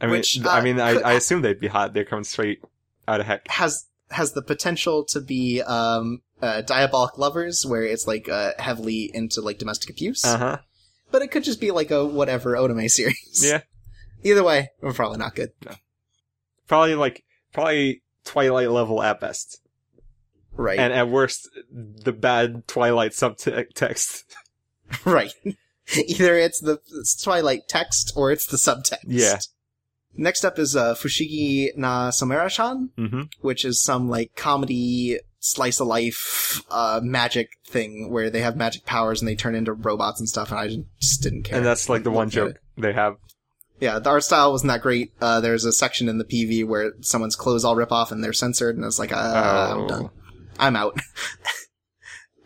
I 0.00 0.06
mean, 0.06 0.12
Which, 0.12 0.44
I 0.44 0.58
uh, 0.58 0.62
mean, 0.62 0.78
I, 0.80 0.94
could- 0.94 1.02
I 1.02 1.12
assume 1.14 1.42
they'd 1.42 1.58
be 1.60 1.68
hot. 1.68 1.94
They're 1.94 2.04
coming 2.04 2.24
straight 2.24 2.60
out 3.08 3.20
of 3.20 3.26
heck. 3.26 3.48
has 3.48 3.86
has 4.10 4.32
the 4.32 4.42
potential 4.42 5.04
to 5.04 5.20
be 5.20 5.62
um 5.62 6.22
uh, 6.42 6.62
Diabolik 6.66 7.16
Lovers 7.18 7.64
where 7.66 7.82
it's 7.82 8.06
like 8.06 8.28
uh 8.28 8.52
heavily 8.58 9.10
into 9.14 9.40
like 9.40 9.58
domestic 9.58 9.90
abuse 9.90 10.24
Uh 10.24 10.36
huh. 10.38 10.58
but 11.10 11.22
it 11.22 11.28
could 11.28 11.44
just 11.44 11.60
be 11.60 11.70
like 11.70 11.90
a 11.90 12.04
whatever 12.04 12.54
otome 12.54 12.88
series 12.90 13.42
Yeah. 13.44 13.62
either 14.22 14.44
way 14.44 14.68
we're 14.82 14.92
probably 14.92 15.18
not 15.18 15.34
good 15.34 15.50
Probably 16.68 16.94
like 16.94 17.24
probably 17.52 18.02
Twilight 18.24 18.70
level 18.70 19.00
at 19.02 19.20
best, 19.20 19.60
right 20.52 20.78
and 20.80 20.92
at 20.92 21.08
worst, 21.08 21.48
the 21.72 22.12
bad 22.12 22.66
Twilight 22.66 23.12
subtext. 23.12 24.24
right 25.04 25.32
either 26.08 26.36
it's 26.36 26.60
the 26.60 26.78
twilight 27.22 27.68
text 27.68 28.12
or 28.16 28.32
it's 28.32 28.46
the 28.46 28.56
subtext 28.56 29.04
Yeah. 29.06 29.38
Next 30.16 30.44
up 30.44 30.58
is 30.58 30.74
uh 30.76 30.94
fushigi 30.94 31.76
na 31.76 32.10
Somera-chan 32.10 32.90
hmm 32.96 33.22
which 33.40 33.64
is 33.64 33.82
some 33.82 34.08
like 34.08 34.34
comedy 34.36 35.18
slice 35.40 35.78
of 35.80 35.86
life 35.86 36.60
uh 36.70 37.00
magic 37.02 37.50
thing 37.68 38.10
where 38.10 38.30
they 38.30 38.40
have 38.40 38.56
magic 38.56 38.84
powers 38.84 39.20
and 39.20 39.28
they 39.28 39.36
turn 39.36 39.54
into 39.54 39.72
robots 39.72 40.18
and 40.18 40.28
stuff 40.28 40.50
and 40.50 40.58
i 40.58 40.66
just 41.00 41.22
didn't 41.22 41.44
care 41.44 41.58
And 41.58 41.66
that's 41.66 41.88
like 41.88 42.02
the 42.02 42.10
one 42.10 42.26
Looked 42.26 42.36
at 42.36 42.42
it. 42.46 42.52
joke 42.54 42.60
they 42.78 42.92
have. 42.92 43.16
Yeah, 43.78 43.98
the 43.98 44.08
art 44.08 44.24
style 44.24 44.52
wasn't 44.52 44.68
that 44.72 44.80
great. 44.80 45.12
Uh, 45.20 45.40
there's 45.40 45.66
a 45.66 45.72
section 45.72 46.08
in 46.08 46.16
the 46.16 46.24
PV 46.24 46.66
where 46.66 46.92
someone's 47.02 47.36
clothes 47.36 47.62
all 47.62 47.76
rip 47.76 47.92
off 47.92 48.10
and 48.10 48.24
they're 48.24 48.32
censored, 48.32 48.74
and 48.74 48.84
it's 48.86 48.98
like, 48.98 49.12
uh, 49.12 49.16
I'm 49.16 49.78
Oh. 49.82 49.86
done. 49.88 50.10
I'm 50.58 50.76
out. 50.76 50.98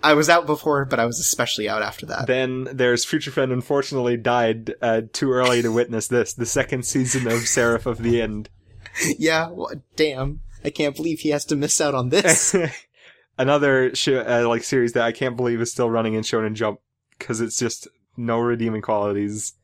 I 0.02 0.14
was 0.14 0.28
out 0.28 0.46
before, 0.46 0.84
but 0.84 0.98
I 0.98 1.06
was 1.06 1.18
especially 1.18 1.68
out 1.68 1.82
after 1.82 2.06
that. 2.06 2.26
Then 2.26 2.68
there's 2.72 3.04
Future 3.04 3.30
Friend. 3.30 3.52
Unfortunately, 3.52 4.16
died 4.16 4.74
uh, 4.80 5.02
too 5.12 5.32
early 5.32 5.62
to 5.62 5.70
witness 5.70 6.08
this. 6.08 6.32
The 6.32 6.46
second 6.46 6.84
season 6.84 7.26
of 7.26 7.46
Seraph 7.46 7.86
of 7.86 7.98
the 8.02 8.22
End. 8.22 8.48
yeah, 9.18 9.48
well, 9.50 9.72
damn. 9.96 10.40
I 10.64 10.70
can't 10.70 10.96
believe 10.96 11.20
he 11.20 11.30
has 11.30 11.44
to 11.46 11.56
miss 11.56 11.80
out 11.80 11.94
on 11.94 12.10
this. 12.10 12.54
Another 13.38 13.94
sh- 13.94 14.08
uh, 14.08 14.46
like 14.48 14.62
series 14.62 14.92
that 14.92 15.04
I 15.04 15.12
can't 15.12 15.36
believe 15.36 15.60
is 15.60 15.72
still 15.72 15.90
running 15.90 16.14
in 16.14 16.22
Shonen 16.22 16.54
Jump 16.54 16.80
because 17.18 17.40
it's 17.40 17.58
just 17.58 17.88
no 18.16 18.38
redeeming 18.38 18.82
qualities. 18.82 19.54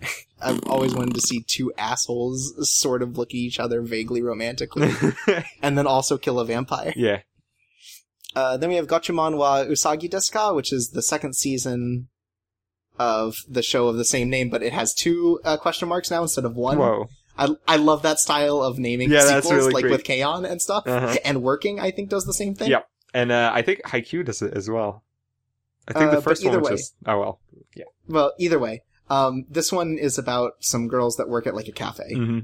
I've 0.42 0.62
always 0.66 0.94
wanted 0.94 1.14
to 1.14 1.20
see 1.22 1.40
two 1.40 1.72
assholes 1.78 2.54
sort 2.70 3.02
of 3.02 3.16
look 3.16 3.30
at 3.30 3.36
each 3.36 3.58
other 3.58 3.80
vaguely 3.80 4.20
romantically, 4.22 4.92
and 5.62 5.78
then 5.78 5.86
also 5.86 6.18
kill 6.18 6.38
a 6.38 6.44
vampire. 6.44 6.92
yeah. 6.94 7.20
Uh, 8.36 8.56
then 8.58 8.68
we 8.68 8.76
have 8.76 8.86
Gochuumon 8.86 9.36
wa 9.38 9.64
Usagi 9.64 10.08
desu 10.10 10.30
ka, 10.32 10.52
which 10.52 10.72
is 10.72 10.90
the 10.90 11.02
second 11.02 11.34
season 11.34 12.08
of 12.98 13.34
the 13.48 13.62
show 13.62 13.88
of 13.88 13.96
the 13.96 14.04
same 14.04 14.28
name, 14.30 14.48
but 14.50 14.62
it 14.62 14.72
has 14.72 14.94
two 14.94 15.40
uh, 15.44 15.56
question 15.56 15.88
marks 15.88 16.10
now 16.10 16.22
instead 16.22 16.44
of 16.44 16.54
one. 16.54 16.78
Whoa. 16.78 17.08
I 17.38 17.48
I 17.66 17.76
love 17.76 18.02
that 18.02 18.18
style 18.18 18.62
of 18.62 18.78
naming 18.78 19.10
Yeah, 19.10 19.22
sequels, 19.40 19.52
really 19.52 19.72
like 19.72 19.82
great. 19.82 19.92
with 19.92 20.04
K-On! 20.04 20.44
and 20.44 20.60
stuff. 20.62 20.84
Uh-huh. 20.86 21.16
And 21.24 21.42
Working, 21.42 21.80
I 21.80 21.90
think, 21.90 22.08
does 22.10 22.24
the 22.24 22.32
same 22.34 22.54
thing. 22.54 22.70
Yep. 22.70 22.86
And 23.14 23.32
uh, 23.32 23.50
I 23.54 23.62
think 23.62 23.82
Haikyuu 23.84 24.24
does 24.24 24.42
it 24.42 24.52
as 24.54 24.68
well. 24.70 25.02
I 25.88 25.92
think 25.94 26.06
Uh, 26.12 26.16
the 26.16 26.22
first 26.22 26.44
one 26.44 26.60
was 26.60 26.70
way- 26.70 26.76
just. 26.76 26.94
Oh 27.06 27.18
well. 27.18 27.40
Yeah. 27.74 27.84
Well, 28.08 28.32
either 28.38 28.58
way, 28.58 28.82
um, 29.10 29.44
this 29.50 29.70
one 29.72 29.98
is 29.98 30.18
about 30.18 30.52
some 30.60 30.88
girls 30.88 31.16
that 31.16 31.28
work 31.28 31.46
at 31.46 31.54
like 31.54 31.68
a 31.68 31.72
cafe. 31.72 32.14
hmm 32.14 32.40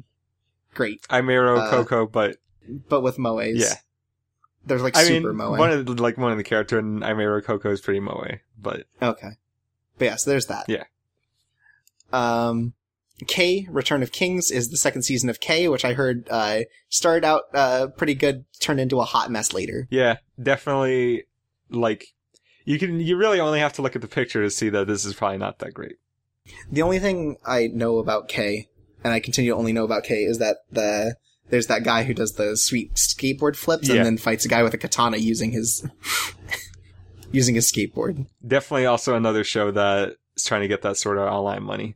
Great, 0.75 1.03
Ameiro, 1.11 1.59
Uh, 1.59 1.71
Cocoa, 1.71 2.07
but 2.07 2.37
but 2.89 3.03
with 3.03 3.19
moes. 3.19 3.57
Yeah. 3.61 3.75
There's 4.65 4.83
like 4.83 4.97
I 4.97 5.05
super 5.05 5.29
mean, 5.29 5.37
moe. 5.39 5.51
one 5.53 5.71
of 5.71 5.87
the, 5.87 6.01
like 6.01 6.17
one 6.17 6.31
of 6.33 6.39
the 6.39 6.45
character 6.45 6.79
in 6.79 7.01
Ameiro 7.01 7.43
Cocoa 7.45 7.71
is 7.71 7.81
pretty 7.81 8.01
moe, 8.01 8.25
but 8.61 8.85
Okay. 9.01 9.31
But 9.99 10.05
yeah, 10.05 10.17
so 10.17 10.31
there's 10.31 10.47
that. 10.47 10.67
Yeah. 10.69 10.85
Um, 12.13 12.75
K, 13.27 13.67
Return 13.71 14.03
of 14.03 14.13
Kings 14.13 14.51
is 14.51 14.71
the 14.71 14.77
second 14.77 15.03
season 15.03 15.29
of 15.31 15.41
K, 15.41 15.69
which 15.69 15.85
I 15.85 15.95
heard, 15.95 16.27
uh, 16.31 16.61
started 16.89 17.25
out, 17.25 17.43
uh, 17.55 17.87
pretty 17.97 18.15
good, 18.15 18.45
turned 18.61 18.81
into 18.81 19.01
a 19.01 19.05
hot 19.05 19.31
mess 19.31 19.53
later. 19.53 19.87
yeah, 19.91 20.17
definitely. 20.43 21.25
Like, 21.71 22.07
you 22.65 22.79
can 22.79 23.01
you 23.01 23.17
really 23.17 23.41
only 23.41 23.61
have 23.61 23.73
to 23.75 23.83
look 23.83 23.97
at 23.97 24.03
the 24.03 24.09
picture 24.09 24.43
to 24.43 24.51
see 24.51 24.69
that 24.71 24.87
this 24.87 25.05
is 25.05 25.15
probably 25.15 25.39
not 25.39 25.59
that 25.61 25.73
great. 25.73 25.97
The 26.71 26.83
only 26.83 26.99
thing 26.99 27.37
I 27.47 27.69
know 27.69 27.99
about 27.99 28.29
K, 28.29 28.69
and 29.03 29.13
I 29.13 29.21
continue 29.21 29.53
to 29.53 29.57
only 29.57 29.73
know 29.73 29.85
about 29.85 30.05
K, 30.05 30.25
is 30.25 30.39
that 30.39 30.59
the, 30.71 31.17
there's 31.53 31.67
that 31.69 31.85
guy 31.85 32.03
who 32.03 32.15
does 32.15 32.33
the 32.33 32.57
sweet 32.57 32.95
skateboard 32.95 33.55
flips 33.57 33.87
Yeah. 33.89 33.97
and 33.97 34.07
then 34.07 34.17
fights 34.17 34.47
a 34.47 34.49
guy 34.49 34.63
with 34.63 34.73
a 34.73 34.79
katana 34.79 35.19
using 35.19 35.53
his, 35.53 35.87
using 37.31 37.55
his 37.55 37.71
skateboard. 37.71 38.27
Definitely 38.45 38.87
also 38.87 39.15
another 39.15 39.45
show 39.45 39.71
that 39.71 40.17
is 40.35 40.45
trying 40.45 40.63
to 40.63 40.69
get 40.69 40.81
that 40.83 40.97
sort 40.97 41.19
of 41.19 41.29
online 41.29 41.63
money. 41.63 41.95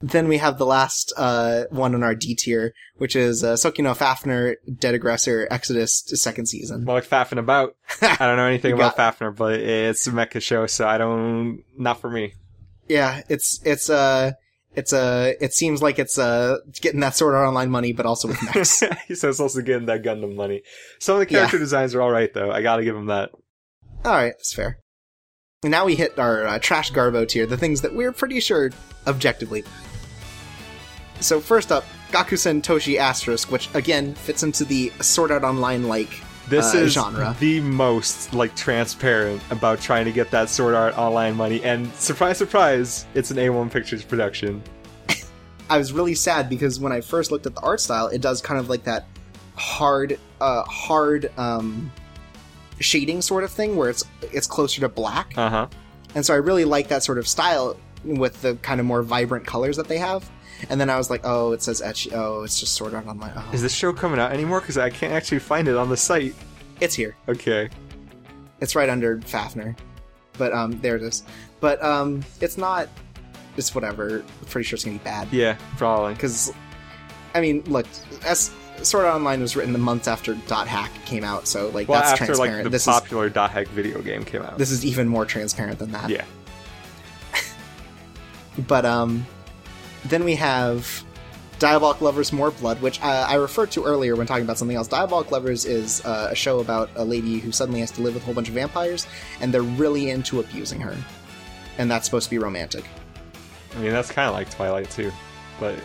Then 0.00 0.28
we 0.28 0.38
have 0.38 0.56
the 0.56 0.64
last 0.64 1.12
uh, 1.18 1.64
one 1.68 1.94
on 1.94 2.02
our 2.02 2.14
D 2.14 2.34
tier, 2.34 2.72
which 2.96 3.14
is 3.14 3.44
uh, 3.44 3.52
Sokino 3.56 3.94
Fafner, 3.94 4.54
Dead 4.78 4.94
Aggressor, 4.94 5.46
Exodus, 5.50 6.02
second 6.14 6.46
season. 6.46 6.84
More 6.86 6.94
like 6.94 7.06
faffing 7.06 7.38
about. 7.38 7.76
I 8.00 8.16
don't 8.26 8.38
know 8.38 8.46
anything 8.46 8.72
about 8.72 8.96
Fafner, 8.96 9.36
but 9.36 9.60
it's 9.60 10.06
a 10.06 10.10
mecha 10.12 10.40
show, 10.40 10.66
so 10.66 10.88
I 10.88 10.96
don't. 10.96 11.62
Not 11.76 12.00
for 12.00 12.08
me. 12.08 12.32
Yeah, 12.88 13.20
it's 13.28 13.60
it's 13.62 13.90
uh 13.90 14.32
it's 14.74 14.92
uh 14.92 15.32
it 15.40 15.52
seems 15.52 15.82
like 15.82 15.98
it's 15.98 16.18
uh 16.18 16.58
getting 16.80 17.00
that 17.00 17.16
sort 17.16 17.34
of 17.34 17.40
online 17.40 17.70
money, 17.70 17.92
but 17.92 18.06
also 18.06 18.28
with 18.28 18.42
mechs. 18.42 18.82
he 19.08 19.14
says 19.14 19.40
also 19.40 19.60
getting 19.62 19.86
that 19.86 20.02
Gundam 20.02 20.34
money. 20.36 20.62
Some 21.00 21.20
of 21.20 21.26
the 21.26 21.32
Yeah. 21.32 21.40
character 21.40 21.58
designs 21.58 21.94
are 21.94 22.02
all 22.02 22.10
right, 22.10 22.32
though. 22.32 22.50
I 22.50 22.62
gotta 22.62 22.84
give 22.84 22.94
him 22.96 23.06
that. 23.06 23.30
All 24.04 24.12
right, 24.12 24.32
that's 24.36 24.52
fair. 24.54 24.78
And 25.62 25.70
now 25.70 25.84
we 25.84 25.94
hit 25.94 26.18
our 26.18 26.46
uh, 26.46 26.58
trash 26.58 26.90
garbo 26.92 27.28
tier, 27.28 27.44
the 27.46 27.56
things 27.58 27.82
that 27.82 27.94
we're 27.94 28.12
pretty 28.12 28.40
sure 28.40 28.70
objectively. 29.06 29.62
So 31.20 31.38
first 31.40 31.70
up, 31.70 31.84
Gakusen 32.12 32.62
Toshi 32.62 32.96
Asterisk, 32.96 33.50
which 33.50 33.68
again 33.74 34.14
fits 34.14 34.42
into 34.42 34.64
the 34.64 34.90
Sword 35.02 35.30
Art 35.30 35.42
Online 35.44 35.86
like 35.86 36.08
This 36.50 36.74
Uh, 36.74 36.78
is 36.78 36.92
genre. 36.92 37.34
the 37.40 37.60
most 37.60 38.34
like 38.34 38.54
transparent 38.56 39.40
about 39.50 39.80
trying 39.80 40.04
to 40.04 40.12
get 40.12 40.30
that 40.32 40.50
Sword 40.50 40.74
Art 40.74 40.98
Online 40.98 41.36
money, 41.36 41.62
and 41.62 41.90
surprise, 41.94 42.36
surprise, 42.38 43.06
it's 43.14 43.30
an 43.30 43.36
A1 43.38 43.70
Pictures 43.70 44.02
production. 44.04 44.60
I 45.70 45.78
was 45.78 45.92
really 45.92 46.14
sad 46.16 46.48
because 46.50 46.80
when 46.80 46.92
I 46.92 47.00
first 47.00 47.30
looked 47.30 47.46
at 47.46 47.54
the 47.54 47.60
art 47.60 47.80
style, 47.80 48.08
it 48.08 48.20
does 48.20 48.42
kind 48.42 48.58
of 48.58 48.68
like 48.68 48.82
that 48.84 49.06
hard, 49.54 50.18
uh, 50.40 50.62
hard 50.64 51.30
um, 51.38 51.90
shading 52.80 53.22
sort 53.22 53.44
of 53.44 53.50
thing 53.52 53.76
where 53.76 53.88
it's 53.88 54.04
it's 54.32 54.46
closer 54.48 54.80
to 54.80 54.88
black, 54.88 55.32
Uh 55.38 55.48
huh. 55.50 55.66
and 56.16 56.26
so 56.26 56.34
I 56.34 56.38
really 56.38 56.64
like 56.64 56.88
that 56.88 57.02
sort 57.04 57.18
of 57.18 57.28
style 57.28 57.76
with 58.04 58.40
the 58.42 58.56
kind 58.56 58.80
of 58.80 58.86
more 58.86 59.02
vibrant 59.02 59.46
colors 59.46 59.76
that 59.76 59.86
they 59.86 59.98
have. 59.98 60.28
And 60.68 60.80
then 60.80 60.90
I 60.90 60.96
was 60.98 61.08
like, 61.10 61.22
oh, 61.24 61.52
it 61.52 61.62
says 61.62 61.80
ecchi. 61.80 62.12
Oh, 62.12 62.42
it's 62.42 62.60
just 62.60 62.74
Sword 62.74 62.94
Art 62.94 63.06
Online. 63.06 63.32
Oh, 63.36 63.50
Is 63.52 63.62
this 63.62 63.72
show 63.74 63.92
coming 63.92 64.20
out 64.20 64.32
anymore? 64.32 64.60
Because 64.60 64.76
I 64.78 64.90
can't 64.90 65.12
actually 65.12 65.38
find 65.38 65.68
it 65.68 65.76
on 65.76 65.88
the 65.88 65.96
site. 65.96 66.34
it's 66.80 66.94
here. 66.94 67.16
Okay. 67.28 67.68
It's 68.60 68.74
right 68.76 68.88
under 68.90 69.18
Fafner, 69.18 69.74
but 70.36 70.52
um, 70.52 70.78
there 70.80 70.96
it 70.96 71.02
is. 71.02 71.22
But 71.60 71.82
um, 71.82 72.22
it's 72.40 72.58
not. 72.58 72.88
It's 73.56 73.74
whatever. 73.74 74.18
I'm 74.20 74.46
pretty 74.48 74.66
sure 74.68 74.76
it's 74.76 74.84
gonna 74.84 74.98
be 74.98 75.04
bad. 75.04 75.28
Yeah, 75.32 75.56
probably. 75.78 76.12
because 76.14 76.52
I 77.34 77.40
mean, 77.40 77.62
look, 77.66 77.86
S- 78.24 78.52
Sword 78.82 79.06
Art 79.06 79.14
Online 79.16 79.40
was 79.40 79.56
written 79.56 79.72
the 79.72 79.78
months 79.78 80.08
after 80.08 80.34
Dot 80.46 80.68
Hack 80.68 80.90
came 81.06 81.24
out, 81.24 81.46
so 81.48 81.68
like 81.70 81.88
Well, 81.88 82.00
that's 82.00 82.12
after 82.20 82.34
like 82.34 82.36
transparent. 82.50 82.64
the 82.64 82.70
this 82.70 82.84
popular 82.84 83.28
Dot 83.30 83.50
Hack 83.50 83.68
video 83.68 84.00
game 84.02 84.24
came 84.24 84.42
out. 84.42 84.58
this 84.58 84.70
is 84.70 84.84
even 84.84 85.08
more 85.08 85.24
transparent 85.24 85.78
than 85.78 85.92
that. 85.92 86.10
Yeah. 86.10 86.24
But 88.66 88.84
um, 88.84 89.26
then 90.04 90.24
we 90.24 90.34
have 90.36 91.04
Diabolik 91.58 92.00
Lovers 92.00 92.32
More 92.32 92.50
Blood, 92.50 92.80
which 92.80 93.00
uh, 93.02 93.26
I 93.28 93.34
referred 93.34 93.70
to 93.72 93.84
earlier 93.84 94.16
when 94.16 94.26
talking 94.26 94.44
about 94.44 94.58
something 94.58 94.76
else. 94.76 94.88
Diabolik 94.88 95.30
Lovers 95.30 95.66
is 95.66 96.04
uh, 96.06 96.28
a 96.30 96.34
show 96.34 96.60
about 96.60 96.90
a 96.96 97.04
lady 97.04 97.38
who 97.38 97.52
suddenly 97.52 97.80
has 97.80 97.90
to 97.92 98.02
live 98.02 98.14
with 98.14 98.22
a 98.22 98.26
whole 98.26 98.34
bunch 98.34 98.48
of 98.48 98.54
vampires, 98.54 99.06
and 99.40 99.52
they're 99.52 99.62
really 99.62 100.10
into 100.10 100.40
abusing 100.40 100.80
her, 100.80 100.96
and 101.78 101.90
that's 101.90 102.06
supposed 102.06 102.24
to 102.24 102.30
be 102.30 102.38
romantic. 102.38 102.84
I 103.76 103.78
mean, 103.80 103.92
that's 103.92 104.10
kind 104.10 104.26
of 104.26 104.34
like 104.34 104.50
Twilight 104.50 104.90
too. 104.90 105.12
But 105.60 105.78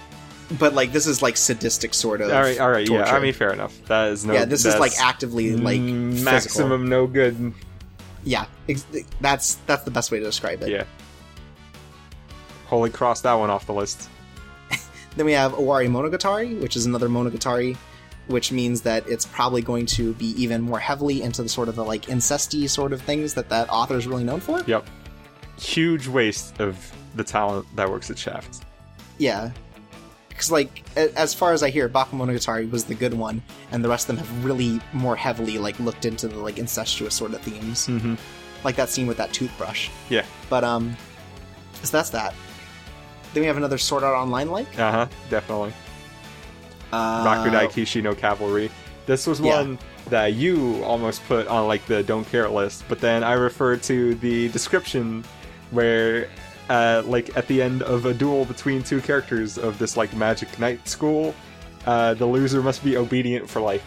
But 0.60 0.74
like 0.74 0.94
this 0.94 1.08
is 1.08 1.22
like 1.22 1.36
sadistic 1.36 1.94
sort 1.94 2.22
of. 2.22 2.32
all 2.32 2.42
right, 2.42 2.60
all 2.60 2.72
right, 2.72 2.90
yeah. 2.90 3.14
I 3.14 3.20
mean, 3.20 3.34
fair 3.34 3.52
enough. 3.52 3.78
That 3.88 4.10
is 4.10 4.26
no. 4.26 4.34
yeah, 4.34 4.46
this 4.46 4.66
is 4.66 4.78
like 4.80 4.94
actively 5.00 5.56
like 5.58 5.80
mm, 5.80 6.12
physical. 6.12 6.32
maximum 6.32 6.88
no 6.88 7.06
good. 7.06 7.54
Yeah, 8.24 8.46
ex- 8.70 8.86
that's 9.20 9.56
that's 9.68 9.84
the 9.84 9.92
best 9.92 10.10
way 10.10 10.20
to 10.20 10.26
describe 10.26 10.62
it. 10.64 10.70
Yeah. 10.70 10.86
Holy 12.66 12.90
cross 12.90 13.22
that 13.22 13.34
one 13.34 13.50
off 13.50 13.66
the 13.66 13.74
list. 13.74 14.10
Then 15.16 15.26
we 15.26 15.32
have 15.32 15.54
Owari 15.54 15.88
Monogatari, 15.88 16.60
which 16.60 16.76
is 16.76 16.86
another 16.86 17.08
Monogatari, 17.08 17.78
which 18.28 18.52
means 18.52 18.82
that 18.82 19.08
it's 19.08 19.26
probably 19.26 19.62
going 19.62 19.86
to 19.86 20.14
be 20.16 20.32
even 20.42 20.62
more 20.62 20.80
heavily 20.80 21.22
into 21.22 21.42
the 21.42 21.48
sort 21.48 21.70
of 21.70 21.76
the 21.76 21.86
like 21.86 22.08
incesty 22.08 22.70
sort 22.70 22.92
of 22.92 23.02
things 23.02 23.34
that 23.36 23.48
that 23.50 23.70
author 23.70 23.96
is 23.96 24.08
really 24.08 24.24
known 24.26 24.42
for. 24.42 24.62
Yep. 24.68 24.86
Huge 25.58 26.08
waste 26.08 26.60
of 26.60 26.92
the 27.16 27.24
talent 27.24 27.66
that 27.76 27.90
works 27.90 28.12
at 28.12 28.18
Shaft. 28.18 28.66
Yeah. 29.18 29.52
Because, 30.28 30.52
like, 30.52 30.84
as 30.98 31.34
far 31.34 31.54
as 31.54 31.64
I 31.64 31.70
hear, 31.70 31.88
Bakemonogatari 31.88 32.70
was 32.70 32.84
the 32.84 32.94
good 32.94 33.14
one, 33.14 33.42
and 33.72 33.82
the 33.82 33.88
rest 33.88 34.10
of 34.10 34.18
them 34.18 34.26
have 34.26 34.46
really 34.46 34.82
more 34.92 35.16
heavily, 35.16 35.58
like, 35.58 35.80
looked 35.80 36.04
into 36.04 36.28
the, 36.28 36.38
like, 36.38 36.58
incestuous 36.58 37.16
sort 37.16 37.34
of 37.34 37.40
themes. 37.40 37.88
Mm-hmm. 37.88 38.16
Like 38.66 38.76
that 38.76 38.90
scene 38.90 39.08
with 39.08 39.16
that 39.16 39.32
toothbrush. 39.32 39.90
Yeah. 40.10 40.26
But, 40.50 40.66
um, 40.66 40.98
so 41.84 41.96
that's 41.96 42.10
that. 42.10 42.34
Then 43.36 43.42
we 43.42 43.48
have 43.48 43.58
another 43.58 43.78
Sword 43.78 44.04
Art 44.04 44.16
Online 44.16 44.50
like. 44.50 44.80
Uh 44.80 44.92
huh. 44.92 45.08
Definitely. 45.30 45.74
Uh, 46.94 47.26
Rakudai 47.26 47.68
Kishi 47.68 48.02
no 48.02 48.16
Cavalry. 48.16 48.72
This 49.08 49.28
was 49.28 49.42
Yeah. 49.42 49.58
one 49.58 49.78
that 50.10 50.34
you 50.36 50.82
almost 50.86 51.22
put 51.26 51.46
on 51.48 51.68
like 51.68 51.86
the 51.86 52.02
don't 52.02 52.24
care 52.30 52.48
list, 52.48 52.86
but 52.88 53.02
then 53.02 53.26
I 53.26 53.34
referred 53.34 53.84
to 53.84 54.16
the 54.16 54.48
description 54.50 55.26
where 55.72 56.30
uh, 56.70 57.04
like 57.06 57.36
at 57.36 57.46
the 57.48 57.62
end 57.62 57.84
of 57.84 58.06
a 58.06 58.14
duel 58.14 58.46
between 58.46 58.82
two 58.84 59.02
characters 59.02 59.58
of 59.58 59.78
this 59.80 59.98
like 59.98 60.16
magic 60.16 60.58
knight 60.58 60.88
school, 60.88 61.36
uh, 61.86 62.14
the 62.14 62.26
loser 62.26 62.64
must 62.64 62.86
be 62.86 62.96
obedient 62.96 63.50
for 63.50 63.60
life. 63.60 63.84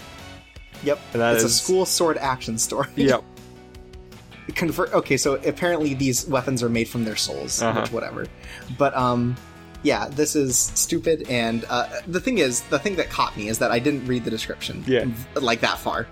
Yep. 0.83 1.01
And 1.15 1.23
that 1.23 1.37
it's 1.37 1.45
a 1.45 1.49
school 1.49 1.87
sword 1.87 2.19
action 2.19 2.59
story. 2.59 2.89
Yep. 2.97 3.25
Convert 4.59 4.93
okay 4.93 5.17
so 5.17 5.35
apparently 5.47 5.95
these 5.95 6.27
weapons 6.29 6.63
are 6.63 6.69
made 6.69 6.89
from 6.89 7.05
their 7.05 7.17
souls 7.17 7.63
Uh-huh. 7.63 7.81
which 7.81 7.93
whatever 7.93 8.27
but 8.77 8.95
um 8.97 9.37
yeah 9.85 10.09
this 10.09 10.35
is 10.35 10.57
stupid 10.59 11.25
and 11.31 11.65
uh, 11.71 11.89
the 12.09 12.21
thing 12.21 12.39
is 12.39 12.63
the 12.63 12.79
thing 12.79 12.97
that 12.97 13.09
caught 13.09 13.37
me 13.37 13.49
is 13.49 13.59
that 13.61 13.71
i 13.71 13.79
didn't 13.79 14.05
read 14.07 14.25
the 14.25 14.31
description 14.31 14.83
Yeah. 14.87 15.05
like 15.41 15.61
that 15.61 15.79
far 15.79 16.09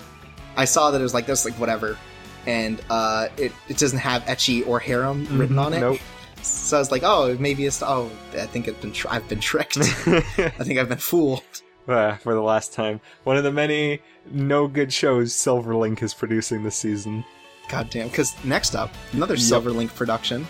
i 0.56 0.64
saw 0.64 0.90
that 0.92 1.00
it 1.00 1.02
was 1.02 1.12
like 1.14 1.26
this 1.26 1.44
like 1.44 1.54
whatever 1.54 1.98
and 2.46 2.80
uh 2.88 3.26
it, 3.36 3.50
it 3.68 3.76
doesn't 3.78 3.98
have 3.98 4.22
ecchi 4.26 4.64
or 4.66 4.78
harem 4.78 5.26
written 5.36 5.58
on 5.58 5.72
it 5.72 5.80
Nope. 5.80 5.98
so 6.42 6.76
i 6.76 6.80
was 6.80 6.92
like 6.92 7.02
oh 7.04 7.36
maybe 7.40 7.66
it's 7.66 7.82
oh 7.82 8.08
i 8.34 8.46
think 8.46 8.68
it's 8.68 8.78
been 8.80 8.92
tr- 8.92 9.08
i've 9.10 9.28
been 9.28 9.40
tricked 9.40 9.76
i 9.78 9.82
think 10.62 10.78
i've 10.78 10.88
been 10.88 10.98
fooled 10.98 11.42
Uh, 11.88 12.16
for 12.16 12.34
the 12.34 12.42
last 12.42 12.72
time. 12.72 13.00
One 13.22 13.36
of 13.36 13.44
the 13.44 13.52
many 13.52 14.00
no 14.32 14.66
good 14.66 14.92
shows 14.92 15.32
Silverlink 15.32 16.02
is 16.02 16.12
producing 16.14 16.64
this 16.64 16.74
season. 16.74 17.24
God 17.68 17.90
damn! 17.90 18.08
Because 18.08 18.34
next 18.44 18.74
up, 18.74 18.94
another 19.12 19.34
Yep. 19.34 19.42
Silverlink 19.42 19.94
production. 19.94 20.46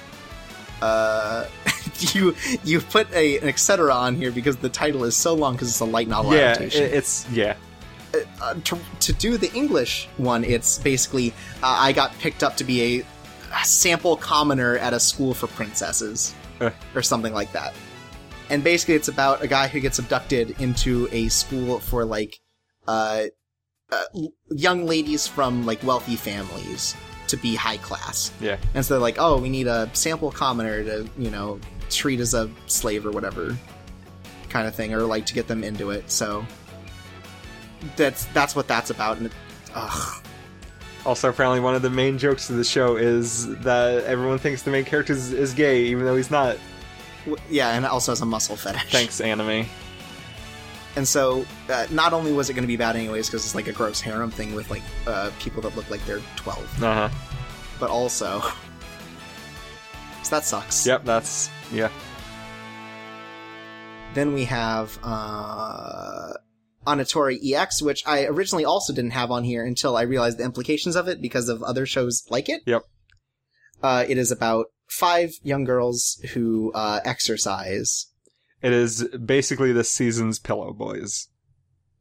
Uh, 0.83 1.47
you 2.13 2.35
you 2.65 2.81
put 2.81 3.11
a 3.15 3.39
an 3.39 3.49
etc. 3.49 3.93
on 3.95 4.15
here 4.15 4.31
because 4.31 4.57
the 4.57 4.69
title 4.69 5.05
is 5.05 5.17
so 5.17 5.35
long 5.35 5.55
because 5.55 5.69
it's 5.69 5.81
a 5.81 5.85
light 5.87 6.09
novel 6.09 6.33
yeah, 6.35 6.41
adaptation. 6.51 6.85
it- 6.85 6.93
it's 6.95 7.27
yeah. 7.31 7.57
uh, 8.43 8.55
to, 8.65 8.79
to 9.01 9.13
do 9.15 9.39
the 9.39 9.51
English 9.55 10.09
one, 10.19 10.45
it's 10.45 10.79
basically 10.79 11.31
uh, 11.63 11.77
I 11.79 11.93
got 11.93 12.13
picked 12.19 12.43
up 12.43 12.57
to 12.59 12.65
be 12.65 13.01
a, 13.01 13.07
a 13.55 13.65
sample 13.65 14.17
commoner 14.17 14.77
at 14.79 14.93
a 14.93 15.01
school 15.01 15.33
for 15.35 15.47
princesses 15.49 16.35
Uh. 16.61 16.71
or 16.95 17.03
something 17.03 17.33
like 17.33 17.53
that. 17.53 17.73
And 18.51 18.63
basically, 18.63 18.95
it's 18.95 19.09
about 19.09 19.43
a 19.43 19.49
guy 19.49 19.67
who 19.69 19.81
gets 19.81 19.99
abducted 19.99 20.61
into 20.61 21.09
a 21.11 21.29
school 21.29 21.81
for 21.81 22.05
like 22.05 22.39
uh, 23.93 24.05
young 24.51 24.87
ladies 24.87 25.27
from 25.27 25.65
like 25.67 25.83
wealthy 25.83 26.17
families 26.17 26.95
to 27.29 27.37
be 27.37 27.55
high 27.55 27.77
class. 27.79 28.33
Yeah. 28.41 28.57
And 28.75 28.85
so 28.85 28.95
they're 28.95 29.01
like, 29.01 29.17
oh, 29.19 29.39
we 29.41 29.49
need 29.49 29.67
a 29.67 29.91
sample 29.93 30.31
commoner 30.31 30.85
to 30.85 31.09
you 31.19 31.31
know 31.31 31.61
treat 31.91 32.21
as 32.21 32.35
a 32.35 32.51
slave 32.67 33.07
or 33.07 33.11
whatever 33.11 33.57
kind 34.49 34.67
of 34.67 34.75
thing, 34.75 34.95
or 34.95 35.03
like 35.03 35.27
to 35.27 35.35
get 35.35 35.49
them 35.49 35.65
into 35.65 35.91
it. 35.91 36.11
So 36.11 36.45
that's 37.97 38.25
that's 38.27 38.57
what 38.57 38.69
that's 38.69 38.91
about. 38.91 39.19
And 39.19 39.27
it, 39.27 39.33
ugh. 39.75 40.23
Also, 41.05 41.29
apparently, 41.29 41.61
one 41.61 41.77
of 41.77 41.83
the 41.83 41.91
main 41.91 42.19
jokes 42.19 42.51
of 42.51 42.57
the 42.57 42.65
show 42.65 42.97
is 42.97 43.57
that 43.59 44.03
everyone 44.05 44.39
thinks 44.39 44.63
the 44.63 44.73
main 44.73 44.85
character 44.85 45.13
is, 45.13 45.33
is 45.33 45.55
gay, 45.55 45.85
even 45.85 46.05
though 46.05 46.17
he's 46.17 46.33
not. 46.33 46.57
Yeah, 47.49 47.71
and 47.71 47.87
also 47.87 48.11
has 48.11 48.21
a 48.21 48.27
muscle 48.27 48.57
fetish. 48.57 48.91
Thanks, 48.91 49.21
anime. 49.21 49.67
And 50.97 51.07
so, 51.07 51.45
uh, 51.69 51.87
not 51.91 52.13
only 52.15 52.33
was 52.33 52.49
it 52.49 52.55
going 52.55 52.63
to 52.63 52.69
be 52.69 52.77
bad 52.77 52.97
anyways 52.97 53.27
because 53.29 53.45
it's 53.45 53.55
like 53.55 53.69
a 53.69 53.73
gross 53.73 54.01
harem 54.01 54.31
thing 54.31 54.55
with 54.55 54.71
like 54.71 54.83
uh, 55.07 55.31
people 55.39 55.61
that 55.63 55.77
look 55.77 55.91
like 55.91 56.05
they're 56.07 56.23
twelve, 56.37 56.83
Uh 56.83 57.09
huh. 57.09 57.15
but 57.79 57.91
also, 57.91 58.41
so 60.23 60.31
that 60.37 60.45
sucks. 60.45 60.87
Yep, 60.87 61.05
that's 61.05 61.51
yeah. 61.71 61.91
Then 64.15 64.33
we 64.33 64.45
have 64.47 64.99
uh, 65.05 66.33
Anitore 66.87 67.37
EX, 67.45 67.83
which 67.83 68.03
I 68.07 68.25
originally 68.25 68.65
also 68.65 68.95
didn't 68.95 69.11
have 69.11 69.31
on 69.31 69.45
here 69.45 69.63
until 69.65 69.97
I 69.99 70.03
realized 70.03 70.39
the 70.39 70.45
implications 70.45 70.97
of 70.97 71.09
it 71.09 71.21
because 71.21 71.51
of 71.51 71.63
other 71.63 71.85
shows 71.85 72.25
like 72.31 72.49
it. 72.49 72.63
Yep. 72.65 72.83
Uh, 73.83 74.05
it 74.09 74.17
is 74.17 74.33
about 74.33 74.67
five 74.89 75.33
young 75.43 75.65
girls 75.65 76.19
who 76.33 76.73
uh, 76.75 77.01
exercise. 77.05 78.07
It 78.63 78.73
is 78.73 79.05
basically 79.09 79.73
this 79.73 79.91
season's 79.91 80.39
Pillow 80.39 80.73
Boys. 80.73 81.29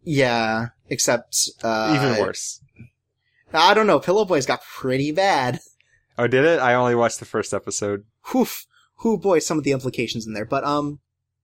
Yeah, 0.04 0.68
except 0.90 1.50
uh, 1.64 1.94
Even 1.96 2.22
worse. 2.22 2.62
I 3.54 3.74
don't 3.74 3.88
know. 3.88 4.00
Pillow 4.00 4.26
Boys 4.26 4.46
got 4.46 4.64
pretty 4.64 5.12
bad. 5.12 5.60
Oh, 6.18 6.28
did 6.28 6.46
it? 6.46 6.60
I 6.60 6.74
only 6.76 6.96
watched 6.96 7.20
the 7.20 7.26
first 7.26 7.54
episode. 7.54 8.06
Whew, 8.32 9.18
boy, 9.18 9.40
some 9.40 9.58
of 9.58 9.64
the 9.64 9.72
implications 9.72 10.26
in 10.26 10.34
there. 10.34 10.46
But 10.46 10.64
um, 10.64 11.00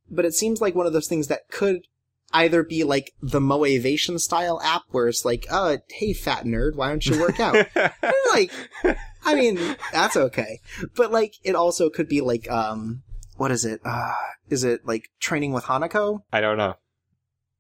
but 0.10 0.26
it 0.26 0.34
seems 0.34 0.62
like 0.62 0.76
one 0.76 0.86
of 0.86 0.94
those 0.94 1.08
things 1.08 1.28
that 1.28 1.50
could 1.50 1.88
either 2.34 2.64
be 2.64 2.84
like 2.84 3.14
the 3.22 3.42
Moavation 3.42 4.20
style 4.20 4.62
app, 4.64 4.84
where 4.90 5.08
it's 5.08 5.26
like, 5.26 5.46
uh, 5.50 5.78
hey, 5.90 6.14
fat 6.14 6.46
nerd, 6.46 6.76
why 6.76 6.90
don't 6.90 7.06
you 7.06 7.20
work 7.20 7.40
out? 7.40 7.68
like, 8.34 8.52
I 9.26 9.36
mean, 9.36 9.76
that's 9.92 10.16
okay. 10.16 10.60
But 10.96 11.12
like, 11.12 11.36
it 11.44 11.56
also 11.56 11.90
could 11.90 12.08
be 12.08 12.22
like, 12.22 12.50
um, 12.50 13.04
what 13.42 13.50
is 13.50 13.66
it? 13.66 13.82
Uh, 13.84 14.14
is 14.52 14.64
it 14.64 14.86
like 14.86 15.10
training 15.20 15.52
with 15.52 15.64
Hinako? 15.64 16.22
I 16.32 16.42
don't 16.42 16.58
know. 16.58 16.76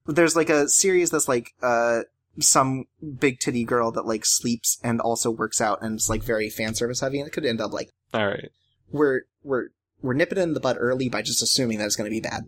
There's 0.06 0.36
like 0.36 0.52
a 0.52 0.70
series 0.70 1.10
that's 1.10 1.28
like, 1.28 1.56
uh, 1.64 2.02
some 2.40 2.86
big 3.20 3.40
titty 3.40 3.64
girl 3.64 3.92
that 3.94 4.06
like 4.06 4.24
sleeps 4.24 4.80
and 4.84 5.02
also 5.02 5.32
works 5.32 5.60
out 5.60 5.80
and 5.82 5.96
it's 5.96 6.08
like 6.08 6.22
very 6.22 6.52
fan 6.52 6.76
service 6.76 7.00
heavy 7.00 7.18
and 7.18 7.28
it 7.28 7.32
could 7.32 7.48
end 7.48 7.60
up 7.60 7.74
like 7.74 7.90
All 8.14 8.28
right. 8.28 8.50
we're 8.92 9.22
we're 9.42 9.70
we're 10.04 10.14
nipping 10.14 10.38
it 10.38 10.44
in 10.44 10.54
the 10.54 10.60
bud 10.60 10.78
early 10.80 11.10
by 11.10 11.24
just 11.24 11.42
assuming 11.42 11.80
that 11.80 11.86
it's 11.86 11.96
going 11.96 12.10
to 12.10 12.14
be 12.14 12.22
bad. 12.22 12.44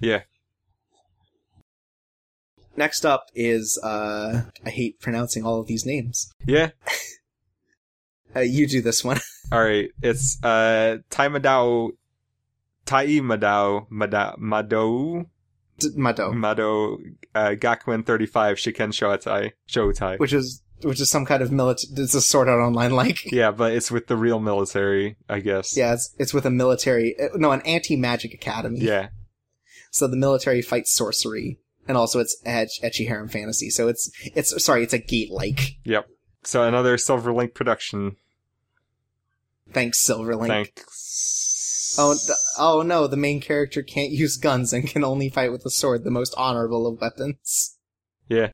Yeah. 0.00 0.22
Next 2.74 3.04
up 3.04 3.26
is 3.34 3.78
uh 3.84 4.44
I 4.64 4.70
hate 4.70 4.98
pronouncing 4.98 5.44
all 5.44 5.60
of 5.60 5.66
these 5.66 5.84
names. 5.84 6.32
Yeah. 6.46 6.70
Uh, 8.36 8.40
you 8.40 8.66
do 8.66 8.82
this 8.82 9.02
one. 9.02 9.18
All 9.52 9.64
right. 9.64 9.88
It's 10.02 10.38
uh 10.44 10.98
Taimadao 11.10 11.92
Tai 12.88 13.06
Madao 13.06 13.86
Madao 13.90 14.38
Madou 14.38 15.26
Mado, 15.94 16.32
Mado 16.32 16.98
uh, 17.34 17.50
Gakuen 17.50 18.04
35 18.04 18.56
Shiken 18.58 18.90
Shotai 18.90 19.52
Shotai. 19.68 20.18
which 20.18 20.32
is 20.32 20.62
which 20.82 21.00
is 21.00 21.10
some 21.10 21.26
kind 21.26 21.42
of 21.42 21.52
military. 21.52 21.92
It's 22.02 22.14
a 22.14 22.20
Sword 22.22 22.48
Art 22.48 22.60
Online 22.60 22.92
like. 22.92 23.24
Yeah, 23.32 23.50
but 23.50 23.72
it's 23.72 23.90
with 23.90 24.06
the 24.06 24.16
real 24.16 24.40
military, 24.40 25.16
I 25.28 25.40
guess. 25.40 25.76
Yeah, 25.76 25.92
it's 25.92 26.14
it's 26.18 26.32
with 26.32 26.46
a 26.46 26.50
military. 26.50 27.14
uh, 27.20 27.28
No, 27.34 27.52
an 27.52 27.60
anti 27.62 27.96
magic 27.96 28.32
academy. 28.32 28.80
Yeah. 28.80 29.08
So 29.90 30.06
the 30.08 30.16
military 30.16 30.62
fights 30.62 30.92
sorcery, 30.92 31.58
and 31.86 31.96
also 31.96 32.20
it's 32.20 32.40
etch, 32.44 32.80
ecchi 32.82 33.06
harem 33.06 33.28
fantasy. 33.28 33.70
So 33.70 33.86
it's 33.88 34.10
it's 34.34 34.64
sorry, 34.64 34.82
it's 34.82 34.94
a 34.94 34.98
gate 34.98 35.30
like. 35.30 35.76
Yep. 35.84 36.08
So 36.44 36.62
another 36.64 36.96
Silver 36.96 37.32
Link 37.32 37.54
production. 37.54 38.16
Thanks, 39.72 40.02
Silverlink. 40.04 40.46
Thanks. 40.48 41.37
Oh, 41.98 42.14
th- 42.14 42.38
oh 42.58 42.82
no! 42.82 43.06
The 43.08 43.16
main 43.16 43.40
character 43.40 43.82
can't 43.82 44.12
use 44.12 44.36
guns 44.36 44.72
and 44.72 44.86
can 44.88 45.02
only 45.04 45.28
fight 45.28 45.50
with 45.52 45.66
a 45.66 45.70
sword, 45.70 46.04
the 46.04 46.10
most 46.10 46.32
honorable 46.36 46.86
of 46.86 47.00
weapons. 47.00 47.76
Yeah. 48.28 48.50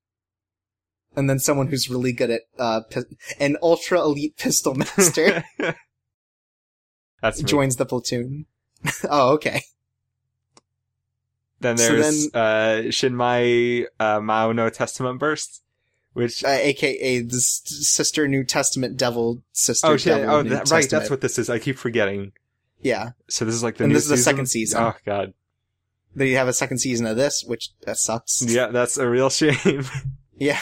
And 1.16 1.28
then 1.30 1.38
someone 1.38 1.68
who's 1.68 1.88
really 1.90 2.12
good 2.12 2.30
at 2.30 2.40
uh, 2.58 2.80
pi- 2.90 3.02
an 3.38 3.56
ultra 3.62 4.00
elite 4.00 4.36
pistol 4.36 4.74
master 4.74 5.44
That's 7.22 7.38
me. 7.42 7.44
joins 7.48 7.76
the 7.76 7.86
platoon. 7.86 8.46
oh, 9.08 9.34
okay. 9.34 9.62
Then 11.60 11.78
So 11.78 11.96
there's 11.96 12.34
uh, 12.34 12.82
Shinmai 12.88 13.86
uh, 14.00 14.20
Mao 14.20 14.52
no 14.52 14.68
Testament 14.70 15.18
Burst, 15.18 15.62
which 16.12 16.44
Uh, 16.44 16.48
AKA 16.48 17.20
the 17.20 17.36
s- 17.36 17.62
sister 17.64 18.26
New 18.28 18.44
Testament 18.44 18.96
devil 18.96 19.42
sister. 19.52 19.86
oh 19.86 19.96
shit 19.96 20.16
devil 20.18 20.34
oh 20.34 20.42
New 20.42 20.50
that, 20.50 20.56
right 20.70 20.82
Testament. 20.82 20.90
that's 20.90 21.10
what 21.10 21.20
this 21.20 21.38
is. 21.38 21.48
I 21.48 21.58
keep 21.58 21.78
forgetting. 21.78 22.32
Yeah, 22.84 23.10
So 23.28 23.44
this 23.44 23.54
is 23.56 23.62
like 23.64 23.78
the 23.78 23.84
And 23.84 23.92
new 23.92 23.96
this 23.96 24.04
is 24.04 24.10
the 24.10 24.16
season? 24.18 24.32
second 24.32 24.46
season. 24.46 24.82
Oh 24.82 24.94
god, 25.04 25.32
they 26.14 26.30
have 26.32 26.46
a 26.48 26.52
second 26.52 26.78
season 26.78 27.06
of 27.06 27.16
this, 27.16 27.42
which 27.44 27.70
that 27.86 27.96
sucks. 27.96 28.42
yeah, 28.46 28.68
that's 28.68 28.96
a 28.98 29.08
real 29.08 29.30
shame. 29.40 29.84
Yeah, 30.36 30.60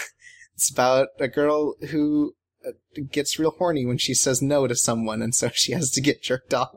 it's 0.54 0.70
about 0.70 1.08
a 1.18 1.28
girl 1.28 1.74
who 1.90 2.34
uh, 2.66 2.70
gets 3.10 3.38
real 3.38 3.50
horny 3.58 3.84
when 3.84 3.98
she 3.98 4.14
says 4.14 4.40
no 4.40 4.66
to 4.66 4.74
someone, 4.76 5.20
and 5.20 5.34
so 5.34 5.50
she 5.52 5.72
has 5.72 5.90
to 5.90 6.00
get 6.00 6.22
jerked 6.22 6.54
off. 6.54 6.76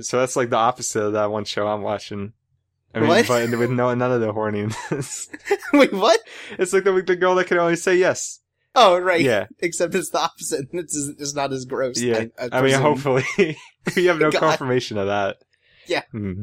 so 0.00 0.18
that's 0.18 0.34
like 0.36 0.50
the 0.50 0.56
opposite 0.56 1.02
of 1.02 1.12
that 1.12 1.30
one 1.30 1.44
show 1.44 1.66
I'm 1.68 1.82
watching. 1.82 2.32
I 2.94 3.00
mean, 3.00 3.08
What? 3.10 3.28
but 3.28 3.50
with 3.58 3.70
no 3.70 3.92
none 3.94 4.10
of 4.12 4.22
the 4.22 4.32
horniness. 4.32 5.28
Wait, 5.74 5.92
what? 5.92 6.20
it's 6.58 6.72
like 6.72 6.84
the 6.84 7.02
the 7.02 7.16
girl 7.16 7.34
that 7.34 7.46
can 7.48 7.58
only 7.58 7.76
say 7.76 7.96
yes. 7.96 8.40
Oh, 8.78 8.98
right. 8.98 9.22
Yeah, 9.22 9.46
Except 9.60 9.94
it's 9.94 10.10
the 10.10 10.20
opposite. 10.20 10.66
It's, 10.72 10.94
it's 10.96 11.34
not 11.34 11.52
as 11.52 11.64
gross. 11.64 12.00
yeah. 12.00 12.26
I, 12.38 12.44
I 12.44 12.58
I, 12.58 12.62
mean, 12.62 12.74
hopefully 12.74 13.24
we 13.96 14.04
have 14.04 14.18
no 14.18 14.30
God. 14.30 14.40
confirmation 14.40 14.98
of 14.98 15.06
that. 15.06 15.38
Yeah. 15.86 16.02
Hmm. 16.12 16.42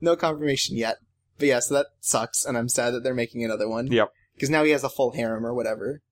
No 0.00 0.16
confirmation 0.16 0.76
yet. 0.76 0.96
But 1.38 1.46
yeah, 1.46 1.60
so 1.60 1.74
that 1.74 1.86
sucks, 2.00 2.44
and 2.44 2.58
I'm 2.58 2.68
sad 2.68 2.90
that 2.92 3.04
they're 3.04 3.14
making 3.14 3.44
another 3.44 3.68
one. 3.68 3.86
Yep. 3.86 4.10
Because 4.34 4.50
now 4.50 4.64
he 4.64 4.72
has 4.72 4.82
a 4.82 4.88
full 4.88 5.12
harem 5.12 5.46
or 5.46 5.54
whatever. 5.54 6.02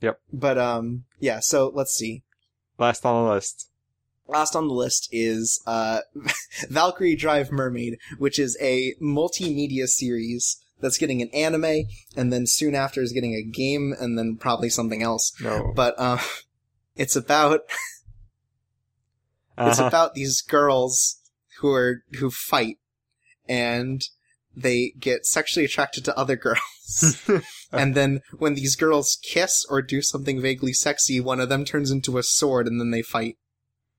Yep. 0.00 0.20
But, 0.32 0.58
um, 0.58 1.04
yeah, 1.18 1.40
so 1.40 1.72
let's 1.74 1.92
see. 1.92 2.22
Last 2.78 3.04
on 3.04 3.24
the 3.24 3.30
list. 3.32 3.70
Last 4.28 4.54
on 4.54 4.68
the 4.68 4.74
list 4.74 5.08
is, 5.10 5.60
uh, 5.66 6.00
Valkyrie 6.68 7.16
Drive 7.16 7.50
Mermaid, 7.50 7.98
which 8.18 8.38
is 8.38 8.56
a 8.60 8.94
multimedia 9.02 9.88
series 9.88 10.62
that's 10.80 10.98
getting 10.98 11.22
an 11.22 11.30
anime, 11.30 11.84
and 12.16 12.32
then 12.32 12.46
soon 12.46 12.74
after 12.74 13.02
is 13.02 13.12
getting 13.12 13.34
a 13.34 13.42
game, 13.42 13.94
and 13.98 14.18
then 14.18 14.36
probably 14.36 14.68
something 14.70 15.02
else. 15.02 15.32
No. 15.40 15.72
But, 15.74 15.94
uh, 15.98 16.18
it's 16.96 17.16
about 17.16 17.60
It's 19.60 19.78
Uh-huh. 19.78 19.88
about 19.88 20.14
these 20.14 20.40
girls 20.40 21.16
who 21.58 21.72
are 21.72 22.04
who 22.20 22.30
fight 22.30 22.78
and 23.48 24.02
they 24.54 24.92
get 24.98 25.26
sexually 25.26 25.64
attracted 25.64 26.04
to 26.04 26.16
other 26.16 26.36
girls. 26.36 27.20
and 27.72 27.94
then 27.96 28.20
when 28.38 28.54
these 28.54 28.76
girls 28.76 29.18
kiss 29.22 29.64
or 29.68 29.82
do 29.82 30.00
something 30.00 30.40
vaguely 30.40 30.72
sexy, 30.72 31.20
one 31.20 31.40
of 31.40 31.48
them 31.48 31.64
turns 31.64 31.90
into 31.90 32.18
a 32.18 32.22
sword 32.22 32.68
and 32.68 32.80
then 32.80 32.92
they 32.92 33.02
fight. 33.02 33.36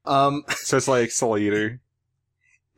Um 0.05 0.43
so 0.55 0.77
it's 0.77 0.87
like 0.87 1.11
Soul 1.11 1.37
Eater. 1.37 1.81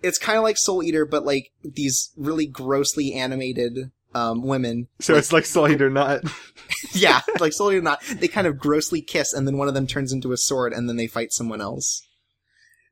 It's 0.04 0.18
kind 0.18 0.38
of 0.38 0.44
like 0.44 0.58
Soul 0.58 0.84
Eater 0.84 1.06
but 1.06 1.26
like 1.26 1.52
these 1.64 2.12
really 2.18 2.46
grossly 2.46 3.14
animated 3.14 3.92
um 4.14 4.44
women. 4.44 4.88
So 5.00 5.16
it's 5.16 5.32
like 5.32 5.46
Soul 5.46 5.70
Eater, 5.70 5.90
not. 5.90 6.22
yeah, 6.94 7.22
like 7.40 7.54
Soul 7.54 7.72
Eater 7.72 7.82
not. 7.82 8.02
They 8.04 8.28
kind 8.28 8.48
of 8.48 8.58
grossly 8.58 9.02
kiss 9.02 9.34
and 9.34 9.48
then 9.48 9.58
one 9.58 9.68
of 9.68 9.74
them 9.74 9.88
turns 9.88 10.12
into 10.12 10.32
a 10.32 10.38
sword 10.38 10.74
and 10.74 10.90
then 10.90 10.98
they 10.98 11.08
fight 11.08 11.32
someone 11.32 11.62
else. 11.62 12.06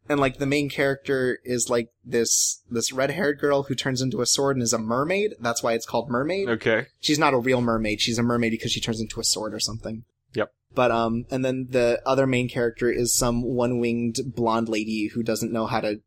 And 0.09 0.19
like 0.19 0.39
the 0.39 0.47
main 0.47 0.69
character 0.69 1.37
is 1.43 1.69
like 1.69 1.89
this 2.03 2.63
this 2.69 2.91
red 2.91 3.11
haired 3.11 3.39
girl 3.39 3.63
who 3.63 3.75
turns 3.75 4.01
into 4.01 4.21
a 4.21 4.25
sword 4.25 4.55
and 4.55 4.63
is 4.63 4.73
a 4.73 4.79
mermaid. 4.79 5.35
That's 5.39 5.61
why 5.61 5.73
it's 5.73 5.85
called 5.85 6.09
mermaid. 6.09 6.49
Okay. 6.49 6.87
She's 6.99 7.19
not 7.19 7.35
a 7.35 7.39
real 7.39 7.61
mermaid. 7.61 8.01
She's 8.01 8.17
a 8.17 8.23
mermaid 8.23 8.51
because 8.51 8.71
she 8.71 8.81
turns 8.81 8.99
into 8.99 9.19
a 9.19 9.23
sword 9.23 9.53
or 9.53 9.59
something. 9.59 10.05
Yep. 10.33 10.51
But 10.73 10.89
um, 10.89 11.25
and 11.29 11.45
then 11.45 11.67
the 11.69 12.01
other 12.05 12.25
main 12.25 12.49
character 12.49 12.91
is 12.91 13.13
some 13.13 13.43
one 13.43 13.79
winged 13.79 14.17
blonde 14.25 14.67
lady 14.67 15.09
who 15.13 15.21
doesn't 15.21 15.53
know 15.53 15.67
how 15.67 15.81
to 15.81 16.01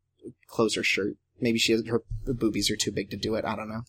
close 0.47 0.75
her 0.75 0.83
shirt. 0.83 1.17
Maybe 1.41 1.59
she 1.59 1.73
has, 1.73 1.87
her 1.87 2.03
boobies 2.27 2.71
are 2.71 2.77
too 2.77 2.93
big 2.93 3.11
to 3.11 3.17
do 3.17 3.35
it. 3.35 3.45
I 3.45 3.57
don't 3.57 3.69
know. 3.69 3.83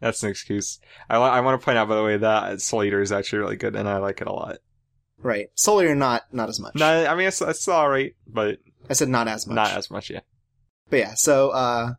That's 0.00 0.22
an 0.22 0.30
excuse. 0.30 0.78
I, 1.10 1.16
I 1.16 1.40
want 1.40 1.60
to 1.60 1.64
point 1.64 1.78
out, 1.78 1.88
by 1.88 1.96
the 1.96 2.04
way, 2.04 2.16
that 2.16 2.60
Soul 2.60 2.84
Eater 2.84 3.00
is 3.00 3.12
actually 3.12 3.40
really 3.40 3.56
good, 3.56 3.74
and 3.74 3.88
I 3.88 3.98
like 3.98 4.20
it 4.20 4.28
a 4.28 4.32
lot. 4.32 4.58
Right. 5.20 5.48
Soul 5.54 5.82
Eater 5.82 5.96
not 5.96 6.22
not 6.32 6.48
as 6.48 6.60
much. 6.60 6.76
No, 6.76 7.06
I 7.06 7.14
mean 7.16 7.26
it's, 7.26 7.40
it's 7.42 7.66
all 7.66 7.88
right, 7.88 8.14
but 8.26 8.58
I 8.88 8.92
said 8.92 9.08
not 9.08 9.26
as 9.26 9.46
much. 9.46 9.56
not 9.56 9.72
as 9.72 9.90
much. 9.90 10.10
Yeah. 10.10 10.20
But 10.88 10.98
yeah, 11.00 11.14
so 11.14 11.50
uh, 11.50 11.94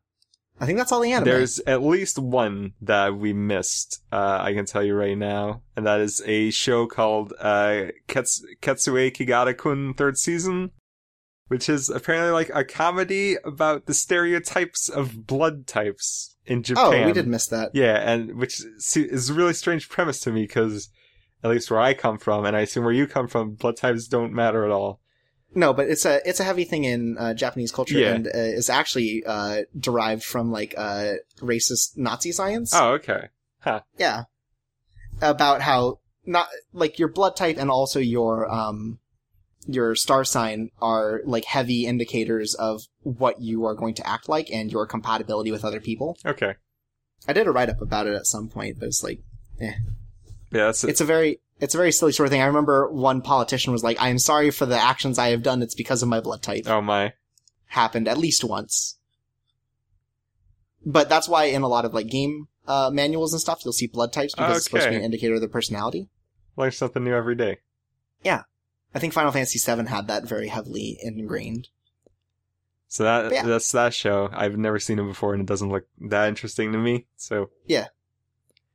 I 0.59 0.65
think 0.65 0.77
that's 0.77 0.91
all 0.91 1.01
the 1.01 1.11
anime. 1.11 1.25
There's 1.25 1.59
at 1.59 1.83
least 1.83 2.17
one 2.17 2.73
that 2.81 3.15
we 3.15 3.33
missed. 3.33 4.01
Uh, 4.11 4.39
I 4.41 4.53
can 4.53 4.65
tell 4.65 4.83
you 4.83 4.95
right 4.95 5.17
now, 5.17 5.61
and 5.75 5.85
that 5.85 5.99
is 5.99 6.21
a 6.25 6.49
show 6.51 6.87
called 6.87 7.33
uh, 7.39 7.87
Kets- 8.07 8.41
Ketsuekigata-kun 8.61 9.93
Third 9.95 10.17
Season, 10.17 10.71
which 11.49 11.67
is 11.69 11.89
apparently 11.89 12.31
like 12.31 12.49
a 12.53 12.63
comedy 12.63 13.35
about 13.43 13.85
the 13.85 13.93
stereotypes 13.93 14.87
of 14.89 15.27
blood 15.27 15.67
types 15.67 16.35
in 16.45 16.63
Japan. 16.63 17.03
oh, 17.03 17.05
we 17.05 17.11
did 17.11 17.27
miss 17.27 17.45
that. 17.47 17.71
Yeah, 17.73 17.97
and 17.97 18.35
which 18.37 18.61
is 18.95 19.29
a 19.29 19.33
really 19.33 19.53
strange 19.53 19.89
premise 19.89 20.19
to 20.21 20.31
me 20.31 20.43
because 20.43 20.89
at 21.43 21.49
least 21.51 21.69
where 21.69 21.79
I 21.79 21.93
come 21.93 22.17
from, 22.17 22.45
and 22.45 22.55
I 22.55 22.61
assume 22.61 22.83
where 22.85 22.93
you 22.93 23.05
come 23.07 23.27
from, 23.27 23.51
blood 23.55 23.77
types 23.77 24.07
don't 24.07 24.33
matter 24.33 24.65
at 24.65 24.71
all. 24.71 24.99
No, 25.55 25.73
but 25.73 25.87
it's 25.89 26.05
a 26.05 26.21
it's 26.29 26.39
a 26.39 26.43
heavy 26.43 26.63
thing 26.63 26.83
in 26.83 27.17
uh, 27.17 27.33
Japanese 27.33 27.71
culture, 27.71 27.97
Yeah. 27.97 28.13
and 28.13 28.27
uh, 28.27 28.31
is 28.33 28.69
actually 28.69 29.23
uh, 29.25 29.61
derived 29.77 30.23
from 30.23 30.51
like 30.51 30.75
uh, 30.77 31.13
racist 31.39 31.97
Nazi 31.97 32.31
science. 32.31 32.71
Oh, 32.73 32.91
okay. 32.93 33.29
Yeah, 33.97 34.23
about 35.21 35.61
how 35.61 35.99
not 36.25 36.47
like 36.73 36.99
your 36.99 37.07
blood 37.07 37.35
type 37.35 37.57
and 37.57 37.71
also 37.71 37.99
your 37.99 38.49
um 38.51 38.99
your 39.67 39.95
star 39.95 40.23
sign 40.23 40.69
are 40.81 41.21
like 41.25 41.45
heavy 41.45 41.85
indicators 41.85 42.55
of 42.55 42.83
what 43.01 43.41
you 43.41 43.65
are 43.65 43.75
going 43.75 43.93
to 43.95 44.07
act 44.07 44.29
like 44.29 44.49
and 44.51 44.71
your 44.71 44.85
compatibility 44.85 45.51
with 45.51 45.65
other 45.65 45.79
people. 45.79 46.17
Okay. 46.25 46.55
I 47.27 47.33
did 47.33 47.47
a 47.47 47.51
write 47.51 47.69
up 47.69 47.81
about 47.81 48.07
it 48.07 48.15
at 48.15 48.25
some 48.25 48.47
point, 48.47 48.79
but 48.79 48.87
it's 48.87 49.03
like 49.03 49.19
Yeah, 50.51 50.65
that's 50.65 50.83
it's 50.83 51.01
a 51.01 51.05
very 51.05 51.39
it's 51.59 51.75
a 51.75 51.77
very 51.77 51.91
silly 51.91 52.11
sort 52.11 52.27
of 52.27 52.31
thing. 52.31 52.41
I 52.41 52.45
remember 52.45 52.89
one 52.89 53.21
politician 53.21 53.73
was 53.73 53.83
like, 53.83 54.01
"I 54.01 54.09
am 54.09 54.19
sorry 54.19 54.49
for 54.49 54.65
the 54.65 54.79
actions 54.79 55.19
I 55.19 55.29
have 55.29 55.43
done. 55.43 55.61
It's 55.61 55.75
because 55.75 56.01
of 56.01 56.09
my 56.09 56.21
blood 56.21 56.41
type." 56.41 56.63
oh 56.67 56.81
my. 56.81 57.13
happened 57.67 58.07
at 58.07 58.17
least 58.17 58.43
once. 58.43 58.97
But 60.85 61.09
that's 61.09 61.27
why 61.27 61.45
in 61.45 61.61
a 61.61 61.67
lot 61.67 61.83
of 61.85 61.93
like 61.93 62.07
game 62.07 62.47
uh, 62.67 62.89
manuals 62.91 63.33
and 63.33 63.41
stuff, 63.41 63.61
you'll 63.65 63.73
see 63.73 63.87
blood 63.87 64.13
types 64.13 64.33
because 64.33 64.57
it's 64.57 64.65
supposed 64.65 64.85
to 64.85 64.91
be 64.91 64.95
an 64.95 65.03
indicator 65.03 65.33
of 65.35 65.41
their 65.41 65.49
personality. 65.49 66.07
Learn 66.55 66.71
something 66.71 67.03
new 67.03 67.13
every 67.13 67.35
day. 67.35 67.57
I 68.93 68.99
think 68.99 69.13
Final 69.13 69.31
Fantasy 69.31 69.59
VII 69.59 69.87
had 69.87 70.07
that 70.07 70.23
very 70.27 70.47
heavily 70.47 70.97
ingrained. 71.01 71.69
So 72.87 73.03
that 73.03 73.31
yeah. 73.31 73.43
that's 73.43 73.71
that 73.71 73.93
show. 73.93 74.29
I've 74.33 74.57
never 74.57 74.79
seen 74.79 74.97
it 74.97 75.03
before, 75.03 75.33
and 75.33 75.41
it 75.41 75.45
doesn't 75.47 75.69
look 75.69 75.85
that 76.01 76.27
interesting 76.27 76.71
to 76.71 76.77
me. 76.79 77.05
So 77.17 77.51
yeah. 77.67 77.87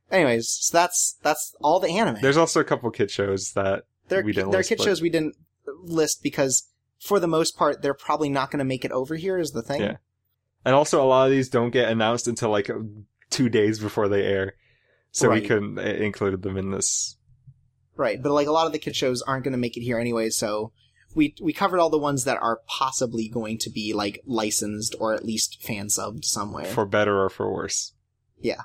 Anyways, 0.09 0.49
so 0.49 0.77
that's 0.77 1.17
that's 1.21 1.53
all 1.61 1.79
the 1.79 1.89
anime. 1.89 2.19
there's 2.21 2.37
also 2.37 2.61
a 2.61 2.63
couple 2.63 2.89
kid 2.91 3.11
shows 3.11 3.51
that 3.53 3.83
They're, 4.07 4.23
we 4.23 4.31
didn't 4.31 4.51
they're 4.51 4.63
kid 4.63 4.77
but- 4.77 4.85
shows 4.85 5.01
we 5.01 5.09
didn't 5.09 5.35
list 5.83 6.23
because 6.23 6.69
for 6.99 7.19
the 7.19 7.27
most 7.27 7.57
part 7.57 7.81
they're 7.81 7.93
probably 7.93 8.29
not 8.29 8.51
going 8.51 8.59
to 8.59 8.65
make 8.65 8.85
it 8.85 8.91
over 8.91 9.15
here. 9.15 9.37
Is 9.37 9.51
the 9.51 9.61
thing. 9.61 9.81
Yeah. 9.81 9.97
And 10.63 10.73
also, 10.73 11.03
a 11.03 11.05
lot 11.05 11.25
of 11.25 11.31
these 11.31 11.49
don't 11.49 11.69
get 11.69 11.89
announced 11.89 12.27
until 12.27 12.49
like 12.49 12.69
two 13.29 13.49
days 13.49 13.79
before 13.79 14.07
they 14.07 14.23
air. 14.23 14.55
So 15.11 15.29
we 15.29 15.35
Right. 15.35 15.47
couldn't 15.47 15.77
uh, 15.77 15.81
included 15.81 16.41
them 16.41 16.57
in 16.57 16.71
this. 16.71 17.17
Right, 17.97 18.21
but 18.21 18.31
like 18.31 18.47
a 18.47 18.51
lot 18.51 18.67
of 18.67 18.73
the 18.73 18.79
kid 18.79 18.95
shows 18.95 19.21
aren't 19.21 19.43
going 19.43 19.53
to 19.53 19.57
make 19.57 19.77
it 19.77 19.81
here 19.83 19.97
anyway, 19.97 20.29
so 20.29 20.73
we 21.15 21.33
we 21.41 21.53
covered 21.53 21.79
all 21.79 21.89
the 21.89 21.97
ones 21.97 22.25
that 22.25 22.37
are 22.41 22.59
possibly 22.67 23.29
going 23.29 23.57
to 23.59 23.69
be 23.69 23.93
like 23.93 24.21
licensed 24.25 24.95
or 24.99 25.13
at 25.13 25.25
least 25.25 25.63
fan 25.63 25.87
subbed 25.87 26.25
somewhere. 26.25 26.65
For 26.65 26.85
better 26.85 27.23
or 27.23 27.29
for 27.29 27.51
worse. 27.51 27.93
Yeah. 28.39 28.63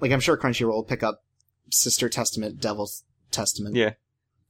Like 0.00 0.10
I'm 0.10 0.20
sure 0.20 0.36
Crunchyroll 0.36 0.68
will 0.68 0.84
pick 0.84 1.02
up 1.02 1.22
Sister 1.70 2.08
Testament, 2.08 2.60
Devil's 2.60 3.04
Testament. 3.30 3.76
Yeah. 3.76 3.92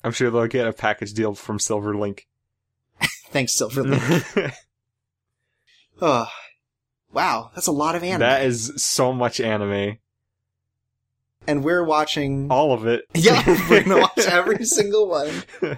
I'm 0.02 0.12
sure 0.12 0.30
they'll 0.30 0.46
get 0.46 0.66
a 0.66 0.72
package 0.72 1.12
deal 1.12 1.34
from 1.34 1.58
Silverlink. 1.58 2.20
Thanks, 3.30 3.52
Silverlink. 3.52 4.54
oh, 6.00 6.28
wow, 7.12 7.50
that's 7.54 7.66
a 7.66 7.72
lot 7.72 7.94
of 7.96 8.02
anime, 8.02 8.20
that 8.20 8.44
is 8.44 8.72
so 8.76 9.12
much 9.12 9.40
anime. 9.40 9.98
And 11.50 11.64
we're 11.64 11.84
watching. 11.84 12.50
All 12.50 12.72
of 12.72 12.86
it. 12.86 13.04
yeah, 13.14 13.42
we're 13.70 13.82
gonna 13.82 14.00
watch 14.00 14.18
every 14.26 14.64
single 14.64 15.08
one. 15.08 15.30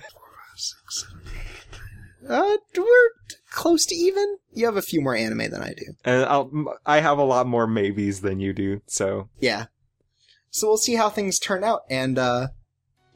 Uh, 2.28 2.56
we're 2.76 3.10
close 3.50 3.84
to 3.84 3.96
even. 3.96 4.36
You 4.52 4.66
have 4.66 4.76
a 4.76 4.82
few 4.82 5.00
more 5.00 5.16
anime 5.16 5.50
than 5.50 5.60
I 5.60 5.74
do. 5.76 5.86
And 6.04 6.24
I'll, 6.24 6.52
I 6.86 7.00
have 7.00 7.18
a 7.18 7.24
lot 7.24 7.48
more 7.48 7.66
maybes 7.66 8.20
than 8.20 8.38
you 8.38 8.52
do, 8.52 8.80
so 8.86 9.28
Yeah. 9.40 9.66
So 10.50 10.68
we'll 10.68 10.76
see 10.76 10.94
how 10.94 11.10
things 11.10 11.40
turn 11.40 11.64
out, 11.64 11.80
and 11.90 12.18
uh, 12.18 12.48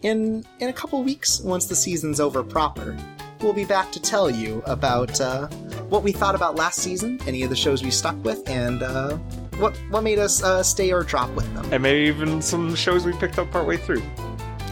in 0.03 0.45
in 0.59 0.69
a 0.69 0.73
couple 0.73 1.03
weeks, 1.05 1.41
once 1.41 1.67
the 1.67 1.77
season's 1.77 2.19
over 2.19 2.43
proper, 2.43 2.97
we'll 3.41 3.53
be 3.53 3.65
back 3.65 3.93
to 3.93 4.01
tell 4.01 4.29
you 4.29 4.61
about 4.67 5.21
uh, 5.21 5.47
what 5.89 6.03
we 6.03 6.11
thought 6.11 6.35
about 6.35 6.57
last 6.57 6.81
season, 6.81 7.21
any 7.29 7.45
of 7.45 7.51
the 7.51 7.57
shows 7.57 7.85
we 7.85 7.93
stuck 7.93 8.17
with, 8.25 8.49
and 8.49 8.83
uh, 8.83 9.19
what 9.59 9.77
what 9.91 10.03
made 10.03 10.19
us 10.19 10.43
uh, 10.43 10.63
stay 10.63 10.93
or 10.93 11.03
drop 11.03 11.31
with 11.31 11.53
them. 11.55 11.67
and 11.73 11.83
maybe 11.83 12.09
even 12.09 12.43
some 12.43 12.75
shows 12.75 13.05
we 13.05 13.13
picked 13.15 13.39
up 13.39 13.51
partway 13.51 13.77
through. 13.77 14.03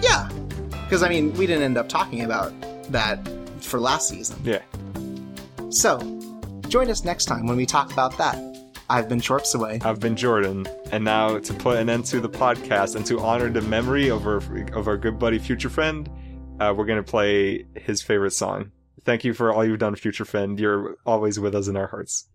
Yeah, 0.02 0.28
because 0.85 1.02
I 1.02 1.09
mean, 1.09 1.32
we 1.35 1.47
didn't 1.47 1.62
end 1.62 1.77
up 1.77 1.89
talking 1.89 2.23
about 2.23 2.52
that 2.90 3.19
for 3.61 3.81
last 3.81 4.09
season. 4.09 4.39
Yeah. 4.44 4.61
So, 5.70 5.98
join 6.69 6.90
us 6.90 7.05
next 7.05 7.24
time 7.24 7.47
when 7.47 7.56
we 7.56 7.66
talk 7.66 7.93
about 7.93 8.16
that. 8.19 8.39
I've 8.90 9.09
been 9.09 9.20
Shorps 9.20 9.55
away. 9.55 9.81
I've 9.82 9.98
been 9.98 10.15
Jordan, 10.15 10.66
and 10.93 11.02
now 11.05 11.39
to 11.39 11.55
put 11.55 11.78
an 11.78 11.89
end 11.89 12.05
to 12.06 12.20
the 12.20 12.28
podcast 12.28 12.97
and 12.97 13.06
to 13.06 13.19
honor 13.20 13.48
the 13.48 13.62
memory 13.62 14.11
of 14.11 14.27
our 14.27 14.43
of 14.74 14.86
our 14.86 14.98
good 14.98 15.19
buddy 15.19 15.39
Future 15.39 15.70
Friend, 15.70 16.09
uh, 16.61 16.74
we're 16.77 16.85
gonna 16.85 17.02
play 17.02 17.65
his 17.74 18.02
favorite 18.02 18.32
song. 18.32 18.73
Thank 19.05 19.24
you 19.24 19.32
for 19.32 19.52
all 19.52 19.65
you've 19.65 19.78
done, 19.78 19.97
Future 19.97 20.24
Friend. 20.27 20.61
You're 20.61 20.97
always 21.06 21.40
with 21.40 21.55
us 21.55 21.66
in 21.69 21.77
our 21.77 21.86
hearts. 21.86 22.28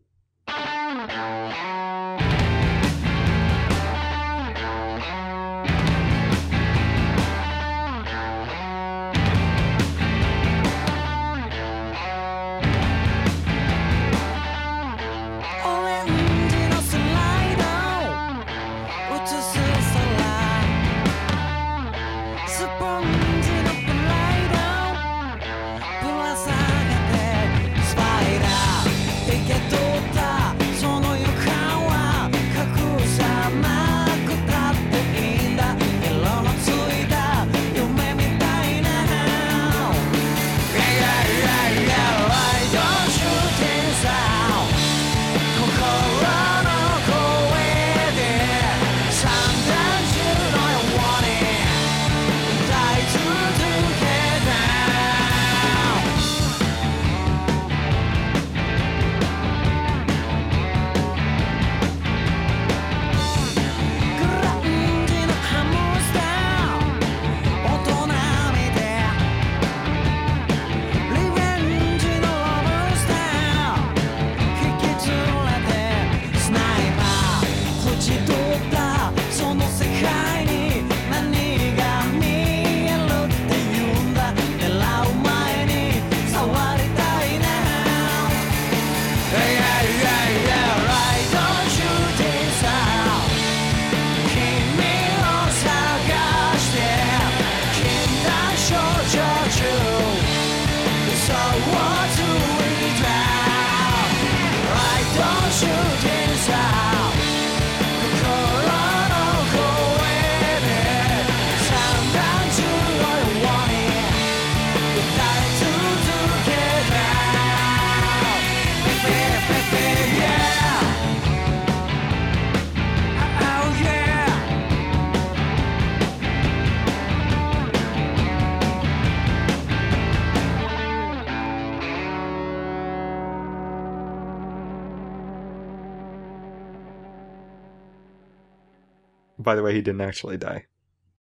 'By 139.39 139.55
the 139.55 139.63
way, 139.63 139.73
he 139.73 139.81
didn't 139.81 140.01
actually 140.01 140.37
die. 140.37 140.67